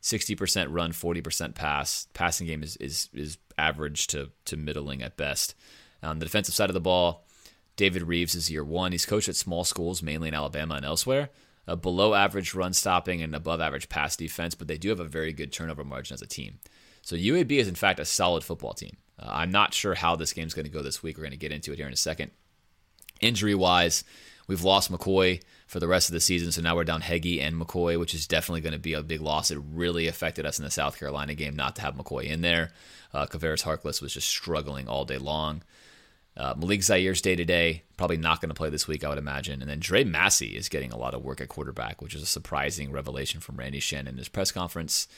sixty 0.01 0.37
percent 0.37 0.71
run, 0.71 0.93
forty 0.93 1.21
percent 1.21 1.57
pass. 1.57 2.07
Passing 2.15 2.47
game 2.47 2.63
is 2.63 2.77
is 2.77 3.09
is 3.13 3.39
average 3.59 4.07
to 4.09 4.31
to 4.45 4.57
middling 4.57 5.03
at 5.03 5.17
best. 5.17 5.55
On 6.05 6.19
the 6.19 6.25
defensive 6.25 6.55
side 6.55 6.71
of 6.71 6.75
the 6.75 6.81
ball 6.81 7.25
David 7.77 8.03
Reeves 8.03 8.35
is 8.35 8.51
year 8.51 8.65
one. 8.65 8.93
He's 8.93 9.07
coached 9.07 9.29
at 9.29 9.37
small 9.37 9.65
schools, 9.65 10.03
mainly 10.03 10.29
in 10.29 10.35
Alabama 10.35 10.75
and 10.75 10.85
elsewhere. 10.85 11.31
A 11.67 11.77
below 11.77 12.15
average 12.15 12.55
run 12.55 12.73
stopping 12.73 13.23
and 13.23 13.35
above 13.35 13.61
average 13.61 13.89
pass 13.89 14.17
defense, 14.17 14.55
but 14.55 14.67
they 14.69 14.79
do 14.79 14.89
have 14.89 15.01
a 15.01 15.05
very 15.05 15.33
good 15.33 15.53
turnover 15.53 15.85
margin 15.85 16.15
as 16.15 16.23
a 16.23 16.27
team. 16.27 16.59
So 17.03 17.17
UAB 17.17 17.53
is, 17.53 17.69
in 17.69 17.75
fact, 17.75 18.01
a 18.01 18.05
solid 18.05 18.45
football 18.45 18.75
team. 18.75 18.97
Uh, 19.19 19.29
I'm 19.29 19.51
not 19.51 19.75
sure 19.75 19.95
how 19.95 20.17
this 20.17 20.33
game's 20.33 20.55
going 20.55 20.67
to 20.67 20.73
go 20.73 20.83
this 20.83 21.03
week. 21.03 21.17
We're 21.17 21.25
going 21.25 21.33
to 21.33 21.37
get 21.37 21.53
into 21.53 21.73
it 21.73 21.77
here 21.77 21.87
in 21.87 21.93
a 21.93 21.97
second. 21.97 22.33
Injury 23.21 23.55
wise, 23.55 24.03
we've 24.49 24.65
lost 24.65 24.91
McCoy 24.91 25.41
for 25.67 25.79
the 25.79 25.87
rest 25.87 26.09
of 26.09 26.15
the 26.15 26.21
season, 26.21 26.51
so 26.51 26.61
now 26.61 26.75
we're 26.75 26.85
down 26.85 27.01
Heggie 27.01 27.41
and 27.41 27.61
McCoy, 27.61 27.99
which 27.99 28.15
is 28.15 28.27
definitely 28.27 28.61
going 28.61 28.73
to 28.73 28.79
be 28.79 28.95
a 28.95 29.03
big 29.03 29.21
loss. 29.21 29.51
It 29.51 29.61
really 29.73 30.09
affected 30.09 30.45
us 30.45 30.59
in 30.59 30.65
the 30.65 30.71
South 30.71 30.99
Carolina 30.99 31.35
game 31.35 31.55
not 31.55 31.77
to 31.77 31.83
have 31.83 31.95
McCoy 31.95 32.25
in 32.25 32.41
there. 32.41 32.73
Uh, 33.15 33.27
Harkless 33.27 34.03
was 34.03 34.15
just 34.15 34.29
struggling 34.29 34.89
all 34.89 35.05
day 35.05 35.19
long. 35.19 35.63
Uh, 36.37 36.55
Malik 36.57 36.83
Zaire's 36.83 37.21
day 37.21 37.37
to 37.37 37.45
day, 37.45 37.83
probably 37.97 38.17
not 38.17 38.41
going 38.41 38.49
to 38.49 38.55
play 38.55 38.71
this 38.71 38.89
week, 38.89 39.05
I 39.05 39.09
would 39.09 39.19
imagine. 39.19 39.61
And 39.61 39.71
then 39.71 39.81
Dre 39.81 40.03
Massey 40.03 40.57
is 40.57 40.69
getting 40.69 40.91
a 40.91 40.97
lot 40.97 41.15
of 41.15 41.23
work 41.23 41.41
at 41.41 41.49
quarterback, 41.49 42.01
which 42.01 42.15
is 42.15 42.23
a 42.23 42.27
surprising 42.27 42.91
revelation 42.91 43.41
from 43.41 43.57
Randy 43.57 43.81
Shannon 43.81 44.15
in 44.15 44.19
his 44.19 44.29
press 44.29 44.51
conference. 44.51 45.09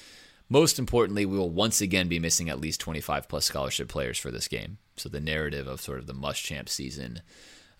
Most 0.48 0.78
importantly, 0.78 1.24
we 1.24 1.38
will 1.38 1.50
once 1.50 1.80
again 1.80 2.08
be 2.08 2.18
missing 2.18 2.50
at 2.50 2.60
least 2.60 2.80
25 2.80 3.28
plus 3.28 3.44
scholarship 3.44 3.88
players 3.88 4.18
for 4.18 4.30
this 4.30 4.48
game. 4.48 4.78
So 4.96 5.08
the 5.08 5.20
narrative 5.20 5.66
of 5.66 5.80
sort 5.80 6.00
of 6.00 6.06
the 6.06 6.14
Muschamp 6.14 6.68
season, 6.68 7.22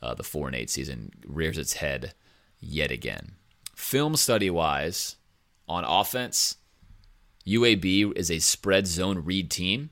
uh, 0.01 0.15
the 0.15 0.23
4 0.23 0.49
and 0.49 0.57
8 0.57 0.71
season, 0.71 1.11
rears 1.27 1.59
its 1.59 1.75
head 1.75 2.15
yet 2.61 2.91
again. 2.91 3.33
Film 3.75 4.17
study 4.17 4.49
wise, 4.49 5.17
on 5.69 5.85
offense, 5.85 6.57
UAB 7.47 8.17
is 8.17 8.31
a 8.31 8.39
spread 8.39 8.87
zone 8.87 9.25
read 9.25 9.51
team 9.51 9.91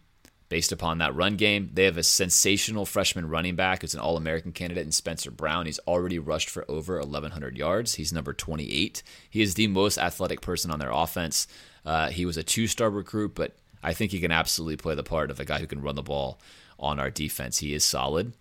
based 0.53 0.71
upon 0.71 0.99
that 0.99 1.15
run 1.15 1.37
game. 1.37 1.71
They 1.73 1.85
have 1.85 1.97
a 1.97 2.03
sensational 2.03 2.85
freshman 2.85 3.27
running 3.31 3.57
back 3.57 3.81
who's 3.81 3.95
an 3.95 4.01
All 4.01 4.19
American 4.19 4.53
candidate 4.53 4.85
in 4.85 4.93
Spencer 4.93 5.31
Brown. 5.31 5.65
He's 5.65 5.79
already 5.89 6.19
rushed 6.19 6.51
for 6.51 6.71
over 6.71 6.99
1,100 6.99 7.57
yards. 7.57 7.95
He's 7.95 8.13
number 8.13 8.35
28. 8.35 9.03
He 9.31 9.41
is 9.41 9.55
the 9.55 9.69
most 9.69 9.97
athletic 9.97 10.43
person 10.43 10.71
on 10.71 10.79
their 10.79 10.91
offense. 10.91 11.47
Uh, 11.87 12.11
he 12.11 12.27
was 12.27 12.37
a 12.37 12.43
two 12.43 12.67
star 12.67 12.91
recruit, 12.91 13.35
but 13.35 13.57
I 13.83 13.95
think 13.95 14.13
he 14.13 14.21
can 14.21 14.31
absolutely 14.31 14.77
play 14.77 14.95
the 14.95 15.03
part 15.03 15.31
of 15.31 15.41
a 15.41 15.47
guy 15.47 15.59
who 15.59 15.67
can 15.67 15.81
run 15.81 15.95
the 15.95 16.03
ball 16.03 16.39
on 16.79 17.01
our 17.01 17.09
defense. 17.09 17.57
He 17.57 17.73
is 17.73 17.83
solid. 17.83 18.35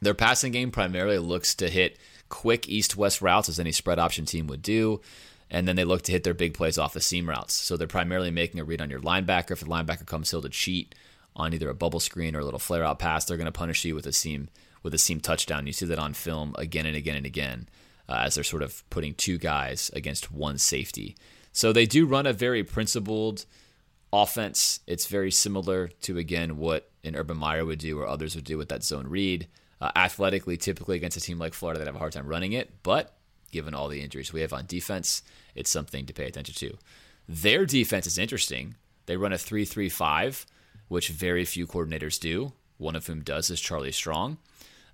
Their 0.00 0.14
passing 0.14 0.52
game 0.52 0.70
primarily 0.70 1.18
looks 1.18 1.56
to 1.56 1.68
hit 1.68 1.98
quick 2.28 2.68
east 2.68 2.96
west 2.96 3.20
routes, 3.20 3.48
as 3.48 3.58
any 3.58 3.72
spread 3.72 3.98
option 3.98 4.26
team 4.26 4.46
would 4.46 4.62
do 4.62 5.00
and 5.52 5.68
then 5.68 5.76
they 5.76 5.84
look 5.84 6.00
to 6.00 6.12
hit 6.12 6.24
their 6.24 6.32
big 6.32 6.54
plays 6.54 6.78
off 6.78 6.94
the 6.94 7.00
seam 7.00 7.28
routes. 7.28 7.52
So 7.52 7.76
they're 7.76 7.86
primarily 7.86 8.30
making 8.30 8.58
a 8.58 8.64
read 8.64 8.80
on 8.80 8.88
your 8.88 9.00
linebacker. 9.00 9.50
If 9.50 9.60
the 9.60 9.66
linebacker 9.66 10.06
comes 10.06 10.28
still 10.28 10.40
to 10.40 10.48
cheat, 10.48 10.94
on 11.34 11.54
either 11.54 11.68
a 11.68 11.74
bubble 11.74 12.00
screen 12.00 12.36
or 12.36 12.40
a 12.40 12.44
little 12.44 12.60
flare 12.60 12.84
out 12.84 12.98
pass, 12.98 13.24
they're 13.24 13.36
going 13.36 13.46
to 13.46 13.52
punish 13.52 13.84
you 13.84 13.94
with 13.94 14.06
a 14.06 14.12
seam 14.12 14.48
with 14.82 14.94
a 14.94 14.98
seam 14.98 15.20
touchdown. 15.20 15.66
You 15.66 15.72
see 15.72 15.86
that 15.86 15.98
on 15.98 16.12
film 16.12 16.54
again 16.58 16.86
and 16.86 16.96
again 16.96 17.16
and 17.16 17.26
again 17.26 17.68
uh, 18.08 18.22
as 18.24 18.34
they're 18.34 18.44
sort 18.44 18.62
of 18.62 18.88
putting 18.90 19.14
two 19.14 19.38
guys 19.38 19.90
against 19.94 20.32
one 20.32 20.58
safety. 20.58 21.16
So 21.52 21.72
they 21.72 21.86
do 21.86 22.06
run 22.06 22.26
a 22.26 22.32
very 22.32 22.64
principled 22.64 23.46
offense. 24.12 24.80
It's 24.86 25.06
very 25.06 25.30
similar 25.30 25.88
to 26.02 26.18
again 26.18 26.58
what 26.58 26.90
an 27.04 27.16
Urban 27.16 27.36
Meyer 27.36 27.64
would 27.64 27.78
do 27.78 27.98
or 27.98 28.06
others 28.06 28.34
would 28.34 28.44
do 28.44 28.58
with 28.58 28.68
that 28.68 28.82
zone 28.82 29.06
read. 29.06 29.48
Uh, 29.80 29.90
athletically, 29.96 30.56
typically 30.56 30.96
against 30.96 31.16
a 31.16 31.20
team 31.20 31.38
like 31.38 31.54
Florida, 31.54 31.80
they 31.80 31.86
have 31.86 31.96
a 31.96 31.98
hard 31.98 32.12
time 32.12 32.26
running 32.26 32.52
it, 32.52 32.82
but 32.82 33.16
given 33.50 33.74
all 33.74 33.88
the 33.88 34.00
injuries 34.00 34.32
we 34.32 34.40
have 34.40 34.52
on 34.52 34.64
defense, 34.66 35.22
it's 35.54 35.70
something 35.70 36.06
to 36.06 36.12
pay 36.12 36.26
attention 36.26 36.54
to. 36.54 36.78
Their 37.28 37.66
defense 37.66 38.06
is 38.06 38.16
interesting. 38.16 38.76
They 39.06 39.16
run 39.16 39.32
a 39.32 39.38
3 39.38 39.64
3 39.64 39.88
5 39.88 40.46
which 40.92 41.08
very 41.08 41.44
few 41.44 41.66
coordinators 41.66 42.20
do. 42.20 42.52
One 42.78 42.96
of 42.96 43.06
whom 43.06 43.22
does 43.22 43.50
is 43.50 43.60
Charlie 43.60 43.92
Strong. 43.92 44.38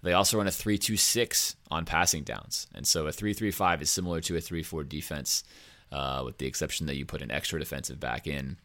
They 0.02 0.12
also 0.12 0.38
run 0.38 0.46
a 0.46 0.52
3 0.52 0.78
2 0.78 0.96
6 0.96 1.56
on 1.70 1.84
passing 1.84 2.22
downs. 2.22 2.68
And 2.74 2.86
so 2.86 3.06
a 3.06 3.12
3 3.12 3.34
3 3.34 3.50
5 3.50 3.82
is 3.82 3.90
similar 3.90 4.20
to 4.22 4.36
a 4.36 4.40
3 4.40 4.62
4 4.62 4.84
defense, 4.84 5.42
uh, 5.90 6.22
with 6.24 6.38
the 6.38 6.46
exception 6.46 6.86
that 6.86 6.96
you 6.96 7.04
put 7.04 7.22
an 7.22 7.30
extra 7.30 7.58
defensive 7.58 7.98
back 7.98 8.26
in 8.26 8.58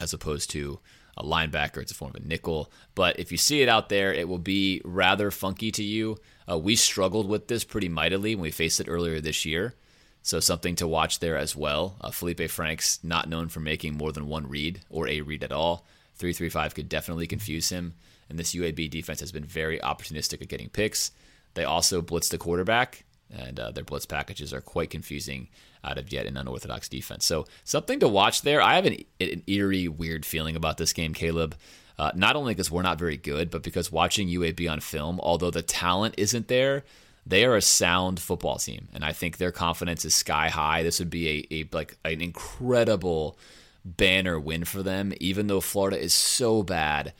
as 0.00 0.12
opposed 0.12 0.50
to 0.50 0.78
a 1.16 1.22
linebacker. 1.22 1.78
It's 1.78 1.92
a 1.92 1.94
form 1.94 2.12
of 2.14 2.22
a 2.22 2.26
nickel. 2.26 2.70
But 2.94 3.18
if 3.18 3.32
you 3.32 3.38
see 3.38 3.62
it 3.62 3.68
out 3.68 3.88
there, 3.88 4.12
it 4.12 4.28
will 4.28 4.38
be 4.38 4.82
rather 4.84 5.30
funky 5.30 5.70
to 5.72 5.82
you. 5.82 6.18
Uh, 6.50 6.58
we 6.58 6.76
struggled 6.76 7.28
with 7.28 7.48
this 7.48 7.64
pretty 7.64 7.88
mightily 7.88 8.34
when 8.34 8.42
we 8.42 8.50
faced 8.50 8.80
it 8.80 8.88
earlier 8.88 9.20
this 9.20 9.44
year. 9.44 9.74
So 10.22 10.38
something 10.38 10.76
to 10.76 10.86
watch 10.86 11.18
there 11.18 11.36
as 11.36 11.56
well. 11.56 11.96
Uh, 12.00 12.10
Feleipe 12.10 12.50
Franks, 12.50 12.98
not 13.02 13.28
known 13.28 13.48
for 13.48 13.60
making 13.60 13.96
more 13.96 14.12
than 14.12 14.28
one 14.28 14.48
read 14.48 14.80
or 14.90 15.08
a 15.08 15.20
read 15.20 15.44
at 15.44 15.52
all. 15.52 15.86
335 16.22 16.74
could 16.76 16.88
definitely 16.88 17.26
confuse 17.26 17.70
him. 17.70 17.94
And 18.28 18.38
this 18.38 18.54
UAB 18.54 18.88
defense 18.88 19.18
has 19.18 19.32
been 19.32 19.44
very 19.44 19.80
opportunistic 19.80 20.40
at 20.40 20.48
getting 20.48 20.68
picks. 20.68 21.10
They 21.54 21.64
also 21.64 22.00
blitz 22.00 22.28
the 22.28 22.38
quarterback, 22.38 23.04
and 23.28 23.58
uh, 23.58 23.72
their 23.72 23.82
blitz 23.82 24.06
packages 24.06 24.54
are 24.54 24.60
quite 24.60 24.88
confusing 24.88 25.48
out 25.82 25.98
of 25.98 26.12
yet 26.12 26.26
an 26.26 26.36
unorthodox 26.36 26.88
defense. 26.88 27.26
So 27.26 27.46
something 27.64 27.98
to 27.98 28.08
watch 28.08 28.42
there. 28.42 28.62
I 28.62 28.76
have 28.76 28.86
an, 28.86 28.98
an 29.20 29.42
eerie, 29.48 29.88
weird 29.88 30.24
feeling 30.24 30.54
about 30.54 30.78
this 30.78 30.92
game, 30.92 31.12
Caleb. 31.12 31.56
Uh, 31.98 32.12
not 32.14 32.36
only 32.36 32.54
because 32.54 32.70
we're 32.70 32.82
not 32.82 33.00
very 33.00 33.16
good, 33.16 33.50
but 33.50 33.64
because 33.64 33.90
watching 33.90 34.28
UAB 34.28 34.70
on 34.70 34.80
film, 34.80 35.18
although 35.20 35.50
the 35.50 35.60
talent 35.60 36.14
isn't 36.16 36.46
there, 36.46 36.84
they 37.26 37.44
are 37.44 37.56
a 37.56 37.62
sound 37.62 38.20
football 38.20 38.58
team, 38.58 38.88
and 38.94 39.04
I 39.04 39.12
think 39.12 39.36
their 39.36 39.52
confidence 39.52 40.04
is 40.04 40.14
sky 40.14 40.48
high. 40.48 40.82
This 40.82 41.00
would 41.00 41.10
be 41.10 41.46
a, 41.50 41.54
a 41.54 41.68
like 41.72 41.96
an 42.04 42.20
incredible 42.20 43.36
banner 43.84 44.38
win 44.38 44.64
for 44.64 44.82
them, 44.82 45.12
even 45.20 45.46
though 45.46 45.60
Florida 45.60 46.00
is 46.00 46.14
so 46.14 46.62
bad. 46.62 47.12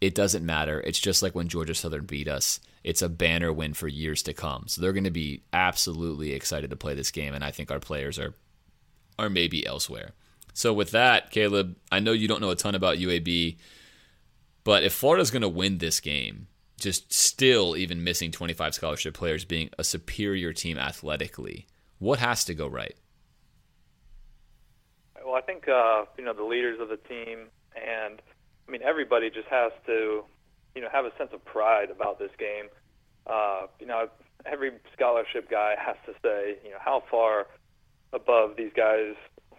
It 0.00 0.14
doesn't 0.14 0.46
matter. 0.46 0.80
It's 0.80 1.00
just 1.00 1.22
like 1.22 1.34
when 1.34 1.48
Georgia 1.48 1.74
Southern 1.74 2.06
beat 2.06 2.28
us. 2.28 2.60
It's 2.84 3.02
a 3.02 3.08
banner 3.08 3.52
win 3.52 3.74
for 3.74 3.88
years 3.88 4.22
to 4.22 4.32
come. 4.32 4.64
So 4.68 4.80
they're 4.80 4.92
going 4.92 5.04
to 5.04 5.10
be 5.10 5.42
absolutely 5.52 6.32
excited 6.32 6.70
to 6.70 6.76
play 6.76 6.94
this 6.94 7.10
game, 7.10 7.34
and 7.34 7.44
I 7.44 7.50
think 7.50 7.70
our 7.70 7.80
players 7.80 8.18
are 8.18 8.34
are 9.18 9.28
maybe 9.28 9.66
elsewhere. 9.66 10.12
So 10.54 10.72
with 10.72 10.92
that, 10.92 11.30
Caleb, 11.30 11.76
I 11.90 12.00
know 12.00 12.12
you 12.12 12.28
don't 12.28 12.40
know 12.40 12.50
a 12.50 12.56
ton 12.56 12.74
about 12.74 12.98
UAB, 12.98 13.58
but 14.64 14.84
if 14.84 14.92
Florida's 14.92 15.30
going 15.30 15.42
to 15.42 15.48
win 15.48 15.78
this 15.78 15.98
game, 15.98 16.46
just 16.80 17.12
still 17.12 17.76
even 17.76 18.04
missing 18.04 18.30
25 18.30 18.74
scholarship 18.74 19.14
players 19.14 19.44
being 19.44 19.70
a 19.78 19.84
superior 19.84 20.52
team 20.52 20.78
athletically, 20.78 21.66
what 21.98 22.20
has 22.20 22.44
to 22.44 22.54
go 22.54 22.68
right? 22.68 22.96
Well, 25.28 25.36
I 25.36 25.42
think 25.42 25.68
uh, 25.68 26.06
you 26.16 26.24
know 26.24 26.32
the 26.32 26.42
leaders 26.42 26.80
of 26.80 26.88
the 26.88 26.96
team, 26.96 27.52
and 27.76 28.16
I 28.66 28.70
mean 28.70 28.80
everybody 28.80 29.28
just 29.28 29.48
has 29.48 29.72
to, 29.84 30.24
you 30.74 30.80
know, 30.80 30.88
have 30.90 31.04
a 31.04 31.12
sense 31.18 31.32
of 31.34 31.44
pride 31.44 31.90
about 31.90 32.18
this 32.18 32.30
game. 32.38 32.72
Uh, 33.26 33.66
you 33.78 33.84
know, 33.84 34.08
every 34.46 34.72
scholarship 34.94 35.50
guy 35.50 35.74
has 35.78 35.96
to 36.06 36.14
say, 36.24 36.56
you 36.64 36.70
know, 36.70 36.80
how 36.80 37.02
far 37.10 37.46
above 38.14 38.56
these 38.56 38.72
guys 38.74 39.16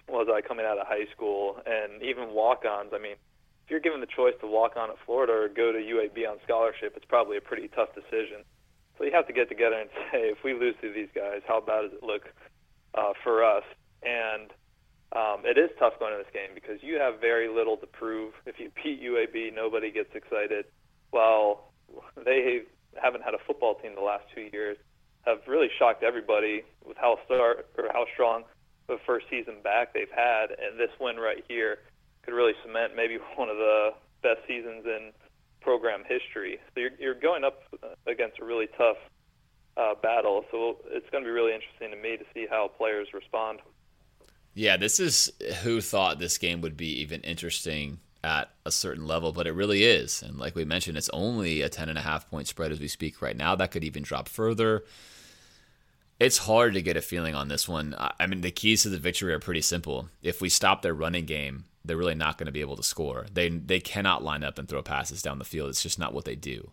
was 0.08 0.26
I 0.34 0.41
coming 0.41 0.66
out 0.66 0.80
of 0.80 0.88
high 0.88 1.06
school, 1.14 1.62
and 1.68 2.02
even 2.02 2.34
walk-ons. 2.34 2.90
I 2.91 2.98
mean, 2.98 3.14
if 3.14 3.70
you're 3.70 3.80
given 3.80 4.02
the 4.02 4.10
choice 4.10 4.34
to 4.41 4.48
walk 4.48 4.74
on 4.76 4.90
at 4.90 4.96
Florida 5.06 5.34
or 5.34 5.50
go 5.50 5.72
to 5.72 5.78
UAB 5.78 6.28
on 6.28 6.38
scholarship, 6.44 6.94
it's 6.98 7.06
probably 7.06 7.38
a 7.38 7.41
pretty 7.41 7.68
tough 7.68 7.94
decision. 7.94 8.41
So 8.98 9.04
you 9.04 9.12
have 9.14 9.28
to 9.28 9.34
get 9.34 9.50
together 9.50 9.76
and 9.76 9.90
say, 10.12 10.34
if 10.34 10.40
we 10.44 10.56
lose 10.56 10.74
to 10.82 10.91
these 10.91 11.14
guys, 11.14 11.46
how 11.48 11.62
bad 11.62 11.84
does 11.84 11.94
it 11.94 12.02
look 12.02 12.26
uh, 12.96 13.14
for 13.24 13.46
us? 13.46 13.64
And 14.02 14.50
um, 15.15 15.41
it 15.44 15.57
is 15.57 15.69
tough 15.80 15.94
going 15.99 16.14
to 16.14 16.19
this 16.22 16.31
game 16.34 16.53
because 16.53 16.77
you 16.81 16.95
have 16.95 17.19
very 17.19 17.48
little 17.48 17.77
to 17.77 17.88
prove. 17.88 18.34
If 18.45 18.60
you 18.60 18.69
beat 18.76 19.02
UAB, 19.02 19.56
nobody 19.56 19.91
gets 19.91 20.14
excited. 20.14 20.65
Well, 21.11 21.72
they 22.15 22.64
haven't 23.02 23.23
had 23.23 23.34
a 23.34 23.41
football 23.48 23.76
team 23.76 23.95
the 23.95 24.02
last 24.02 24.26
two 24.34 24.49
years. 24.53 24.77
Have 25.26 25.40
really 25.48 25.69
shocked 25.77 26.03
everybody 26.03 26.64
with 26.86 26.98
how 26.98 27.18
start 27.26 27.68
or 27.77 27.86
how 27.91 28.06
strong 28.14 28.44
the 28.88 28.98
first 29.06 29.26
season 29.30 29.56
back 29.64 29.94
they've 29.94 30.11
had, 30.15 30.52
and 30.52 30.80
this 30.80 30.90
win 30.99 31.18
right 31.18 31.44
here 31.48 31.80
could 32.23 32.34
really 32.34 32.53
cement 32.64 32.95
maybe 32.95 33.18
one 33.36 33.49
of 33.49 33.57
the 33.57 33.90
best 34.22 34.40
seasons 34.48 34.86
in 34.86 35.11
program 35.61 36.03
history. 36.07 36.60
So 36.73 36.81
you're, 36.81 36.95
you're 36.99 37.19
going 37.19 37.44
up 37.44 37.61
against 38.07 38.40
a 38.40 38.45
really 38.45 38.68
tough 38.77 38.98
uh, 39.77 39.95
battle. 40.02 40.45
So 40.52 40.77
it's 40.88 41.10
going 41.10 41.23
to 41.23 41.27
be 41.27 41.31
really 41.31 41.53
interesting 41.53 41.91
to 41.91 41.98
me 41.98 42.18
to 42.18 42.26
see 42.34 42.45
how 42.49 42.69
players 42.77 43.07
respond. 43.14 43.60
Yeah, 44.54 44.78
this 44.78 45.00
is 45.00 45.32
who 45.64 45.82
thought 45.82 46.20
this 46.20 46.38
game 46.38 46.62
would 46.62 46.76
be 46.76 47.02
even 47.02 47.22
interesting 47.22 48.00
at 48.24 48.50
a 48.66 48.72
certain 48.72 49.08
level, 49.08 49.32
but 49.32 49.48
it 49.48 49.54
really 49.54 49.84
is. 49.84 50.22
And 50.22 50.38
like 50.38 50.56
we 50.56 50.66
mentioned, 50.66 50.98
it's 50.98 51.10
only 51.14 51.62
a 51.62 51.70
10 51.70 51.90
and 51.90 51.98
a 51.98 52.02
half 52.02 52.30
point 52.30 52.48
spread 52.48 52.72
as 52.72 52.80
we 52.80 52.88
speak 52.88 53.22
right 53.22 53.38
now. 53.38 53.56
That 53.56 53.72
could 53.72 53.84
even 53.84 54.04
drop 54.04 54.28
further. 54.28 54.84
It's 56.20 56.40
hard 56.40 56.74
to 56.74 56.82
get 56.82 56.98
a 56.98 57.02
feeling 57.02 57.34
on 57.34 57.48
this 57.48 57.70
one. 57.70 57.96
I 57.98 58.28
mean, 58.28 58.42
the 58.42 58.52
keys 58.52 58.84
to 58.84 58.90
the 58.90 58.98
victory 58.98 59.34
are 59.34 59.40
pretty 59.40 59.62
simple. 59.62 60.10
If 60.22 60.42
we 60.42 60.50
stop 60.50 60.82
their 60.82 60.94
running 60.94 61.26
game, 61.26 61.64
they're 61.86 61.96
really 61.96 62.16
not 62.16 62.38
going 62.38 62.48
to 62.48 62.52
be 62.52 62.60
able 62.60 62.76
to 62.76 62.84
score. 62.84 63.26
They 63.34 63.48
they 63.48 63.80
cannot 63.80 64.24
line 64.24 64.44
up 64.44 64.60
and 64.60 64.68
throw 64.68 64.82
passes 64.82 65.22
down 65.22 65.40
the 65.40 65.46
field. 65.46 65.70
It's 65.70 65.82
just 65.82 65.98
not 65.98 66.14
what 66.14 66.26
they 66.26 66.36
do. 66.36 66.72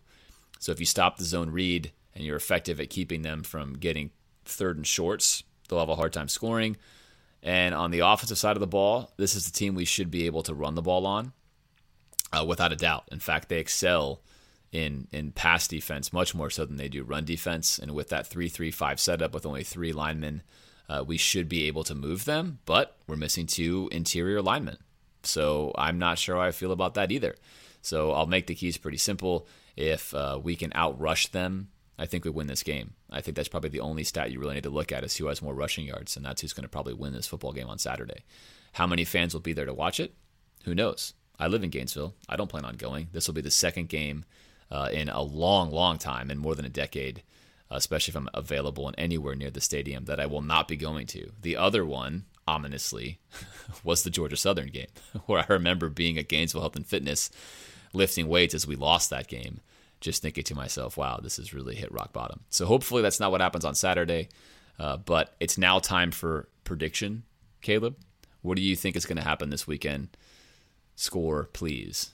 So 0.59 0.73
if 0.73 0.81
you 0.81 0.85
stop 0.85 1.17
the 1.17 1.23
zone 1.23 1.49
read 1.51 1.91
and 2.13 2.25
you're 2.25 2.35
effective 2.35 2.81
at 2.81 2.89
keeping 2.89 3.21
them 3.21 3.43
from 3.43 3.75
getting 3.75 4.11
third 4.43 4.75
and 4.75 4.85
shorts, 4.85 5.43
they'll 5.67 5.79
have 5.79 5.87
a 5.87 5.95
hard 5.95 6.11
time 6.11 6.27
scoring. 6.27 6.75
And 7.43 7.75
on 7.75 7.91
the 7.91 7.99
offensive 7.99 8.37
side 8.37 8.55
of 8.55 8.61
the 8.61 8.67
ball, 8.67 9.11
this 9.17 9.35
is 9.35 9.45
the 9.45 9.57
team 9.57 9.75
we 9.75 9.85
should 9.85 10.11
be 10.11 10.25
able 10.25 10.43
to 10.43 10.53
run 10.53 10.75
the 10.75 10.81
ball 10.81 11.05
on, 11.05 11.33
uh, 12.33 12.43
without 12.45 12.73
a 12.73 12.75
doubt. 12.75 13.07
In 13.11 13.19
fact, 13.19 13.47
they 13.47 13.59
excel 13.59 14.21
in 14.71 15.07
in 15.13 15.31
pass 15.31 15.67
defense 15.67 16.11
much 16.11 16.35
more 16.35 16.49
so 16.49 16.65
than 16.65 16.75
they 16.75 16.89
do 16.89 17.03
run 17.03 17.23
defense. 17.23 17.79
And 17.79 17.91
with 17.91 18.09
that 18.09 18.27
three-three-five 18.27 18.99
setup 18.99 19.33
with 19.33 19.45
only 19.45 19.63
three 19.63 19.93
linemen, 19.93 20.41
uh, 20.89 21.03
we 21.07 21.17
should 21.17 21.47
be 21.47 21.65
able 21.65 21.85
to 21.85 21.95
move 21.95 22.25
them. 22.25 22.59
But 22.65 22.97
we're 23.07 23.15
missing 23.15 23.47
two 23.47 23.87
interior 23.91 24.41
linemen, 24.41 24.77
so 25.23 25.73
I'm 25.77 25.99
not 25.99 26.19
sure 26.19 26.35
how 26.35 26.41
I 26.41 26.51
feel 26.51 26.71
about 26.71 26.95
that 26.95 27.11
either. 27.11 27.35
So 27.81 28.11
I'll 28.11 28.25
make 28.25 28.47
the 28.47 28.55
keys 28.55 28.77
pretty 28.77 28.97
simple. 28.97 29.47
If 29.77 30.13
uh, 30.13 30.39
we 30.43 30.55
can 30.55 30.71
outrush 30.71 31.31
them 31.31 31.69
I 31.99 32.05
think 32.05 32.25
we 32.25 32.31
win 32.31 32.47
this 32.47 32.63
game. 32.63 32.93
I 33.09 33.21
think 33.21 33.35
that's 33.35 33.47
probably 33.47 33.71
the 33.71 33.79
only 33.79 34.03
stat 34.03 34.31
you 34.31 34.39
really 34.39 34.55
need 34.55 34.63
to 34.63 34.69
look 34.69 34.91
at 34.91 35.03
is 35.03 35.17
who 35.17 35.27
has 35.27 35.41
more 35.41 35.55
rushing 35.55 35.85
yards, 35.85 36.15
and 36.15 36.25
that's 36.25 36.41
who's 36.41 36.53
going 36.53 36.63
to 36.63 36.69
probably 36.69 36.93
win 36.93 37.13
this 37.13 37.27
football 37.27 37.53
game 37.53 37.67
on 37.67 37.79
Saturday. 37.79 38.23
How 38.73 38.85
many 38.85 39.03
fans 39.03 39.33
will 39.33 39.41
be 39.41 39.53
there 39.53 39.65
to 39.65 39.73
watch 39.73 39.99
it? 39.99 40.13
Who 40.65 40.75
knows? 40.75 41.13
I 41.39 41.47
live 41.47 41.63
in 41.63 41.69
Gainesville. 41.69 42.15
I 42.29 42.35
don't 42.35 42.49
plan 42.49 42.65
on 42.65 42.75
going. 42.75 43.09
This 43.11 43.27
will 43.27 43.33
be 43.33 43.41
the 43.41 43.51
second 43.51 43.89
game 43.89 44.25
uh, 44.69 44.89
in 44.91 45.09
a 45.09 45.21
long, 45.21 45.71
long 45.71 45.97
time, 45.97 46.29
in 46.29 46.37
more 46.37 46.53
than 46.53 46.65
a 46.65 46.69
decade, 46.69 47.23
especially 47.71 48.11
if 48.11 48.15
I'm 48.15 48.29
available 48.33 48.87
and 48.87 48.97
anywhere 48.99 49.35
near 49.35 49.49
the 49.51 49.61
stadium, 49.61 50.05
that 50.05 50.19
I 50.19 50.27
will 50.27 50.41
not 50.41 50.67
be 50.67 50.77
going 50.77 51.07
to. 51.07 51.31
The 51.41 51.57
other 51.57 51.85
one, 51.85 52.25
ominously, 52.47 53.19
was 53.83 54.03
the 54.03 54.09
Georgia 54.11 54.37
Southern 54.37 54.69
game, 54.69 54.87
where 55.25 55.39
I 55.39 55.53
remember 55.53 55.89
being 55.89 56.17
at 56.17 56.29
Gainesville 56.29 56.61
Health 56.61 56.75
and 56.75 56.85
Fitness 56.85 57.31
lifting 57.93 58.27
weights 58.27 58.53
as 58.53 58.67
we 58.67 58.75
lost 58.75 59.09
that 59.09 59.27
game 59.27 59.61
just 59.99 60.21
thinking 60.21 60.43
to 60.45 60.55
myself, 60.55 60.97
wow, 60.97 61.19
this 61.21 61.37
has 61.37 61.53
really 61.53 61.75
hit 61.75 61.91
rock 61.91 62.13
bottom. 62.13 62.41
So 62.49 62.65
hopefully 62.65 63.01
that's 63.01 63.19
not 63.19 63.31
what 63.31 63.41
happens 63.41 63.65
on 63.65 63.75
Saturday. 63.75 64.29
Uh, 64.79 64.97
but 64.97 65.35
it's 65.39 65.57
now 65.57 65.79
time 65.79 66.11
for 66.11 66.47
prediction. 66.63 67.23
Caleb, 67.61 67.95
what 68.41 68.55
do 68.55 68.61
you 68.61 68.75
think 68.75 68.95
is 68.95 69.05
going 69.05 69.17
to 69.17 69.23
happen 69.23 69.49
this 69.49 69.67
weekend? 69.67 70.09
Score, 70.95 71.49
please. 71.53 72.11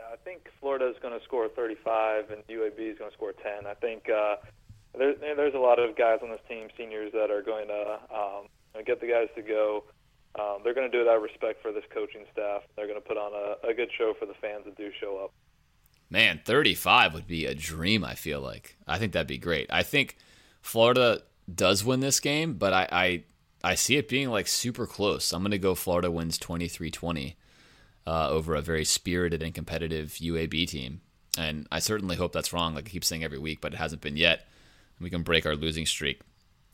I 0.00 0.16
think 0.24 0.48
Florida 0.60 0.88
is 0.88 0.96
going 1.02 1.18
to 1.18 1.24
score 1.24 1.48
35 1.48 2.30
and 2.30 2.46
UAB 2.46 2.78
is 2.78 2.98
going 2.98 3.10
to 3.10 3.16
score 3.16 3.32
10. 3.32 3.66
I 3.66 3.74
think 3.74 4.08
uh, 4.08 4.36
there, 4.96 5.14
there's 5.36 5.54
a 5.54 5.58
lot 5.58 5.78
of 5.78 5.96
guys 5.96 6.20
on 6.22 6.30
this 6.30 6.40
team, 6.48 6.68
seniors, 6.76 7.12
that 7.12 7.30
are 7.30 7.42
going 7.42 7.68
to 7.68 7.98
um, 8.14 8.84
get 8.84 9.00
the 9.00 9.08
guys 9.08 9.28
to 9.36 9.42
go. 9.42 9.84
Um, 10.38 10.58
they're 10.62 10.74
going 10.74 10.90
to 10.90 10.96
do 10.96 11.02
it 11.02 11.08
out 11.08 11.16
of 11.16 11.22
respect 11.22 11.62
for 11.62 11.72
this 11.72 11.84
coaching 11.92 12.24
staff. 12.32 12.62
They're 12.76 12.86
going 12.86 13.00
to 13.00 13.06
put 13.06 13.16
on 13.16 13.32
a, 13.34 13.70
a 13.70 13.74
good 13.74 13.90
show 13.96 14.14
for 14.18 14.26
the 14.26 14.34
fans 14.40 14.64
that 14.66 14.76
do 14.76 14.90
show 15.00 15.18
up. 15.24 15.32
Man, 16.10 16.40
35 16.44 17.14
would 17.14 17.26
be 17.26 17.44
a 17.44 17.54
dream, 17.54 18.04
I 18.04 18.14
feel 18.14 18.40
like. 18.40 18.76
I 18.86 18.98
think 18.98 19.12
that'd 19.12 19.26
be 19.26 19.38
great. 19.38 19.66
I 19.70 19.82
think 19.82 20.16
Florida 20.62 21.22
does 21.52 21.84
win 21.84 22.00
this 22.00 22.20
game, 22.20 22.54
but 22.54 22.72
I, 22.72 22.88
I, 22.90 23.22
I 23.62 23.74
see 23.74 23.96
it 23.96 24.08
being 24.08 24.30
like 24.30 24.46
super 24.46 24.86
close. 24.86 25.32
I'm 25.32 25.42
going 25.42 25.50
to 25.50 25.58
go 25.58 25.74
Florida 25.74 26.10
wins 26.10 26.38
23 26.38 26.90
20 26.90 27.36
uh, 28.06 28.30
over 28.30 28.54
a 28.54 28.62
very 28.62 28.86
spirited 28.86 29.42
and 29.42 29.54
competitive 29.54 30.12
UAB 30.12 30.66
team. 30.68 31.02
And 31.36 31.68
I 31.70 31.78
certainly 31.78 32.16
hope 32.16 32.32
that's 32.32 32.52
wrong, 32.52 32.74
like 32.74 32.86
I 32.86 32.90
keep 32.90 33.04
saying 33.04 33.22
every 33.22 33.38
week, 33.38 33.60
but 33.60 33.74
it 33.74 33.76
hasn't 33.76 34.00
been 34.00 34.16
yet. 34.16 34.48
We 34.98 35.10
can 35.10 35.22
break 35.22 35.44
our 35.44 35.54
losing 35.54 35.86
streak. 35.86 36.22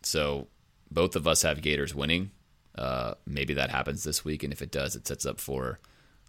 So 0.03 0.47
both 0.91 1.17
of 1.17 1.27
us 1.27 1.43
have 1.43 1.61
Gators 1.61 1.95
winning. 1.95 2.31
Uh, 2.77 3.15
maybe 3.27 3.55
that 3.55 3.71
happens 3.71 4.05
this 4.05 4.25
week. 4.25 4.43
And 4.43 4.53
if 4.53 4.63
it 4.63 4.71
does, 4.71 4.95
it 4.97 5.07
sets 5.09 5.27
up 5.27 5.41
for 5.41 5.81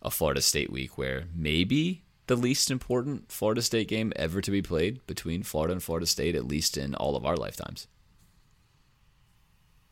a 0.02 0.10
Florida 0.10 0.41
State 0.41 0.72
week 0.72 0.98
where 0.98 1.26
maybe 1.36 2.03
the 2.27 2.35
least 2.35 2.72
important 2.72 3.31
Florida 3.31 3.61
State 3.61 3.88
game 3.88 4.11
ever 4.15 4.41
to 4.41 4.52
be 4.52 4.61
played 4.61 5.06
between 5.06 5.43
Florida 5.43 5.73
and 5.73 5.84
Florida 5.84 6.06
State, 6.06 6.35
at 6.35 6.45
least 6.45 6.77
in 6.77 6.95
all 6.95 7.15
of 7.15 7.26
our 7.26 7.35
lifetimes. 7.35 7.88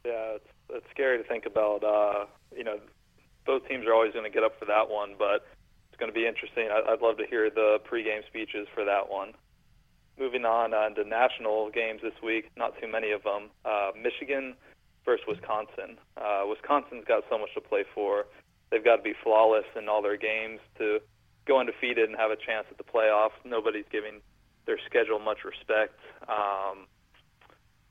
Yeah, 0.05 0.35
it's, 0.35 0.47
it's 0.69 0.85
scary 0.91 1.17
to 1.17 1.23
think 1.23 1.45
about. 1.45 1.83
Uh, 1.83 2.25
you 2.55 2.63
know, 2.63 2.79
both 3.45 3.67
teams 3.67 3.85
are 3.85 3.93
always 3.93 4.13
going 4.13 4.25
to 4.25 4.31
get 4.31 4.43
up 4.43 4.57
for 4.59 4.65
that 4.65 4.89
one, 4.89 5.15
but 5.17 5.45
it's 5.89 5.99
going 5.99 6.11
to 6.11 6.17
be 6.17 6.25
interesting. 6.25 6.69
I, 6.71 6.93
I'd 6.93 7.01
love 7.01 7.17
to 7.17 7.25
hear 7.27 7.49
the 7.49 7.77
pregame 7.89 8.25
speeches 8.27 8.67
for 8.73 8.83
that 8.83 9.09
one. 9.09 9.33
Moving 10.19 10.45
on 10.45 10.73
uh, 10.73 10.89
to 10.89 11.03
national 11.03 11.71
games 11.71 12.01
this 12.03 12.13
week, 12.23 12.51
not 12.57 12.73
too 12.79 12.87
many 12.87 13.11
of 13.11 13.23
them. 13.23 13.49
Uh, 13.65 13.91
Michigan 13.99 14.55
versus 15.05 15.25
Wisconsin. 15.27 15.97
Uh, 16.17 16.43
Wisconsin's 16.47 17.05
got 17.07 17.23
so 17.29 17.37
much 17.37 17.53
to 17.55 17.61
play 17.61 17.83
for. 17.93 18.25
They've 18.69 18.83
got 18.83 18.97
to 18.97 19.01
be 19.03 19.13
flawless 19.23 19.65
in 19.77 19.89
all 19.89 20.01
their 20.01 20.17
games 20.17 20.59
to 20.77 20.99
go 21.45 21.59
undefeated 21.59 22.09
and 22.09 22.17
have 22.17 22.31
a 22.31 22.35
chance 22.35 22.65
at 22.71 22.77
the 22.77 22.83
playoffs. 22.83 23.37
Nobody's 23.43 23.85
giving 23.91 24.21
their 24.65 24.77
schedule 24.85 25.19
much 25.19 25.43
respect. 25.43 25.99
Um, 26.27 26.87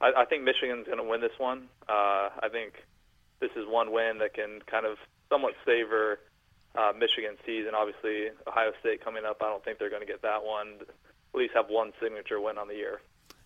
I, 0.01 0.12
I 0.19 0.24
think 0.24 0.43
Michigan's 0.43 0.87
going 0.87 0.99
to 0.99 1.05
win 1.05 1.20
this 1.20 1.39
one. 1.39 1.69
Uh, 1.89 2.31
I 2.41 2.49
think 2.51 2.74
this 3.41 3.51
is 3.57 3.66
one 3.66 3.93
win 3.93 4.19
that 4.19 4.35
can 4.35 4.61
kind 4.66 4.87
of 4.87 4.97
somewhat 5.29 5.55
savor 5.66 6.20
uh, 6.74 6.93
Michigan's 6.99 7.39
season. 7.45 7.73
Obviously, 7.74 8.31
Ohio 8.47 8.73
State 8.81 9.05
coming 9.05 9.24
up. 9.24 9.39
I 9.43 9.49
don't 9.49 9.65
think 9.65 9.79
they're 9.79 9.91
going 9.91 10.03
to 10.03 10.07
get 10.07 10.23
that 10.23 10.45
one. 10.45 10.77
At 10.81 11.39
least 11.39 11.55
have 11.55 11.66
one 11.69 11.93
signature 12.01 12.41
win 12.41 12.59
on 12.59 12.69
the 12.69 12.74
year. 12.74 13.01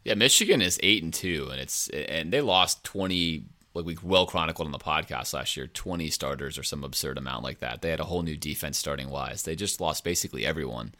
Yeah, 0.05 0.15
Michigan 0.15 0.62
is 0.62 0.78
eight 0.83 1.03
and 1.03 1.12
two, 1.12 1.49
and 1.51 1.61
it's 1.61 1.89
and 1.89 2.33
they 2.33 2.41
lost 2.41 2.85
twenty 2.85 3.47
like 3.77 3.86
we 3.86 3.97
well 4.03 4.27
chronicled 4.27 4.66
on 4.66 4.73
the 4.73 4.78
podcast 4.78 5.35
last 5.35 5.57
year, 5.57 5.66
20 5.66 6.09
starters 6.11 6.59
or 6.59 6.62
some 6.62 6.82
absurd 6.82 7.19
amount 7.19 7.44
like 7.44 7.61
that. 7.61 7.82
They 7.82 7.90
had 7.90 8.01
a 8.01 8.05
whole 8.05 8.23
new 8.23 8.36
defense 8.36 8.78
starting 8.78 9.11
wise. 9.11 9.43
They 9.43 9.55
just 9.55 9.81
lost 9.81 10.03
basically 10.03 10.47
everyone. 10.47 10.94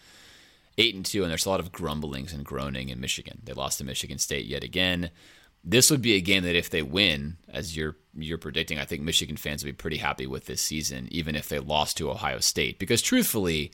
Eight 0.79 0.95
and 0.95 1.05
two, 1.05 1.23
and 1.23 1.31
there's 1.31 1.47
a 1.47 1.51
lot 1.51 1.61
of 1.61 1.73
grumblings 1.73 2.35
and 2.35 2.45
groaning 2.45 2.91
in 2.91 3.01
Michigan. 3.01 3.41
They 3.43 3.55
lost 3.55 3.79
to 3.79 3.85
Michigan 3.85 4.19
State 4.19 4.45
yet 4.45 4.63
again. 4.63 5.11
This 5.65 5.91
would 5.91 6.03
be 6.03 6.15
a 6.15 6.21
game 6.21 6.45
that 6.45 6.55
if 6.55 6.69
they 6.69 6.83
win, 6.83 7.39
as 7.49 7.75
you're 7.75 7.97
you're 8.15 8.39
predicting, 8.39 8.79
I 8.79 8.85
think 8.85 9.03
Michigan 9.03 9.37
fans 9.37 9.65
would 9.65 9.71
be 9.71 9.77
pretty 9.77 9.97
happy 9.97 10.27
with 10.27 10.45
this 10.45 10.61
season, 10.61 11.09
even 11.11 11.35
if 11.35 11.49
they 11.49 11.59
lost 11.59 11.97
to 11.97 12.11
Ohio 12.11 12.41
State. 12.41 12.79
Because 12.79 13.01
truthfully, 13.01 13.73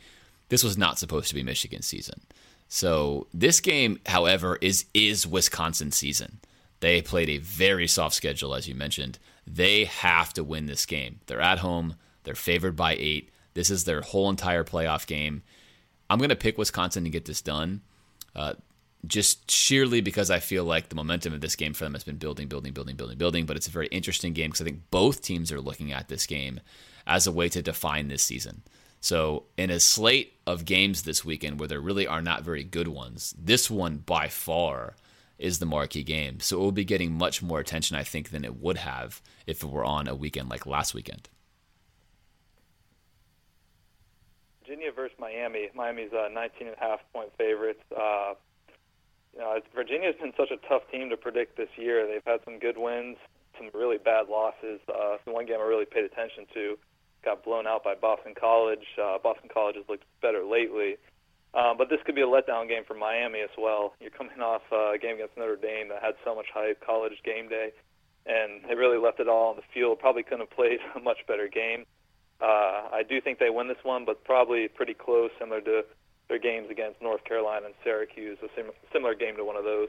this 0.49 0.63
was 0.63 0.79
not 0.79 0.99
supposed 0.99 1.29
to 1.29 1.35
be 1.35 1.43
Michigan 1.43 1.83
season. 1.83 2.21
So 2.69 3.27
this 3.35 3.59
game, 3.61 3.99
however, 4.07 4.59
is 4.61 4.87
is 4.95 5.27
Wisconsin 5.27 5.91
season. 5.91 6.39
They 6.83 7.01
played 7.01 7.29
a 7.29 7.39
very 7.39 7.87
soft 7.87 8.17
schedule, 8.17 8.57
as 8.57 8.67
you 8.67 8.75
mentioned. 8.75 9.21
They 9.47 9.85
have 9.85 10.33
to 10.33 10.43
win 10.43 10.67
this 10.67 10.85
game. 10.85 11.21
They're 11.27 11.41
at 11.41 11.61
home. 11.61 11.95
They're 12.25 12.35
favored 12.35 12.75
by 12.75 12.97
eight. 12.99 13.31
This 13.55 13.71
is 13.71 13.85
their 13.85 14.01
whole 14.01 14.29
entire 14.29 14.65
playoff 14.65 15.07
game. 15.07 15.45
I'm 16.11 16.19
going 16.19 16.31
to 16.31 16.37
pick 16.37 16.59
Wisconsin 16.59 17.05
to 17.05 17.11
get 17.11 17.25
this 17.25 17.41
done, 17.41 17.83
uh, 18.35 18.55
just 19.07 19.49
sheerly 19.49 20.01
because 20.01 20.29
I 20.29 20.41
feel 20.41 20.65
like 20.65 20.89
the 20.89 20.97
momentum 20.97 21.33
of 21.33 21.41
this 21.41 21.55
game 21.55 21.73
for 21.73 21.85
them 21.85 21.95
has 21.95 22.03
been 22.03 22.17
building, 22.17 22.49
building, 22.49 22.73
building, 22.73 22.97
building, 22.97 23.17
building. 23.17 23.47
But 23.47 23.57
it's 23.57 23.69
a 23.69 23.71
very 23.71 23.87
interesting 23.87 24.33
game 24.33 24.51
because 24.51 24.63
I 24.63 24.65
think 24.65 24.91
both 24.91 25.23
teams 25.23 25.53
are 25.53 25.61
looking 25.61 25.93
at 25.93 26.09
this 26.09 26.27
game 26.27 26.59
as 27.07 27.29
a 27.29 27.33
way 27.33 27.49
to 27.51 27.63
define 27.63 28.09
this 28.09 28.25
season. 28.25 28.63
So, 29.01 29.45
in 29.57 29.71
a 29.71 29.79
slate 29.79 30.33
of 30.49 30.65
games 30.65 31.03
this 31.03 31.25
weekend 31.25 31.61
where 31.61 31.69
there 31.69 31.81
really 31.81 32.09
are 32.09 32.23
not 32.23 32.43
very 32.43 32.65
good 32.65 32.89
ones, 32.89 33.37
this 33.39 33.71
one 33.71 33.99
by 33.99 34.27
far 34.27 34.97
is 35.43 35.59
the 35.59 35.67
marquee 35.67 36.05
game. 36.05 36.39
So 36.41 36.57
it 36.57 36.61
will 36.61 36.73
be 36.73 36.85
getting 36.85 37.13
much 37.13 37.43
more 37.43 37.59
attention, 37.59 37.97
I 37.97 38.05
think, 38.05 38.31
than 38.31 38.45
it 38.45 38.61
would 38.61 38.79
have 38.79 39.21
if 39.47 39.63
it 39.63 39.69
were 39.69 39.85
on 39.85 40.07
a 40.07 40.15
weekend 40.15 40.49
like 40.49 40.67
last 40.67 40.95
weekend. 40.95 41.29
Virginia 44.61 44.93
versus 44.93 45.17
Miami. 45.19 45.69
Miami's 45.75 46.11
a 46.13 46.33
19 46.33 46.69
and 46.69 46.77
a 46.77 46.81
half 46.81 47.01
point 47.13 47.31
favorites. 47.37 47.83
Uh, 47.91 48.35
you 49.35 49.41
know, 49.41 49.59
Virginia's 49.75 50.15
been 50.21 50.33
such 50.37 50.51
a 50.53 50.69
tough 50.69 50.83
team 50.93 51.11
to 51.11 51.17
predict 51.17 51.57
this 51.57 51.69
year. 51.77 52.07
They've 52.07 52.23
had 52.25 52.41
some 52.45 52.61
good 52.61 52.79
wins, 52.79 53.17
some 53.59 53.69
really 53.75 53.99
bad 53.99 54.29
losses. 54.29 54.81
Uh, 54.89 55.17
the 55.25 55.33
one 55.33 55.47
game 55.47 55.57
I 55.59 55.65
really 55.65 55.87
paid 55.87 56.05
attention 56.05 56.47
to 56.55 56.79
got 57.25 57.45
blown 57.45 57.67
out 57.67 57.83
by 57.83 57.95
Boston 57.95 58.35
College. 58.39 58.87
Uh, 59.03 59.19
Boston 59.19 59.49
College 59.53 59.77
has 59.77 59.85
looked 59.89 60.05
better 60.21 60.45
lately. 60.45 60.97
Um, 61.55 61.77
but 61.77 61.91
this 61.91 62.01
could 62.05 62.15
be 62.15 62.23
a 62.23 62.27
letdown 62.27 62.67
game 62.67 62.83
for 62.87 62.95
Miami 62.95 63.41
as 63.41 63.51
well. 63.59 63.95
You're 64.01 64.11
coming 64.11 64.41
off 64.41 64.63
uh, 64.73 64.93
a 64.93 64.99
game 64.99 65.17
against 65.17 65.37
Notre 65.37 65.57
Dame 65.57 65.89
that 65.89 66.03
had 66.03 66.15
so 66.25 66.35
much 66.35 66.47
hype, 66.53 66.85
college 66.85 67.21
game 67.25 67.49
day, 67.49 67.73
and 68.25 68.65
they 68.67 68.75
really 68.75 68.99
left 68.99 69.21
it 69.21 69.29
all 69.29 69.51
on 69.51 69.57
the 69.57 69.63
field. 69.75 69.99
Probably 69.99 70.23
couldn't 70.23 70.41
have 70.41 70.51
played 70.51 70.79
a 70.97 71.01
much 71.01 71.19
better 71.29 71.49
game. 71.49 71.85
Uh, 72.41 72.89
I 72.91 73.03
do 73.09 73.21
think 73.21 73.39
they 73.39 73.51
win 73.51 73.69
this 73.69 73.85
one, 73.85 74.05
but 74.05 74.25
probably 74.25 74.67
pretty 74.67 74.95
close, 74.95 75.31
similar 75.39 75.61
to 75.61 75.83
their 76.29 76.39
games 76.39 76.69
against 76.71 77.01
North 77.03 77.25
Carolina 77.25 77.67
and 77.67 77.75
Syracuse, 77.85 78.39
a 78.43 78.49
sim- 78.57 78.73
similar 78.93 79.15
game 79.15 79.37
to 79.37 79.45
one 79.45 79.57
of 79.57 79.65
those. 79.65 79.89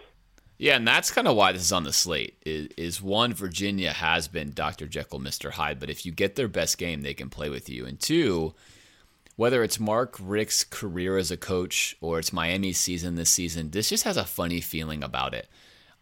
Yeah, 0.57 0.75
and 0.75 0.87
that's 0.87 1.09
kind 1.09 1.27
of 1.27 1.35
why 1.35 1.51
this 1.51 1.63
is 1.63 1.71
on 1.71 1.83
the 1.83 1.93
slate. 1.93 2.37
Is, 2.45 2.67
is 2.77 3.01
one 3.01 3.33
Virginia 3.33 3.91
has 3.91 4.27
been 4.27 4.51
Dr. 4.53 4.87
Jekyll, 4.87 5.19
Mr. 5.19 5.51
Hyde, 5.51 5.79
but 5.79 5.89
if 5.89 6.05
you 6.05 6.11
get 6.11 6.35
their 6.35 6.47
best 6.47 6.77
game, 6.77 7.01
they 7.01 7.13
can 7.13 7.29
play 7.29 7.49
with 7.49 7.69
you. 7.69 7.85
And 7.85 7.99
two, 7.99 8.53
whether 9.35 9.63
it's 9.63 9.79
Mark 9.79 10.17
Richt's 10.19 10.63
career 10.63 11.17
as 11.17 11.31
a 11.31 11.37
coach 11.37 11.95
or 12.01 12.19
it's 12.19 12.33
Miami's 12.33 12.77
season 12.77 13.15
this 13.15 13.29
season, 13.29 13.71
this 13.71 13.89
just 13.89 14.03
has 14.03 14.17
a 14.17 14.25
funny 14.25 14.61
feeling 14.61 15.03
about 15.03 15.33
it. 15.33 15.47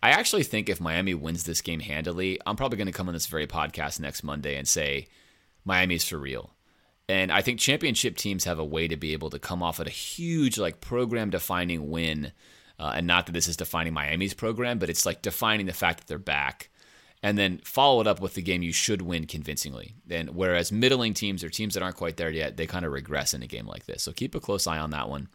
I 0.03 0.09
actually 0.09 0.43
think 0.43 0.67
if 0.67 0.81
Miami 0.81 1.13
wins 1.13 1.43
this 1.43 1.61
game 1.61 1.79
handily, 1.79 2.39
I'm 2.45 2.55
probably 2.55 2.77
going 2.77 2.87
to 2.87 2.91
come 2.91 3.07
on 3.07 3.13
this 3.13 3.27
very 3.27 3.47
podcast 3.47 3.99
next 3.99 4.23
Monday 4.23 4.57
and 4.57 4.67
say 4.67 5.07
Miami's 5.63 6.07
for 6.07 6.17
real. 6.17 6.51
And 7.07 7.31
I 7.31 7.41
think 7.41 7.59
championship 7.59 8.17
teams 8.17 8.45
have 8.45 8.57
a 8.57 8.65
way 8.65 8.87
to 8.87 8.97
be 8.97 9.13
able 9.13 9.29
to 9.29 9.39
come 9.39 9.61
off 9.61 9.79
at 9.79 9.87
a 9.87 9.91
huge, 9.91 10.57
like, 10.57 10.81
program 10.81 11.29
defining 11.29 11.89
win. 11.89 12.31
Uh, 12.79 12.93
and 12.95 13.05
not 13.05 13.27
that 13.27 13.33
this 13.33 13.47
is 13.47 13.57
defining 13.57 13.93
Miami's 13.93 14.33
program, 14.33 14.79
but 14.79 14.89
it's 14.89 15.05
like 15.05 15.21
defining 15.21 15.67
the 15.67 15.73
fact 15.73 15.99
that 15.99 16.07
they're 16.07 16.17
back. 16.17 16.70
And 17.23 17.37
then 17.37 17.61
follow 17.63 18.01
it 18.01 18.07
up 18.07 18.19
with 18.19 18.33
the 18.33 18.41
game 18.41 18.63
you 18.63 18.73
should 18.73 19.03
win 19.03 19.27
convincingly. 19.27 19.93
And 20.09 20.31
whereas 20.31 20.71
middling 20.71 21.13
teams 21.13 21.43
or 21.43 21.49
teams 21.49 21.75
that 21.75 21.83
aren't 21.83 21.97
quite 21.97 22.17
there 22.17 22.31
yet, 22.31 22.57
they 22.57 22.65
kind 22.65 22.83
of 22.83 22.91
regress 22.91 23.33
in 23.35 23.43
a 23.43 23.47
game 23.47 23.67
like 23.67 23.85
this. 23.85 24.01
So 24.01 24.11
keep 24.11 24.33
a 24.33 24.39
close 24.39 24.65
eye 24.65 24.79
on 24.79 24.89
that 24.89 25.07
one. 25.07 25.27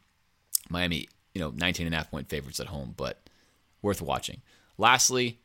Miami, 0.69 1.09
you 1.33 1.41
know, 1.41 1.51
19 1.51 1.87
and 1.87 1.95
a 1.95 1.99
half 1.99 2.11
point 2.11 2.29
favorites 2.29 2.59
at 2.59 2.67
home, 2.67 2.93
but 2.97 3.31
worth 3.83 4.03
watching. 4.03 4.43
Lastly, 4.79 5.39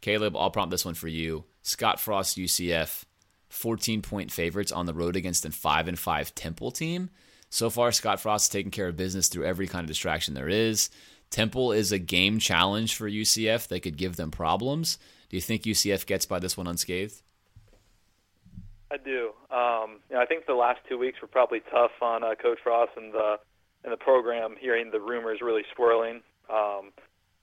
Caleb, 0.00 0.36
I'll 0.36 0.50
prompt 0.50 0.70
this 0.70 0.84
one 0.84 0.94
for 0.94 1.08
you. 1.08 1.44
Scott 1.62 1.98
Frost, 1.98 2.38
UCF, 2.38 3.04
14 3.48 4.02
point 4.02 4.30
favorites 4.30 4.70
on 4.70 4.86
the 4.86 4.94
road 4.94 5.16
against 5.16 5.44
a 5.44 5.50
5 5.50 5.88
and 5.88 5.98
5 5.98 6.34
Temple 6.34 6.70
team. 6.70 7.10
So 7.50 7.70
far, 7.70 7.92
Scott 7.92 8.20
Frost 8.20 8.52
taken 8.52 8.70
care 8.70 8.88
of 8.88 8.96
business 8.96 9.28
through 9.28 9.46
every 9.46 9.66
kind 9.66 9.82
of 9.82 9.88
distraction 9.88 10.34
there 10.34 10.48
is. 10.48 10.90
Temple 11.30 11.72
is 11.72 11.92
a 11.92 11.98
game 11.98 12.38
challenge 12.38 12.94
for 12.94 13.10
UCF. 13.10 13.68
They 13.68 13.80
could 13.80 13.96
give 13.96 14.16
them 14.16 14.30
problems. 14.30 14.98
Do 15.28 15.36
you 15.36 15.40
think 15.42 15.62
UCF 15.62 16.06
gets 16.06 16.26
by 16.26 16.38
this 16.38 16.56
one 16.56 16.66
unscathed? 16.66 17.22
I 18.90 18.96
do. 18.96 19.32
Um, 19.50 20.00
you 20.08 20.16
know, 20.16 20.22
I 20.22 20.26
think 20.26 20.46
the 20.46 20.54
last 20.54 20.80
two 20.88 20.96
weeks 20.96 21.20
were 21.20 21.28
probably 21.28 21.60
tough 21.70 21.90
on 22.00 22.24
uh, 22.24 22.34
Coach 22.40 22.58
Frost 22.62 22.92
and 22.96 23.12
the 23.12 23.36
and 23.84 23.92
the 23.92 23.98
program. 23.98 24.56
Hearing 24.58 24.90
the 24.90 25.00
rumors 25.00 25.40
really 25.42 25.62
swirling, 25.76 26.22
um, 26.48 26.92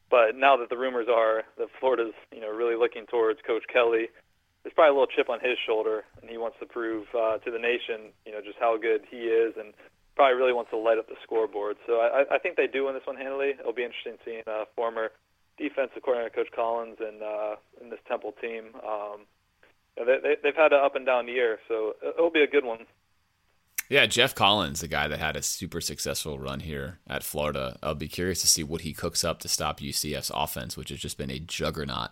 but 0.09 0.35
now 0.35 0.57
that 0.57 0.69
the 0.69 0.77
rumors 0.77 1.07
are 1.07 1.43
that 1.57 1.67
Florida's 1.79 2.13
you 2.33 2.41
know 2.41 2.49
really 2.49 2.75
looking 2.75 3.05
towards 3.05 3.39
Coach 3.45 3.63
Kelly, 3.71 4.09
there's 4.63 4.73
probably 4.73 4.89
a 4.89 4.93
little 4.93 5.13
chip 5.15 5.29
on 5.29 5.39
his 5.39 5.57
shoulder, 5.67 6.03
and 6.19 6.29
he 6.29 6.39
wants 6.39 6.57
to 6.61 6.65
prove 6.65 7.05
uh, 7.13 7.37
to 7.37 7.51
the 7.51 7.59
nation 7.59 8.09
you 8.25 8.31
know 8.31 8.41
just 8.41 8.57
how 8.59 8.75
good 8.77 9.01
he 9.11 9.29
is, 9.29 9.53
and 9.59 9.73
probably 10.15 10.33
really 10.33 10.53
wants 10.53 10.71
to 10.71 10.77
light 10.77 10.97
up 10.97 11.07
the 11.07 11.19
scoreboard. 11.21 11.77
So 11.85 12.01
I, 12.01 12.23
I 12.31 12.39
think 12.39 12.57
they 12.57 12.67
do 12.67 12.85
win 12.85 12.95
this 12.95 13.05
one 13.05 13.17
handily. 13.17 13.53
It'll 13.59 13.73
be 13.73 13.83
interesting 13.83 14.17
seeing 14.25 14.41
uh, 14.47 14.65
former 14.75 15.11
defensive 15.57 16.01
coordinator 16.03 16.35
Coach 16.35 16.51
Collins 16.55 16.97
and 16.99 17.21
uh, 17.21 17.55
in 17.81 17.89
this 17.89 17.99
Temple 18.07 18.33
team. 18.41 18.65
Um, 18.85 19.25
they, 19.97 20.17
they, 20.21 20.35
they've 20.43 20.55
had 20.55 20.73
an 20.73 20.79
up 20.83 20.95
and 20.95 21.05
down 21.05 21.27
year, 21.27 21.59
so 21.67 21.93
it'll 22.17 22.31
be 22.31 22.43
a 22.43 22.47
good 22.47 22.65
one. 22.65 22.85
Yeah, 23.87 24.07
Geoff 24.07 24.33
Collins, 24.33 24.81
the 24.81 24.87
guy 24.87 25.07
that 25.07 25.19
had 25.19 25.35
a 25.35 25.43
super 25.43 25.79
successful 25.79 26.39
run 26.39 26.61
here 26.61 26.99
at 27.07 27.23
Florida. 27.23 27.77
I'll 27.83 27.93
be 27.93 28.07
curious 28.07 28.41
to 28.41 28.47
see 28.47 28.63
what 28.63 28.81
he 28.81 28.93
cooks 28.93 29.23
up 29.23 29.39
to 29.41 29.47
stop 29.47 29.79
UCF's 29.79 30.31
offense, 30.33 30.75
which 30.75 30.89
has 30.89 30.99
just 30.99 31.19
been 31.19 31.29
a 31.29 31.37
juggernaut. 31.37 32.09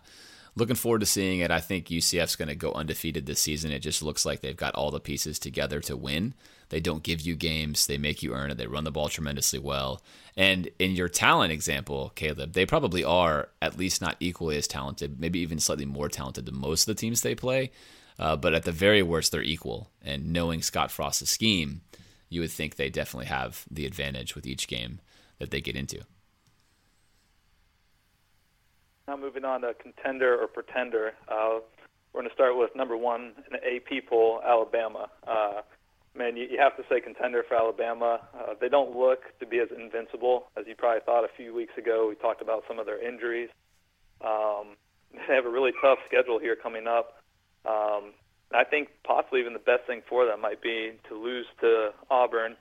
Looking 0.56 0.76
forward 0.76 1.00
to 1.00 1.08
seeing 1.08 1.40
it. 1.40 1.50
I 1.50 1.60
think 1.60 1.88
UCF's 1.88 2.36
going 2.36 2.50
to 2.50 2.56
go 2.56 2.74
undefeated 2.74 3.26
this 3.26 3.40
season. 3.40 3.72
It 3.72 3.80
just 3.80 4.04
looks 4.04 4.24
like 4.24 4.42
they've 4.42 4.56
got 4.56 4.76
all 4.76 4.92
the 4.92 5.00
pieces 5.00 5.40
together 5.40 5.80
to 5.82 5.98
win. 5.98 6.36
They 6.74 6.80
don't 6.80 7.04
give 7.04 7.22
you 7.22 7.36
games, 7.36 7.86
they 7.86 8.00
make 8.00 8.24
you 8.24 8.34
earn 8.34 8.50
it. 8.50 8.58
They 8.58 8.66
run 8.66 8.84
the 8.84 8.90
ball 8.90 9.08
tremendously 9.08 9.60
well. 9.60 10.02
And 10.36 10.72
in 10.80 10.96
your 10.96 11.08
talent 11.08 11.52
example, 11.52 12.12
Caleb, 12.16 12.54
they 12.54 12.66
probably 12.66 13.04
are 13.04 13.50
at 13.62 13.78
least 13.78 14.02
not 14.02 14.16
equally 14.20 14.58
as 14.58 14.66
talented, 14.66 15.20
maybe 15.20 15.38
even 15.42 15.60
slightly 15.60 15.86
more 15.86 16.10
talented 16.10 16.48
than 16.48 16.58
most 16.58 16.90
of 16.90 16.96
the 16.96 17.00
teams 17.00 17.22
they 17.22 17.36
play. 17.36 17.70
Uh, 18.18 18.36
but 18.36 18.56
at 18.56 18.64
the 18.64 18.72
very 18.72 19.04
worst, 19.04 19.32
they're 19.32 19.44
equal. 19.44 19.92
And 20.02 20.34
knowing 20.34 20.64
Scott 20.64 20.90
Frost's 20.90 21.30
scheme, 21.30 21.82
you 22.28 22.42
would 22.42 22.50
think 22.50 22.76
they 22.76 22.90
definitely 22.90 23.28
have 23.28 23.66
the 23.70 23.86
advantage 23.86 24.34
with 24.34 24.48
each 24.48 24.68
game 24.68 25.00
that 25.38 25.52
they 25.52 25.62
get 25.62 25.76
into. 25.76 26.00
Now 29.08 29.16
moving 29.16 29.46
on 29.46 29.62
to 29.62 29.76
contender 29.76 30.42
or 30.42 30.48
pretender. 30.48 31.14
Uh, 31.28 31.60
we're 32.14 32.22
going 32.22 32.30
to 32.30 32.34
start 32.34 32.58
with 32.58 32.76
number 32.76 32.98
one 32.98 33.34
in 33.46 33.52
the 33.52 33.76
AP 33.76 34.08
poll, 34.10 34.42
Alabama. 34.44 35.12
Uh, 35.28 35.62
man, 36.16 36.38
you, 36.38 36.48
you 36.50 36.60
have 36.60 36.76
to 36.78 36.84
say 36.90 37.02
contender 37.02 37.44
for 37.48 37.56
Alabama. 37.56 38.22
Uh, 38.34 38.54
they 38.60 38.70
don't 38.70 38.96
look 38.96 39.22
to 39.40 39.46
be 39.46 39.60
as 39.60 39.70
invincible 39.76 40.46
as 40.58 40.66
you 40.68 40.76
probably 40.76 41.02
thought 41.06 41.24
a 41.24 41.36
few 41.36 41.54
weeks 41.54 41.74
ago. 41.78 42.08
We 42.08 42.16
talked 42.16 42.42
about 42.42 42.64
some 42.68 42.80
of 42.80 42.86
their 42.86 43.06
injuries. 43.06 43.50
Um, 44.22 44.78
they 45.28 45.36
have 45.36 45.46
a 45.46 45.50
really 45.50 45.72
tough 45.82 46.00
schedule 46.08 46.40
here 46.40 46.56
coming 46.56 46.88
up. 46.88 47.22
Um, 47.66 48.14
I 48.54 48.64
think 48.64 48.90
possibly 49.04 49.40
even 49.40 49.54
the 49.54 49.60
best 49.60 49.88
thing 49.88 50.02
for 50.08 50.26
them 50.26 50.42
might 50.42 50.62
be 50.62 50.92
to 51.10 51.16
lose 51.16 51.48
to 51.62 51.90
Auburn 52.10 52.56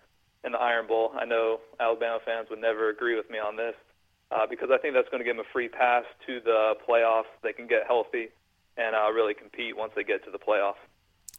in 0.45 0.53
the 0.53 0.59
Iron 0.59 0.87
Bowl. 0.87 1.12
I 1.15 1.24
know 1.24 1.61
Alabama 1.79 2.19
fans 2.24 2.49
would 2.51 2.61
never 2.61 2.89
agree 2.89 3.16
with 3.16 3.29
me 3.31 3.39
on 3.39 3.57
this 3.57 3.74
uh, 4.31 4.47
because 4.49 4.70
I 4.73 4.79
think 4.79 4.95
that's 4.95 5.09
going 5.11 5.20
to 5.20 5.24
give 5.24 5.37
them 5.37 5.45
a 5.45 5.53
free 5.53 5.69
pass 5.69 6.05
to 6.27 6.41
the 6.41 6.74
playoffs. 6.89 7.31
They 7.43 7.53
can 7.53 7.66
get 7.66 7.83
healthy 7.87 8.29
and 8.77 8.97
uh, 8.97 9.12
really 9.12 9.35
compete 9.35 9.77
once 9.77 9.93
they 9.95 10.03
get 10.05 10.24
to 10.24 10.31
the 10.31 10.39
playoffs. 10.39 10.81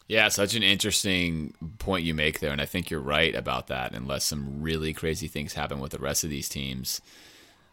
Yeah, 0.08 0.28
such 0.28 0.54
an 0.56 0.64
interesting 0.64 1.54
point 1.84 2.06
you 2.06 2.14
make 2.14 2.40
there, 2.40 2.52
and 2.52 2.62
I 2.62 2.66
think 2.66 2.90
you're 2.90 3.00
right 3.00 3.36
about 3.36 3.68
that. 3.68 3.94
Unless 3.94 4.26
some 4.26 4.62
really 4.62 4.94
crazy 4.94 5.28
things 5.28 5.54
happen 5.54 5.80
with 5.80 5.92
the 5.92 6.00
rest 6.00 6.24
of 6.24 6.30
these 6.30 6.50
teams, 6.50 7.02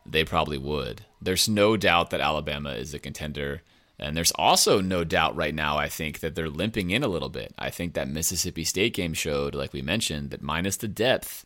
they 0.05 0.25
probably 0.25 0.59
would. 0.59 1.03
There's 1.21 1.49
no 1.49 1.77
doubt 1.77 2.11
that 2.11 2.21
Alabama 2.21 2.71
is 2.71 2.95
a 2.95 2.99
contender 2.99 3.63
and 4.01 4.17
there's 4.17 4.33
also 4.33 4.81
no 4.81 5.05
doubt 5.05 5.37
right 5.37 5.55
now, 5.55 5.77
I 5.77 5.89
think, 5.89 6.21
that 6.21 6.35
they're 6.35 6.49
limping 6.49 6.91
in 6.91 7.05
a 7.05 7.09
little 7.09 7.29
bit. 7.29 7.53
I 7.59 7.69
think 7.69 7.93
that 7.93 8.09
Mississippi 8.09 8.65
State 8.65 8.95
game 8.95 9.13
showed, 9.13 9.55
like 9.55 9.75
we 9.75 9.83
mentioned, 9.83 10.31
that 10.31 10.41
minus 10.41 10.79
the 10.79 10.89
depth, 10.89 11.45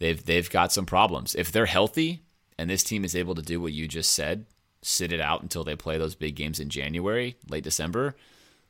they've 0.00 0.22
they've 0.22 0.50
got 0.50 0.72
some 0.72 0.86
problems. 0.86 1.36
If 1.36 1.52
they're 1.52 1.66
healthy 1.66 2.24
and 2.58 2.68
this 2.68 2.82
team 2.82 3.04
is 3.04 3.14
able 3.14 3.36
to 3.36 3.42
do 3.42 3.60
what 3.60 3.72
you 3.72 3.86
just 3.86 4.10
said, 4.10 4.46
sit 4.82 5.12
it 5.12 5.20
out 5.20 5.42
until 5.42 5.62
they 5.62 5.76
play 5.76 5.98
those 5.98 6.16
big 6.16 6.34
games 6.34 6.58
in 6.58 6.68
January, 6.68 7.36
late 7.48 7.62
December, 7.62 8.16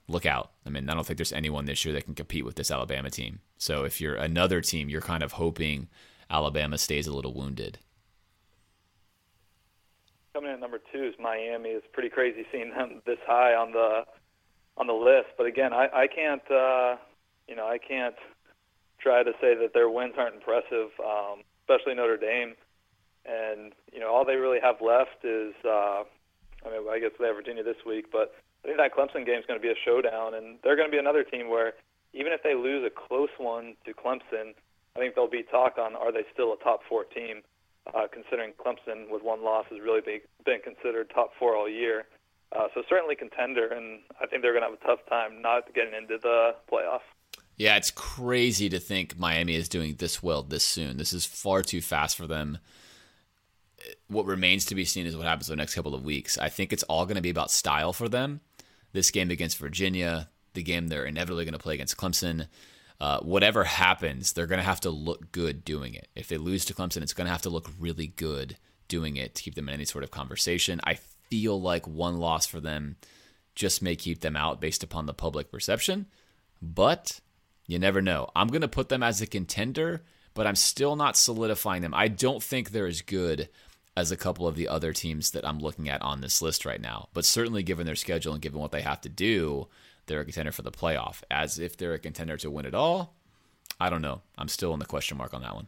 look 0.08 0.26
out. 0.26 0.52
I 0.66 0.70
mean, 0.70 0.88
I 0.88 0.94
don't 0.94 1.06
think 1.06 1.18
there's 1.18 1.32
anyone 1.32 1.66
this 1.66 1.84
year 1.84 1.94
that 1.94 2.04
can 2.04 2.14
compete 2.14 2.44
with 2.44 2.56
this 2.56 2.70
Alabama 2.70 3.10
team. 3.10 3.40
So 3.58 3.84
if 3.84 4.00
you're 4.00 4.16
another 4.16 4.60
team, 4.60 4.88
you're 4.88 5.00
kind 5.00 5.22
of 5.22 5.32
hoping 5.32 5.88
Alabama 6.30 6.78
stays 6.78 7.06
a 7.06 7.12
little 7.12 7.34
wounded 7.34 7.78
coming 10.38 10.50
in 10.50 10.54
at 10.54 10.60
number 10.60 10.78
two 10.92 11.04
is 11.04 11.14
Miami. 11.18 11.70
It's 11.70 11.86
pretty 11.92 12.10
crazy 12.10 12.46
seeing 12.52 12.70
them 12.70 13.02
this 13.04 13.18
high 13.26 13.54
on 13.54 13.72
the 13.72 14.04
on 14.76 14.86
the 14.86 14.92
list. 14.92 15.34
But 15.36 15.46
again, 15.46 15.72
I, 15.72 15.88
I 15.92 16.06
can't 16.06 16.48
uh, 16.50 16.96
you 17.48 17.56
know 17.56 17.66
I 17.66 17.78
can't 17.78 18.14
try 19.00 19.24
to 19.24 19.32
say 19.40 19.56
that 19.56 19.74
their 19.74 19.90
wins 19.90 20.14
aren't 20.16 20.36
impressive, 20.36 20.90
um, 21.04 21.42
especially 21.62 21.94
Notre 21.94 22.16
Dame. 22.16 22.54
And 23.26 23.72
you 23.92 23.98
know 23.98 24.14
all 24.14 24.24
they 24.24 24.36
really 24.36 24.60
have 24.62 24.76
left 24.80 25.24
is 25.24 25.54
uh, 25.64 26.04
I 26.64 26.70
mean 26.70 26.86
I 26.88 27.00
guess 27.00 27.10
they 27.18 27.26
have 27.26 27.36
Virginia 27.36 27.64
this 27.64 27.84
week, 27.84 28.06
but 28.12 28.34
I 28.68 28.76
think 28.76 28.84
that 28.84 28.92
Clemson 28.92 29.24
game 29.24 29.38
is 29.38 29.46
going 29.46 29.58
to 29.58 29.64
be 29.64 29.72
a 29.72 29.80
showdown, 29.82 30.34
and 30.34 30.58
they're 30.62 30.76
going 30.76 30.88
to 30.88 30.92
be 30.92 30.98
another 30.98 31.24
team 31.24 31.48
where 31.48 31.72
even 32.12 32.32
if 32.32 32.42
they 32.42 32.54
lose 32.54 32.84
a 32.84 32.92
close 32.92 33.30
one 33.38 33.76
to 33.86 33.94
Clemson, 33.94 34.52
I 34.94 34.98
think 34.98 35.14
there'll 35.14 35.30
be 35.30 35.42
talk 35.42 35.78
on 35.78 35.96
are 35.96 36.12
they 36.12 36.24
still 36.34 36.52
a 36.52 36.62
top 36.62 36.80
four 36.86 37.04
team 37.04 37.40
uh, 37.94 38.08
considering 38.12 38.52
Clemson 38.60 39.10
with 39.10 39.22
one 39.22 39.42
loss 39.42 39.64
has 39.70 39.80
really 39.80 40.02
be, 40.02 40.20
been 40.44 40.60
considered 40.60 41.10
top 41.14 41.30
four 41.38 41.56
all 41.56 41.66
year. 41.66 42.04
Uh, 42.54 42.68
so 42.74 42.82
certainly 42.90 43.16
contender, 43.16 43.68
and 43.68 44.00
I 44.20 44.26
think 44.26 44.42
they're 44.42 44.52
going 44.52 44.64
to 44.64 44.68
have 44.68 44.78
a 44.78 44.86
tough 44.86 45.00
time 45.08 45.40
not 45.40 45.72
getting 45.74 45.94
into 45.94 46.18
the 46.22 46.54
playoff. 46.70 47.00
Yeah, 47.56 47.76
it's 47.76 47.90
crazy 47.90 48.68
to 48.68 48.78
think 48.78 49.18
Miami 49.18 49.54
is 49.54 49.70
doing 49.70 49.94
this 49.94 50.22
well 50.22 50.42
this 50.42 50.64
soon. 50.64 50.98
This 50.98 51.14
is 51.14 51.24
far 51.24 51.62
too 51.62 51.80
fast 51.80 52.18
for 52.18 52.26
them. 52.26 52.58
What 54.08 54.26
remains 54.26 54.66
to 54.66 54.74
be 54.74 54.84
seen 54.84 55.06
is 55.06 55.16
what 55.16 55.26
happens 55.26 55.48
in 55.48 55.52
the 55.52 55.62
next 55.62 55.74
couple 55.74 55.94
of 55.94 56.04
weeks. 56.04 56.36
I 56.36 56.50
think 56.50 56.70
it's 56.74 56.82
all 56.82 57.06
going 57.06 57.16
to 57.16 57.22
be 57.22 57.30
about 57.30 57.50
style 57.50 57.94
for 57.94 58.10
them. 58.10 58.42
This 58.92 59.10
game 59.10 59.30
against 59.30 59.58
Virginia, 59.58 60.28
the 60.54 60.62
game 60.62 60.88
they're 60.88 61.04
inevitably 61.04 61.44
going 61.44 61.52
to 61.52 61.58
play 61.58 61.74
against 61.74 61.96
Clemson 61.96 62.48
uh, 63.00 63.20
whatever 63.20 63.64
happens, 63.64 64.32
they're 64.32 64.46
going 64.46 64.58
to 64.58 64.64
have 64.64 64.80
to 64.80 64.90
look 64.90 65.30
good 65.30 65.64
doing 65.64 65.94
it. 65.94 66.08
If 66.16 66.28
they 66.28 66.36
lose 66.36 66.64
to 66.66 66.74
Clemson, 66.74 67.02
it's 67.02 67.12
going 67.12 67.26
to 67.26 67.32
have 67.32 67.42
to 67.42 67.50
look 67.50 67.70
really 67.78 68.08
good 68.08 68.56
doing 68.88 69.16
it 69.16 69.34
to 69.36 69.42
keep 69.42 69.54
them 69.54 69.68
in 69.68 69.74
any 69.74 69.84
sort 69.84 70.02
of 70.02 70.10
conversation. 70.10 70.80
I 70.82 70.94
feel 71.30 71.60
like 71.60 71.86
one 71.86 72.18
loss 72.18 72.46
for 72.46 72.60
them 72.60 72.96
just 73.54 73.82
may 73.82 73.94
keep 73.94 74.20
them 74.20 74.36
out 74.36 74.60
based 74.60 74.82
upon 74.82 75.06
the 75.06 75.14
public 75.14 75.52
perception, 75.52 76.06
but 76.60 77.20
you 77.66 77.78
never 77.78 78.02
know. 78.02 78.30
I'm 78.34 78.48
going 78.48 78.62
to 78.62 78.68
put 78.68 78.88
them 78.88 79.02
as 79.02 79.20
a 79.20 79.26
contender, 79.26 80.02
but 80.34 80.46
I'm 80.46 80.56
still 80.56 80.96
not 80.96 81.16
solidifying 81.16 81.82
them. 81.82 81.94
I 81.94 82.08
don't 82.08 82.42
think 82.42 82.70
they're 82.70 82.86
as 82.86 83.02
good 83.02 83.48
as 83.98 84.12
a 84.12 84.16
couple 84.16 84.46
of 84.46 84.54
the 84.54 84.68
other 84.68 84.92
teams 84.92 85.32
that 85.32 85.44
I'm 85.44 85.58
looking 85.58 85.88
at 85.88 86.00
on 86.02 86.20
this 86.20 86.40
list 86.40 86.64
right 86.64 86.80
now. 86.80 87.08
But 87.12 87.24
certainly, 87.24 87.64
given 87.64 87.84
their 87.84 87.96
schedule 87.96 88.32
and 88.32 88.40
given 88.40 88.60
what 88.60 88.70
they 88.70 88.82
have 88.82 89.00
to 89.00 89.08
do, 89.08 89.66
they're 90.06 90.20
a 90.20 90.24
contender 90.24 90.52
for 90.52 90.62
the 90.62 90.70
playoff. 90.70 91.22
As 91.28 91.58
if 91.58 91.76
they're 91.76 91.94
a 91.94 91.98
contender 91.98 92.36
to 92.36 92.50
win 92.50 92.64
it 92.64 92.74
all, 92.74 93.16
I 93.80 93.90
don't 93.90 94.00
know. 94.00 94.22
I'm 94.38 94.46
still 94.46 94.72
in 94.72 94.78
the 94.78 94.86
question 94.86 95.18
mark 95.18 95.34
on 95.34 95.42
that 95.42 95.54
one. 95.54 95.66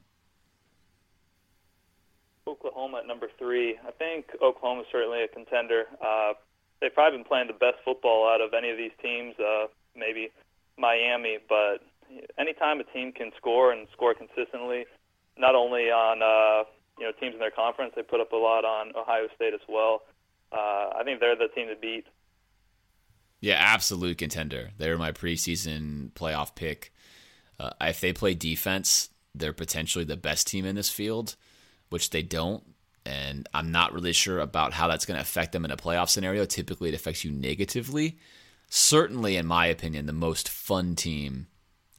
Oklahoma 2.46 2.98
at 2.98 3.06
number 3.08 3.28
three. 3.36 3.78
I 3.84 3.90
think 3.90 4.26
Oklahoma 4.40 4.82
is 4.82 4.86
certainly 4.92 5.24
a 5.24 5.28
contender. 5.28 5.86
Uh, 6.00 6.34
they've 6.80 6.94
probably 6.94 7.18
been 7.18 7.26
playing 7.26 7.48
the 7.48 7.52
best 7.52 7.78
football 7.84 8.30
out 8.32 8.40
of 8.40 8.54
any 8.54 8.70
of 8.70 8.76
these 8.76 8.94
teams. 9.02 9.34
Uh, 9.40 9.66
maybe 9.96 10.30
Miami, 10.78 11.38
but 11.48 11.78
anytime 12.38 12.78
a 12.78 12.84
team 12.84 13.10
can 13.10 13.32
score 13.36 13.72
and 13.72 13.88
score 13.92 14.14
consistently, 14.14 14.86
not 15.36 15.56
only 15.56 15.90
on 15.90 16.22
uh, 16.22 16.64
you 17.00 17.06
know 17.06 17.12
teams 17.18 17.32
in 17.32 17.40
their 17.40 17.50
conference, 17.50 17.94
they 17.96 18.02
put 18.02 18.20
up 18.20 18.32
a 18.32 18.36
lot 18.36 18.64
on 18.64 18.92
Ohio 18.94 19.26
State 19.34 19.54
as 19.54 19.60
well. 19.68 20.02
Uh, 20.52 20.90
I 20.96 21.02
think 21.04 21.18
they're 21.18 21.34
the 21.34 21.48
team 21.54 21.68
to 21.68 21.76
beat. 21.76 22.06
Yeah, 23.40 23.54
absolute 23.54 24.18
contender. 24.18 24.70
They're 24.76 24.98
my 24.98 25.12
preseason 25.12 26.12
playoff 26.12 26.54
pick. 26.54 26.92
Uh, 27.58 27.70
if 27.80 28.00
they 28.00 28.12
play 28.12 28.34
defense, 28.34 29.08
they're 29.34 29.52
potentially 29.52 30.04
the 30.04 30.16
best 30.16 30.46
team 30.46 30.66
in 30.66 30.76
this 30.76 30.90
field, 30.90 31.36
which 31.88 32.10
they 32.10 32.22
don't. 32.22 32.62
And 33.06 33.48
I'm 33.54 33.72
not 33.72 33.94
really 33.94 34.12
sure 34.12 34.40
about 34.40 34.74
how 34.74 34.88
that's 34.88 35.06
going 35.06 35.16
to 35.16 35.22
affect 35.22 35.52
them 35.52 35.64
in 35.64 35.70
a 35.70 35.76
playoff 35.76 36.10
scenario. 36.10 36.44
Typically, 36.44 36.90
it 36.90 36.94
affects 36.94 37.24
you 37.24 37.32
negatively. 37.32 38.18
Certainly, 38.68 39.36
in 39.36 39.46
my 39.46 39.66
opinion, 39.66 40.04
the 40.04 40.12
most 40.12 40.48
fun 40.48 40.94
team 40.94 41.46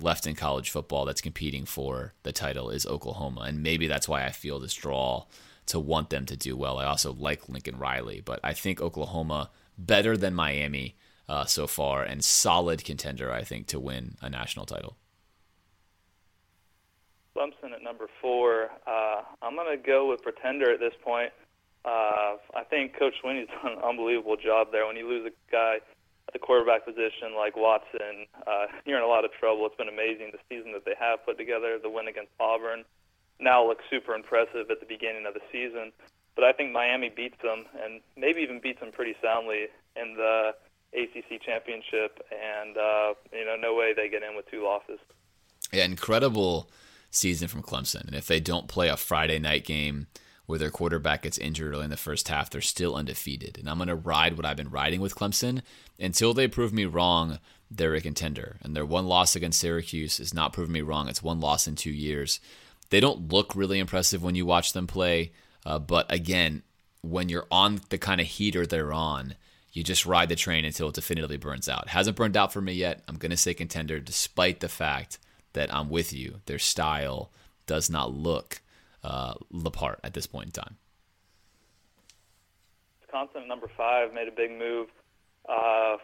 left 0.02 0.28
in 0.28 0.36
college 0.36 0.70
football 0.70 1.06
that's 1.06 1.22
competing 1.22 1.66
for 1.66 2.14
the 2.24 2.32
title 2.32 2.70
is 2.70 2.86
Oklahoma. 2.86 3.42
And 3.42 3.64
maybe 3.64 3.88
that's 3.88 4.08
why 4.08 4.26
I 4.26 4.32
feel 4.32 4.60
this 4.60 4.74
draw 4.74 5.26
to 5.68 5.80
want 5.80 6.10
them 6.10 6.26
to 6.26 6.36
do 6.36 6.56
well. 6.56 6.78
I 6.78 6.86
also 6.86 7.14
like 7.14 7.50
Lincoln 7.50 7.78
Riley, 7.78 8.22
but 8.24 8.40
I 8.44 8.54
think 8.54 8.82
Oklahoma 8.82 9.50
better 9.78 10.18
than 10.18 10.34
Miami 10.34 10.96
uh, 11.30 11.46
so 11.46 11.68
far 11.68 12.04
and 12.04 12.24
solid 12.24 12.84
contender, 12.84 13.32
I 13.32 13.44
think, 13.44 13.68
to 13.68 13.80
win 13.80 14.16
a 14.22 14.30
national 14.30 14.66
title. 14.66 14.98
Clemson 17.36 17.74
at 17.74 17.82
number 17.82 18.08
four. 18.22 18.70
Uh, 18.86 19.22
I'm 19.42 19.56
going 19.56 19.78
to 19.78 19.82
go 19.82 20.10
with 20.10 20.22
pretender 20.22 20.74
at 20.74 20.80
this 20.80 20.94
point. 21.04 21.32
Uh, 21.86 22.36
I 22.54 22.64
think 22.70 22.98
Coach 22.98 23.14
Swinney's 23.24 23.48
done 23.64 23.74
an 23.74 23.84
unbelievable 23.84 24.36
job 24.36 24.68
there. 24.72 24.86
When 24.86 24.98
you 24.98 25.08
lose 25.08 25.26
a 25.26 25.52
guy 25.52 25.78
the 26.34 26.40
quarterback 26.40 26.86
position 26.86 27.36
like 27.36 27.56
Watson, 27.56 28.28
uh, 28.48 28.68
you're 28.86 28.98
in 28.98 29.04
a 29.04 29.08
lot 29.08 29.26
of 29.26 29.32
trouble. 29.34 29.66
It's 29.66 29.76
been 29.76 29.90
amazing 29.90 30.32
the 30.32 30.40
season 30.50 30.72
that 30.74 30.86
they 30.86 30.96
have 31.00 31.26
put 31.26 31.38
together. 31.38 31.78
The 31.82 31.90
win 31.90 32.08
against 32.08 32.32
Auburn 32.40 32.84
now 33.40 33.66
looks 33.66 33.84
super 33.90 34.14
impressive 34.14 34.70
at 34.70 34.80
the 34.80 34.86
beginning 34.86 35.26
of 35.26 35.34
the 35.34 35.42
season. 35.52 35.92
But 36.36 36.46
I 36.46 36.54
think 36.54 36.72
Miami 36.72 37.10
beats 37.10 37.38
them 37.44 37.66
and 37.84 38.02
maybe 38.16 38.42
even 38.42 38.62
beats 38.62 38.80
them 38.80 38.92
pretty 38.92 39.16
soundly 39.22 39.68
in 39.96 40.16
the 40.16 40.54
ACC 40.94 41.42
championship. 41.42 42.24
And 42.32 42.78
uh, 42.78 43.14
you 43.34 43.46
know, 43.46 43.56
no 43.60 43.76
way 43.76 43.94
they 43.94 44.10
get 44.10 44.24
in 44.24 44.36
with 44.36 44.50
two 44.50 44.64
losses. 44.64 45.00
Yeah, 45.74 45.86
incredible 45.86 46.70
season 47.10 47.48
from 47.48 47.64
Clemson. 47.64 48.08
And 48.08 48.16
if 48.16 48.28
they 48.28 48.40
don't 48.40 48.68
play 48.68 48.90
a 48.90 48.98
Friday 48.98 49.40
night 49.40 49.66
game 49.66 50.08
where 50.46 50.60
their 50.60 50.70
quarterback 50.70 51.24
gets 51.24 51.38
injured 51.38 51.74
early 51.74 51.86
in 51.86 51.90
the 51.90 51.98
first 51.98 52.28
half, 52.28 52.50
they're 52.50 52.62
still 52.62 52.96
undefeated. 52.96 53.58
And 53.58 53.70
I'm 53.70 53.78
going 53.78 53.88
to 53.88 53.96
ride 53.96 54.36
what 54.36 54.46
I've 54.46 54.58
been 54.58 54.70
riding 54.70 55.02
with 55.02 55.16
Clemson 55.16 55.62
until 56.00 56.34
they 56.34 56.48
prove 56.48 56.74
me 56.74 56.86
wrong. 56.86 57.40
They're 57.70 57.96
a 57.96 58.02
contender, 58.02 58.58
and 58.62 58.76
their 58.76 58.86
one 58.86 59.08
loss 59.08 59.36
against 59.36 59.60
Syracuse 59.60 60.20
is 60.20 60.34
not 60.34 60.52
proving 60.52 60.74
me 60.74 60.82
wrong. 60.82 61.08
It's 61.08 61.24
one 61.24 61.40
loss 61.40 61.68
in 61.68 61.76
two 61.76 61.92
years. 61.92 62.42
They 62.90 63.00
don't 63.00 63.32
look 63.32 63.56
really 63.56 63.80
impressive 63.80 64.22
when 64.22 64.36
you 64.36 64.46
watch 64.46 64.74
them 64.74 64.88
play, 64.88 65.32
uh, 65.66 65.80
but 65.80 66.12
again, 66.12 66.64
when 67.02 67.30
you're 67.30 67.48
on 67.50 67.82
the 67.90 67.98
kind 67.98 68.20
of 68.20 68.28
heater 68.28 68.66
they're 68.66 68.92
on, 68.92 69.36
you 69.72 69.84
just 69.84 70.06
ride 70.06 70.28
the 70.28 70.36
train 70.36 70.66
until 70.66 70.90
it 70.90 70.96
definitively 70.96 71.38
burns 71.38 71.70
out. 71.70 71.88
Hasn't 71.88 72.18
burned 72.18 72.36
out 72.36 72.52
for 72.52 72.60
me 72.60 72.74
yet. 72.74 73.02
I'm 73.08 73.16
going 73.16 73.32
to 73.32 73.38
say 73.38 73.54
contender, 73.54 74.00
despite 74.00 74.60
the 74.60 74.68
fact 74.68 75.18
that 75.54 75.74
I'm 75.74 75.90
with 75.90 76.12
you. 76.12 76.42
Their 76.46 76.60
style 76.60 77.32
does 77.68 77.90
not 77.90 78.14
look 78.14 78.62
uh, 79.04 79.34
the 79.52 79.72
part 79.72 80.00
at 80.04 80.14
this 80.14 80.28
point 80.28 80.48
in 80.48 80.52
time. 80.52 80.78
Wisconsin, 83.02 83.48
number 83.48 83.70
five, 83.76 84.14
made 84.14 84.28
a 84.28 84.32
big 84.32 84.52
move. 84.52 84.88
Uh, 85.48 85.98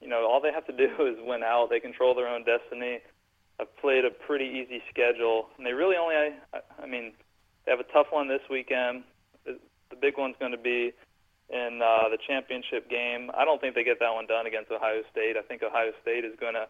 you 0.00 0.08
know, 0.08 0.28
all 0.28 0.40
they 0.40 0.52
have 0.52 0.66
to 0.66 0.72
do 0.72 0.84
is 1.06 1.16
win 1.24 1.42
out. 1.42 1.68
They 1.70 1.80
control 1.80 2.14
their 2.14 2.28
own 2.28 2.44
destiny. 2.44 3.00
I've 3.60 3.74
played 3.76 4.04
a 4.04 4.10
pretty 4.10 4.46
easy 4.46 4.82
schedule, 4.90 5.48
and 5.56 5.66
they 5.66 5.72
really 5.72 5.96
only. 5.96 6.14
I, 6.16 6.32
I 6.82 6.86
mean, 6.86 7.12
they 7.64 7.70
have 7.70 7.80
a 7.80 7.92
tough 7.92 8.08
one 8.10 8.28
this 8.28 8.42
weekend. 8.50 9.04
The 9.44 9.96
big 10.00 10.16
one's 10.16 10.36
going 10.40 10.52
to 10.52 10.58
be 10.58 10.92
in 11.50 11.80
uh, 11.84 12.08
the 12.08 12.18
championship 12.26 12.88
game. 12.88 13.30
I 13.36 13.44
don't 13.44 13.60
think 13.60 13.74
they 13.74 13.84
get 13.84 14.00
that 14.00 14.14
one 14.14 14.26
done 14.26 14.46
against 14.46 14.70
Ohio 14.70 15.02
State. 15.12 15.36
I 15.36 15.42
think 15.42 15.62
Ohio 15.62 15.92
State 16.00 16.24
is 16.24 16.32
going 16.40 16.54
to 16.54 16.66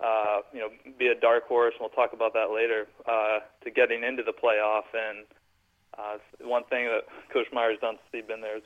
uh, 0.00 0.38
you 0.52 0.60
know, 0.60 0.68
be 0.98 1.08
a 1.08 1.14
dark 1.14 1.46
horse. 1.46 1.74
And 1.78 1.80
we'll 1.80 1.90
talk 1.90 2.12
about 2.12 2.32
that 2.34 2.50
later. 2.54 2.86
Uh, 3.06 3.40
to 3.62 3.70
getting 3.70 4.02
into 4.02 4.22
the 4.22 4.32
playoff, 4.32 4.88
and 4.92 5.24
uh, 5.98 6.18
one 6.46 6.64
thing 6.64 6.86
that 6.86 7.02
Coach 7.32 7.46
Meyer's 7.52 7.78
done 7.80 7.96
since 7.96 8.22
he's 8.22 8.28
been 8.28 8.40
there 8.40 8.56
is 8.56 8.64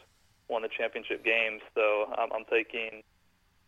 won 0.49 0.63
the 0.63 0.69
championship 0.69 1.25
games. 1.25 1.61
So 1.75 2.07
I'm, 2.17 2.33
I'm 2.33 2.45
taking 2.51 3.03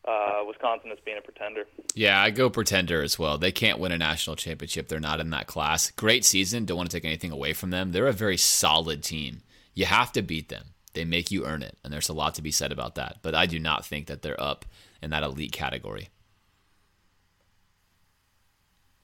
uh, 0.07 0.43
Wisconsin 0.47 0.91
as 0.93 0.99
being 1.05 1.19
a 1.19 1.20
pretender. 1.20 1.65
Yeah, 1.95 2.20
I 2.20 2.31
go 2.31 2.49
pretender 2.49 3.03
as 3.03 3.19
well. 3.19 3.39
They 3.39 3.53
can't 3.53 3.78
win 3.78 3.93
a 3.93 3.99
national 3.99 4.37
championship. 4.37 4.89
They're 4.89 5.01
not 5.01 5.20
in 5.20 5.31
that 5.31 5.47
class. 5.47 5.91
Great 5.91 6.24
season. 6.24 6.65
Don't 6.65 6.77
want 6.77 6.91
to 6.91 6.97
take 6.97 7.05
anything 7.05 7.32
away 7.32 7.53
from 7.53 7.70
them. 7.70 7.93
They're 7.93 8.07
a 8.07 8.12
very 8.12 8.37
solid 8.37 9.03
team. 9.03 9.43
You 9.74 9.87
have 9.87 10.12
to 10.12 10.23
beat 10.23 10.49
them. 10.49 10.65
They 10.93 11.05
make 11.05 11.31
you 11.31 11.47
earn 11.47 11.62
it, 11.62 11.78
and 11.85 11.93
there's 11.93 12.09
a 12.09 12.15
lot 12.15 12.35
to 12.35 12.43
be 12.43 12.51
said 12.51 12.73
about 12.73 12.97
that. 12.97 13.19
But 13.23 13.35
I 13.35 13.47
do 13.47 13.59
not 13.61 13.87
think 13.87 14.07
that 14.07 14.23
they're 14.23 14.41
up 14.41 14.65
in 15.01 15.11
that 15.11 15.23
elite 15.23 15.53
category. 15.53 16.09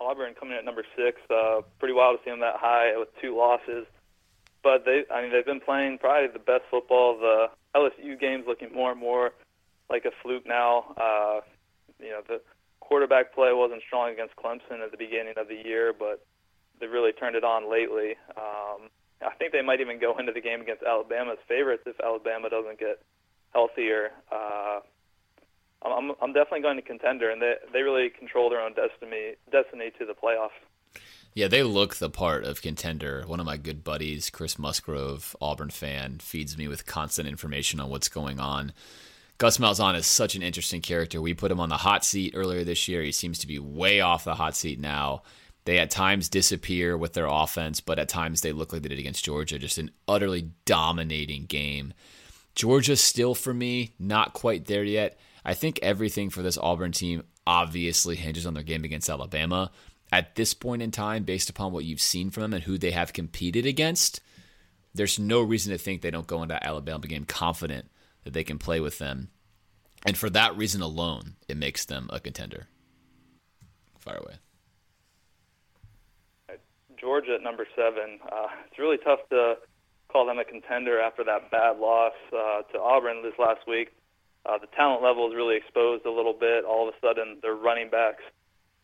Auburn 0.00 0.34
coming 0.34 0.52
in 0.52 0.58
at 0.58 0.64
number 0.64 0.84
six. 0.96 1.20
Uh, 1.30 1.62
pretty 1.78 1.94
wild 1.94 2.18
to 2.18 2.24
see 2.24 2.30
them 2.30 2.40
that 2.40 2.56
high 2.56 2.96
with 2.96 3.08
two 3.20 3.36
losses. 3.36 3.86
But 4.62 4.84
they, 4.84 5.04
I 5.12 5.22
mean, 5.22 5.32
they've 5.32 5.46
been 5.46 5.60
playing 5.60 5.98
probably 5.98 6.28
the 6.28 6.38
best 6.38 6.64
football. 6.70 7.18
The 7.18 7.46
LSU 7.74 8.18
game's 8.18 8.46
looking 8.46 8.72
more 8.74 8.90
and 8.90 9.00
more 9.00 9.32
like 9.88 10.04
a 10.04 10.10
fluke 10.22 10.46
now. 10.46 10.94
Uh, 10.96 11.40
you 12.00 12.10
know, 12.10 12.20
the 12.26 12.40
quarterback 12.80 13.34
play 13.34 13.52
wasn't 13.52 13.82
strong 13.86 14.12
against 14.12 14.34
Clemson 14.36 14.82
at 14.84 14.90
the 14.90 14.96
beginning 14.96 15.34
of 15.36 15.48
the 15.48 15.54
year, 15.54 15.94
but 15.96 16.24
they've 16.80 16.90
really 16.90 17.12
turned 17.12 17.36
it 17.36 17.44
on 17.44 17.70
lately. 17.70 18.16
Um, 18.36 18.90
I 19.22 19.34
think 19.38 19.52
they 19.52 19.62
might 19.62 19.80
even 19.80 19.98
go 19.98 20.18
into 20.18 20.32
the 20.32 20.40
game 20.40 20.60
against 20.60 20.82
Alabama 20.82 21.32
as 21.32 21.38
favorites 21.48 21.84
if 21.86 21.98
Alabama 22.00 22.50
doesn't 22.50 22.78
get 22.78 23.02
healthier. 23.52 24.10
Uh, 24.30 24.80
I'm, 25.84 26.12
I'm 26.22 26.32
definitely 26.32 26.62
going 26.62 26.76
to 26.76 26.82
contender, 26.82 27.30
and 27.30 27.40
they 27.40 27.54
they 27.72 27.82
really 27.82 28.10
control 28.10 28.50
their 28.50 28.60
own 28.60 28.72
destiny 28.74 29.34
destiny 29.50 29.90
to 29.98 30.06
the 30.06 30.14
playoffs. 30.14 30.56
Yeah, 31.34 31.48
they 31.48 31.62
look 31.62 31.96
the 31.96 32.08
part 32.08 32.44
of 32.44 32.62
contender. 32.62 33.22
One 33.26 33.40
of 33.40 33.46
my 33.46 33.58
good 33.58 33.84
buddies, 33.84 34.30
Chris 34.30 34.58
Musgrove, 34.58 35.36
Auburn 35.38 35.68
fan, 35.68 36.18
feeds 36.18 36.56
me 36.56 36.66
with 36.66 36.86
constant 36.86 37.28
information 37.28 37.78
on 37.78 37.90
what's 37.90 38.08
going 38.08 38.40
on. 38.40 38.72
Gus 39.36 39.58
Malzahn 39.58 39.96
is 39.96 40.06
such 40.06 40.34
an 40.34 40.42
interesting 40.42 40.80
character. 40.80 41.20
We 41.20 41.34
put 41.34 41.50
him 41.50 41.60
on 41.60 41.68
the 41.68 41.76
hot 41.76 42.06
seat 42.06 42.32
earlier 42.34 42.64
this 42.64 42.88
year. 42.88 43.02
He 43.02 43.12
seems 43.12 43.38
to 43.40 43.46
be 43.46 43.58
way 43.58 44.00
off 44.00 44.24
the 44.24 44.36
hot 44.36 44.56
seat 44.56 44.80
now. 44.80 45.24
They 45.66 45.78
at 45.78 45.90
times 45.90 46.30
disappear 46.30 46.96
with 46.96 47.12
their 47.12 47.26
offense, 47.26 47.82
but 47.82 47.98
at 47.98 48.08
times 48.08 48.40
they 48.40 48.52
look 48.52 48.72
like 48.72 48.80
they 48.80 48.88
did 48.88 48.98
against 48.98 49.24
Georgia. 49.24 49.58
Just 49.58 49.76
an 49.76 49.90
utterly 50.08 50.52
dominating 50.64 51.44
game. 51.44 51.92
Georgia 52.54 52.96
still 52.96 53.34
for 53.34 53.52
me, 53.52 53.92
not 53.98 54.32
quite 54.32 54.64
there 54.64 54.84
yet. 54.84 55.18
I 55.46 55.54
think 55.54 55.78
everything 55.80 56.28
for 56.28 56.42
this 56.42 56.58
Auburn 56.58 56.90
team 56.90 57.22
obviously 57.46 58.16
hinges 58.16 58.46
on 58.46 58.54
their 58.54 58.64
game 58.64 58.82
against 58.82 59.08
Alabama. 59.08 59.70
At 60.10 60.34
this 60.34 60.54
point 60.54 60.82
in 60.82 60.90
time, 60.90 61.22
based 61.22 61.48
upon 61.48 61.72
what 61.72 61.84
you've 61.84 62.00
seen 62.00 62.30
from 62.30 62.42
them 62.42 62.54
and 62.54 62.64
who 62.64 62.76
they 62.78 62.90
have 62.90 63.12
competed 63.12 63.64
against, 63.64 64.20
there's 64.92 65.20
no 65.20 65.40
reason 65.40 65.70
to 65.70 65.78
think 65.78 66.02
they 66.02 66.10
don't 66.10 66.26
go 66.26 66.42
into 66.42 66.62
Alabama 66.66 67.06
game 67.06 67.24
confident 67.24 67.88
that 68.24 68.32
they 68.32 68.42
can 68.42 68.58
play 68.58 68.80
with 68.80 68.98
them. 68.98 69.28
And 70.04 70.18
for 70.18 70.28
that 70.30 70.56
reason 70.56 70.82
alone, 70.82 71.36
it 71.48 71.56
makes 71.56 71.84
them 71.84 72.10
a 72.12 72.18
contender. 72.18 72.66
Fire 74.00 74.18
away. 74.18 74.34
Georgia 77.00 77.34
at 77.36 77.42
number 77.42 77.66
seven. 77.76 78.18
Uh, 78.32 78.48
it's 78.68 78.80
really 78.80 78.98
tough 78.98 79.20
to 79.30 79.54
call 80.08 80.26
them 80.26 80.38
a 80.38 80.44
contender 80.44 81.00
after 81.00 81.22
that 81.22 81.52
bad 81.52 81.78
loss 81.78 82.14
uh, 82.32 82.62
to 82.72 82.80
Auburn 82.80 83.22
this 83.22 83.34
last 83.38 83.60
week. 83.68 83.95
Uh, 84.46 84.58
the 84.58 84.68
talent 84.76 85.02
level 85.02 85.28
is 85.28 85.34
really 85.34 85.56
exposed 85.56 86.06
a 86.06 86.10
little 86.10 86.32
bit. 86.32 86.64
All 86.64 86.88
of 86.88 86.94
a 86.94 86.98
sudden, 87.04 87.38
their 87.42 87.54
running 87.54 87.90
backs 87.90 88.22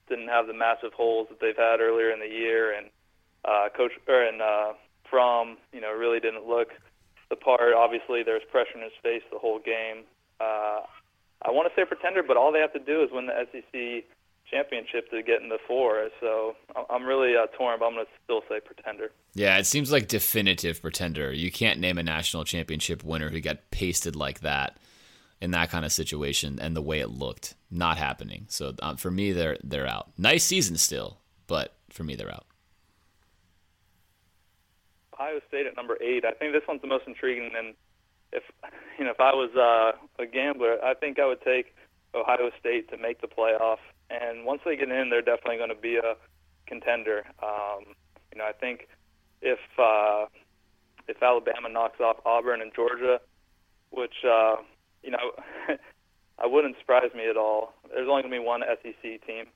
didn't 0.08 0.28
have 0.28 0.46
the 0.46 0.54
massive 0.54 0.92
holes 0.92 1.28
that 1.30 1.40
they've 1.40 1.56
had 1.56 1.80
earlier 1.80 2.10
in 2.10 2.18
the 2.18 2.26
year, 2.26 2.76
and 2.76 2.88
uh, 3.44 3.68
Coach 3.76 3.92
or 4.08 4.22
and 4.22 4.42
uh, 4.42 4.72
Fromm, 5.08 5.58
you 5.72 5.80
know, 5.80 5.92
really 5.92 6.18
didn't 6.18 6.46
look 6.46 6.68
the 7.30 7.36
part. 7.36 7.74
Obviously, 7.74 8.22
there's 8.22 8.42
pressure 8.50 8.76
in 8.76 8.82
his 8.82 8.92
face 9.02 9.22
the 9.30 9.38
whole 9.38 9.58
game. 9.58 10.04
Uh, 10.40 10.82
I 11.44 11.50
want 11.50 11.72
to 11.72 11.80
say 11.80 11.86
pretender, 11.86 12.22
but 12.22 12.36
all 12.36 12.52
they 12.52 12.60
have 12.60 12.72
to 12.72 12.78
do 12.80 13.02
is 13.02 13.10
win 13.12 13.26
the 13.26 13.46
SEC 13.52 14.04
championship 14.50 15.10
to 15.10 15.22
get 15.22 15.42
in 15.42 15.48
the 15.48 15.58
four. 15.66 16.08
So 16.20 16.56
I'm 16.90 17.04
really 17.04 17.34
uh, 17.36 17.46
torn, 17.56 17.78
but 17.78 17.86
I'm 17.86 17.94
going 17.94 18.06
to 18.06 18.12
still 18.24 18.42
say 18.48 18.60
pretender. 18.60 19.10
Yeah, 19.34 19.58
it 19.58 19.66
seems 19.66 19.90
like 19.90 20.08
definitive 20.08 20.82
pretender. 20.82 21.32
You 21.32 21.50
can't 21.50 21.80
name 21.80 21.98
a 21.98 22.02
national 22.02 22.44
championship 22.44 23.02
winner 23.02 23.30
who 23.30 23.40
got 23.40 23.70
pasted 23.70 24.14
like 24.14 24.40
that 24.40 24.76
in 25.42 25.50
that 25.50 25.70
kind 25.70 25.84
of 25.84 25.92
situation 25.92 26.60
and 26.60 26.76
the 26.76 26.80
way 26.80 27.00
it 27.00 27.10
looked. 27.10 27.54
Not 27.68 27.98
happening. 27.98 28.46
So 28.48 28.74
um, 28.80 28.96
for 28.96 29.10
me, 29.10 29.32
they're 29.32 29.58
they're 29.64 29.88
out. 29.88 30.12
Nice 30.16 30.44
season 30.44 30.76
still, 30.76 31.18
but 31.48 31.74
for 31.90 32.04
me, 32.04 32.14
they're 32.14 32.32
out. 32.32 32.46
Ohio 35.12 35.40
State 35.48 35.66
at 35.66 35.76
number 35.76 35.98
eight. 36.00 36.24
I 36.24 36.30
think 36.30 36.52
this 36.52 36.62
one's 36.68 36.80
the 36.80 36.86
most 36.86 37.08
intriguing. 37.08 37.50
And 37.58 37.74
if 38.32 38.44
you 38.98 39.04
know, 39.04 39.10
if 39.10 39.20
I 39.20 39.34
was 39.34 39.50
uh, 39.56 40.22
a 40.22 40.26
gambler, 40.26 40.78
I 40.82 40.94
think 40.94 41.18
I 41.18 41.26
would 41.26 41.42
take 41.42 41.74
Ohio 42.14 42.52
State 42.60 42.88
to 42.90 42.96
make 42.96 43.20
the 43.20 43.26
playoff. 43.26 43.78
And 44.10 44.44
once 44.44 44.62
they 44.64 44.76
get 44.76 44.90
in, 44.90 45.10
they're 45.10 45.22
definitely 45.22 45.56
going 45.56 45.70
to 45.70 45.74
be 45.74 45.96
a 45.96 46.14
contender. 46.66 47.24
Um, 47.42 47.96
you 48.32 48.38
know, 48.38 48.44
I 48.44 48.52
think 48.52 48.86
if 49.40 49.58
uh, 49.76 50.26
if 51.08 51.20
Alabama 51.20 51.68
knocks 51.68 51.98
off 52.00 52.18
Auburn 52.24 52.62
and 52.62 52.72
Georgia, 52.72 53.20
which 53.90 54.24
uh, 54.24 54.56
you 55.02 55.10
know, 55.10 55.32
I 56.38 56.46
wouldn't 56.46 56.76
surprise 56.78 57.10
me 57.14 57.28
at 57.28 57.36
all. 57.36 57.74
There's 57.88 58.08
only 58.08 58.22
going 58.22 58.32
to 58.32 58.40
be 58.40 58.44
one 58.44 58.62
SEC 58.82 59.26
team. 59.26 59.46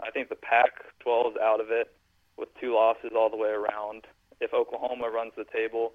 I 0.00 0.10
think 0.10 0.28
the 0.28 0.36
Pac-12 0.36 1.32
is 1.32 1.36
out 1.42 1.60
of 1.60 1.70
it 1.70 1.92
with 2.36 2.48
two 2.60 2.74
losses 2.74 3.10
all 3.16 3.30
the 3.30 3.36
way 3.36 3.48
around. 3.48 4.06
If 4.40 4.54
Oklahoma 4.54 5.10
runs 5.10 5.32
the 5.36 5.44
table, 5.52 5.92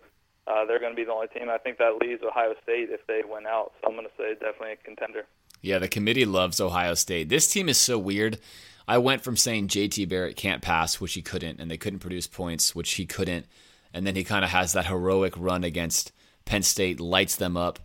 uh, 0.48 0.66
they're 0.66 0.80
going 0.80 0.92
to 0.92 0.96
be 0.96 1.06
the 1.06 1.14
only 1.14 1.28
team. 1.28 1.50
I 1.50 1.58
think 1.58 1.78
that 1.78 2.02
leaves 2.02 2.22
Ohio 2.22 2.54
State 2.62 2.90
if 2.90 3.06
they 3.08 3.22
win 3.28 3.46
out. 3.48 3.72
So 3.80 3.88
I'm 3.88 3.96
going 3.96 4.08
to 4.08 4.12
say 4.18 4.34
definitely 4.34 4.74
a 4.74 4.76
contender. 4.78 5.26
Yeah, 5.62 5.80
the 5.80 5.88
committee 5.88 6.26
loves 6.26 6.60
Ohio 6.60 6.94
State. 6.94 7.30
This 7.30 7.48
team 7.48 7.70
is 7.70 7.78
so 7.78 7.98
weird. 7.98 8.40
I 8.86 8.98
went 8.98 9.22
from 9.22 9.38
saying 9.38 9.70
JT 9.70 10.10
Barrett 10.10 10.36
can't 10.36 10.62
pass, 10.62 11.00
which 11.00 11.14
he 11.14 11.22
couldn't, 11.22 11.62
and 11.62 11.72
they 11.72 11.78
couldn't 11.78 12.00
produce 12.00 12.28
points, 12.28 12.76
which 12.76 12.96
he 12.96 13.06
couldn't. 13.06 13.46
And 13.94 14.06
then 14.06 14.16
he 14.16 14.26
kind 14.26 14.44
of 14.44 14.52
has 14.52 14.74
that 14.74 14.88
heroic 14.88 15.34
run 15.38 15.64
against 15.64 16.12
Penn 16.44 16.64
State, 16.64 17.00
lights 17.00 17.38
them 17.38 17.56
up. 17.56 17.80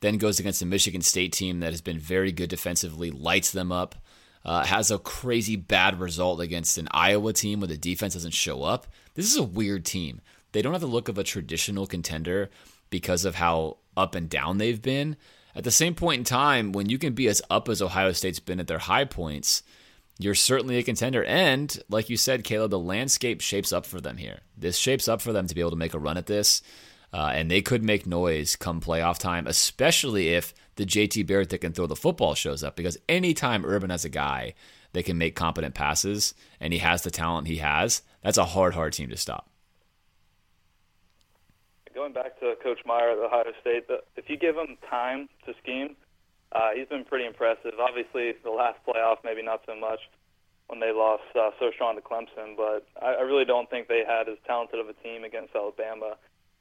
Then 0.00 0.18
goes 0.18 0.40
against 0.40 0.60
the 0.60 0.66
Michigan 0.66 1.02
State 1.02 1.32
team 1.32 1.60
that 1.60 1.72
has 1.72 1.80
been 1.80 1.98
very 1.98 2.32
good 2.32 2.50
defensively, 2.50 3.10
lights 3.10 3.50
them 3.50 3.70
up. 3.70 3.94
Uh, 4.42 4.64
has 4.64 4.90
a 4.90 4.98
crazy 4.98 5.54
bad 5.54 6.00
result 6.00 6.40
against 6.40 6.78
an 6.78 6.88
Iowa 6.92 7.34
team 7.34 7.60
where 7.60 7.68
the 7.68 7.76
defense 7.76 8.14
doesn't 8.14 8.32
show 8.32 8.62
up. 8.62 8.86
This 9.12 9.26
is 9.26 9.36
a 9.36 9.42
weird 9.42 9.84
team. 9.84 10.22
They 10.52 10.62
don't 10.62 10.72
have 10.72 10.80
the 10.80 10.86
look 10.86 11.08
of 11.08 11.18
a 11.18 11.24
traditional 11.24 11.86
contender 11.86 12.48
because 12.88 13.26
of 13.26 13.34
how 13.34 13.76
up 13.98 14.14
and 14.14 14.30
down 14.30 14.56
they've 14.56 14.80
been. 14.80 15.16
At 15.54 15.64
the 15.64 15.70
same 15.70 15.94
point 15.94 16.20
in 16.20 16.24
time, 16.24 16.72
when 16.72 16.88
you 16.88 16.96
can 16.96 17.12
be 17.12 17.28
as 17.28 17.42
up 17.50 17.68
as 17.68 17.82
Ohio 17.82 18.12
State's 18.12 18.40
been 18.40 18.60
at 18.60 18.66
their 18.66 18.78
high 18.78 19.04
points, 19.04 19.62
you're 20.18 20.34
certainly 20.34 20.76
a 20.78 20.82
contender. 20.82 21.24
And 21.24 21.82
like 21.88 22.08
you 22.08 22.16
said, 22.16 22.44
Caleb, 22.44 22.70
the 22.70 22.78
landscape 22.78 23.40
shapes 23.40 23.72
up 23.72 23.86
for 23.86 24.00
them 24.00 24.16
here. 24.16 24.40
This 24.56 24.76
shapes 24.76 25.08
up 25.08 25.20
for 25.20 25.32
them 25.32 25.46
to 25.46 25.54
be 25.54 25.60
able 25.60 25.70
to 25.70 25.76
make 25.76 25.94
a 25.94 25.98
run 25.98 26.16
at 26.16 26.26
this. 26.26 26.62
Uh, 27.12 27.32
and 27.34 27.50
they 27.50 27.60
could 27.60 27.82
make 27.82 28.06
noise 28.06 28.54
come 28.56 28.80
playoff 28.80 29.18
time, 29.18 29.46
especially 29.46 30.28
if 30.28 30.54
the 30.76 30.86
JT 30.86 31.26
Barrett 31.26 31.50
that 31.50 31.58
can 31.58 31.72
throw 31.72 31.86
the 31.86 31.96
football 31.96 32.34
shows 32.34 32.62
up. 32.62 32.76
Because 32.76 32.96
anytime 33.08 33.64
Urban 33.66 33.90
has 33.90 34.04
a 34.04 34.08
guy 34.08 34.54
that 34.92 35.04
can 35.04 35.18
make 35.18 35.34
competent 35.34 35.74
passes 35.74 36.34
and 36.60 36.72
he 36.72 36.78
has 36.78 37.02
the 37.02 37.10
talent 37.10 37.48
he 37.48 37.56
has, 37.56 38.02
that's 38.22 38.38
a 38.38 38.44
hard, 38.44 38.74
hard 38.74 38.92
team 38.92 39.08
to 39.10 39.16
stop. 39.16 39.48
Going 41.94 42.12
back 42.12 42.38
to 42.40 42.54
Coach 42.62 42.78
Meyer 42.86 43.10
at 43.10 43.18
Ohio 43.18 43.52
State, 43.60 43.84
if 44.16 44.30
you 44.30 44.38
give 44.38 44.56
him 44.56 44.78
time 44.88 45.28
to 45.44 45.54
scheme, 45.62 45.96
uh, 46.52 46.70
he's 46.74 46.88
been 46.88 47.04
pretty 47.04 47.26
impressive. 47.26 47.72
Obviously, 47.80 48.32
the 48.42 48.50
last 48.50 48.78
playoff, 48.86 49.16
maybe 49.24 49.42
not 49.42 49.62
so 49.66 49.74
much 49.74 50.00
when 50.68 50.78
they 50.78 50.92
lost 50.92 51.24
uh, 51.34 51.50
so 51.58 51.70
strong 51.74 51.96
to 51.96 52.00
Clemson, 52.00 52.56
but 52.56 52.86
I, 53.02 53.14
I 53.14 53.20
really 53.22 53.44
don't 53.44 53.68
think 53.68 53.88
they 53.88 54.04
had 54.06 54.28
as 54.28 54.38
talented 54.46 54.78
of 54.78 54.88
a 54.88 54.92
team 54.94 55.24
against 55.24 55.54
Alabama 55.54 56.14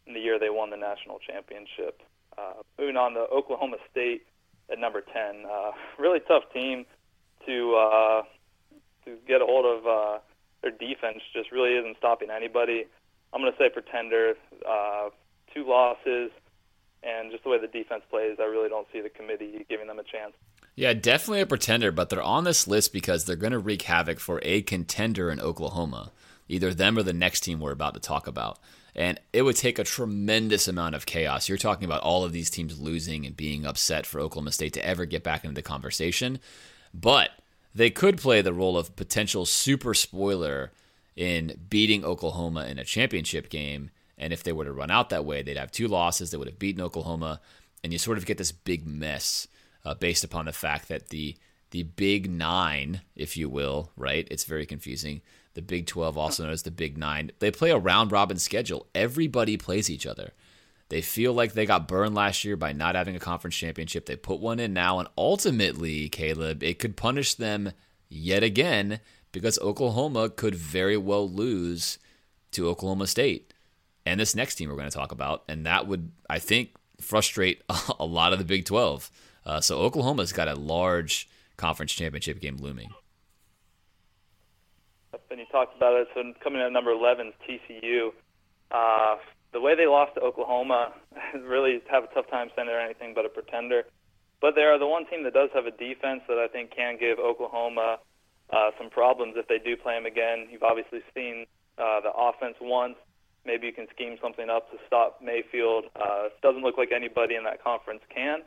in 0.10 0.16
the 0.16 0.20
year 0.20 0.38
they 0.38 0.50
won 0.50 0.72
the 0.72 0.78
national 0.78 1.20
championship. 1.20 2.02
Uh, 2.38 2.62
moving 2.78 2.98
on 2.98 3.14
to 3.14 3.22
Oklahoma 3.32 3.78
State 3.92 4.26
at 4.72 4.80
number 4.80 5.02
10. 5.02 5.46
Uh, 5.46 5.72
really 5.98 6.20
tough 6.28 6.44
team 6.52 6.86
to 7.46 7.76
uh, 7.76 8.22
to 9.06 9.16
get 9.28 9.42
a 9.42 9.46
hold 9.46 9.66
of. 9.66 9.88
Uh, 9.88 10.20
their 10.62 10.72
defense 10.72 11.20
just 11.34 11.52
really 11.54 11.76
isn't 11.76 11.96
stopping 11.98 12.30
anybody. 12.30 12.86
I'm 13.32 13.42
going 13.42 13.52
to 13.52 13.58
say 13.58 13.70
pretender. 13.70 14.34
Uh, 14.68 15.10
two 15.54 15.66
losses, 15.66 16.32
and 17.02 17.32
just 17.32 17.44
the 17.44 17.50
way 17.50 17.60
the 17.60 17.68
defense 17.68 18.04
plays, 18.10 18.38
I 18.40 18.44
really 18.44 18.68
don't 18.68 18.88
see 18.92 19.00
the 19.00 19.10
committee 19.10 19.66
giving 19.70 19.88
them 19.88 20.00
a 20.00 20.04
chance. 20.04 20.34
Yeah, 20.76 20.94
definitely 20.94 21.42
a 21.42 21.46
pretender, 21.46 21.92
but 21.92 22.10
they're 22.10 22.22
on 22.22 22.44
this 22.44 22.68
list 22.68 22.94
because 22.94 23.26
they're 23.26 23.36
going 23.36 23.52
to 23.52 23.60
wreak 23.60 23.84
havoc 23.84 24.20
for 24.20 24.40
a 24.44 24.62
contender 24.62 25.30
in 25.30 25.40
Oklahoma, 25.40 26.12
either 26.48 26.74
them 26.74 26.98
or 26.98 27.04
the 27.04 27.14
next 27.14 27.42
team 27.42 27.60
we're 27.60 27.72
about 27.72 27.94
to 27.96 28.00
talk 28.00 28.28
about. 28.28 28.60
And 28.96 29.20
it 29.32 29.44
would 29.44 29.56
take 29.56 29.80
a 29.80 29.84
tremendous 29.84 30.68
amount 30.68 30.96
of 30.96 31.06
chaos. 31.06 31.48
You're 31.48 31.58
talking 31.58 31.86
about 31.86 32.02
all 32.02 32.24
of 32.24 32.32
these 32.32 32.50
teams 32.50 32.80
losing 32.80 33.26
and 33.26 33.38
being 33.38 33.66
upset 33.66 34.06
for 34.06 34.20
Oklahoma 34.20 34.52
State 34.52 34.74
to 34.74 34.86
ever 34.86 35.06
get 35.06 35.24
back 35.24 35.44
into 35.44 35.56
the 35.56 35.62
conversation. 35.62 36.40
But 36.94 37.32
they 37.74 37.90
could 37.90 38.18
play 38.18 38.42
the 38.42 38.54
role 38.54 38.78
of 38.78 38.96
potential 38.96 39.46
super 39.46 39.94
spoiler 39.94 40.72
in 41.16 41.60
beating 41.70 42.04
Oklahoma 42.04 42.66
in 42.66 42.80
a 42.80 42.84
championship 42.84 43.50
game. 43.50 43.92
And 44.18 44.34
if 44.34 44.44
they 44.44 44.52
were 44.52 44.66
to 44.66 44.72
run 44.72 44.92
out 44.92 45.10
that 45.10 45.26
way, 45.26 45.42
they'd 45.42 45.58
have 45.58 45.72
two 45.72 45.88
losses. 45.88 46.32
They 46.32 46.38
would 46.38 46.48
have 46.48 46.60
beaten 46.60 46.82
Oklahoma. 46.82 47.40
And 47.84 47.94
you 47.94 48.00
sort 48.00 48.18
of 48.18 48.26
get 48.26 48.38
this 48.38 48.52
big 48.52 48.86
mess 48.86 49.48
uh, 49.86 49.94
based 49.94 50.24
upon 50.24 50.46
the 50.46 50.52
fact 50.52 50.88
that 50.90 51.10
the 51.10 51.38
the 51.72 51.84
Big 51.84 52.30
Nine, 52.30 53.02
if 53.16 53.38
you 53.38 53.48
will, 53.48 53.92
right? 53.96 54.28
It's 54.32 54.44
very 54.44 54.66
confusing 54.66 55.22
the 55.60 55.66
Big 55.66 55.88
12, 55.88 56.18
also 56.18 56.44
known 56.44 56.54
as 56.54 56.64
the 56.64 56.72
Big 56.72 56.98
Nine. 56.98 57.32
They 57.40 57.52
play 57.52 57.72
a 57.72 57.78
round 57.78 58.14
robin 58.14 58.38
schedule. 58.38 58.88
Everybody 58.96 59.58
plays 59.58 59.90
each 59.90 60.06
other. 60.06 60.32
They 60.88 61.02
feel 61.02 61.34
like 61.34 61.54
they 61.54 61.66
got 61.66 61.88
burned 61.88 62.16
last 62.16 62.46
year 62.46 62.56
by 62.56 62.72
not 62.72 62.96
having 62.96 63.16
a 63.16 63.20
conference 63.20 63.56
championship. 63.56 64.06
They 64.06 64.16
put 64.16 64.40
one 64.40 64.60
in 64.60 64.74
now, 64.74 65.00
and 65.00 65.10
ultimately, 65.18 66.08
Caleb, 66.08 66.64
it 66.64 66.80
could 66.80 66.96
punish 66.96 67.36
them 67.36 67.74
yet 68.08 68.42
again 68.42 69.02
because 69.32 69.60
Oklahoma 69.60 70.30
could 70.30 70.56
very 70.56 70.98
well 70.98 71.30
lose 71.30 72.00
to 72.52 72.70
Oklahoma 72.70 73.06
State 73.06 73.54
and 74.06 74.20
this 74.20 74.36
next 74.36 74.56
team 74.56 74.70
we're 74.70 74.76
going 74.76 74.90
to 74.90 74.98
talk 74.98 75.12
about. 75.12 75.44
And 75.48 75.66
that 75.66 75.86
would, 75.86 76.12
I 76.30 76.40
think, 76.40 76.72
frustrate 77.00 77.62
a 78.00 78.06
lot 78.06 78.34
of 78.34 78.40
the 78.40 78.46
Big 78.46 78.66
12. 78.66 79.12
Uh, 79.46 79.62
so 79.62 79.80
Oklahoma's 79.80 80.34
got 80.34 80.48
a 80.48 80.56
large 80.56 81.30
conference 81.58 81.92
championship 81.92 82.40
game 82.40 82.58
looming 82.58 82.90
and 85.30 85.40
you 85.40 85.46
talked 85.52 85.76
about 85.76 86.00
it. 86.00 86.08
So 86.14 86.24
coming 86.44 86.62
in 86.62 86.68
at 86.68 86.72
number 86.72 86.92
11 86.92 87.28
is 87.28 87.34
TCU. 87.48 88.10
Uh, 88.72 89.18
the 89.52 89.62
way 89.62 89.76
they 89.76 89.88
lost 89.88 90.16
to 90.16 90.22
Oklahoma, 90.22 90.94
really 91.44 91.82
have 91.90 92.04
a 92.04 92.08
tough 92.14 92.30
time 92.30 92.50
saying 92.56 92.68
they're 92.68 92.82
anything 92.82 93.14
but 93.16 93.26
a 93.26 93.30
pretender. 93.30 93.84
But 94.42 94.56
they 94.56 94.62
are 94.62 94.80
the 94.80 94.88
one 94.88 95.06
team 95.08 95.24
that 95.24 95.34
does 95.34 95.50
have 95.54 95.66
a 95.66 95.72
defense 95.72 96.22
that 96.28 96.38
I 96.38 96.48
think 96.48 96.72
can 96.76 96.98
give 97.00 97.20
Oklahoma 97.20 97.98
uh, 98.52 98.72
some 98.78 98.90
problems 98.90 99.34
if 99.36 99.48
they 99.48 99.60
do 99.60 99.76
play 99.76 99.96
them 99.96 100.06
again. 100.06 100.48
You've 100.52 100.64
obviously 100.64 101.02
seen 101.14 101.46
uh, 101.78 102.00
the 102.02 102.12
offense 102.16 102.56
once. 102.62 102.96
Maybe 103.46 103.68
you 103.68 103.74
can 103.74 103.88
scheme 103.94 104.18
something 104.22 104.50
up 104.50 104.70
to 104.72 104.78
stop 104.88 105.22
Mayfield. 105.24 105.86
Uh, 105.96 106.30
doesn't 106.42 106.62
look 106.62 106.78
like 106.78 106.92
anybody 106.96 107.36
in 107.36 107.44
that 107.44 107.64
conference 107.64 108.02
can. 108.14 108.42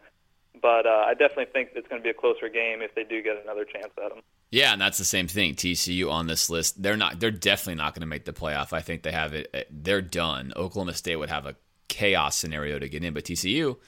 But 0.61 0.87
uh, 0.87 1.05
I 1.07 1.15
definitely 1.15 1.47
think 1.53 1.71
it's 1.75 1.89
going 1.89 2.01
to 2.01 2.05
be 2.05 2.11
a 2.11 2.15
closer 2.15 2.49
game 2.49 2.83
if 2.83 2.95
they 2.95 3.05
do 3.05 3.23
get 3.23 3.43
another 3.43 3.65
chance 3.65 3.93
at 4.05 4.11
them. 4.11 4.23
Yeah, 4.51 4.73
and 4.73 4.81
that's 4.81 4.99
the 4.99 5.05
same 5.05 5.27
thing. 5.27 5.55
TCU 5.55 6.11
on 6.11 6.27
this 6.27 6.51
list, 6.51 6.83
they're 6.83 6.97
not. 6.97 7.21
They're 7.21 7.31
definitely 7.31 7.77
not 7.77 7.95
going 7.95 8.03
to 8.03 8.07
make 8.07 8.27
the 8.27 8.35
playoff. 8.35 8.73
I 8.73 8.81
think 8.81 9.03
they 9.03 9.13
have 9.13 9.33
it. 9.33 9.67
They're 9.71 10.03
done. 10.03 10.53
Oklahoma 10.55 10.95
State 10.95 11.17
would 11.17 11.31
have 11.31 11.47
a 11.47 11.57
chaos 11.89 12.37
scenario 12.37 12.79
to 12.79 12.89
get 12.89 13.03
in, 13.03 13.15
but 13.15 13.25
TCU 13.25 13.79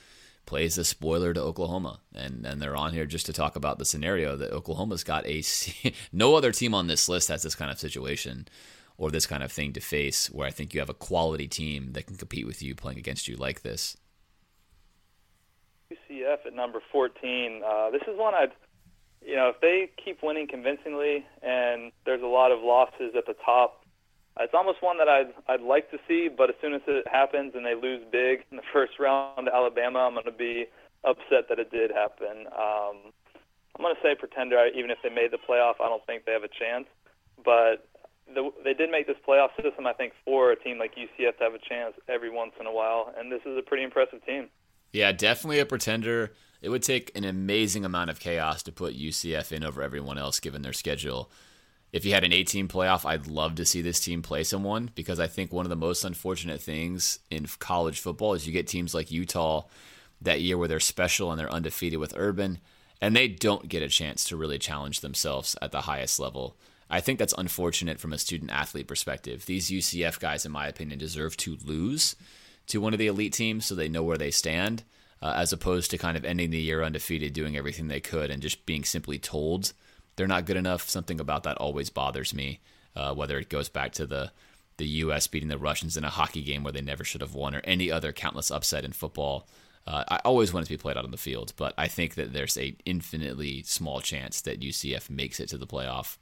plays 0.46 0.74
the 0.74 0.84
spoiler 0.84 1.32
to 1.34 1.40
Oklahoma, 1.40 2.00
and 2.14 2.46
and 2.46 2.62
they're 2.62 2.76
on 2.76 2.94
here 2.94 3.06
just 3.06 3.26
to 3.26 3.32
talk 3.32 3.56
about 3.56 3.78
the 3.78 3.84
scenario 3.84 4.36
that 4.36 4.52
Oklahoma's 4.52 5.04
got 5.04 5.26
a. 5.26 5.42
no 6.12 6.34
other 6.34 6.50
team 6.50 6.74
on 6.74 6.86
this 6.86 7.08
list 7.08 7.28
has 7.28 7.42
this 7.42 7.54
kind 7.54 7.70
of 7.70 7.78
situation 7.78 8.48
or 8.96 9.10
this 9.10 9.26
kind 9.26 9.42
of 9.42 9.52
thing 9.52 9.72
to 9.72 9.80
face, 9.80 10.30
where 10.30 10.46
I 10.46 10.50
think 10.50 10.72
you 10.72 10.80
have 10.80 10.90
a 10.90 10.94
quality 10.94 11.48
team 11.48 11.92
that 11.92 12.06
can 12.06 12.16
compete 12.16 12.46
with 12.46 12.62
you 12.62 12.74
playing 12.74 12.98
against 12.98 13.28
you 13.28 13.36
like 13.36 13.62
this. 13.62 13.96
UCF 16.24 16.46
at 16.46 16.54
number 16.54 16.80
14. 16.92 17.62
Uh, 17.64 17.90
this 17.90 18.02
is 18.02 18.18
one 18.18 18.34
I'd 18.34 18.52
you 19.24 19.36
know, 19.36 19.48
if 19.48 19.60
they 19.60 19.90
keep 20.02 20.22
winning 20.22 20.46
convincingly 20.46 21.24
and 21.42 21.92
there's 22.04 22.22
a 22.22 22.26
lot 22.26 22.52
of 22.52 22.60
losses 22.60 23.16
at 23.16 23.26
the 23.26 23.34
top, 23.44 23.80
it's 24.38 24.52
almost 24.52 24.82
one 24.82 24.98
that 24.98 25.08
I'd 25.08 25.32
I'd 25.48 25.62
like 25.62 25.90
to 25.92 25.98
see. 26.06 26.28
But 26.28 26.50
as 26.50 26.56
soon 26.60 26.74
as 26.74 26.82
it 26.86 27.06
happens 27.08 27.54
and 27.54 27.64
they 27.64 27.74
lose 27.74 28.02
big 28.10 28.44
in 28.50 28.56
the 28.56 28.66
first 28.72 28.98
round 28.98 29.46
to 29.46 29.54
Alabama, 29.54 30.00
I'm 30.00 30.14
going 30.14 30.26
to 30.26 30.32
be 30.32 30.66
upset 31.04 31.48
that 31.48 31.58
it 31.58 31.70
did 31.70 31.90
happen. 31.90 32.48
Um, 32.52 33.14
I'm 33.76 33.82
going 33.82 33.94
to 33.94 34.02
say 34.02 34.14
pretender. 34.14 34.66
Even 34.74 34.90
if 34.90 34.98
they 35.02 35.10
made 35.10 35.30
the 35.30 35.38
playoff, 35.38 35.80
I 35.80 35.88
don't 35.88 36.04
think 36.04 36.24
they 36.26 36.32
have 36.32 36.44
a 36.44 36.52
chance. 36.52 36.86
But 37.44 37.88
the, 38.26 38.50
they 38.62 38.74
did 38.74 38.90
make 38.90 39.06
this 39.06 39.16
playoff 39.26 39.54
system, 39.62 39.86
I 39.86 39.92
think, 39.92 40.12
for 40.24 40.50
a 40.52 40.56
team 40.56 40.78
like 40.78 40.94
UCF 40.96 41.38
to 41.38 41.44
have 41.44 41.54
a 41.54 41.62
chance 41.62 41.94
every 42.08 42.30
once 42.30 42.52
in 42.58 42.66
a 42.66 42.72
while, 42.72 43.12
and 43.16 43.30
this 43.30 43.40
is 43.46 43.56
a 43.56 43.62
pretty 43.62 43.84
impressive 43.84 44.24
team. 44.26 44.48
Yeah, 44.94 45.10
definitely 45.10 45.58
a 45.58 45.66
pretender. 45.66 46.34
It 46.62 46.68
would 46.68 46.84
take 46.84 47.10
an 47.16 47.24
amazing 47.24 47.84
amount 47.84 48.10
of 48.10 48.20
chaos 48.20 48.62
to 48.62 48.70
put 48.70 48.96
UCF 48.96 49.50
in 49.50 49.64
over 49.64 49.82
everyone 49.82 50.18
else 50.18 50.38
given 50.38 50.62
their 50.62 50.72
schedule. 50.72 51.32
If 51.92 52.04
you 52.04 52.14
had 52.14 52.22
an 52.22 52.32
18 52.32 52.68
playoff, 52.68 53.04
I'd 53.04 53.26
love 53.26 53.56
to 53.56 53.66
see 53.66 53.82
this 53.82 53.98
team 53.98 54.22
play 54.22 54.44
someone 54.44 54.90
because 54.94 55.18
I 55.18 55.26
think 55.26 55.52
one 55.52 55.66
of 55.66 55.70
the 55.70 55.74
most 55.74 56.04
unfortunate 56.04 56.60
things 56.62 57.18
in 57.28 57.46
college 57.58 57.98
football 57.98 58.34
is 58.34 58.46
you 58.46 58.52
get 58.52 58.68
teams 58.68 58.94
like 58.94 59.10
Utah 59.10 59.64
that 60.22 60.40
year 60.40 60.56
where 60.56 60.68
they're 60.68 60.78
special 60.78 61.32
and 61.32 61.40
they're 61.40 61.52
undefeated 61.52 61.98
with 61.98 62.14
Urban, 62.16 62.60
and 63.00 63.16
they 63.16 63.26
don't 63.26 63.68
get 63.68 63.82
a 63.82 63.88
chance 63.88 64.24
to 64.26 64.36
really 64.36 64.58
challenge 64.58 65.00
themselves 65.00 65.56
at 65.60 65.72
the 65.72 65.82
highest 65.82 66.20
level. 66.20 66.56
I 66.88 67.00
think 67.00 67.18
that's 67.18 67.34
unfortunate 67.36 67.98
from 67.98 68.12
a 68.12 68.18
student 68.18 68.52
athlete 68.52 68.86
perspective. 68.86 69.46
These 69.46 69.72
UCF 69.72 70.20
guys, 70.20 70.46
in 70.46 70.52
my 70.52 70.68
opinion, 70.68 71.00
deserve 71.00 71.36
to 71.38 71.58
lose 71.64 72.14
to 72.68 72.80
one 72.80 72.92
of 72.92 72.98
the 72.98 73.06
elite 73.06 73.32
teams 73.32 73.66
so 73.66 73.74
they 73.74 73.88
know 73.88 74.02
where 74.02 74.18
they 74.18 74.30
stand, 74.30 74.84
uh, 75.22 75.34
as 75.36 75.52
opposed 75.52 75.90
to 75.90 75.98
kind 75.98 76.16
of 76.16 76.24
ending 76.24 76.50
the 76.50 76.60
year 76.60 76.82
undefeated, 76.82 77.32
doing 77.32 77.56
everything 77.56 77.88
they 77.88 78.00
could, 78.00 78.30
and 78.30 78.42
just 78.42 78.66
being 78.66 78.84
simply 78.84 79.18
told 79.18 79.72
they're 80.16 80.26
not 80.26 80.46
good 80.46 80.56
enough. 80.56 80.88
Something 80.88 81.20
about 81.20 81.42
that 81.44 81.58
always 81.58 81.90
bothers 81.90 82.34
me, 82.34 82.60
uh, 82.94 83.14
whether 83.14 83.38
it 83.38 83.48
goes 83.48 83.68
back 83.68 83.92
to 83.92 84.06
the 84.06 84.32
the 84.76 84.86
U.S. 84.86 85.28
beating 85.28 85.48
the 85.48 85.58
Russians 85.58 85.96
in 85.96 86.04
a 86.04 86.10
hockey 86.10 86.42
game 86.42 86.64
where 86.64 86.72
they 86.72 86.80
never 86.80 87.04
should 87.04 87.20
have 87.20 87.34
won, 87.34 87.54
or 87.54 87.60
any 87.64 87.90
other 87.90 88.12
countless 88.12 88.50
upset 88.50 88.84
in 88.84 88.92
football. 88.92 89.46
Uh, 89.86 90.02
I 90.08 90.20
always 90.24 90.52
want 90.52 90.64
it 90.64 90.68
to 90.68 90.72
be 90.74 90.82
played 90.82 90.96
out 90.96 91.04
on 91.04 91.10
the 91.10 91.16
field, 91.16 91.52
but 91.56 91.74
I 91.76 91.88
think 91.88 92.14
that 92.14 92.32
there's 92.32 92.56
a 92.58 92.74
infinitely 92.84 93.62
small 93.62 94.00
chance 94.00 94.40
that 94.40 94.60
UCF 94.60 95.10
makes 95.10 95.38
it 95.38 95.48
to 95.50 95.58
the 95.58 95.66
playoff, 95.66 96.16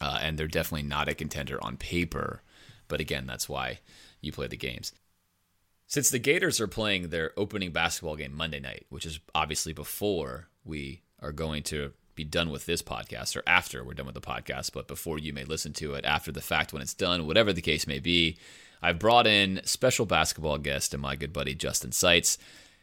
uh, 0.00 0.18
and 0.20 0.36
they're 0.36 0.48
definitely 0.48 0.88
not 0.88 1.08
a 1.08 1.14
contender 1.14 1.62
on 1.62 1.76
paper. 1.76 2.42
But 2.88 3.00
again, 3.00 3.26
that's 3.26 3.48
why 3.48 3.78
you 4.20 4.32
play 4.32 4.48
the 4.48 4.56
games. 4.56 4.92
Since 5.90 6.10
the 6.10 6.20
Gators 6.20 6.60
are 6.60 6.68
playing 6.68 7.08
their 7.08 7.32
opening 7.36 7.72
basketball 7.72 8.14
game 8.14 8.32
Monday 8.32 8.60
night, 8.60 8.86
which 8.90 9.04
is 9.04 9.18
obviously 9.34 9.72
before 9.72 10.46
we 10.64 11.02
are 11.18 11.32
going 11.32 11.64
to 11.64 11.90
be 12.14 12.22
done 12.22 12.50
with 12.50 12.64
this 12.64 12.80
podcast 12.80 13.36
or 13.36 13.42
after 13.44 13.82
we're 13.82 13.94
done 13.94 14.06
with 14.06 14.14
the 14.14 14.20
podcast, 14.20 14.72
but 14.72 14.86
before 14.86 15.18
you 15.18 15.32
may 15.32 15.42
listen 15.42 15.72
to 15.72 15.94
it 15.94 16.04
after 16.04 16.30
the 16.30 16.40
fact 16.40 16.72
when 16.72 16.80
it's 16.80 16.94
done, 16.94 17.26
whatever 17.26 17.52
the 17.52 17.60
case 17.60 17.88
may 17.88 17.98
be, 17.98 18.38
I've 18.80 19.00
brought 19.00 19.26
in 19.26 19.62
special 19.64 20.06
basketball 20.06 20.58
guest 20.58 20.94
and 20.94 21.02
my 21.02 21.16
good 21.16 21.32
buddy 21.32 21.56
Justin 21.56 21.90
Seitz. 21.90 22.38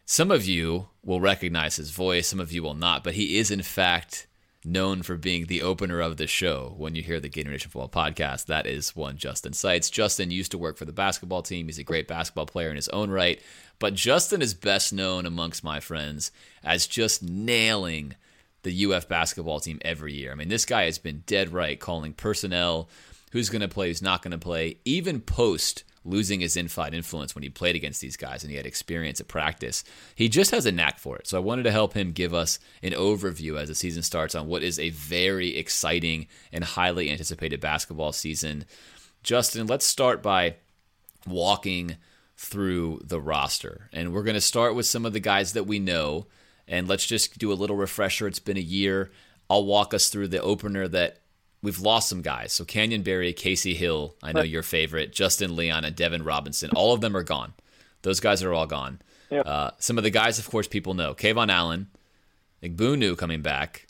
Some 0.06 0.30
of 0.30 0.44
you 0.44 0.90
will 1.02 1.22
recognize 1.22 1.78
his 1.78 1.92
voice, 1.92 2.28
some 2.28 2.42
of 2.42 2.52
you 2.52 2.62
will 2.62 2.74
not, 2.74 3.06
but 3.06 3.14
he 3.14 3.38
is 3.38 3.52
in 3.52 3.62
fact 3.62 4.27
known 4.68 5.02
for 5.02 5.16
being 5.16 5.46
the 5.46 5.62
opener 5.62 6.00
of 6.02 6.18
the 6.18 6.28
show. 6.28 6.74
When 6.78 6.94
you 6.94 7.02
hear 7.02 7.20
the 7.20 7.30
Gator 7.30 7.50
Nation 7.50 7.72
Football 7.72 7.90
podcast, 7.90 8.46
that 8.46 8.68
is 8.68 8.96
one 8.96 9.18
Justin 9.18 9.54
Seitz. 9.54 9.90
Justin 9.90 10.30
used 10.30 10.52
to 10.52 10.58
work 10.58 10.78
for 10.78 10.86
the 10.86 10.92
basketball 10.92 11.42
team. 11.42 11.68
He's 11.68 11.80
a 11.80 11.84
great 11.84 12.08
basketball 12.08 12.46
player 12.46 12.70
in 12.70 12.76
his 12.76 12.90
own 12.90 13.10
right, 13.10 13.42
but 13.80 13.94
Justin 13.94 14.42
is 14.42 14.54
best 14.54 14.94
known 14.94 15.26
amongst 15.26 15.64
my 15.64 15.80
friends 15.80 16.32
as 16.64 16.86
just 16.86 17.24
nailing 17.24 18.16
the 18.64 18.86
UF 18.86 19.08
basketball 19.08 19.60
team 19.60 19.80
every 19.84 20.14
year. 20.14 20.32
I 20.32 20.36
mean, 20.36 20.50
this 20.50 20.66
guy 20.66 20.84
has 20.84 20.98
been 20.98 21.24
dead 21.26 21.54
right 21.54 21.80
calling 21.80 22.14
personnel, 22.14 22.90
who's 23.32 23.50
going 23.50 23.62
to 23.62 23.68
play, 23.68 23.88
who's 23.88 24.02
not 24.02 24.22
going 24.22 24.32
to 24.32 24.38
play, 24.38 24.80
even 24.84 25.22
post 25.22 25.84
losing 26.08 26.40
his 26.40 26.58
inside 26.58 26.94
influence 26.94 27.36
when 27.36 27.44
he 27.44 27.50
played 27.50 27.76
against 27.76 28.02
these 28.02 28.18
guys 28.18 28.44
and 28.44 28.50
he 28.50 28.58
had 28.58 28.66
experience 28.66 29.20
at 29.20 29.28
practice. 29.28 29.84
He 30.16 30.30
just 30.30 30.52
has 30.52 30.66
a 30.66 30.72
knack 30.72 31.00
for 31.00 31.18
it. 31.18 31.28
So 31.28 31.38
I 31.38 31.42
wanted 31.42 31.64
to 31.64 31.72
help 31.72 31.94
him 31.94 32.12
give 32.14 32.34
us 32.34 32.60
an 32.82 32.94
overview 32.94 33.60
as 33.60 33.68
the 33.68 33.76
season 33.76 34.04
starts 34.04 34.34
on 34.34 34.48
what 34.48 34.64
is 34.64 34.80
a 34.80 34.90
very 34.90 35.58
exciting 35.58 36.28
and 36.52 36.64
highly 36.64 37.10
anticipated 37.10 37.60
basketball 37.60 38.14
season. 38.14 38.66
Justin, 39.22 39.68
let's 39.68 39.86
start 39.86 40.24
by 40.24 40.56
walking 41.28 41.98
through 42.38 43.02
the 43.04 43.20
roster. 43.20 43.90
And 43.92 44.14
we're 44.14 44.24
going 44.24 44.36
to 44.36 44.42
start 44.42 44.76
with 44.76 44.86
some 44.86 45.06
of 45.06 45.14
the 45.14 45.20
guys 45.20 45.54
that 45.54 45.68
we 45.68 45.80
know 45.80 46.28
and 46.68 46.88
let's 46.88 47.06
just 47.06 47.38
do 47.38 47.52
a 47.52 47.56
little 47.56 47.76
refresher. 47.76 48.28
It's 48.28 48.40
been 48.40 48.58
a 48.58 48.62
year. 48.62 49.12
I'll 49.50 49.66
walk 49.66 49.94
us 49.94 50.10
through 50.10 50.28
the 50.28 50.42
opener 50.42 50.88
that 50.90 51.20
we've 51.62 51.80
lost 51.80 52.10
some 52.10 52.22
guys. 52.22 52.54
So 52.54 52.66
Canyon 52.66 53.04
Barry, 53.04 53.34
Kasey 53.34 53.76
Hill, 53.76 54.16
I 54.24 54.32
know 54.32 54.44
your 54.44 54.64
favorite, 54.64 55.12
Justin 55.12 55.56
Leon, 55.56 55.86
and 55.86 55.96
Devin 55.96 56.24
Robinson. 56.24 56.72
All 56.76 56.94
of 56.94 57.02
them 57.02 57.16
are 57.16 57.24
gone. 57.24 57.54
Those 58.04 58.20
guys 58.20 58.44
are 58.44 58.54
all 58.54 58.68
gone. 58.68 59.00
Yep. 59.30 59.46
Uh, 59.46 59.72
some 59.80 59.98
of 59.98 60.04
the 60.04 60.10
guys, 60.10 60.40
of 60.40 60.50
course, 60.50 60.68
people 60.68 60.94
know. 60.94 61.14
KeVaughn 61.14 61.52
Allen, 61.52 61.88
Egbunu 62.64 63.18
coming 63.18 63.42
back, 63.42 63.88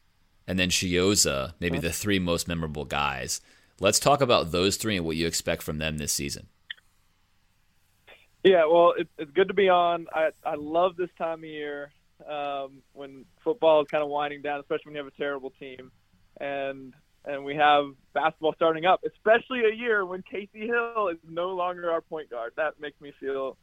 and 0.47 0.57
then 0.57 0.69
Chiozza, 0.69 1.53
maybe 1.59 1.77
the 1.77 1.91
three 1.91 2.19
most 2.19 2.47
memorable 2.47 2.85
guys. 2.85 3.41
Let's 3.79 3.99
talk 3.99 4.21
about 4.21 4.51
those 4.51 4.77
three 4.77 4.97
and 4.97 5.05
what 5.05 5.17
you 5.17 5.27
expect 5.27 5.61
from 5.61 5.77
them 5.77 5.97
this 5.97 6.13
season. 6.13 6.47
Yeah, 8.43 8.65
well, 8.65 8.93
it's, 8.97 9.09
it's 9.17 9.31
good 9.31 9.49
to 9.49 9.53
be 9.53 9.69
on. 9.69 10.07
I, 10.13 10.29
I 10.43 10.55
love 10.55 10.95
this 10.95 11.09
time 11.17 11.39
of 11.39 11.45
year 11.45 11.91
um, 12.27 12.81
when 12.93 13.25
football 13.43 13.81
is 13.81 13.87
kind 13.89 14.03
of 14.03 14.09
winding 14.09 14.41
down, 14.41 14.59
especially 14.59 14.83
when 14.85 14.95
you 14.95 15.03
have 15.03 15.13
a 15.13 15.17
terrible 15.17 15.51
team, 15.59 15.91
and 16.39 16.93
and 17.27 17.43
we 17.43 17.55
have 17.55 17.91
basketball 18.13 18.53
starting 18.55 18.85
up, 18.85 19.03
especially 19.05 19.61
a 19.65 19.75
year 19.75 20.05
when 20.05 20.23
Kasey 20.23 20.65
Hill 20.65 21.09
is 21.09 21.17
no 21.27 21.49
longer 21.49 21.91
our 21.91 22.01
point 22.01 22.29
guard. 22.29 22.53
That 22.55 22.79
makes 22.79 22.99
me 23.01 23.11
feel 23.19 23.57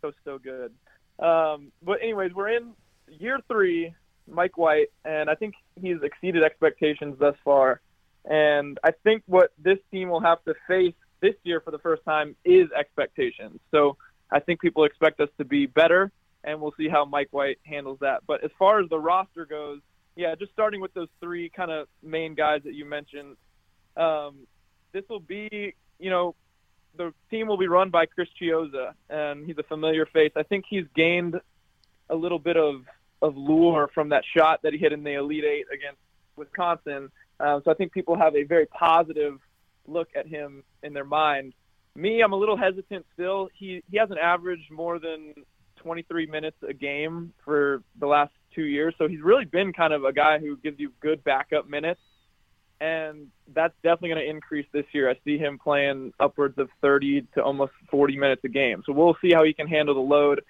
so 0.00 0.12
so 0.24 0.38
good. 0.38 0.72
Um, 1.18 1.72
but 1.82 2.02
anyways, 2.02 2.32
we're 2.34 2.50
in 2.50 2.72
year 3.08 3.38
three, 3.48 3.94
Mike 4.26 4.58
White, 4.58 4.88
and 5.04 5.30
I 5.30 5.34
think 5.34 5.54
he's 5.80 6.02
exceeded 6.02 6.42
expectations 6.42 7.16
thus 7.18 7.36
far. 7.44 7.80
And 8.24 8.78
I 8.82 8.90
think 9.04 9.22
what 9.26 9.52
this 9.62 9.78
team 9.92 10.08
will 10.08 10.20
have 10.20 10.42
to 10.44 10.54
face 10.66 10.94
this 11.20 11.34
year 11.44 11.60
for 11.60 11.70
the 11.70 11.78
first 11.78 12.04
time 12.04 12.34
is 12.44 12.68
expectations. 12.76 13.60
So 13.70 13.96
I 14.30 14.40
think 14.40 14.60
people 14.60 14.84
expect 14.84 15.20
us 15.20 15.28
to 15.38 15.44
be 15.44 15.66
better 15.66 16.10
and 16.42 16.60
we'll 16.60 16.74
see 16.76 16.88
how 16.88 17.04
Mike 17.04 17.28
White 17.32 17.58
handles 17.64 17.98
that. 18.00 18.22
But 18.26 18.44
as 18.44 18.50
far 18.58 18.80
as 18.80 18.88
the 18.88 18.98
roster 18.98 19.46
goes, 19.46 19.80
yeah, 20.16 20.34
just 20.34 20.52
starting 20.52 20.80
with 20.80 20.94
those 20.94 21.08
three 21.20 21.50
kind 21.50 21.70
of 21.70 21.88
main 22.02 22.34
guys 22.34 22.62
that 22.64 22.74
you 22.74 22.84
mentioned, 22.84 23.36
um, 23.96 24.46
this 24.92 25.04
will 25.08 25.20
be, 25.20 25.74
you 25.98 26.10
know, 26.10 26.34
the 26.96 27.12
team 27.30 27.46
will 27.46 27.58
be 27.58 27.68
run 27.68 27.90
by 27.90 28.06
Chris 28.06 28.28
Chiozza, 28.40 28.92
and 29.10 29.46
he's 29.46 29.58
a 29.58 29.62
familiar 29.62 30.06
face. 30.06 30.32
I 30.34 30.42
think 30.42 30.64
he's 30.68 30.86
gained 30.94 31.38
a 32.08 32.14
little 32.14 32.38
bit 32.38 32.56
of 32.56 32.82
of 33.22 33.36
lure 33.36 33.88
from 33.94 34.10
that 34.10 34.22
shot 34.36 34.60
that 34.62 34.72
he 34.72 34.78
hit 34.78 34.92
in 34.92 35.02
the 35.02 35.14
Elite 35.14 35.44
Eight 35.44 35.66
against 35.72 36.00
Wisconsin. 36.36 37.10
Um, 37.40 37.62
so 37.64 37.70
I 37.70 37.74
think 37.74 37.92
people 37.92 38.16
have 38.16 38.36
a 38.36 38.44
very 38.44 38.66
positive 38.66 39.38
look 39.86 40.08
at 40.14 40.26
him 40.26 40.62
in 40.82 40.92
their 40.92 41.04
mind. 41.04 41.54
Me, 41.94 42.20
I'm 42.22 42.32
a 42.32 42.36
little 42.36 42.56
hesitant 42.56 43.06
still. 43.14 43.48
He 43.54 43.82
he 43.90 43.98
hasn't 43.98 44.18
averaged 44.18 44.70
more 44.70 44.98
than 44.98 45.34
23 45.76 46.26
minutes 46.26 46.56
a 46.66 46.72
game 46.72 47.32
for 47.44 47.82
the 47.98 48.06
last 48.06 48.32
two 48.56 48.64
years. 48.64 48.94
So 48.98 49.06
he's 49.06 49.20
really 49.20 49.44
been 49.44 49.72
kind 49.72 49.92
of 49.92 50.04
a 50.04 50.12
guy 50.12 50.38
who 50.38 50.56
gives 50.56 50.80
you 50.80 50.92
good 51.00 51.22
backup 51.22 51.68
minutes. 51.68 52.00
And 52.80 53.28
that's 53.54 53.74
definitely 53.82 54.10
going 54.10 54.24
to 54.24 54.28
increase 54.28 54.66
this 54.72 54.84
year. 54.92 55.08
I 55.08 55.14
see 55.24 55.38
him 55.38 55.58
playing 55.58 56.12
upwards 56.18 56.58
of 56.58 56.68
30 56.82 57.26
to 57.34 57.42
almost 57.42 57.72
40 57.90 58.18
minutes 58.18 58.42
a 58.44 58.48
game. 58.48 58.82
So 58.84 58.92
we'll 58.92 59.16
see 59.22 59.32
how 59.32 59.44
he 59.44 59.52
can 59.52 59.68
handle 59.68 59.94
the 59.94 60.00
load. 60.00 60.42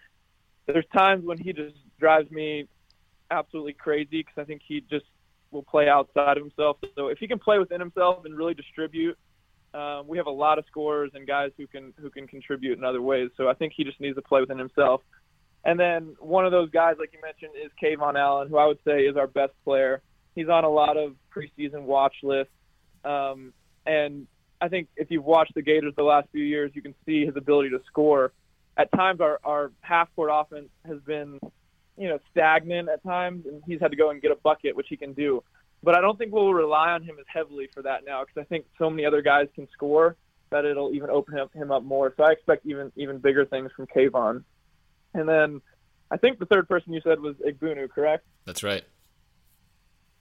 There's 0.66 0.86
times 0.96 1.24
when 1.24 1.38
he 1.38 1.52
just 1.52 1.76
drives 2.00 2.30
me 2.30 2.66
absolutely 3.30 3.74
crazy 3.74 4.22
because 4.22 4.38
I 4.38 4.44
think 4.44 4.62
he 4.66 4.80
just 4.80 5.04
will 5.50 5.62
play 5.62 5.88
outside 5.88 6.36
of 6.36 6.42
himself. 6.42 6.78
So 6.96 7.08
if 7.08 7.18
he 7.18 7.28
can 7.28 7.38
play 7.38 7.58
within 7.58 7.78
himself 7.80 8.24
and 8.24 8.36
really 8.36 8.54
distribute 8.54 9.16
um, 9.76 10.06
we 10.08 10.16
have 10.16 10.26
a 10.26 10.30
lot 10.30 10.58
of 10.58 10.64
scorers 10.66 11.10
and 11.14 11.26
guys 11.26 11.50
who 11.58 11.66
can 11.66 11.92
who 12.00 12.08
can 12.08 12.26
contribute 12.26 12.78
in 12.78 12.84
other 12.84 13.02
ways. 13.02 13.30
So 13.36 13.48
I 13.48 13.54
think 13.54 13.74
he 13.76 13.84
just 13.84 14.00
needs 14.00 14.16
to 14.16 14.22
play 14.22 14.40
within 14.40 14.58
himself. 14.58 15.02
And 15.66 15.80
then 15.80 16.14
one 16.20 16.46
of 16.46 16.52
those 16.52 16.70
guys, 16.70 16.94
like 16.96 17.12
you 17.12 17.18
mentioned, 17.20 17.50
is 17.62 17.72
KeVaughn 17.82 18.16
Allen, 18.16 18.48
who 18.48 18.56
I 18.56 18.66
would 18.66 18.78
say 18.86 19.00
is 19.00 19.16
our 19.16 19.26
best 19.26 19.52
player. 19.64 20.00
He's 20.36 20.48
on 20.48 20.62
a 20.62 20.70
lot 20.70 20.96
of 20.96 21.16
preseason 21.34 21.82
watch 21.82 22.14
lists. 22.22 22.52
Um, 23.04 23.52
and 23.84 24.28
I 24.60 24.68
think 24.68 24.86
if 24.94 25.10
you've 25.10 25.24
watched 25.24 25.54
the 25.56 25.62
Gators 25.62 25.92
the 25.96 26.04
last 26.04 26.28
few 26.30 26.44
years, 26.44 26.70
you 26.74 26.82
can 26.82 26.94
see 27.04 27.26
his 27.26 27.34
ability 27.36 27.70
to 27.70 27.80
score. 27.88 28.32
At 28.76 28.92
times, 28.92 29.20
our, 29.20 29.40
our 29.42 29.72
half 29.80 30.08
court 30.14 30.30
offense 30.32 30.68
has 30.86 31.00
been, 31.00 31.40
you 31.98 32.08
know, 32.10 32.20
stagnant 32.30 32.88
at 32.88 33.02
times, 33.02 33.44
and 33.46 33.60
he's 33.66 33.80
had 33.80 33.90
to 33.90 33.96
go 33.96 34.10
and 34.10 34.22
get 34.22 34.30
a 34.30 34.36
bucket, 34.36 34.76
which 34.76 34.86
he 34.88 34.96
can 34.96 35.14
do. 35.14 35.42
But 35.82 35.96
I 35.96 36.00
don't 36.00 36.16
think 36.16 36.32
we'll 36.32 36.54
rely 36.54 36.90
on 36.90 37.02
him 37.02 37.16
as 37.18 37.26
heavily 37.26 37.68
for 37.74 37.82
that 37.82 38.04
now 38.06 38.22
because 38.22 38.40
I 38.40 38.44
think 38.44 38.66
so 38.78 38.88
many 38.88 39.04
other 39.04 39.20
guys 39.20 39.48
can 39.56 39.66
score 39.72 40.14
that 40.50 40.64
it'll 40.64 40.94
even 40.94 41.10
open 41.10 41.36
him, 41.36 41.48
him 41.54 41.72
up 41.72 41.82
more. 41.82 42.14
So 42.16 42.22
I 42.22 42.30
expect 42.30 42.66
even 42.66 42.92
even 42.94 43.18
bigger 43.18 43.44
things 43.44 43.72
from 43.74 43.88
Kayvon. 43.88 44.44
And 45.16 45.28
then 45.28 45.60
I 46.10 46.16
think 46.16 46.38
the 46.38 46.46
third 46.46 46.68
person 46.68 46.92
you 46.92 47.00
said 47.02 47.20
was 47.20 47.36
Egbunu, 47.36 47.90
correct? 47.90 48.24
That's 48.44 48.62
right. 48.62 48.84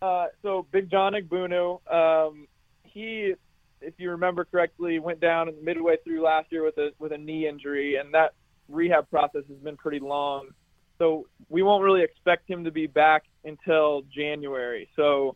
Uh, 0.01 0.27
so 0.41 0.65
Big 0.71 0.89
John 0.89 1.13
Egbunu, 1.13 1.79
um, 1.91 2.47
he, 2.83 3.33
if 3.81 3.93
you 3.97 4.11
remember 4.11 4.45
correctly, 4.45 4.99
went 4.99 5.19
down 5.19 5.51
midway 5.63 5.97
through 6.03 6.23
last 6.23 6.51
year 6.51 6.63
with 6.63 6.77
a 6.77 6.91
with 6.99 7.11
a 7.11 7.17
knee 7.17 7.47
injury, 7.47 7.95
and 7.95 8.13
that 8.13 8.33
rehab 8.67 9.09
process 9.09 9.43
has 9.47 9.57
been 9.57 9.77
pretty 9.77 9.99
long. 9.99 10.49
So 10.97 11.27
we 11.49 11.61
won't 11.61 11.83
really 11.83 12.03
expect 12.03 12.49
him 12.49 12.63
to 12.63 12.71
be 12.71 12.87
back 12.87 13.25
until 13.43 14.03
January. 14.13 14.89
So 14.95 15.35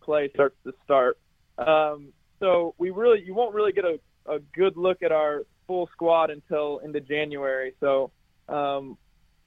play 0.00 0.30
starts 0.34 0.56
to 0.64 0.72
start. 0.84 1.18
Um, 1.58 2.12
so 2.40 2.74
we 2.78 2.90
really, 2.90 3.22
you 3.22 3.34
won't 3.34 3.54
really 3.54 3.72
get 3.72 3.84
a, 3.84 3.98
a 4.26 4.38
good 4.54 4.76
look 4.76 5.02
at 5.02 5.12
our 5.12 5.44
full 5.66 5.88
squad 5.92 6.30
until 6.30 6.78
into 6.78 7.00
January. 7.00 7.74
So 7.80 8.10
um, 8.48 8.96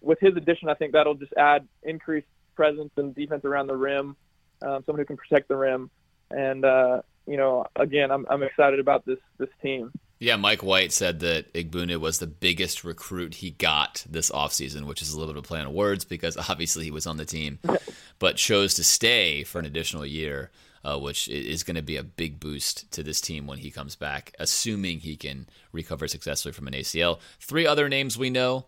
with 0.02 0.20
his 0.20 0.36
addition, 0.36 0.70
I 0.70 0.74
think 0.74 0.94
that'll 0.94 1.16
just 1.16 1.34
add 1.38 1.68
increased 1.84 2.28
presence 2.56 2.92
and 2.98 3.14
defense 3.16 3.46
around 3.46 3.68
the 3.68 3.76
rim, 3.76 4.16
um, 4.62 4.84
someone 4.86 5.00
who 5.00 5.06
can 5.06 5.18
protect 5.18 5.48
the 5.48 5.56
rim. 5.56 5.90
And 6.32 6.66
uh, 6.66 7.02
you 7.26 7.38
know, 7.38 7.66
again, 7.76 8.12
I'm 8.12 8.26
I'm 8.30 8.44
excited 8.44 8.80
about 8.80 9.06
this 9.06 9.20
this 9.38 9.50
team. 9.62 9.92
Yeah, 10.20 10.36
Mike 10.36 10.64
White 10.64 10.92
said 10.92 11.20
that 11.20 11.54
Egbunu 11.54 12.00
was 12.00 12.18
the 12.18 12.26
biggest 12.26 12.84
recruit 12.84 13.36
he 13.36 13.52
got 13.52 14.04
this 14.10 14.32
offseason, 14.32 14.86
which 14.86 15.04
is 15.04 15.14
a 15.14 15.20
little 15.20 15.32
bit 15.32 15.38
of 15.38 15.46
a 15.46 15.48
play 15.48 15.60
on 15.60 15.72
words 15.74 16.06
because 16.06 16.36
obviously 16.50 16.86
he 16.86 16.92
was 16.92 17.06
on 17.08 17.18
the 17.18 17.26
team, 17.26 17.60
but 18.20 18.36
chose 18.36 18.74
to 18.76 18.84
stay 18.84 19.44
for 19.44 19.60
an 19.60 19.66
additional 19.66 20.06
year. 20.06 20.52
uh, 20.84 20.98
which 20.98 21.28
is 21.28 21.64
going 21.64 21.76
to 21.76 21.82
be 21.82 21.98
a 21.98 22.04
big 22.04 22.40
boost 22.40 22.90
to 22.92 23.04
this 23.04 23.20
team 23.20 23.46
when 23.46 23.58
he 23.58 23.70
comes 23.70 23.96
back, 23.96 24.34
assuming 24.40 25.00
he 25.00 25.18
can 25.18 25.46
recover 25.74 26.08
successfully 26.08 26.54
from 26.54 26.68
an 26.68 26.74
ACL. 26.74 27.20
Three 27.42 27.68
other 27.68 27.90
names 27.90 28.18
we 28.18 28.30
know 28.30 28.68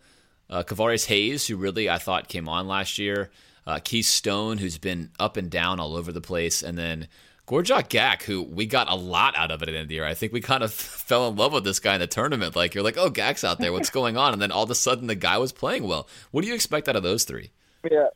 uh, 0.50 0.64
Kevarrius 0.64 1.06
Hayes, 1.08 1.48
who 1.48 1.58
really 1.58 1.90
I 1.90 1.98
thought 1.98 2.28
came 2.28 2.50
on 2.50 2.68
last 2.68 2.98
year, 2.98 3.30
uh, 3.68 3.80
Keith 3.84 4.06
Stone, 4.06 4.58
who's 4.58 4.78
been 4.78 5.12
up 5.20 5.38
and 5.38 5.50
down 5.50 5.80
all 5.80 5.96
over 5.96 6.12
the 6.12 6.22
place, 6.22 6.64
and 6.64 6.78
then 6.78 7.08
Gorjok 7.50 7.90
Gak, 7.90 8.24
who 8.24 8.44
we 8.44 8.68
got 8.68 8.92
a 8.92 8.96
lot 8.96 9.36
out 9.36 9.50
of 9.50 9.64
it 9.64 9.70
at 9.70 9.88
the 9.88 9.96
year. 9.96 10.06
I 10.06 10.14
think 10.14 10.32
we 10.32 10.40
kind 10.40 10.64
of 10.64 10.72
fell 11.10 11.28
in 11.28 11.36
love 11.36 11.52
with 11.52 11.64
this 11.64 11.80
guy 11.80 11.96
in 11.96 12.00
the 12.00 12.08
tournament. 12.08 12.56
Like, 12.56 12.76
you're 12.76 12.84
like, 12.84 12.98
oh, 12.98 13.10
Gak's 13.10 13.44
out 13.44 13.58
there. 13.58 13.74
What's 13.74 13.90
going 13.90 14.18
on? 14.18 14.34
And 14.34 14.42
then 14.42 14.52
all 14.52 14.64
of 14.64 14.70
a 14.70 14.76
sudden, 14.76 15.08
the 15.08 15.16
guy 15.16 15.40
was 15.40 15.52
playing 15.52 15.88
well. 15.88 16.08
What 16.30 16.44
do 16.44 16.48
you 16.48 16.54
expect 16.54 16.88
out 16.88 16.96
of 16.96 17.02
those 17.02 17.24
three? 17.24 17.50
Yeah. 17.90 18.08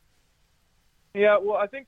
Yeah, 1.16 1.38
well, 1.40 1.58
I 1.58 1.68
think, 1.68 1.88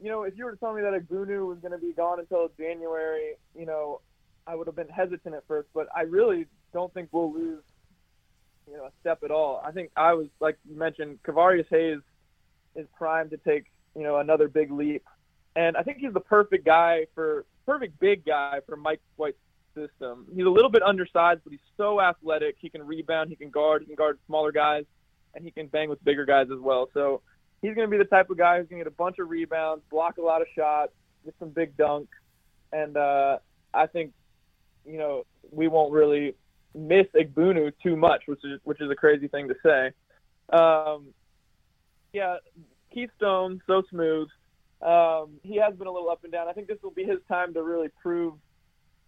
you 0.00 0.08
know, 0.08 0.24
if 0.24 0.36
you 0.36 0.44
were 0.44 0.52
to 0.52 0.56
tell 0.56 0.74
me 0.74 0.82
that 0.82 0.92
Egbunu 0.92 1.46
was 1.46 1.58
going 1.58 1.72
to 1.72 1.78
be 1.78 1.92
gone 1.92 2.18
until 2.18 2.50
January, 2.56 3.34
you 3.56 3.66
know, 3.66 4.00
I 4.46 4.54
would 4.54 4.66
have 4.66 4.76
been 4.76 4.88
hesitant 4.88 5.34
at 5.34 5.46
first, 5.46 5.68
but 5.74 5.88
I 5.94 6.02
really 6.02 6.46
don't 6.72 6.92
think 6.94 7.08
we'll 7.12 7.32
lose, 7.32 7.62
you 8.68 8.76
know, 8.76 8.84
a 8.84 8.90
step 9.00 9.20
at 9.24 9.30
all. 9.30 9.62
I 9.64 9.72
think 9.72 9.90
I 9.96 10.14
was, 10.14 10.26
like 10.40 10.58
you 10.68 10.76
mentioned, 10.76 11.18
Kevarrius 11.22 11.66
Hayes 11.70 12.00
is 12.74 12.86
primed 12.96 13.30
to 13.30 13.36
take, 13.38 13.66
you 13.94 14.02
know, 14.02 14.18
another 14.18 14.48
big 14.48 14.70
leap. 14.70 15.04
And 15.54 15.76
I 15.76 15.82
think 15.82 15.98
he's 15.98 16.12
the 16.12 16.20
perfect 16.20 16.66
guy 16.66 17.06
for, 17.14 17.46
perfect 17.64 17.98
big 17.98 18.24
guy 18.24 18.60
for 18.66 18.76
Mike 18.76 19.00
White's 19.16 19.38
system. 19.74 20.26
He's 20.34 20.44
a 20.44 20.50
little 20.50 20.70
bit 20.70 20.82
undersized, 20.82 21.40
but 21.44 21.52
he's 21.52 21.60
so 21.76 22.00
athletic. 22.00 22.56
He 22.58 22.68
can 22.68 22.86
rebound, 22.86 23.30
he 23.30 23.36
can 23.36 23.50
guard, 23.50 23.82
he 23.82 23.86
can 23.86 23.96
guard 23.96 24.18
smaller 24.26 24.52
guys, 24.52 24.84
and 25.34 25.44
he 25.44 25.50
can 25.50 25.66
bang 25.66 25.88
with 25.88 26.02
bigger 26.04 26.24
guys 26.24 26.48
as 26.52 26.60
well. 26.60 26.88
So, 26.92 27.22
he's 27.62 27.74
going 27.74 27.88
to 27.88 27.90
be 27.90 27.98
the 27.98 28.08
type 28.08 28.30
of 28.30 28.38
guy 28.38 28.58
who's 28.58 28.68
going 28.68 28.80
to 28.80 28.84
get 28.84 28.92
a 28.92 28.96
bunch 28.96 29.18
of 29.18 29.28
rebounds, 29.28 29.82
block 29.90 30.18
a 30.18 30.22
lot 30.22 30.42
of 30.42 30.48
shots, 30.54 30.92
get 31.24 31.34
some 31.38 31.50
big 31.50 31.76
dunks, 31.76 32.08
and 32.72 32.96
uh, 32.96 33.38
I 33.72 33.86
think 33.86 34.12
you 34.84 34.98
know 34.98 35.26
we 35.50 35.68
won't 35.68 35.92
really 35.92 36.34
miss 36.76 37.06
Egbunu 37.14 37.72
too 37.82 37.96
much, 37.96 38.22
which 38.26 38.44
is 38.44 38.60
which 38.64 38.80
is 38.80 38.90
a 38.90 38.94
crazy 38.94 39.28
thing 39.28 39.48
to 39.48 39.54
say. 39.64 40.56
Um, 40.56 41.08
yeah, 42.12 42.36
Keith 42.92 43.10
Stone 43.16 43.62
so 43.66 43.82
smooth. 43.90 44.28
Um, 44.82 45.40
he 45.42 45.56
has 45.56 45.74
been 45.74 45.86
a 45.86 45.92
little 45.92 46.10
up 46.10 46.22
and 46.24 46.32
down. 46.32 46.48
I 46.48 46.52
think 46.52 46.68
this 46.68 46.78
will 46.82 46.90
be 46.90 47.04
his 47.04 47.18
time 47.28 47.54
to 47.54 47.62
really 47.62 47.88
prove 48.02 48.34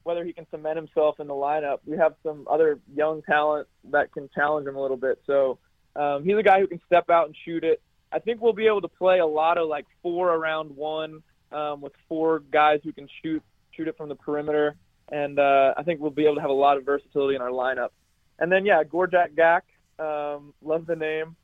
whether 0.03 0.25
he 0.25 0.33
can 0.33 0.47
cement 0.51 0.77
himself 0.77 1.21
in 1.21 1.27
the 1.27 1.35
lineup. 1.35 1.79
We 1.85 1.97
have 1.99 2.15
some 2.23 2.47
other 2.51 2.81
young 2.95 3.23
talent 3.23 3.69
that 3.91 4.13
can 4.13 4.31
challenge 4.35 4.67
him 4.67 4.77
a 4.77 4.81
little 4.81 4.97
bit. 4.97 5.21
So 5.27 5.59
um, 5.95 6.25
he's 6.25 6.37
a 6.37 6.43
guy 6.43 6.61
who 6.61 6.67
can 6.67 6.81
step 6.87 7.11
out 7.11 7.27
and 7.27 7.37
shoot 7.45 7.65
it. 7.65 7.83
I 8.11 8.19
think 8.19 8.41
we'll 8.41 8.55
be 8.55 8.67
able 8.67 8.81
to 8.81 8.89
play 8.89 9.19
a 9.19 9.27
lot 9.27 9.59
of 9.59 9.69
like 9.69 9.85
four 10.03 10.33
around 10.33 10.75
one 10.75 11.23
um, 11.53 11.83
with 11.83 11.93
four 12.09 12.41
guys 12.51 12.81
who 12.83 12.93
can 12.93 13.09
shoot 13.23 13.43
shoot 13.73 13.87
it 13.87 13.97
from 13.97 14.09
the 14.09 14.15
perimeter, 14.15 14.77
and 15.11 15.39
uh, 15.39 15.75
I 15.77 15.83
think 15.83 16.01
we'll 16.01 16.11
be 16.11 16.25
able 16.25 16.37
to 16.37 16.41
have 16.41 16.51
a 16.51 16.55
lot 16.55 16.77
of 16.77 16.85
versatility 16.85 17.35
in 17.35 17.43
our 17.43 17.51
lineup. 17.51 17.91
And 18.39 18.51
then 18.51 18.65
yeah, 18.65 18.83
Gorjok 18.85 19.35
Gak, 19.37 19.63
um, 19.99 20.55
love 20.63 20.87
the 20.87 20.97
name, 20.97 21.37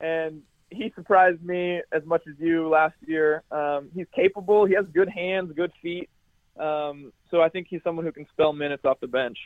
and 0.00 0.42
he 0.70 0.92
surprised 0.94 1.42
me 1.42 1.82
as 1.92 2.04
much 2.04 2.22
as 2.28 2.34
you 2.38 2.68
last 2.68 2.94
year. 3.06 3.42
Um, 3.50 3.90
he's 3.94 4.06
capable. 4.14 4.64
He 4.64 4.74
has 4.74 4.86
good 4.92 5.08
hands, 5.08 5.52
good 5.54 5.72
feet. 5.82 6.08
Um, 6.58 7.12
so 7.30 7.40
I 7.40 7.48
think 7.48 7.66
he's 7.70 7.82
someone 7.82 8.04
who 8.04 8.12
can 8.12 8.26
spell 8.32 8.52
minutes 8.52 8.84
off 8.84 9.00
the 9.00 9.06
bench. 9.06 9.38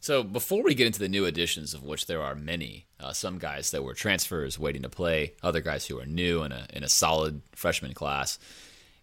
So 0.00 0.22
before 0.22 0.62
we 0.62 0.74
get 0.74 0.86
into 0.86 1.00
the 1.00 1.08
new 1.08 1.24
additions, 1.24 1.74
of 1.74 1.82
which 1.82 2.06
there 2.06 2.22
are 2.22 2.34
many, 2.34 2.86
uh, 3.00 3.12
some 3.12 3.38
guys 3.38 3.70
that 3.70 3.82
were 3.82 3.94
transfers 3.94 4.58
waiting 4.58 4.82
to 4.82 4.88
play, 4.88 5.34
other 5.42 5.60
guys 5.60 5.86
who 5.86 5.98
are 5.98 6.06
new 6.06 6.42
in 6.42 6.52
a 6.52 6.66
in 6.72 6.84
a 6.84 6.88
solid 6.88 7.42
freshman 7.52 7.94
class, 7.94 8.38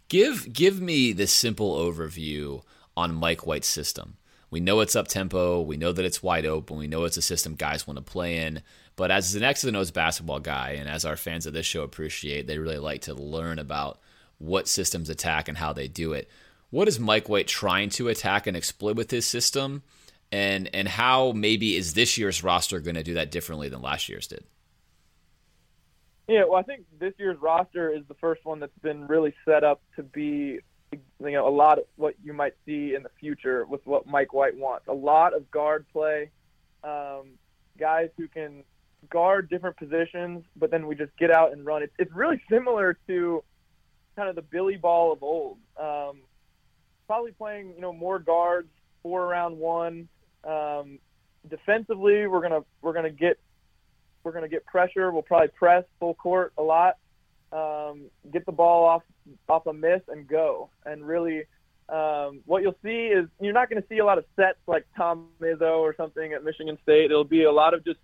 give 0.08 0.54
give 0.54 0.80
me 0.80 1.12
this 1.12 1.34
simple 1.34 1.76
overview 1.76 2.64
on 2.96 3.16
Mike 3.16 3.46
White's 3.46 3.68
system. 3.68 4.18
We 4.50 4.60
know 4.60 4.82
it's 4.82 4.96
up 4.96 5.08
tempo, 5.08 5.62
we 5.62 5.78
know 5.78 5.92
that 5.92 6.06
it's 6.06 6.22
wide 6.22 6.46
open, 6.46 6.78
we 6.78 6.88
know 6.88 7.06
it's 7.06 7.18
a 7.18 7.22
system 7.22 7.56
guys 7.56 7.88
want 7.88 7.98
to 7.98 8.04
play 8.04 8.38
in. 8.46 8.62
But 8.96 9.10
as 9.10 9.34
an 9.34 9.44
X 9.44 9.64
and 9.64 9.76
O's 9.76 9.90
basketball 9.90 10.40
guy, 10.40 10.72
and 10.72 10.88
as 10.88 11.06
our 11.06 11.18
fans 11.18 11.48
of 11.48 11.54
this 11.54 11.66
show 11.66 11.82
appreciate, 11.82 12.46
they 12.46 12.60
really 12.60 12.78
like 12.78 13.02
to 13.04 13.16
learn 13.16 13.58
about 13.58 14.00
what 14.38 14.68
systems 14.68 15.10
attack 15.10 15.48
and 15.48 15.58
how 15.58 15.74
they 15.74 15.88
do 15.88 16.14
it. 16.14 16.30
What 16.70 16.88
is 16.88 17.00
Mike 17.00 17.30
White 17.30 17.48
trying 17.48 17.90
to 17.92 18.10
attack 18.10 18.46
and 18.46 18.56
exploit 18.56 18.96
with 18.96 19.10
his 19.10 19.26
system? 19.26 19.82
and 20.34 20.68
and 20.74 20.88
how 20.88 21.32
maybe 21.32 21.78
is 21.78 21.94
this 21.94 22.18
year's 22.18 22.44
roster 22.44 22.80
going 22.80 22.96
to 22.96 23.04
do 23.04 23.14
that 23.14 23.30
differently 23.30 23.70
than 23.70 23.84
last 23.84 24.10
year's 24.10 24.26
did? 24.26 24.44
Yeah, 26.28 26.46
well, 26.46 26.56
I 26.56 26.64
think 26.64 26.86
this 27.00 27.14
year's 27.20 27.38
roster 27.40 27.94
is 27.94 28.02
the 28.08 28.16
first 28.16 28.44
one 28.44 28.60
that's 28.60 28.78
been 28.82 29.06
really 29.08 29.36
set 29.46 29.64
up 29.64 29.82
to 29.98 30.04
be, 30.04 30.60
you 31.20 31.32
know, 31.32 31.48
a 31.48 31.50
lot 31.50 31.80
of 31.80 31.86
what 31.96 32.16
you 32.24 32.34
might 32.34 32.54
see 32.66 32.96
in 32.96 33.04
the 33.04 33.10
future 33.20 33.66
with 33.66 33.86
what 33.86 34.08
Mike 34.08 34.34
White 34.34 34.58
wants. 34.58 34.88
A 34.88 34.94
lot 34.94 35.34
of 35.34 35.50
guard 35.52 35.86
play, 35.92 36.30
um, 36.84 37.32
guys 37.80 38.10
who 38.18 38.28
can 38.28 38.64
guard 39.10 39.50
different 39.50 39.78
positions, 39.78 40.44
but 40.56 40.72
then 40.72 40.88
we 40.88 40.96
just 40.96 41.16
get 41.18 41.32
out 41.32 41.52
and 41.52 41.66
run. 41.66 41.84
It's 41.84 41.94
it's 41.98 42.12
really 42.14 42.42
similar 42.50 42.98
to 43.08 43.44
kind 44.16 44.30
of 44.30 44.36
the 44.36 44.42
Billy 44.42 44.78
Ball 44.78 45.12
of 45.12 45.24
old. 45.24 45.58
Um, 45.80 46.22
probably 47.08 47.32
playing, 47.32 47.74
you 47.76 47.82
know, 47.82 47.94
more 47.94 48.20
guards, 48.20 48.70
four 49.02 49.24
around 49.24 49.58
one, 49.58 50.08
um, 50.44 51.00
defensively, 51.50 52.28
we're 52.28 52.42
gonna 52.42 52.64
we're 52.82 52.94
gonna 52.94 53.10
get 53.10 53.38
we're 54.24 54.32
gonna 54.32 54.48
get 54.48 54.66
pressure. 54.66 55.12
We'll 55.12 55.22
probably 55.22 55.50
press 55.50 55.84
full 56.00 56.14
court 56.16 56.54
a 56.58 56.64
lot, 56.64 56.98
um, 57.54 58.06
get 58.32 58.46
the 58.46 58.52
ball 58.52 58.86
off 58.86 59.04
off 59.48 59.66
a 59.68 59.74
miss 59.74 60.02
and 60.08 60.28
go. 60.28 60.70
And 60.86 61.06
really, 61.06 61.44
um, 61.90 62.42
what 62.46 62.64
you'll 62.64 62.78
see 62.84 63.08
is 63.08 63.28
you're 63.40 63.54
not 63.54 63.70
going 63.70 63.82
to 63.82 63.88
see 63.88 64.00
a 64.00 64.06
lot 64.06 64.18
of 64.18 64.26
sets 64.36 64.58
like 64.68 64.86
Tom 64.98 65.28
Izzo 65.40 65.78
or 65.80 65.96
something 65.96 66.34
at 66.34 66.44
Michigan 66.44 66.78
State. 66.84 67.06
It'll 67.06 67.24
be 67.24 67.44
a 67.44 67.52
lot 67.52 67.74
of 67.74 67.86
just 67.86 68.00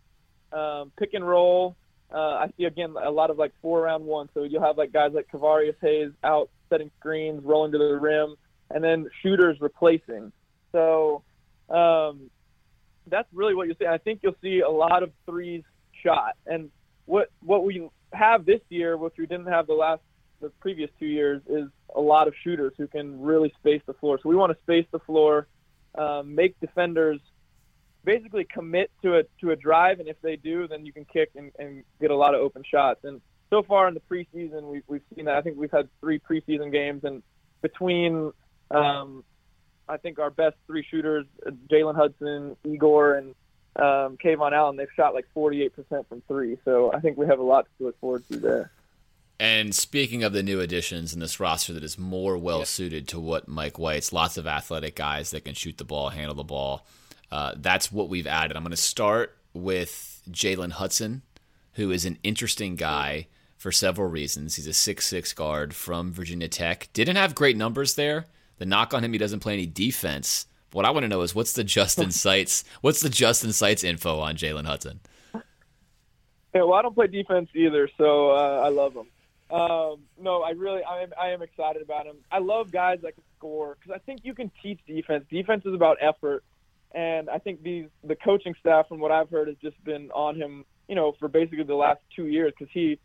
um, 0.54 0.92
pick 0.98 1.14
and 1.14 1.28
roll. 1.28 1.76
Uh, 2.14 2.18
I 2.18 2.50
see 2.58 2.66
again 2.66 2.96
a 3.02 3.12
lot 3.12 3.30
of 3.30 3.38
like 3.38 3.54
four 3.62 3.82
around 3.82 4.06
one. 4.06 4.30
So 4.34 4.44
you'll 4.44 4.64
have 4.64 4.78
like 4.78 4.92
guys 4.92 5.12
like 5.14 5.28
Kevarrius 5.32 5.76
Hayes 5.82 6.12
out 6.24 6.50
setting 6.70 6.92
screens, 7.00 7.44
rolling 7.44 7.72
to 7.72 7.78
the 7.78 7.98
rim, 7.98 8.36
and 8.70 8.84
then 8.84 9.08
shooters 9.22 9.58
replacing. 9.60 10.32
So 10.72 11.24
um, 11.70 12.30
that's 13.08 13.28
really 13.34 13.56
what 13.56 13.68
you'll 13.68 13.78
see. 13.78 13.86
I 13.86 13.98
think 13.98 14.22
you'll 14.24 14.36
see 14.42 14.60
a 14.60 14.70
lot 14.70 15.04
of 15.04 15.12
threes 15.26 15.64
shot. 16.04 16.36
And 16.46 16.70
what 17.06 17.30
what 17.42 17.64
we 17.64 17.90
have 18.14 18.45
this 18.45 18.61
year, 18.69 18.98
which 18.98 19.14
we 19.18 19.26
didn't 19.26 19.48
have 19.48 19.68
the 19.68 19.73
last 19.73 20.02
the 20.41 20.49
previous 20.61 20.90
two 20.99 21.06
years, 21.06 21.41
is 21.49 21.68
a 21.95 21.99
lot 22.02 22.27
of 22.27 22.34
shooters 22.44 22.73
who 22.77 22.88
can 22.88 23.19
really 23.22 23.53
space 23.60 23.81
the 23.86 23.94
floor. 23.94 24.19
So 24.22 24.30
we 24.30 24.36
want 24.36 24.52
to 24.56 24.61
space 24.64 24.86
the 24.91 24.99
floor, 24.99 25.48
um, 25.95 26.34
make 26.34 26.60
defenders 26.60 27.19
basically 28.06 28.45
commit 28.45 28.90
to 29.03 29.18
a 29.18 29.23
to 29.41 29.52
a 29.52 29.56
drive, 29.56 29.99
and 29.99 30.07
if 30.07 30.19
they 30.22 30.36
do, 30.36 30.68
then 30.68 30.86
you 30.86 30.94
can 30.94 31.06
kick 31.06 31.31
and, 31.36 31.52
and 31.60 31.84
get 31.99 32.11
a 32.11 32.15
lot 32.15 32.34
of 32.34 32.41
open 32.41 32.64
shots. 32.69 33.02
And 33.03 33.22
so 33.49 33.64
far 33.64 33.88
in 33.88 33.94
the 33.94 34.02
preseason, 34.02 34.64
we've 34.64 34.84
we've 34.88 35.02
seen 35.15 35.26
that. 35.26 35.36
I 35.36 35.41
think 35.41 35.57
we've 35.57 35.72
had 35.72 35.90
three 35.99 36.19
preseason 36.19 36.72
games, 36.72 37.03
and 37.03 37.22
between 37.61 38.31
um, 38.72 39.23
I 39.88 39.98
think 39.98 40.19
our 40.19 40.30
best 40.30 40.56
three 40.68 40.86
shooters, 40.90 41.26
Jalen 41.72 41.95
Hudson, 41.95 42.56
Igor, 42.64 43.15
and 43.15 43.36
um, 43.76 44.18
KeVaughn 44.18 44.54
Allen, 44.54 44.76
they've 44.76 44.88
shot 44.96 45.14
like 45.14 45.26
48% 45.36 46.08
from 46.08 46.22
three. 46.28 46.58
So 46.66 46.91
I 46.94 47.00
think 47.00 47.18
we 47.18 47.28
have 47.28 47.40
a 47.40 47.44
lot 47.44 47.68
to 47.78 47.86
look 47.86 48.00
forward 48.00 48.24
to 48.32 48.38
there. 48.38 48.72
And 49.40 49.74
speaking 49.74 50.24
of 50.24 50.34
the 50.34 50.44
new 50.44 50.60
additions 50.60 51.14
in 51.14 51.22
this 51.22 51.40
roster 51.40 51.72
that 51.74 51.84
is 51.84 51.98
more 51.98 52.38
well 52.38 52.66
suited 52.66 53.08
to 53.10 53.20
what 53.20 53.48
Mike 53.48 53.80
White's, 53.80 54.12
lots 54.12 54.38
of 54.38 54.46
athletic 54.46 54.96
guys 54.96 55.32
that 55.32 55.46
can 55.46 55.54
shoot 55.54 55.78
the 55.78 55.86
ball, 55.86 56.10
handle 56.10 56.36
the 56.36 56.44
ball. 56.44 56.86
Uh, 57.32 57.54
that's 57.56 57.91
what 57.91 58.10
we've 58.10 58.28
added. 58.28 58.58
I'm 58.58 58.64
going 58.64 58.72
to 58.72 58.78
start 58.78 59.38
with 59.54 60.22
Jalen 60.30 60.72
Hudson, 60.72 61.22
who 61.74 61.91
is 61.91 62.06
an 62.06 62.18
interesting 62.22 62.76
guy 62.76 63.28
for 63.56 63.72
several 63.72 64.10
reasons. 64.10 64.56
He's 64.56 64.68
a 64.68 64.74
six-six 64.74 65.32
guard 65.34 65.74
from 65.74 66.12
Virginia 66.12 66.48
Tech. 66.48 66.90
Didn't 66.91 67.16
have 67.16 67.36
great 67.36 67.56
numbers 67.56 67.96
there 67.96 68.26
the 68.60 68.66
knock 68.66 68.94
on 68.94 69.04
him, 69.04 69.14
he 69.14 69.18
doesn't 69.18 69.40
play 69.40 69.54
any 69.54 69.66
defense. 69.66 70.46
What 70.72 70.86
I 70.86 70.91
want 70.91 71.04
to 71.04 71.08
know 71.08 71.22
is 71.22 71.34
what's 71.34 71.54
the 71.54 71.64
Justin 71.64 72.12
Seitz? 72.12 72.64
What's 72.82 73.02
the 73.02 73.10
Justin 73.10 73.52
Seitz 73.52 73.84
info 73.84 74.20
on 74.20 74.36
Jalen 74.36 74.66
Hudson? 74.66 75.00
Yeah, 76.54 76.64
well, 76.64 76.74
I 76.74 76.82
don't 76.82 76.96
play 76.96 77.08
defense 77.08 77.50
either, 77.54 77.90
so 77.98 78.32
uh, 78.32 78.64
I 78.66 78.70
love 78.70 78.94
him. 78.94 79.08
Um, 79.56 80.02
no, 80.20 80.41
I 80.41 80.52
really, 80.52 80.84
I 80.84 81.04
am, 81.04 81.10
I 81.20 81.30
am 81.30 81.41
excited 81.41 81.82
about 81.82 82.06
him. 82.06 82.18
I 82.32 82.40
love 82.40 82.72
guys 82.72 83.00
that 83.02 83.14
can 83.14 83.24
score 83.38 83.78
because 83.80 83.96
I 83.96 84.00
think 84.00 84.22
you 84.24 84.34
can 84.34 84.52
teach 84.62 84.80
defense. 84.88 85.26
Defense 85.30 85.64
is 85.66 85.74
about 85.74 85.98
effort, 86.02 86.44
and 86.91 87.30
I 87.30 87.40
think 87.40 87.64
these 87.64 87.86
the 88.04 88.16
coaching 88.16 88.56
staff, 88.60 88.88
from 88.88 89.00
what 89.00 89.12
I've 89.12 89.30
heard, 89.30 89.48
has 89.48 89.58
just 89.58 89.84
been 89.84 90.12
on 90.12 90.36
him, 90.36 90.66
you 90.88 90.96
know, 90.96 91.14
for 91.20 91.28
basically 91.28 91.64
the 91.64 91.76
last 91.76 92.02
two 92.16 92.28
years 92.28 92.54
because 92.58 92.72
he 92.74 93.00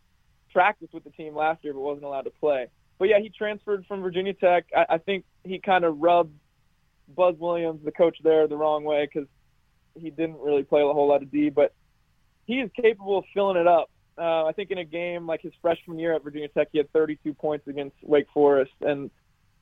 practiced 0.53 0.93
with 0.93 1.03
the 1.03 1.09
team 1.11 1.35
last 1.35 1.63
year 1.63 1.73
but 1.73 1.81
wasn't 1.81 2.05
allowed 2.05 2.21
to 2.21 2.29
play 2.29 2.67
but 2.97 3.09
yeah, 3.09 3.19
he 3.19 3.29
transferred 3.29 3.85
from 3.87 4.01
Virginia 4.01 4.33
Tech. 4.33 4.65
I, 4.75 4.85
I 4.95 4.97
think 4.97 5.25
he 5.43 5.59
kind 5.59 5.83
of 5.83 5.99
rubbed 5.99 6.37
Buzz 7.07 7.35
Williams, 7.37 7.81
the 7.83 7.91
coach 7.91 8.17
there, 8.23 8.47
the 8.47 8.57
wrong 8.57 8.83
way 8.83 9.07
because 9.11 9.27
he 9.95 10.09
didn't 10.09 10.39
really 10.39 10.63
play 10.63 10.81
a 10.81 10.85
whole 10.85 11.07
lot 11.07 11.21
of 11.21 11.31
D. 11.31 11.49
But 11.49 11.73
he 12.45 12.55
is 12.55 12.69
capable 12.79 13.19
of 13.19 13.25
filling 13.33 13.57
it 13.57 13.67
up. 13.67 13.89
Uh, 14.17 14.45
I 14.45 14.53
think 14.53 14.71
in 14.71 14.77
a 14.77 14.85
game 14.85 15.27
like 15.27 15.41
his 15.41 15.53
freshman 15.61 15.99
year 15.99 16.13
at 16.13 16.23
Virginia 16.23 16.47
Tech, 16.47 16.69
he 16.71 16.77
had 16.77 16.91
32 16.93 17.33
points 17.33 17.67
against 17.67 17.95
Wake 18.01 18.27
Forest, 18.33 18.71
and 18.81 19.11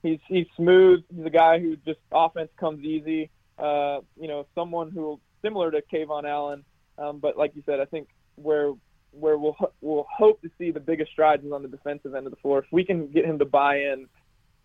he's 0.04 0.20
he's 0.28 0.46
smooth. 0.56 1.04
He's 1.16 1.26
a 1.26 1.32
guy 1.32 1.60
who 1.60 1.76
just 1.78 2.00
offense 2.12 2.52
comes 2.60 2.84
easy. 2.84 3.32
Uh, 3.58 4.00
you 4.20 4.28
know, 4.28 4.46
someone 4.54 4.92
who 4.92 5.20
similar 5.42 5.72
to 5.72 5.82
KeVaughn 5.92 6.30
Allen, 6.30 6.64
um, 6.98 7.20
but 7.20 7.38
like 7.38 7.56
you 7.56 7.64
said, 7.66 7.80
I 7.80 7.86
think 7.86 8.10
where 8.36 8.74
where 9.12 9.38
we'll 9.38 9.58
we'll 9.82 10.06
hope 10.16 10.42
to 10.42 10.50
see 10.58 10.72
the 10.72 10.80
biggest 10.80 11.12
strides 11.12 11.44
is 11.44 11.52
on 11.52 11.64
the 11.64 11.68
defensive 11.68 12.14
end 12.14 12.28
of 12.28 12.32
the 12.32 12.40
floor. 12.40 12.60
If 12.60 12.66
we 12.72 12.84
can 12.84 13.08
get 13.08 13.26
him 13.26 13.40
to 13.40 13.46
buy 13.46 13.78
in 13.78 14.08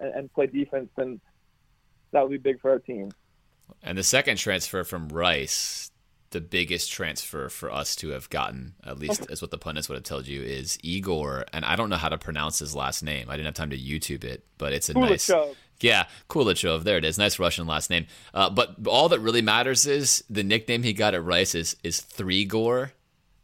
and, 0.01 0.15
and 0.15 0.33
play 0.33 0.47
defense, 0.47 0.89
then 0.97 1.21
that 2.13 2.23
would 2.23 2.31
be 2.31 2.39
big 2.39 2.61
for 2.61 2.71
our 2.71 2.79
team. 2.79 3.11
And 3.83 3.99
the 3.99 4.03
second 4.03 4.37
transfer 4.39 4.85
from 4.85 5.09
Rice, 5.09 5.91
the 6.31 6.41
biggest 6.41 6.91
transfer 6.91 7.49
for 7.49 7.73
us 7.73 7.97
to 7.97 8.11
have 8.11 8.29
gotten, 8.31 8.75
at 8.85 8.99
least 8.99 9.27
is 9.31 9.41
what 9.41 9.51
the 9.51 9.59
pundits 9.59 9.89
would 9.89 9.97
have 9.97 10.05
told 10.05 10.27
you, 10.27 10.43
is 10.43 10.79
Igor. 10.83 11.45
And 11.53 11.65
I 11.65 11.77
don't 11.77 11.91
know 11.91 11.97
how 11.97 12.09
to 12.09 12.19
pronounce 12.19 12.59
his 12.59 12.75
last 12.75 13.03
name. 13.03 13.29
I 13.29 13.37
didn't 13.37 13.47
have 13.47 13.55
time 13.55 13.71
to 13.71 13.79
YouTube 13.79 14.25
it, 14.25 14.45
but 14.59 14.73
it's 14.73 14.89
a 14.89 14.95
nice. 14.95 15.31
Yeah, 15.81 16.07
Koulechov. 16.29 16.83
There 16.83 16.97
it 16.97 17.05
is. 17.05 17.19
Nice 17.19 17.39
Russian 17.39 17.67
last 17.67 17.89
name. 17.89 18.07
Uh, 18.35 18.51
but 18.51 18.75
all 18.87 19.09
that 19.11 19.21
really 19.21 19.43
matters 19.43 19.87
is 19.87 20.25
the 20.29 20.43
nickname 20.43 20.83
he 20.83 20.93
got 20.93 21.15
at 21.15 21.25
Rice 21.25 21.55
is 21.55 21.77
is 21.85 22.01
Three 22.01 22.45
Gore, 22.45 22.93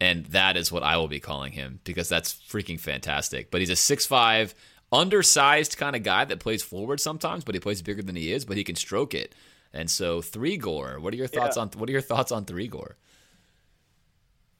and 0.00 0.26
that 0.26 0.56
is 0.56 0.72
what 0.72 0.82
I 0.82 0.96
will 0.96 1.08
be 1.08 1.20
calling 1.20 1.52
him 1.52 1.80
because 1.84 2.08
that's 2.08 2.34
freaking 2.34 2.80
fantastic. 2.80 3.50
But 3.50 3.60
he's 3.60 3.70
a 3.70 3.76
six 3.76 4.04
five, 4.04 4.54
undersized 4.94 5.76
kind 5.76 5.96
of 5.96 6.02
guy 6.02 6.24
that 6.24 6.40
plays 6.40 6.62
forward 6.62 7.00
sometimes, 7.00 7.44
but 7.44 7.54
he 7.54 7.60
plays 7.60 7.82
bigger 7.82 8.02
than 8.02 8.16
he 8.16 8.32
is, 8.32 8.44
but 8.44 8.56
he 8.56 8.64
can 8.64 8.76
stroke 8.76 9.14
it. 9.14 9.34
And 9.72 9.90
so 9.90 10.22
Three 10.22 10.56
Gore, 10.56 11.00
what 11.00 11.12
are 11.12 11.16
your 11.16 11.26
thoughts 11.26 11.56
yeah. 11.56 11.62
on 11.62 11.70
what 11.76 11.88
are 11.88 11.92
your 11.92 12.00
thoughts 12.00 12.30
on 12.30 12.44
Three 12.44 12.68
Gore? 12.68 12.96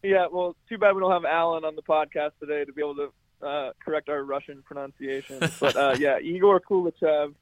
Yeah, 0.02 0.27
well, 0.31 0.55
too 0.69 0.77
bad 0.77 0.94
we 0.94 1.01
don't 1.01 1.12
have 1.12 1.24
Alan 1.24 1.65
on 1.65 1.77
the 1.77 1.82
podcast 1.82 2.32
today 2.39 2.65
to 2.65 2.73
be 2.73 2.82
able 2.82 2.97
to 2.97 3.12
uh, 3.47 3.73
correct 3.82 4.09
our 4.09 4.23
Russian 4.23 4.62
pronunciation. 4.62 5.40
But 5.61 5.77
uh, 5.77 5.97
yeah, 5.98 6.19
Igor 6.19 6.61
Koulechov. 6.61 7.35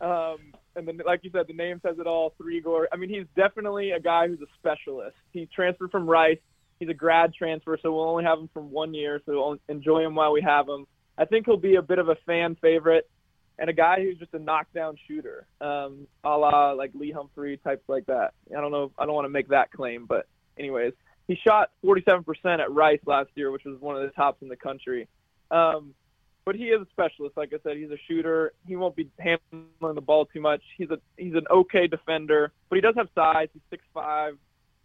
Um, 0.00 0.38
and 0.74 0.88
then, 0.88 1.00
like 1.06 1.20
you 1.22 1.30
said, 1.30 1.46
the 1.46 1.54
name 1.54 1.80
says 1.82 1.98
it 1.98 2.06
all. 2.06 2.34
Three 2.36 2.60
Gore. 2.60 2.88
I 2.92 2.96
mean, 2.96 3.08
he's 3.08 3.26
definitely 3.36 3.92
a 3.92 4.00
guy 4.00 4.26
who's 4.26 4.40
a 4.40 4.50
specialist. 4.58 5.16
He 5.32 5.46
transferred 5.46 5.90
from 5.90 6.08
Rice. 6.08 6.38
He's 6.80 6.88
a 6.88 6.94
grad 6.94 7.32
transfer, 7.34 7.78
so 7.80 7.92
we'll 7.92 8.08
only 8.08 8.24
have 8.24 8.40
him 8.40 8.50
for 8.52 8.60
one 8.60 8.94
year. 8.94 9.20
So 9.24 9.32
we'll 9.32 9.58
enjoy 9.68 10.04
him 10.04 10.16
while 10.16 10.32
we 10.32 10.42
have 10.42 10.68
him. 10.68 10.86
I 11.18 11.24
think 11.24 11.46
he'll 11.46 11.56
be 11.56 11.76
a 11.76 11.82
bit 11.82 11.98
of 11.98 12.08
a 12.08 12.16
fan 12.26 12.56
favorite 12.60 13.08
and 13.58 13.68
a 13.68 13.72
guy 13.72 14.00
who's 14.00 14.18
just 14.18 14.34
a 14.34 14.38
knockdown 14.38 14.96
shooter, 15.06 15.46
um, 15.60 16.06
a 16.24 16.36
la 16.36 16.72
like 16.72 16.90
Lee 16.94 17.10
Humphrey 17.10 17.58
types 17.58 17.84
like 17.88 18.06
that. 18.06 18.32
I 18.56 18.60
don't 18.60 18.72
know. 18.72 18.92
I 18.98 19.06
don't 19.06 19.14
want 19.14 19.26
to 19.26 19.30
make 19.30 19.48
that 19.48 19.70
claim, 19.70 20.06
but 20.06 20.26
anyways, 20.58 20.94
he 21.28 21.36
shot 21.36 21.70
47% 21.84 22.24
at 22.60 22.72
Rice 22.72 23.00
last 23.06 23.30
year, 23.34 23.50
which 23.50 23.64
was 23.64 23.80
one 23.80 23.96
of 23.96 24.02
the 24.02 24.10
tops 24.10 24.42
in 24.42 24.48
the 24.48 24.56
country. 24.56 25.06
Um, 25.50 25.94
but 26.44 26.56
he 26.56 26.64
is 26.64 26.80
a 26.80 26.86
specialist. 26.90 27.36
Like 27.36 27.52
I 27.54 27.58
said, 27.62 27.76
he's 27.76 27.90
a 27.90 27.98
shooter. 28.08 28.52
He 28.66 28.74
won't 28.74 28.96
be 28.96 29.08
handling 29.18 29.94
the 29.94 30.00
ball 30.00 30.26
too 30.26 30.40
much. 30.40 30.62
He's 30.76 30.90
a 30.90 30.98
he's 31.16 31.34
an 31.34 31.46
okay 31.50 31.86
defender, 31.86 32.52
but 32.68 32.76
he 32.76 32.80
does 32.80 32.94
have 32.96 33.08
size. 33.14 33.48
He's 33.52 33.78
6'5", 33.94 34.36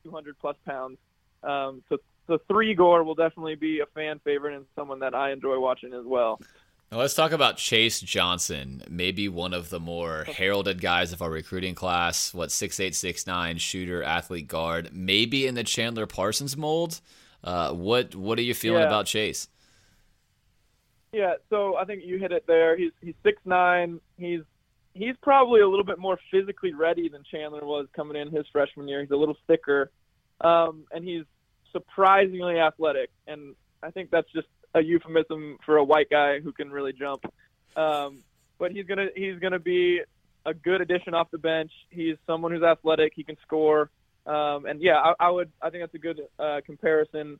200 0.03 0.37
plus 0.39 0.55
pounds. 0.67 0.97
Um, 1.43 1.81
so 1.89 1.97
so 2.27 2.37
three 2.47 2.73
Gore 2.73 3.03
will 3.03 3.15
definitely 3.15 3.55
be 3.55 3.79
a 3.79 3.85
fan 3.87 4.19
favorite 4.23 4.55
and 4.55 4.65
someone 4.75 4.99
that 4.99 5.15
I 5.15 5.31
enjoy 5.31 5.59
watching 5.59 5.93
as 5.93 6.05
well. 6.05 6.39
Now 6.91 6.99
let's 6.99 7.13
talk 7.13 7.33
about 7.33 7.57
Chase 7.57 7.99
Johnson, 7.99 8.81
maybe 8.89 9.27
one 9.27 9.53
of 9.53 9.69
the 9.69 9.79
more 9.79 10.23
heralded 10.27 10.81
guys 10.81 11.11
of 11.11 11.21
our 11.21 11.29
recruiting 11.29 11.75
class. 11.75 12.33
What 12.33 12.51
six 12.51 12.79
eight 12.79 12.95
six 12.95 13.27
nine 13.27 13.57
shooter, 13.57 14.03
athlete, 14.03 14.47
guard, 14.47 14.89
maybe 14.93 15.47
in 15.47 15.55
the 15.55 15.63
Chandler 15.63 16.05
Parsons 16.05 16.55
mold. 16.55 17.01
Uh, 17.43 17.71
what 17.71 18.15
what 18.15 18.39
are 18.39 18.43
you 18.43 18.53
feeling 18.53 18.81
yeah. 18.81 18.87
about 18.87 19.05
Chase? 19.05 19.49
Yeah, 21.11 21.35
so 21.49 21.75
I 21.77 21.85
think 21.85 22.03
you 22.05 22.19
hit 22.19 22.31
it 22.31 22.45
there. 22.47 22.77
He's 22.77 22.91
he's 23.01 23.15
six 23.23 23.41
nine. 23.45 23.99
He's 24.17 24.41
he's 24.93 25.15
probably 25.21 25.61
a 25.61 25.67
little 25.67 25.85
bit 25.85 25.99
more 25.99 26.19
physically 26.31 26.73
ready 26.73 27.09
than 27.09 27.23
Chandler 27.29 27.65
was 27.65 27.87
coming 27.95 28.15
in 28.21 28.31
his 28.31 28.45
freshman 28.51 28.87
year. 28.87 29.01
He's 29.01 29.11
a 29.11 29.15
little 29.15 29.37
thicker, 29.47 29.91
um, 30.41 30.85
and 30.91 31.03
he's 31.03 31.23
surprisingly 31.71 32.59
athletic. 32.59 33.09
And 33.27 33.55
I 33.81 33.91
think 33.91 34.09
that's 34.09 34.31
just 34.33 34.47
a 34.73 34.81
euphemism 34.81 35.57
for 35.65 35.77
a 35.77 35.83
white 35.83 36.09
guy 36.09 36.39
who 36.39 36.51
can 36.51 36.71
really 36.71 36.93
jump. 36.93 37.25
Um, 37.75 38.23
but 38.57 38.71
he's 38.71 38.85
gonna 38.85 39.07
he's 39.15 39.39
gonna 39.39 39.59
be 39.59 40.01
a 40.45 40.53
good 40.53 40.81
addition 40.81 41.13
off 41.13 41.29
the 41.31 41.37
bench. 41.37 41.71
He's 41.89 42.15
someone 42.25 42.51
who's 42.51 42.63
athletic. 42.63 43.13
He 43.15 43.23
can 43.23 43.37
score. 43.43 43.89
Um, 44.25 44.65
and 44.65 44.81
yeah, 44.81 44.97
I, 44.97 45.13
I 45.19 45.29
would 45.29 45.51
I 45.61 45.69
think 45.69 45.83
that's 45.83 45.93
a 45.93 45.99
good 45.99 46.21
uh, 46.39 46.61
comparison. 46.65 47.39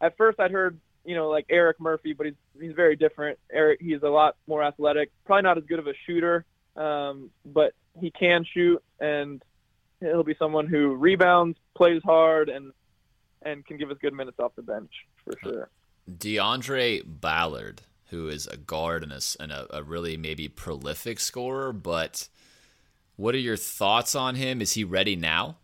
At 0.00 0.16
first, 0.16 0.40
I'd 0.40 0.50
heard 0.50 0.78
you 1.04 1.14
know 1.14 1.28
like 1.28 1.46
Erik 1.50 1.80
Murphy, 1.80 2.12
but 2.12 2.26
he's 2.26 2.36
he's 2.60 2.72
very 2.72 2.96
different. 2.96 3.38
Erik 3.52 3.80
he's 3.80 4.02
a 4.02 4.08
lot 4.08 4.36
more 4.46 4.62
athletic. 4.62 5.10
Probably 5.24 5.42
not 5.42 5.58
as 5.58 5.64
good 5.64 5.78
of 5.78 5.86
a 5.86 5.94
shooter, 6.06 6.44
um, 6.76 7.30
but 7.44 7.74
he 8.00 8.10
can 8.10 8.44
shoot, 8.52 8.82
and 9.00 9.42
he'll 10.00 10.22
be 10.22 10.36
someone 10.38 10.66
who 10.66 10.94
rebounds, 10.94 11.58
plays 11.76 12.02
hard, 12.04 12.48
and 12.48 12.72
and 13.44 13.64
can 13.66 13.76
give 13.76 13.90
us 13.90 13.96
good 14.00 14.14
minutes 14.14 14.38
off 14.38 14.52
the 14.56 14.62
bench 14.62 14.90
for 15.24 15.34
sure. 15.42 15.70
DeAndre 16.10 17.02
Ballard, 17.04 17.82
who 18.10 18.28
is 18.28 18.46
a 18.46 18.56
guard 18.56 19.02
and 19.02 19.12
a, 19.12 19.20
and 19.40 19.52
a, 19.52 19.76
a 19.76 19.82
really 19.82 20.16
maybe 20.16 20.48
prolific 20.48 21.20
scorer, 21.20 21.72
but 21.72 22.28
what 23.16 23.34
are 23.34 23.38
your 23.38 23.56
thoughts 23.56 24.14
on 24.14 24.34
him? 24.34 24.60
Is 24.60 24.72
he 24.72 24.84
ready 24.84 25.16
now? 25.16 25.58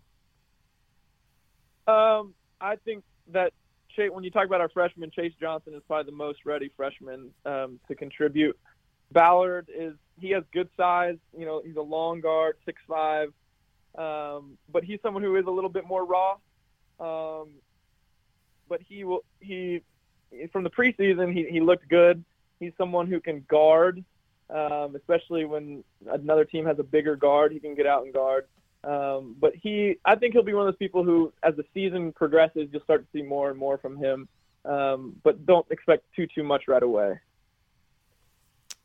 Um, 1.86 2.34
I 2.60 2.76
think 2.76 3.04
that 3.32 3.52
Chase, 3.96 4.10
when 4.12 4.22
you 4.22 4.30
talk 4.30 4.46
about 4.46 4.60
our 4.60 4.68
freshman, 4.68 5.10
Chase 5.10 5.32
Johnson 5.40 5.74
is 5.74 5.82
probably 5.86 6.10
the 6.10 6.16
most 6.16 6.44
ready 6.44 6.70
freshman 6.76 7.30
um, 7.44 7.80
to 7.88 7.94
contribute. 7.94 8.58
Ballard 9.10 9.68
is 9.74 9.94
he 10.20 10.30
has 10.30 10.44
good 10.52 10.68
size. 10.76 11.16
You 11.36 11.46
know, 11.46 11.62
he's 11.64 11.76
a 11.76 11.82
long 11.82 12.20
guard, 12.20 12.56
six 12.66 12.80
five, 12.86 13.32
um, 13.96 14.58
but 14.70 14.84
he's 14.84 15.00
someone 15.02 15.22
who 15.22 15.36
is 15.36 15.46
a 15.46 15.50
little 15.50 15.70
bit 15.70 15.86
more 15.86 16.04
raw. 16.04 16.36
Um, 17.00 17.48
but 18.68 18.80
he 18.80 19.04
will 19.04 19.24
he 19.40 19.82
from 20.52 20.64
the 20.64 20.70
preseason, 20.70 21.32
he, 21.32 21.46
he 21.50 21.60
looked 21.60 21.88
good. 21.88 22.24
He's 22.60 22.72
someone 22.76 23.06
who 23.06 23.20
can 23.20 23.44
guard, 23.48 24.04
um, 24.50 24.96
especially 24.96 25.44
when 25.44 25.84
another 26.10 26.44
team 26.44 26.66
has 26.66 26.78
a 26.78 26.82
bigger 26.82 27.16
guard. 27.16 27.52
He 27.52 27.60
can 27.60 27.74
get 27.74 27.86
out 27.86 28.04
and 28.04 28.12
guard. 28.12 28.46
Um, 28.84 29.36
but 29.40 29.54
he, 29.54 29.96
I 30.04 30.14
think 30.14 30.34
he'll 30.34 30.42
be 30.42 30.54
one 30.54 30.66
of 30.66 30.72
those 30.72 30.78
people 30.78 31.02
who, 31.02 31.32
as 31.42 31.56
the 31.56 31.64
season 31.74 32.12
progresses, 32.12 32.68
you'll 32.72 32.82
start 32.82 33.02
to 33.02 33.18
see 33.18 33.22
more 33.22 33.50
and 33.50 33.58
more 33.58 33.78
from 33.78 33.96
him. 33.96 34.28
Um, 34.64 35.16
but 35.24 35.46
don't 35.46 35.66
expect 35.70 36.04
too 36.14 36.26
too 36.26 36.42
much 36.42 36.68
right 36.68 36.82
away. 36.82 37.18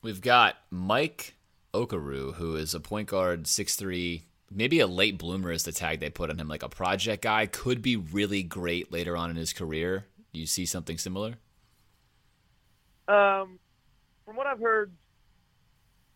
We've 0.01 0.21
got 0.21 0.55
Mike 0.69 1.35
Okauru, 1.73 2.35
who 2.35 2.55
is 2.55 2.73
a 2.73 2.79
point 2.79 3.09
guard, 3.09 3.47
six 3.47 3.75
three, 3.75 4.23
maybe 4.53 4.79
a 4.79 4.87
late 4.87 5.17
bloomer 5.17 5.51
is 5.51 5.63
the 5.63 5.71
tag 5.71 5.99
they 5.99 6.09
put 6.09 6.29
on 6.29 6.39
him, 6.39 6.47
like 6.47 6.63
a 6.63 6.69
project 6.69 7.23
guy. 7.23 7.45
Could 7.45 7.81
be 7.81 7.95
really 7.95 8.43
great 8.43 8.91
later 8.91 9.17
on 9.17 9.29
in 9.29 9.35
his 9.35 9.53
career. 9.53 10.05
Do 10.33 10.39
you 10.39 10.45
see 10.45 10.65
something 10.65 10.97
similar? 10.97 11.35
Um, 13.07 13.59
from 14.25 14.35
what 14.35 14.47
I've 14.47 14.59
heard, 14.59 14.91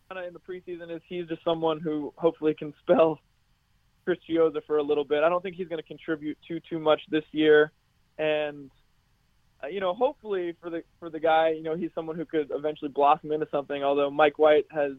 kind 0.08 0.20
of 0.20 0.26
in 0.26 0.32
the 0.32 0.40
preseason, 0.40 0.94
is 0.94 1.02
he's 1.08 1.26
just 1.26 1.44
someone 1.44 1.80
who 1.80 2.12
hopefully 2.16 2.54
can 2.54 2.72
spell 2.82 3.20
Chris 4.04 4.18
Chiozza 4.28 4.64
for 4.66 4.78
a 4.78 4.82
little 4.82 5.04
bit. 5.04 5.22
I 5.22 5.28
don't 5.28 5.42
think 5.42 5.56
he's 5.56 5.68
going 5.68 5.82
to 5.82 5.86
contribute 5.86 6.38
too 6.46 6.60
too 6.68 6.78
much 6.78 7.00
this 7.10 7.24
year, 7.32 7.72
and 8.18 8.70
uh, 9.62 9.66
you 9.66 9.80
know, 9.80 9.92
hopefully 9.92 10.54
for 10.60 10.70
the 10.70 10.82
for 10.98 11.10
the 11.10 11.20
guy, 11.20 11.50
you 11.50 11.62
know, 11.62 11.76
he's 11.76 11.90
someone 11.94 12.16
who 12.16 12.24
could 12.24 12.50
eventually 12.50 12.90
blossom 12.90 13.32
into 13.32 13.46
something. 13.50 13.82
Although 13.82 14.10
Mike 14.10 14.38
White 14.38 14.66
has 14.70 14.92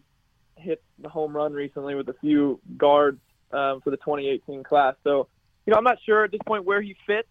hit 0.55 0.83
the 1.01 1.09
home 1.09 1.35
run 1.35 1.53
recently 1.53 1.95
with 1.95 2.09
a 2.09 2.15
few 2.21 2.59
guards 2.77 3.19
um, 3.51 3.81
for 3.81 3.89
the 3.89 3.97
2018 3.97 4.63
class, 4.63 4.95
so 5.03 5.27
you 5.65 5.71
know, 5.71 5.77
I'm 5.77 5.83
not 5.83 5.99
sure 6.03 6.23
at 6.23 6.31
this 6.31 6.41
point 6.47 6.65
where 6.65 6.81
he 6.81 6.95
fits. 7.05 7.27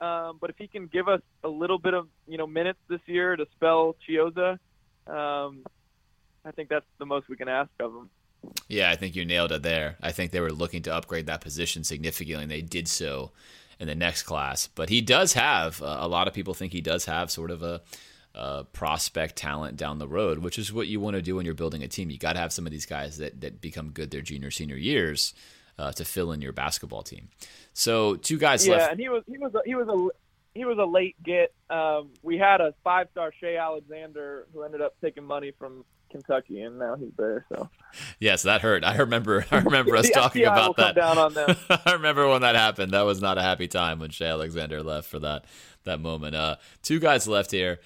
Um, 0.00 0.38
but 0.40 0.48
if 0.48 0.56
he 0.56 0.68
can 0.68 0.86
give 0.86 1.08
us 1.08 1.20
a 1.42 1.48
little 1.48 1.78
bit 1.78 1.92
of 1.92 2.06
you 2.26 2.38
know 2.38 2.46
minutes 2.46 2.78
this 2.88 3.00
year 3.06 3.36
to 3.36 3.46
spell 3.56 3.96
Chiozza, 4.08 4.52
um, 5.06 5.64
I 6.44 6.52
think 6.52 6.68
that's 6.68 6.86
the 6.98 7.04
most 7.04 7.28
we 7.28 7.36
can 7.36 7.48
ask 7.48 7.70
of 7.80 7.92
him. 7.92 8.10
Yeah, 8.68 8.90
I 8.90 8.96
think 8.96 9.16
you 9.16 9.24
nailed 9.24 9.52
it 9.52 9.62
there. 9.62 9.96
I 10.00 10.12
think 10.12 10.30
they 10.30 10.40
were 10.40 10.52
looking 10.52 10.82
to 10.82 10.94
upgrade 10.94 11.26
that 11.26 11.40
position 11.40 11.84
significantly, 11.84 12.42
and 12.42 12.50
they 12.50 12.62
did 12.62 12.86
so 12.86 13.32
in 13.78 13.88
the 13.88 13.94
next 13.94 14.22
class. 14.22 14.68
But 14.68 14.88
he 14.88 15.00
does 15.00 15.32
have 15.32 15.82
uh, 15.82 15.98
a 16.00 16.08
lot 16.08 16.28
of 16.28 16.34
people 16.34 16.54
think 16.54 16.72
he 16.72 16.80
does 16.80 17.06
have 17.06 17.30
sort 17.30 17.50
of 17.50 17.62
a, 17.62 17.80
a 18.34 18.64
prospect 18.64 19.36
talent 19.36 19.76
down 19.76 19.98
the 19.98 20.08
road, 20.08 20.38
which 20.38 20.58
is 20.58 20.72
what 20.72 20.86
you 20.86 21.00
want 21.00 21.16
to 21.16 21.22
do 21.22 21.36
when 21.36 21.44
you're 21.44 21.54
building 21.54 21.82
a 21.82 21.88
team. 21.88 22.10
You 22.10 22.18
got 22.18 22.34
to 22.34 22.38
have 22.38 22.52
some 22.52 22.66
of 22.66 22.72
these 22.72 22.86
guys 22.86 23.18
that 23.18 23.40
that 23.40 23.60
become 23.60 23.90
good 23.90 24.10
their 24.10 24.20
junior 24.20 24.50
senior 24.50 24.76
years 24.76 25.34
uh, 25.78 25.92
to 25.92 26.04
fill 26.04 26.32
in 26.32 26.40
your 26.40 26.52
basketball 26.52 27.02
team. 27.02 27.28
So 27.72 28.16
two 28.16 28.38
guys 28.38 28.66
yeah, 28.66 28.74
left. 28.74 28.84
Yeah, 28.86 28.90
and 28.90 29.00
he 29.00 29.08
was 29.08 29.22
he 29.26 29.38
was 29.38 29.54
a, 29.54 29.60
he 29.64 29.74
was 29.74 29.88
a 29.88 30.08
he 30.58 30.64
was 30.64 30.78
a 30.78 30.84
late 30.84 31.16
get. 31.22 31.52
Um, 31.70 32.10
we 32.22 32.36
had 32.38 32.60
a 32.60 32.74
five 32.82 33.08
star 33.12 33.32
Shai 33.40 33.56
Alexander 33.56 34.46
who 34.52 34.62
ended 34.62 34.82
up 34.82 34.94
taking 35.00 35.24
money 35.24 35.52
from 35.58 35.84
Kentucky, 36.10 36.62
and 36.62 36.78
now 36.78 36.96
he's 36.96 37.12
there. 37.16 37.46
So 37.48 37.68
yes, 38.18 38.42
that 38.42 38.60
hurt. 38.60 38.84
I 38.84 38.96
remember. 38.96 39.46
I 39.50 39.58
remember 39.58 39.96
us 39.96 40.10
talking 40.14 40.44
about 40.44 40.76
that. 40.76 40.94
Down 40.94 41.18
on 41.18 41.34
them. 41.34 41.56
I 41.70 41.92
remember 41.92 42.28
when 42.28 42.42
that 42.42 42.56
happened. 42.56 42.92
That 42.92 43.02
was 43.02 43.20
not 43.20 43.38
a 43.38 43.42
happy 43.42 43.68
time 43.68 44.00
when 44.00 44.10
Shai 44.10 44.26
Alexander 44.26 44.82
left 44.82 45.08
for 45.08 45.18
that 45.20 45.44
that 45.84 46.00
moment. 46.00 46.34
Uh, 46.34 46.56
two 46.82 46.98
guys 46.98 47.28
left 47.28 47.50
here. 47.50 47.80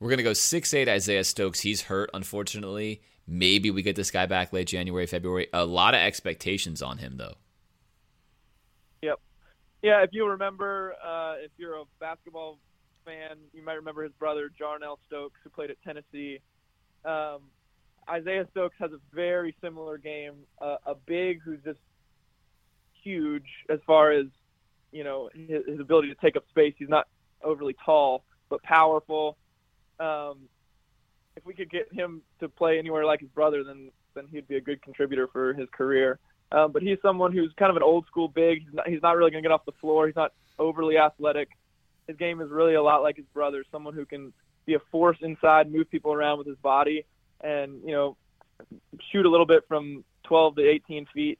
We're 0.00 0.10
gonna 0.10 0.22
go 0.22 0.32
six 0.32 0.74
eight 0.74 0.88
Isaiah 0.88 1.24
Stokes. 1.24 1.60
He's 1.60 1.82
hurt, 1.82 2.10
unfortunately 2.14 3.02
Maybe 3.30 3.70
we 3.70 3.82
get 3.82 3.94
this 3.94 4.10
guy 4.10 4.24
back 4.24 4.54
late 4.54 4.68
January, 4.68 5.06
February. 5.06 5.48
A 5.52 5.62
lot 5.62 5.92
of 5.92 6.00
expectations 6.00 6.80
on 6.80 6.96
him, 6.96 7.18
though. 7.18 7.34
Yep. 9.02 9.20
Yeah, 9.82 10.02
if 10.02 10.10
you 10.12 10.26
remember, 10.26 10.94
uh, 11.04 11.34
if 11.44 11.50
you're 11.58 11.74
a 11.74 11.84
basketball 12.00 12.58
fan, 13.04 13.36
you 13.52 13.62
might 13.62 13.74
remember 13.74 14.02
his 14.02 14.12
brother, 14.12 14.50
Jarnell 14.58 14.96
Stokes, 15.06 15.38
who 15.44 15.50
played 15.50 15.70
at 15.70 15.76
Tennessee. 15.84 16.40
Um, 17.04 17.40
Isaiah 18.08 18.46
Stokes 18.50 18.76
has 18.80 18.92
a 18.92 19.00
very 19.12 19.54
similar 19.60 19.98
game, 19.98 20.32
uh, 20.58 20.76
a 20.86 20.94
big 20.94 21.42
who's 21.42 21.60
just 21.62 21.80
huge 23.04 23.46
as 23.68 23.78
far 23.86 24.10
as 24.10 24.24
you 24.90 25.04
know 25.04 25.28
his, 25.34 25.66
his, 25.66 25.80
ability 25.80 26.08
to 26.08 26.14
take 26.14 26.34
up 26.34 26.44
space. 26.48 26.74
He's 26.78 26.88
not 26.88 27.06
overly 27.44 27.76
tall, 27.84 28.24
but 28.48 28.62
powerful. 28.62 29.36
Um, 30.00 30.48
if 31.36 31.46
we 31.46 31.54
could 31.54 31.70
get 31.70 31.92
him 31.92 32.22
to 32.40 32.48
play 32.48 32.78
anywhere 32.78 33.04
like 33.04 33.20
his 33.20 33.28
brother, 33.30 33.62
then 33.64 33.90
then 34.14 34.26
he'd 34.30 34.48
be 34.48 34.56
a 34.56 34.60
good 34.60 34.82
contributor 34.82 35.28
for 35.28 35.54
his 35.54 35.68
career. 35.72 36.18
Um, 36.50 36.72
but 36.72 36.82
he's 36.82 36.98
someone 37.02 37.32
who's 37.32 37.52
kind 37.58 37.70
of 37.70 37.76
an 37.76 37.82
old 37.82 38.06
school 38.06 38.26
big. 38.26 38.64
He's 38.64 38.74
not, 38.74 38.88
he's 38.88 39.02
not 39.02 39.16
really 39.16 39.30
going 39.30 39.42
to 39.42 39.48
get 39.48 39.52
off 39.52 39.64
the 39.66 39.72
floor. 39.80 40.06
He's 40.06 40.16
not 40.16 40.32
overly 40.58 40.96
athletic. 40.96 41.50
His 42.06 42.16
game 42.16 42.40
is 42.40 42.50
really 42.50 42.74
a 42.74 42.82
lot 42.82 43.02
like 43.02 43.16
his 43.16 43.26
brother, 43.34 43.64
someone 43.70 43.94
who 43.94 44.06
can 44.06 44.32
be 44.66 44.74
a 44.74 44.78
force 44.90 45.18
inside, 45.20 45.70
move 45.70 45.90
people 45.90 46.12
around 46.12 46.38
with 46.38 46.46
his 46.46 46.56
body, 46.56 47.04
and 47.42 47.80
you 47.84 47.92
know 47.92 48.16
shoot 49.12 49.26
a 49.26 49.30
little 49.30 49.46
bit 49.46 49.64
from 49.68 50.04
12 50.24 50.56
to 50.56 50.68
18 50.68 51.06
feet 51.14 51.38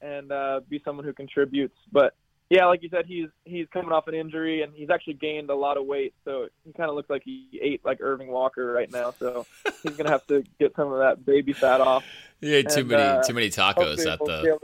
and 0.00 0.32
uh, 0.32 0.60
be 0.68 0.80
someone 0.84 1.04
who 1.04 1.12
contributes. 1.12 1.76
But 1.92 2.14
yeah, 2.50 2.66
like 2.66 2.82
you 2.82 2.88
said, 2.90 3.06
he's 3.06 3.28
he's 3.44 3.66
coming 3.72 3.90
off 3.90 4.06
an 4.06 4.14
injury 4.14 4.62
and 4.62 4.72
he's 4.74 4.90
actually 4.90 5.14
gained 5.14 5.50
a 5.50 5.54
lot 5.54 5.76
of 5.76 5.86
weight, 5.86 6.14
so 6.24 6.48
he 6.64 6.72
kind 6.72 6.90
of 6.90 6.96
looks 6.96 7.08
like 7.08 7.22
he 7.24 7.58
ate 7.60 7.84
like 7.84 7.98
Irving 8.00 8.28
Walker 8.28 8.70
right 8.72 8.90
now. 8.92 9.14
So 9.18 9.46
he's 9.82 9.96
gonna 9.96 10.10
have 10.10 10.26
to 10.26 10.44
get 10.60 10.76
some 10.76 10.92
of 10.92 10.98
that 10.98 11.24
baby 11.24 11.52
fat 11.52 11.80
off. 11.80 12.04
He 12.40 12.54
ate 12.54 12.68
too 12.68 12.80
and, 12.80 12.88
many 12.88 13.02
uh, 13.02 13.22
too 13.22 13.34
many 13.34 13.48
tacos 13.48 14.06
at 14.10 14.18
the. 14.18 14.58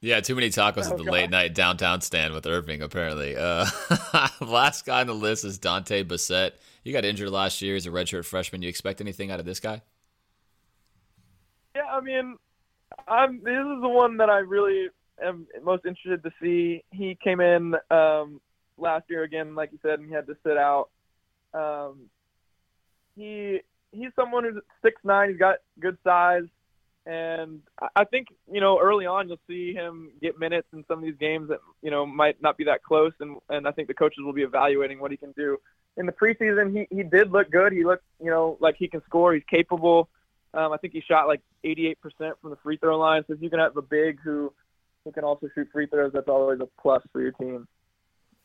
Yeah, 0.00 0.20
too 0.20 0.36
many 0.36 0.48
tacos 0.48 0.88
at 0.88 0.96
the 0.96 1.02
late 1.02 1.30
night 1.30 1.54
downtown 1.54 2.00
stand 2.00 2.32
with 2.32 2.46
Irving. 2.46 2.82
Apparently, 2.82 3.36
uh, 3.36 3.66
last 4.40 4.86
guy 4.86 5.00
on 5.00 5.08
the 5.08 5.14
list 5.14 5.44
is 5.44 5.58
Dontay 5.58 6.06
Bassett. 6.06 6.60
He 6.84 6.92
got 6.92 7.04
injured 7.04 7.30
last 7.30 7.62
year 7.62 7.74
as 7.74 7.84
a 7.86 7.90
redshirt 7.90 8.24
freshman. 8.24 8.62
You 8.62 8.68
expect 8.68 9.00
anything 9.00 9.30
out 9.30 9.40
of 9.40 9.46
this 9.46 9.58
guy? 9.58 9.82
Yeah, 11.74 11.82
I 11.84 12.00
mean, 12.00 12.36
I'm. 13.06 13.42
This 13.42 13.58
is 13.58 13.80
the 13.82 13.88
one 13.88 14.18
that 14.18 14.30
I 14.30 14.38
really 14.38 14.88
am 15.24 15.46
most 15.62 15.84
interested 15.84 16.22
to 16.22 16.30
see. 16.40 16.84
He 16.90 17.16
came 17.22 17.40
in 17.40 17.74
um, 17.90 18.40
last 18.76 19.04
year 19.08 19.22
again, 19.22 19.54
like 19.54 19.72
you 19.72 19.78
said, 19.82 19.98
and 19.98 20.08
he 20.08 20.14
had 20.14 20.26
to 20.26 20.36
sit 20.44 20.56
out. 20.56 20.88
Um, 21.54 22.08
he 23.16 23.60
he's 23.92 24.10
someone 24.16 24.44
who's 24.44 24.62
six 24.82 25.00
nine. 25.04 25.30
He's 25.30 25.38
got 25.38 25.56
good 25.80 25.98
size, 26.04 26.44
and 27.06 27.60
I 27.96 28.04
think 28.04 28.28
you 28.50 28.60
know 28.60 28.78
early 28.80 29.06
on 29.06 29.28
you'll 29.28 29.40
see 29.48 29.72
him 29.72 30.10
get 30.20 30.38
minutes 30.38 30.68
in 30.72 30.84
some 30.88 30.98
of 30.98 31.04
these 31.04 31.16
games 31.18 31.48
that 31.48 31.58
you 31.82 31.90
know 31.90 32.06
might 32.06 32.40
not 32.40 32.56
be 32.56 32.64
that 32.64 32.82
close, 32.82 33.12
and 33.20 33.38
and 33.48 33.66
I 33.66 33.72
think 33.72 33.88
the 33.88 33.94
coaches 33.94 34.20
will 34.24 34.32
be 34.32 34.42
evaluating 34.42 35.00
what 35.00 35.10
he 35.10 35.16
can 35.16 35.32
do. 35.32 35.58
In 35.96 36.06
the 36.06 36.12
preseason, 36.12 36.76
he 36.76 36.94
he 36.94 37.02
did 37.02 37.32
look 37.32 37.50
good. 37.50 37.72
He 37.72 37.84
looked 37.84 38.04
you 38.22 38.30
know 38.30 38.56
like 38.60 38.76
he 38.78 38.88
can 38.88 39.02
score. 39.04 39.34
He's 39.34 39.42
capable. 39.50 40.08
Um, 40.54 40.72
I 40.72 40.78
think 40.78 40.94
he 40.94 41.02
shot 41.02 41.28
like 41.28 41.42
88% 41.62 41.96
from 42.40 42.50
the 42.50 42.56
free 42.62 42.78
throw 42.78 42.98
line. 42.98 43.22
So 43.26 43.34
if 43.34 43.42
you 43.42 43.50
can 43.50 43.58
have 43.58 43.76
a 43.76 43.82
big 43.82 44.18
who 44.20 44.52
who 45.04 45.12
can 45.12 45.24
also 45.24 45.48
shoot 45.54 45.68
free 45.72 45.86
throws, 45.86 46.12
that's 46.12 46.28
always 46.28 46.60
a 46.60 46.68
plus 46.80 47.02
for 47.12 47.20
your 47.20 47.32
team. 47.32 47.66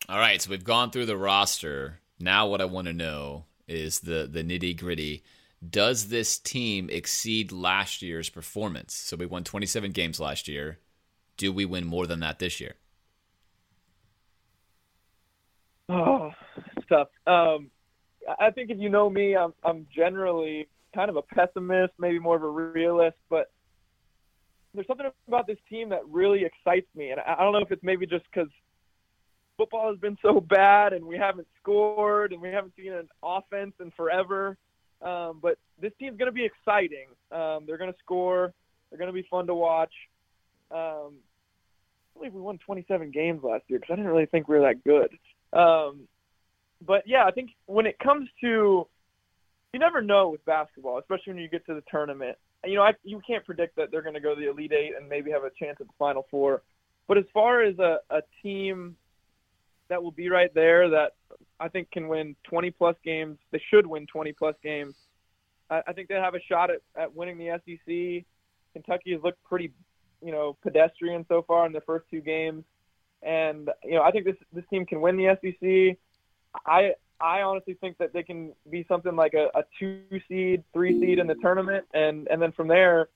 All 0.09 0.17
right, 0.17 0.41
so 0.41 0.49
we've 0.49 0.63
gone 0.63 0.91
through 0.91 1.05
the 1.05 1.17
roster. 1.17 1.99
Now, 2.19 2.47
what 2.47 2.61
I 2.61 2.65
want 2.65 2.87
to 2.87 2.93
know 2.93 3.45
is 3.67 4.01
the 4.01 4.27
the 4.29 4.43
nitty 4.43 4.77
gritty. 4.77 5.23
Does 5.67 6.09
this 6.09 6.37
team 6.37 6.89
exceed 6.89 7.51
last 7.51 8.01
year's 8.01 8.29
performance? 8.29 8.93
So 8.93 9.15
we 9.15 9.25
won 9.25 9.45
27 9.45 9.91
games 9.91 10.19
last 10.19 10.49
year. 10.49 10.79
Do 11.37 11.53
we 11.53 11.63
win 11.63 11.85
more 11.85 12.05
than 12.05 12.19
that 12.19 12.39
this 12.39 12.59
year? 12.59 12.75
Oh, 15.87 16.31
it's 16.75 16.87
tough. 16.87 17.07
Um, 17.25 17.71
I 18.39 18.51
think 18.51 18.69
if 18.69 18.77
you 18.77 18.89
know 18.89 19.09
me, 19.09 19.35
I'm 19.35 19.53
I'm 19.63 19.87
generally 19.95 20.67
kind 20.93 21.09
of 21.09 21.15
a 21.15 21.21
pessimist, 21.21 21.93
maybe 21.97 22.19
more 22.19 22.35
of 22.35 22.43
a 22.43 22.49
realist, 22.49 23.17
but 23.29 23.51
there's 24.73 24.87
something 24.87 25.07
about 25.27 25.47
this 25.47 25.57
team 25.69 25.89
that 25.89 26.01
really 26.09 26.43
excites 26.45 26.87
me. 26.95 27.11
And 27.11 27.19
I 27.19 27.35
don't 27.37 27.53
know 27.53 27.59
if 27.59 27.71
it's 27.71 27.83
maybe 27.83 28.05
just 28.05 28.25
because 28.25 28.49
football 29.57 29.89
has 29.89 29.99
been 29.99 30.17
so 30.21 30.39
bad 30.39 30.93
and 30.93 31.05
we 31.05 31.17
haven't 31.17 31.47
scored 31.61 32.33
and 32.33 32.41
we 32.41 32.49
haven't 32.49 32.73
seen 32.75 32.93
an 32.93 33.07
offense 33.21 33.73
in 33.79 33.91
forever. 33.91 34.57
Um, 35.01 35.39
but 35.41 35.57
this 35.81 35.91
team's 35.99 36.17
going 36.17 36.27
to 36.27 36.33
be 36.33 36.45
exciting. 36.45 37.07
Um, 37.31 37.65
they're 37.67 37.77
going 37.77 37.91
to 37.91 37.99
score. 37.99 38.53
They're 38.89 38.99
going 38.99 39.13
to 39.13 39.13
be 39.13 39.27
fun 39.29 39.47
to 39.47 39.55
watch. 39.55 39.93
Um, 40.71 41.17
I 42.15 42.19
believe 42.19 42.33
we 42.33 42.41
won 42.41 42.57
27 42.59 43.11
games 43.11 43.43
last 43.43 43.63
year 43.67 43.79
because 43.79 43.93
I 43.93 43.95
didn't 43.95 44.11
really 44.11 44.27
think 44.27 44.47
we 44.47 44.57
were 44.57 44.61
that 44.61 44.83
good. 44.83 45.11
Um, 45.57 46.07
but 46.85 47.03
yeah, 47.05 47.25
I 47.25 47.31
think 47.31 47.51
when 47.65 47.85
it 47.85 47.97
comes 47.99 48.29
to 48.41 48.87
you 49.73 49.79
never 49.79 50.01
know 50.01 50.29
with 50.29 50.45
basketball, 50.45 50.99
especially 50.99 51.33
when 51.33 51.41
you 51.41 51.49
get 51.49 51.65
to 51.65 51.73
the 51.73 51.83
tournament. 51.89 52.37
You 52.65 52.75
know, 52.75 52.83
I, 52.83 52.93
you 53.03 53.21
can't 53.25 53.45
predict 53.45 53.75
that 53.75 53.91
they're 53.91 54.01
going 54.01 54.13
to 54.13 54.21
go 54.21 54.35
to 54.35 54.39
the 54.39 54.49
Elite 54.49 54.71
Eight 54.71 54.93
and 54.97 55.07
maybe 55.09 55.31
have 55.31 55.43
a 55.43 55.49
chance 55.49 55.77
at 55.81 55.87
the 55.87 55.93
Final 55.99 56.25
Four. 56.31 56.63
But 57.07 57.17
as 57.17 57.25
far 57.33 57.61
as 57.61 57.77
a, 57.79 57.97
a 58.09 58.21
team 58.41 58.95
that 59.89 60.01
will 60.01 60.11
be 60.11 60.29
right 60.29 60.53
there, 60.53 60.89
that 60.89 61.13
I 61.59 61.67
think 61.67 61.91
can 61.91 62.07
win 62.07 62.35
20 62.45 62.71
plus 62.71 62.95
games, 63.03 63.37
they 63.51 63.61
should 63.69 63.85
win 63.85 64.07
20 64.07 64.33
plus 64.33 64.55
games. 64.63 64.95
I, 65.69 65.81
I 65.87 65.93
think 65.93 66.07
they 66.07 66.15
have 66.15 66.35
a 66.35 66.41
shot 66.41 66.69
at, 66.69 66.81
at 66.95 67.13
winning 67.13 67.37
the 67.37 67.59
SEC. 67.65 68.25
Kentucky 68.73 69.11
has 69.13 69.21
looked 69.23 69.43
pretty, 69.43 69.71
you 70.23 70.31
know, 70.31 70.57
pedestrian 70.63 71.25
so 71.27 71.43
far 71.47 71.65
in 71.65 71.73
the 71.73 71.81
first 71.81 72.05
two 72.09 72.21
games, 72.21 72.63
and 73.21 73.69
you 73.83 73.93
know, 73.93 74.01
I 74.01 74.11
think 74.11 74.25
this 74.25 74.35
this 74.51 74.65
team 74.69 74.85
can 74.85 74.99
win 74.99 75.15
the 75.15 75.37
SEC. 75.41 75.97
I 76.65 76.93
I 77.23 77.41
honestly 77.41 77.75
think 77.79 77.97
that 77.99 78.11
they 78.11 78.21
can 78.21 78.51
be 78.69 78.85
something 78.89 79.15
like 79.15 79.33
a, 79.33 79.47
a 79.57 79.63
two 79.79 80.01
seed, 80.27 80.61
three 80.73 80.99
seed 80.99 81.19
in 81.19 81.27
the 81.27 81.35
tournament, 81.35 81.85
and 81.93 82.27
and 82.27 82.41
then 82.41 82.51
from 82.51 82.67
there, 82.67 83.07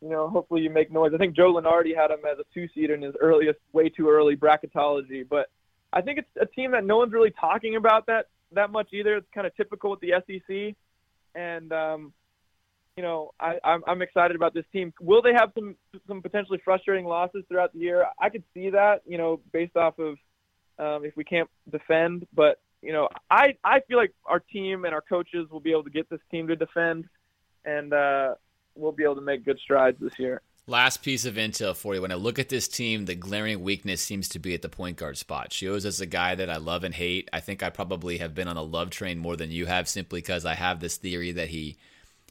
you 0.00 0.08
know, 0.08 0.28
hopefully 0.28 0.62
you 0.62 0.70
make 0.70 0.92
noise. 0.92 1.10
I 1.12 1.18
think 1.18 1.34
Joe 1.34 1.52
Lunardi 1.52 1.94
had 1.94 2.08
them 2.08 2.20
as 2.30 2.38
a 2.38 2.44
two 2.54 2.68
seed 2.72 2.90
in 2.90 3.02
his 3.02 3.14
earliest, 3.20 3.58
way 3.72 3.88
too 3.88 4.08
early 4.08 4.36
bracketology, 4.36 5.28
but 5.28 5.50
I 5.92 6.00
think 6.00 6.20
it's 6.20 6.28
a 6.40 6.46
team 6.46 6.70
that 6.70 6.84
no 6.84 6.98
one's 6.98 7.12
really 7.12 7.32
talking 7.32 7.74
about 7.74 8.06
that 8.06 8.28
that 8.52 8.70
much 8.70 8.90
either. 8.92 9.16
It's 9.16 9.26
kind 9.34 9.48
of 9.48 9.56
typical 9.56 9.90
with 9.90 10.00
the 10.00 10.12
SEC, 10.26 10.76
and 11.34 11.72
um, 11.72 12.12
you 12.96 13.02
know, 13.02 13.32
I, 13.40 13.58
I'm, 13.64 13.82
I'm 13.88 14.00
excited 14.00 14.36
about 14.36 14.54
this 14.54 14.64
team. 14.72 14.92
Will 15.00 15.22
they 15.22 15.32
have 15.32 15.50
some 15.56 15.74
some 16.06 16.22
potentially 16.22 16.60
frustrating 16.64 17.04
losses 17.04 17.42
throughout 17.48 17.72
the 17.72 17.80
year? 17.80 18.06
I 18.20 18.30
could 18.30 18.44
see 18.54 18.70
that, 18.70 19.02
you 19.06 19.18
know, 19.18 19.40
based 19.52 19.76
off 19.76 19.98
of 19.98 20.16
um, 20.78 21.04
if 21.04 21.16
we 21.16 21.24
can't 21.24 21.50
defend, 21.70 22.28
but 22.32 22.60
you 22.82 22.92
know, 22.92 23.08
I 23.30 23.56
I 23.64 23.80
feel 23.80 23.98
like 23.98 24.12
our 24.24 24.40
team 24.40 24.84
and 24.84 24.94
our 24.94 25.00
coaches 25.00 25.48
will 25.50 25.60
be 25.60 25.70
able 25.70 25.84
to 25.84 25.90
get 25.90 26.08
this 26.08 26.20
team 26.30 26.48
to 26.48 26.56
defend, 26.56 27.06
and 27.64 27.92
uh, 27.92 28.34
we'll 28.74 28.92
be 28.92 29.04
able 29.04 29.16
to 29.16 29.20
make 29.20 29.44
good 29.44 29.58
strides 29.58 29.98
this 30.00 30.18
year. 30.18 30.42
Last 30.68 31.02
piece 31.02 31.24
of 31.24 31.34
intel 31.34 31.76
for 31.76 31.94
you. 31.94 32.02
When 32.02 32.10
I 32.10 32.16
look 32.16 32.40
at 32.40 32.48
this 32.48 32.66
team, 32.66 33.04
the 33.04 33.14
glaring 33.14 33.62
weakness 33.62 34.02
seems 34.02 34.28
to 34.30 34.40
be 34.40 34.52
at 34.52 34.62
the 34.62 34.68
point 34.68 34.96
guard 34.96 35.16
spot. 35.16 35.50
Chiozza 35.50 35.86
is 35.86 36.00
a 36.00 36.06
guy 36.06 36.34
that 36.34 36.50
I 36.50 36.56
love 36.56 36.82
and 36.82 36.92
hate. 36.92 37.28
I 37.32 37.38
think 37.38 37.62
I 37.62 37.70
probably 37.70 38.18
have 38.18 38.34
been 38.34 38.48
on 38.48 38.56
a 38.56 38.62
love 38.62 38.90
train 38.90 39.18
more 39.18 39.36
than 39.36 39.52
you 39.52 39.66
have, 39.66 39.88
simply 39.88 40.20
because 40.20 40.44
I 40.44 40.54
have 40.54 40.80
this 40.80 40.96
theory 40.96 41.32
that 41.32 41.48
he 41.48 41.76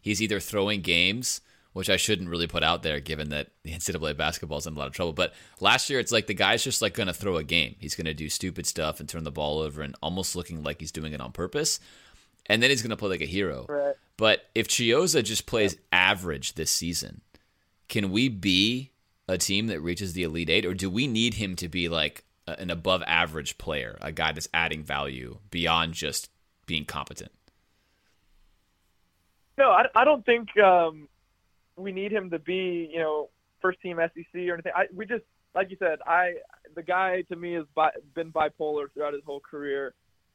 he's 0.02 0.22
either 0.22 0.40
throwing 0.40 0.82
games 0.82 1.42
which 1.76 1.90
I 1.90 1.98
shouldn't 1.98 2.30
really 2.30 2.48
put 2.48 2.64
out 2.64 2.84
there 2.84 3.02
given 3.02 3.32
that 3.32 3.50
the 3.64 3.72
NCAA 3.74 4.16
basketball 4.16 4.60
is 4.60 4.66
in 4.66 4.76
a 4.76 4.80
lot 4.80 4.88
of 4.88 4.94
trouble. 4.94 5.12
But 5.12 5.34
last 5.60 5.90
year, 5.90 6.00
it's 6.00 6.12
like 6.12 6.26
the 6.26 6.34
guy's 6.34 6.64
just 6.64 6.82
like 6.82 6.94
going 6.94 7.08
to 7.08 7.14
throw 7.14 7.36
a 7.36 7.44
game. 7.44 7.76
He's 7.80 7.96
going 7.96 8.06
to 8.06 8.14
do 8.14 8.30
stupid 8.30 8.66
stuff 8.66 9.02
and 9.02 9.10
turn 9.10 9.26
the 9.26 9.32
ball 9.32 9.60
over 9.60 9.82
and 9.82 9.94
almost 10.02 10.38
looking 10.38 10.64
like 10.64 10.80
he's 10.80 10.94
doing 10.94 11.12
it 11.12 11.20
on 11.20 11.34
purpose. 11.34 11.82
And 12.46 12.64
then 12.64 12.70
he's 12.70 12.82
going 12.82 12.92
to 12.92 12.96
play 12.96 13.10
like 13.10 13.22
a 13.22 13.26
hero. 13.26 13.66
Right. 13.68 13.96
But 14.16 14.46
if 14.56 14.70
Chiozza 14.70 15.22
just 15.22 15.48
plays 15.48 15.74
yeah. 15.74 16.12
average 16.12 16.54
this 16.54 16.72
season, 16.72 17.20
can 17.90 18.10
we 18.10 18.30
be 18.30 18.92
a 19.28 19.38
team 19.38 19.68
that 19.68 19.82
reaches 19.82 20.14
the 20.14 20.24
Elite 20.24 20.50
Eight? 20.50 20.66
Or 20.66 20.74
do 20.74 20.90
we 20.90 21.08
need 21.08 21.34
him 21.34 21.58
to 21.58 21.68
be 21.68 21.90
like 21.90 22.24
an 22.48 22.72
above 22.72 23.04
average 23.06 23.58
player, 23.58 23.98
a 24.00 24.14
guy 24.14 24.32
that's 24.32 24.48
adding 24.54 24.82
value 24.82 25.40
beyond 25.52 25.94
just 25.94 26.30
being 26.68 26.86
competent? 26.86 27.34
No, 29.58 29.72
I, 29.72 29.88
I 29.94 30.06
don't 30.06 30.26
think 30.26 30.58
um, 30.58 31.10
we 31.78 31.92
need 31.92 32.12
him 32.12 32.30
to 32.32 32.40
be, 32.40 32.90
you 32.92 33.00
know, 33.00 33.30
first 33.62 33.82
team 33.82 33.98
SEC 34.00 34.26
or 34.34 34.54
anything. 34.54 34.72
I, 34.76 34.86
we 34.94 35.06
just, 35.06 35.24
like 35.54 35.70
you 35.70 35.78
said, 35.80 36.00
I 36.06 36.36
the 36.76 36.84
guy 36.84 37.22
to 37.30 37.36
me 37.36 37.54
has 37.54 37.66
bi- 37.76 37.92
been 38.14 38.32
bipolar 38.32 38.86
throughout 38.94 39.14
his 39.14 39.24
whole 39.26 39.40
career, 39.40 39.94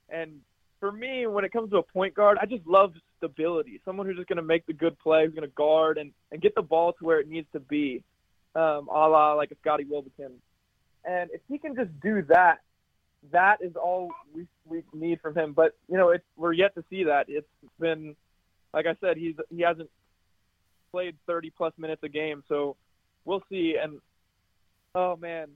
and 0.08 0.40
for 0.78 0.90
me, 0.90 1.26
when 1.26 1.44
it 1.44 1.52
comes 1.52 1.70
to 1.70 1.78
a 1.78 1.82
point 1.82 2.14
guard, 2.14 2.38
I 2.40 2.46
just 2.46 2.66
love 2.66 2.94
stability. 3.18 3.80
Someone 3.84 4.06
who's 4.06 4.16
just 4.16 4.28
going 4.28 4.38
to 4.38 4.42
make 4.42 4.66
the 4.66 4.72
good 4.72 4.98
play, 4.98 5.24
who's 5.24 5.34
going 5.34 5.48
to 5.48 5.54
guard 5.54 5.98
and 5.98 6.12
and 6.32 6.40
get 6.40 6.54
the 6.54 6.62
ball 6.62 6.94
to 6.94 7.04
where 7.04 7.20
it 7.20 7.28
needs 7.28 7.46
to 7.52 7.60
be, 7.60 8.02
um, 8.54 8.88
a 8.88 9.08
la 9.08 9.34
like 9.34 9.50
a 9.50 9.56
Scotty 9.60 9.84
Wilbekin. 9.84 10.32
And 11.04 11.30
if 11.32 11.40
he 11.48 11.58
can 11.58 11.74
just 11.74 11.90
do 12.00 12.22
that, 12.28 12.58
that 13.32 13.58
is 13.60 13.76
all 13.76 14.10
we 14.34 14.46
we 14.66 14.82
need 14.92 15.20
from 15.20 15.36
him. 15.36 15.52
But 15.52 15.76
you 15.88 15.96
know, 15.96 16.10
it's 16.10 16.24
we're 16.36 16.52
yet 16.52 16.74
to 16.74 16.84
see 16.90 17.04
that. 17.04 17.26
It's 17.28 17.46
been, 17.78 18.16
like 18.72 18.86
I 18.86 18.96
said, 19.00 19.16
he's 19.16 19.34
he 19.54 19.62
hasn't 19.62 19.90
played 20.90 21.16
30 21.26 21.50
plus 21.50 21.72
minutes 21.78 22.02
a 22.02 22.08
game, 22.08 22.42
so 22.48 22.76
we'll 23.24 23.42
see. 23.48 23.76
And 23.82 24.00
oh 24.94 25.16
man, 25.16 25.48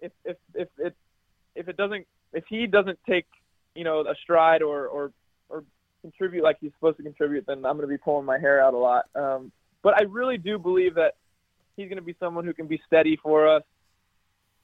if 0.00 0.12
if 0.24 0.36
if 0.54 0.68
it 0.78 0.94
if 1.54 1.68
it 1.68 1.76
doesn't 1.76 2.06
if 2.32 2.44
he 2.48 2.66
doesn't 2.66 2.98
take 3.08 3.26
you 3.74 3.84
know 3.84 4.00
a 4.00 4.14
stride 4.22 4.62
or 4.62 4.86
or 4.86 5.12
or 5.48 5.64
contribute 6.02 6.42
like 6.42 6.56
he's 6.60 6.72
supposed 6.72 6.96
to 6.96 7.02
contribute, 7.02 7.44
then 7.46 7.58
I'm 7.58 7.76
going 7.76 7.80
to 7.80 7.86
be 7.86 7.98
pulling 7.98 8.24
my 8.24 8.38
hair 8.38 8.62
out 8.62 8.74
a 8.74 8.78
lot. 8.78 9.06
Um, 9.14 9.52
but 9.82 9.94
I 9.94 10.04
really 10.04 10.38
do 10.38 10.58
believe 10.58 10.94
that 10.94 11.14
he's 11.76 11.88
going 11.88 11.98
to 11.98 12.04
be 12.04 12.16
someone 12.20 12.44
who 12.44 12.54
can 12.54 12.66
be 12.66 12.80
steady 12.86 13.18
for 13.22 13.48
us, 13.48 13.62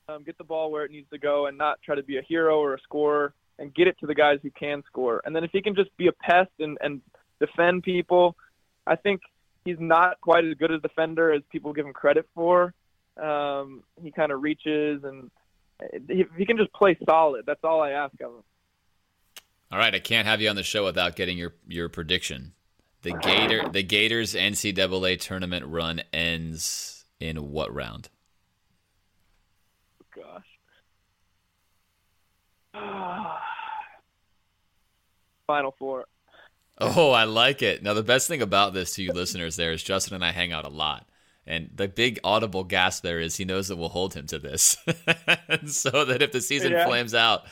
um, 0.08 0.22
get 0.22 0.38
the 0.38 0.44
ball 0.44 0.70
where 0.70 0.84
it 0.84 0.90
needs 0.90 1.08
to 1.10 1.18
go, 1.18 1.46
and 1.46 1.56
not 1.56 1.78
try 1.82 1.94
to 1.94 2.02
be 2.02 2.18
a 2.18 2.22
hero 2.22 2.58
or 2.58 2.74
a 2.74 2.80
scorer, 2.80 3.34
and 3.58 3.74
get 3.74 3.86
it 3.86 3.96
to 4.00 4.06
the 4.06 4.14
guys 4.14 4.38
who 4.42 4.50
can 4.50 4.82
score. 4.86 5.20
And 5.24 5.34
then 5.34 5.44
if 5.44 5.50
he 5.52 5.62
can 5.62 5.74
just 5.74 5.94
be 5.96 6.08
a 6.08 6.12
pest 6.12 6.50
and, 6.58 6.76
and 6.80 7.00
defend 7.40 7.82
people, 7.82 8.36
I 8.86 8.96
think 8.96 9.20
he's 9.66 9.80
not 9.80 10.18
quite 10.22 10.46
as 10.46 10.54
good 10.54 10.70
a 10.70 10.78
defender 10.78 11.32
as 11.32 11.42
people 11.50 11.74
give 11.74 11.84
him 11.84 11.92
credit 11.92 12.26
for. 12.34 12.72
Um, 13.20 13.82
he 14.02 14.10
kind 14.10 14.32
of 14.32 14.42
reaches, 14.42 15.04
and 15.04 15.30
if 16.08 16.28
he 16.38 16.46
can 16.46 16.56
just 16.56 16.72
play 16.72 16.96
solid, 17.04 17.44
that's 17.46 17.64
all 17.64 17.82
I 17.82 17.90
ask 17.90 18.14
of 18.14 18.30
him. 18.30 18.42
All 19.70 19.78
right, 19.78 19.94
I 19.94 19.98
can't 19.98 20.26
have 20.26 20.40
you 20.40 20.48
on 20.48 20.56
the 20.56 20.62
show 20.62 20.84
without 20.84 21.16
getting 21.16 21.36
your 21.36 21.54
your 21.66 21.88
prediction. 21.88 22.52
The 23.02 23.12
Gator 23.12 23.68
the 23.68 23.82
Gators 23.82 24.34
NCAA 24.34 25.20
tournament 25.20 25.66
run 25.66 26.02
ends 26.12 27.04
in 27.18 27.50
what 27.50 27.74
round? 27.74 28.08
Gosh. 30.14 30.44
Final 35.46 35.74
four. 35.78 36.06
Oh, 36.78 37.10
I 37.10 37.24
like 37.24 37.62
it. 37.62 37.82
Now 37.82 37.94
the 37.94 38.02
best 38.02 38.28
thing 38.28 38.42
about 38.42 38.74
this 38.74 38.94
to 38.94 39.02
you 39.02 39.12
listeners 39.12 39.56
there 39.56 39.72
is 39.72 39.82
Justin 39.82 40.14
and 40.14 40.24
I 40.24 40.32
hang 40.32 40.52
out 40.52 40.64
a 40.64 40.70
lot. 40.70 41.06
And 41.48 41.70
the 41.74 41.86
big 41.86 42.18
audible 42.24 42.64
gasp 42.64 43.04
there 43.04 43.20
is 43.20 43.36
he 43.36 43.44
knows 43.44 43.68
that 43.68 43.76
we'll 43.76 43.88
hold 43.88 44.14
him 44.14 44.26
to 44.26 44.38
this. 44.38 44.76
so 45.66 46.04
that 46.04 46.20
if 46.20 46.32
the 46.32 46.40
season 46.40 46.72
yeah. 46.72 46.86
flames 46.86 47.14
out, 47.14 47.44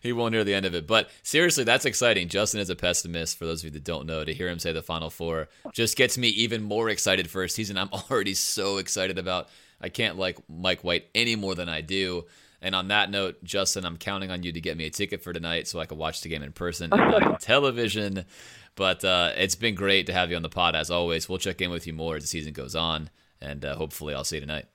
he 0.00 0.12
won't 0.12 0.34
hear 0.34 0.42
the 0.42 0.54
end 0.54 0.64
of 0.64 0.74
it. 0.74 0.86
But 0.86 1.10
seriously, 1.22 1.64
that's 1.64 1.84
exciting. 1.84 2.28
Justin 2.28 2.60
is 2.60 2.70
a 2.70 2.76
pessimist, 2.76 3.36
for 3.36 3.44
those 3.44 3.60
of 3.60 3.66
you 3.66 3.70
that 3.72 3.84
don't 3.84 4.06
know. 4.06 4.24
To 4.24 4.32
hear 4.32 4.48
him 4.48 4.58
say 4.58 4.72
the 4.72 4.82
Final 4.82 5.10
Four 5.10 5.48
just 5.72 5.98
gets 5.98 6.16
me 6.16 6.28
even 6.28 6.62
more 6.62 6.88
excited 6.88 7.28
for 7.28 7.44
a 7.44 7.48
season 7.48 7.76
I'm 7.76 7.90
already 8.10 8.34
so 8.34 8.78
excited 8.78 9.18
about. 9.18 9.48
I 9.82 9.90
can't 9.90 10.16
like 10.16 10.38
Mike 10.48 10.82
White 10.82 11.08
any 11.14 11.36
more 11.36 11.54
than 11.54 11.68
I 11.68 11.82
do. 11.82 12.24
And 12.62 12.76
on 12.76 12.88
that 12.88 13.10
note, 13.10 13.42
Justin, 13.42 13.84
I'm 13.84 13.96
counting 13.96 14.30
on 14.30 14.44
you 14.44 14.52
to 14.52 14.60
get 14.60 14.76
me 14.76 14.86
a 14.86 14.90
ticket 14.90 15.22
for 15.22 15.32
tonight 15.32 15.66
so 15.66 15.80
I 15.80 15.86
can 15.86 15.98
watch 15.98 16.22
the 16.22 16.28
game 16.28 16.44
in 16.44 16.52
person 16.52 16.92
and 16.92 17.14
on 17.14 17.38
television. 17.40 18.24
But 18.74 19.04
uh, 19.04 19.32
it's 19.36 19.54
been 19.54 19.74
great 19.74 20.06
to 20.06 20.12
have 20.12 20.30
you 20.30 20.36
on 20.36 20.42
the 20.42 20.48
pod 20.48 20.74
as 20.74 20.90
always. 20.90 21.28
We'll 21.28 21.38
check 21.38 21.60
in 21.60 21.70
with 21.70 21.86
you 21.86 21.92
more 21.92 22.16
as 22.16 22.22
the 22.22 22.28
season 22.28 22.52
goes 22.52 22.74
on 22.74 23.10
and 23.42 23.64
uh, 23.64 23.74
hopefully 23.76 24.14
I'll 24.14 24.24
see 24.24 24.36
you 24.36 24.40
tonight. 24.40 24.66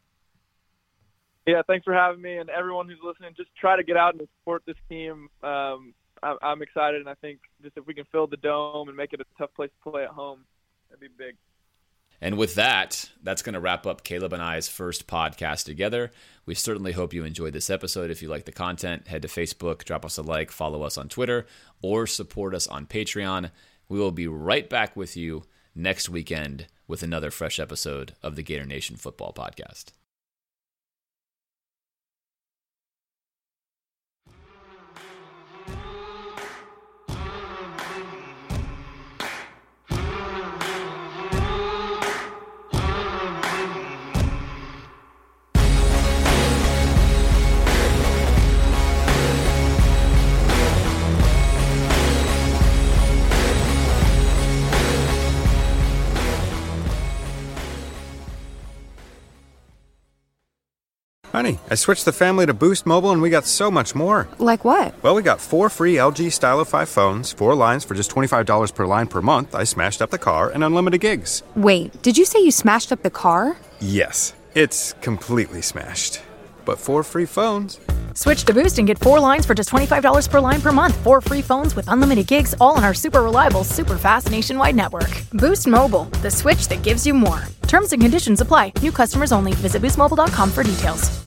Yeah, 1.48 1.62
thanks 1.66 1.86
for 1.86 1.94
having 1.94 2.22
me, 2.22 2.38
and 2.38 2.50
everyone 2.50 2.90
who's 2.90 3.00
listening. 3.02 3.34
Just 3.38 3.50
try 3.56 3.78
to 3.78 3.84
get 3.84 3.96
out 3.96 4.16
and 4.16 4.28
support 4.40 4.64
this 4.68 4.76
team. 4.90 5.30
Um, 5.42 5.94
I'm, 6.22 6.38
I'm 6.42 6.62
excited, 6.62 7.00
and 7.00 7.10
I 7.10 7.16
think 7.16 7.40
just 7.64 7.78
if 7.78 7.88
we 7.88 7.94
can 7.94 8.04
fill 8.12 8.28
the 8.28 8.38
dome 8.38 8.90
and 8.90 8.98
make 8.98 9.14
it 9.14 9.22
a 9.22 9.26
tough 9.38 9.52
place 9.56 9.70
to 9.70 9.90
play 9.90 10.04
at 10.04 10.10
home, 10.10 10.42
that'd 10.90 11.00
be 11.00 11.08
big. 11.18 11.36
And 12.20 12.38
with 12.38 12.56
that, 12.56 13.10
that's 13.24 13.44
going 13.44 13.54
to 13.54 13.60
wrap 13.60 13.86
up 13.86 14.04
Caleb 14.04 14.34
and 14.34 14.42
I's 14.42 14.68
first 14.68 15.08
podcast 15.08 15.66
together. 15.66 16.12
We 16.46 16.56
certainly 16.56 16.92
hope 16.92 17.14
you 17.14 17.24
enjoyed 17.24 17.54
this 17.54 17.70
episode. 17.70 18.10
If 18.10 18.24
you 18.24 18.28
like 18.28 18.46
the 18.46 18.52
content, 18.52 19.08
head 19.08 19.22
to 19.22 19.28
Facebook, 19.28 19.84
drop 19.86 20.04
us 20.04 20.18
a 20.18 20.24
like, 20.24 20.52
follow 20.52 20.82
us 20.82 20.98
on 20.98 21.10
Twitter, 21.10 21.46
or 21.82 22.08
support 22.08 22.56
us 22.56 22.68
on 22.68 22.88
Patreon. 22.88 23.52
We 23.90 24.00
will 24.00 24.12
be 24.12 24.28
right 24.28 24.70
back 24.70 24.96
with 24.96 25.16
you 25.16 25.44
next 25.74 26.10
weekend 26.10 26.68
with 26.88 27.04
another 27.04 27.32
fresh 27.32 27.60
episode 27.60 28.14
of 28.22 28.36
the 28.36 28.44
Gator 28.44 28.66
Nation 28.66 28.96
Football 28.96 29.34
Podcast. 29.34 29.92
Honey, 61.38 61.60
I 61.70 61.76
switched 61.76 62.06
the 62.06 62.12
family 62.12 62.48
to 62.48 62.54
Boost 62.56 62.88
Mobile 62.88 63.12
and 63.12 63.22
we 63.22 63.30
got 63.30 63.46
so 63.46 63.70
much 63.70 63.94
more. 63.94 64.28
Like 64.40 64.66
what? 64.66 64.96
Well, 65.04 65.14
we 65.14 65.22
got 65.22 65.40
four 65.40 65.70
free 65.70 65.94
LG 65.94 66.32
Stylo 66.32 66.66
5 66.66 66.90
phones, 66.90 67.32
four 67.32 67.54
lines 67.54 67.84
for 67.84 67.94
just 67.94 68.10
$25 68.10 68.74
per 68.74 68.88
line 68.88 69.06
per 69.06 69.22
month. 69.22 69.54
I 69.54 69.64
smashed 69.64 70.02
up 70.02 70.10
the 70.10 70.18
car 70.18 70.50
and 70.50 70.64
unlimited 70.64 71.00
gigs. 71.02 71.44
Wait, 71.56 72.02
did 72.02 72.18
you 72.18 72.26
say 72.26 72.44
you 72.44 72.50
smashed 72.50 72.92
up 72.92 73.04
the 73.04 73.12
car? 73.12 73.56
Yes, 73.80 74.34
it's 74.56 74.94
completely 74.94 75.62
smashed. 75.62 76.24
But 76.66 76.80
four 76.80 77.04
free 77.04 77.28
phones. 77.28 77.80
Switch 78.16 78.44
to 78.46 78.52
Boost 78.52 78.80
and 78.80 78.88
get 78.88 78.98
four 78.98 79.20
lines 79.20 79.46
for 79.46 79.54
just 79.54 79.70
$25 79.70 80.32
per 80.32 80.40
line 80.40 80.60
per 80.60 80.72
month. 80.72 80.96
Four 81.04 81.22
free 81.22 81.44
phones 81.44 81.76
with 81.76 81.88
unlimited 81.92 82.26
gigs, 82.26 82.56
all 82.60 82.78
on 82.78 82.84
our 82.84 82.96
super 82.96 83.22
reliable, 83.22 83.64
super 83.64 84.00
fast 84.00 84.32
nationwide 84.32 84.76
network. 84.76 85.12
Boost 85.34 85.68
Mobile, 85.68 86.06
the 86.24 86.32
switch 86.32 86.68
that 86.70 86.82
gives 86.82 87.06
you 87.06 87.14
more. 87.14 87.46
Terms 87.68 87.94
and 87.94 88.02
conditions 88.02 88.42
apply. 88.42 88.74
New 88.82 88.92
customers 88.92 89.32
only. 89.32 89.54
Visit 89.54 89.84
boostmobile.com 89.84 90.52
for 90.52 90.64
details. 90.64 91.27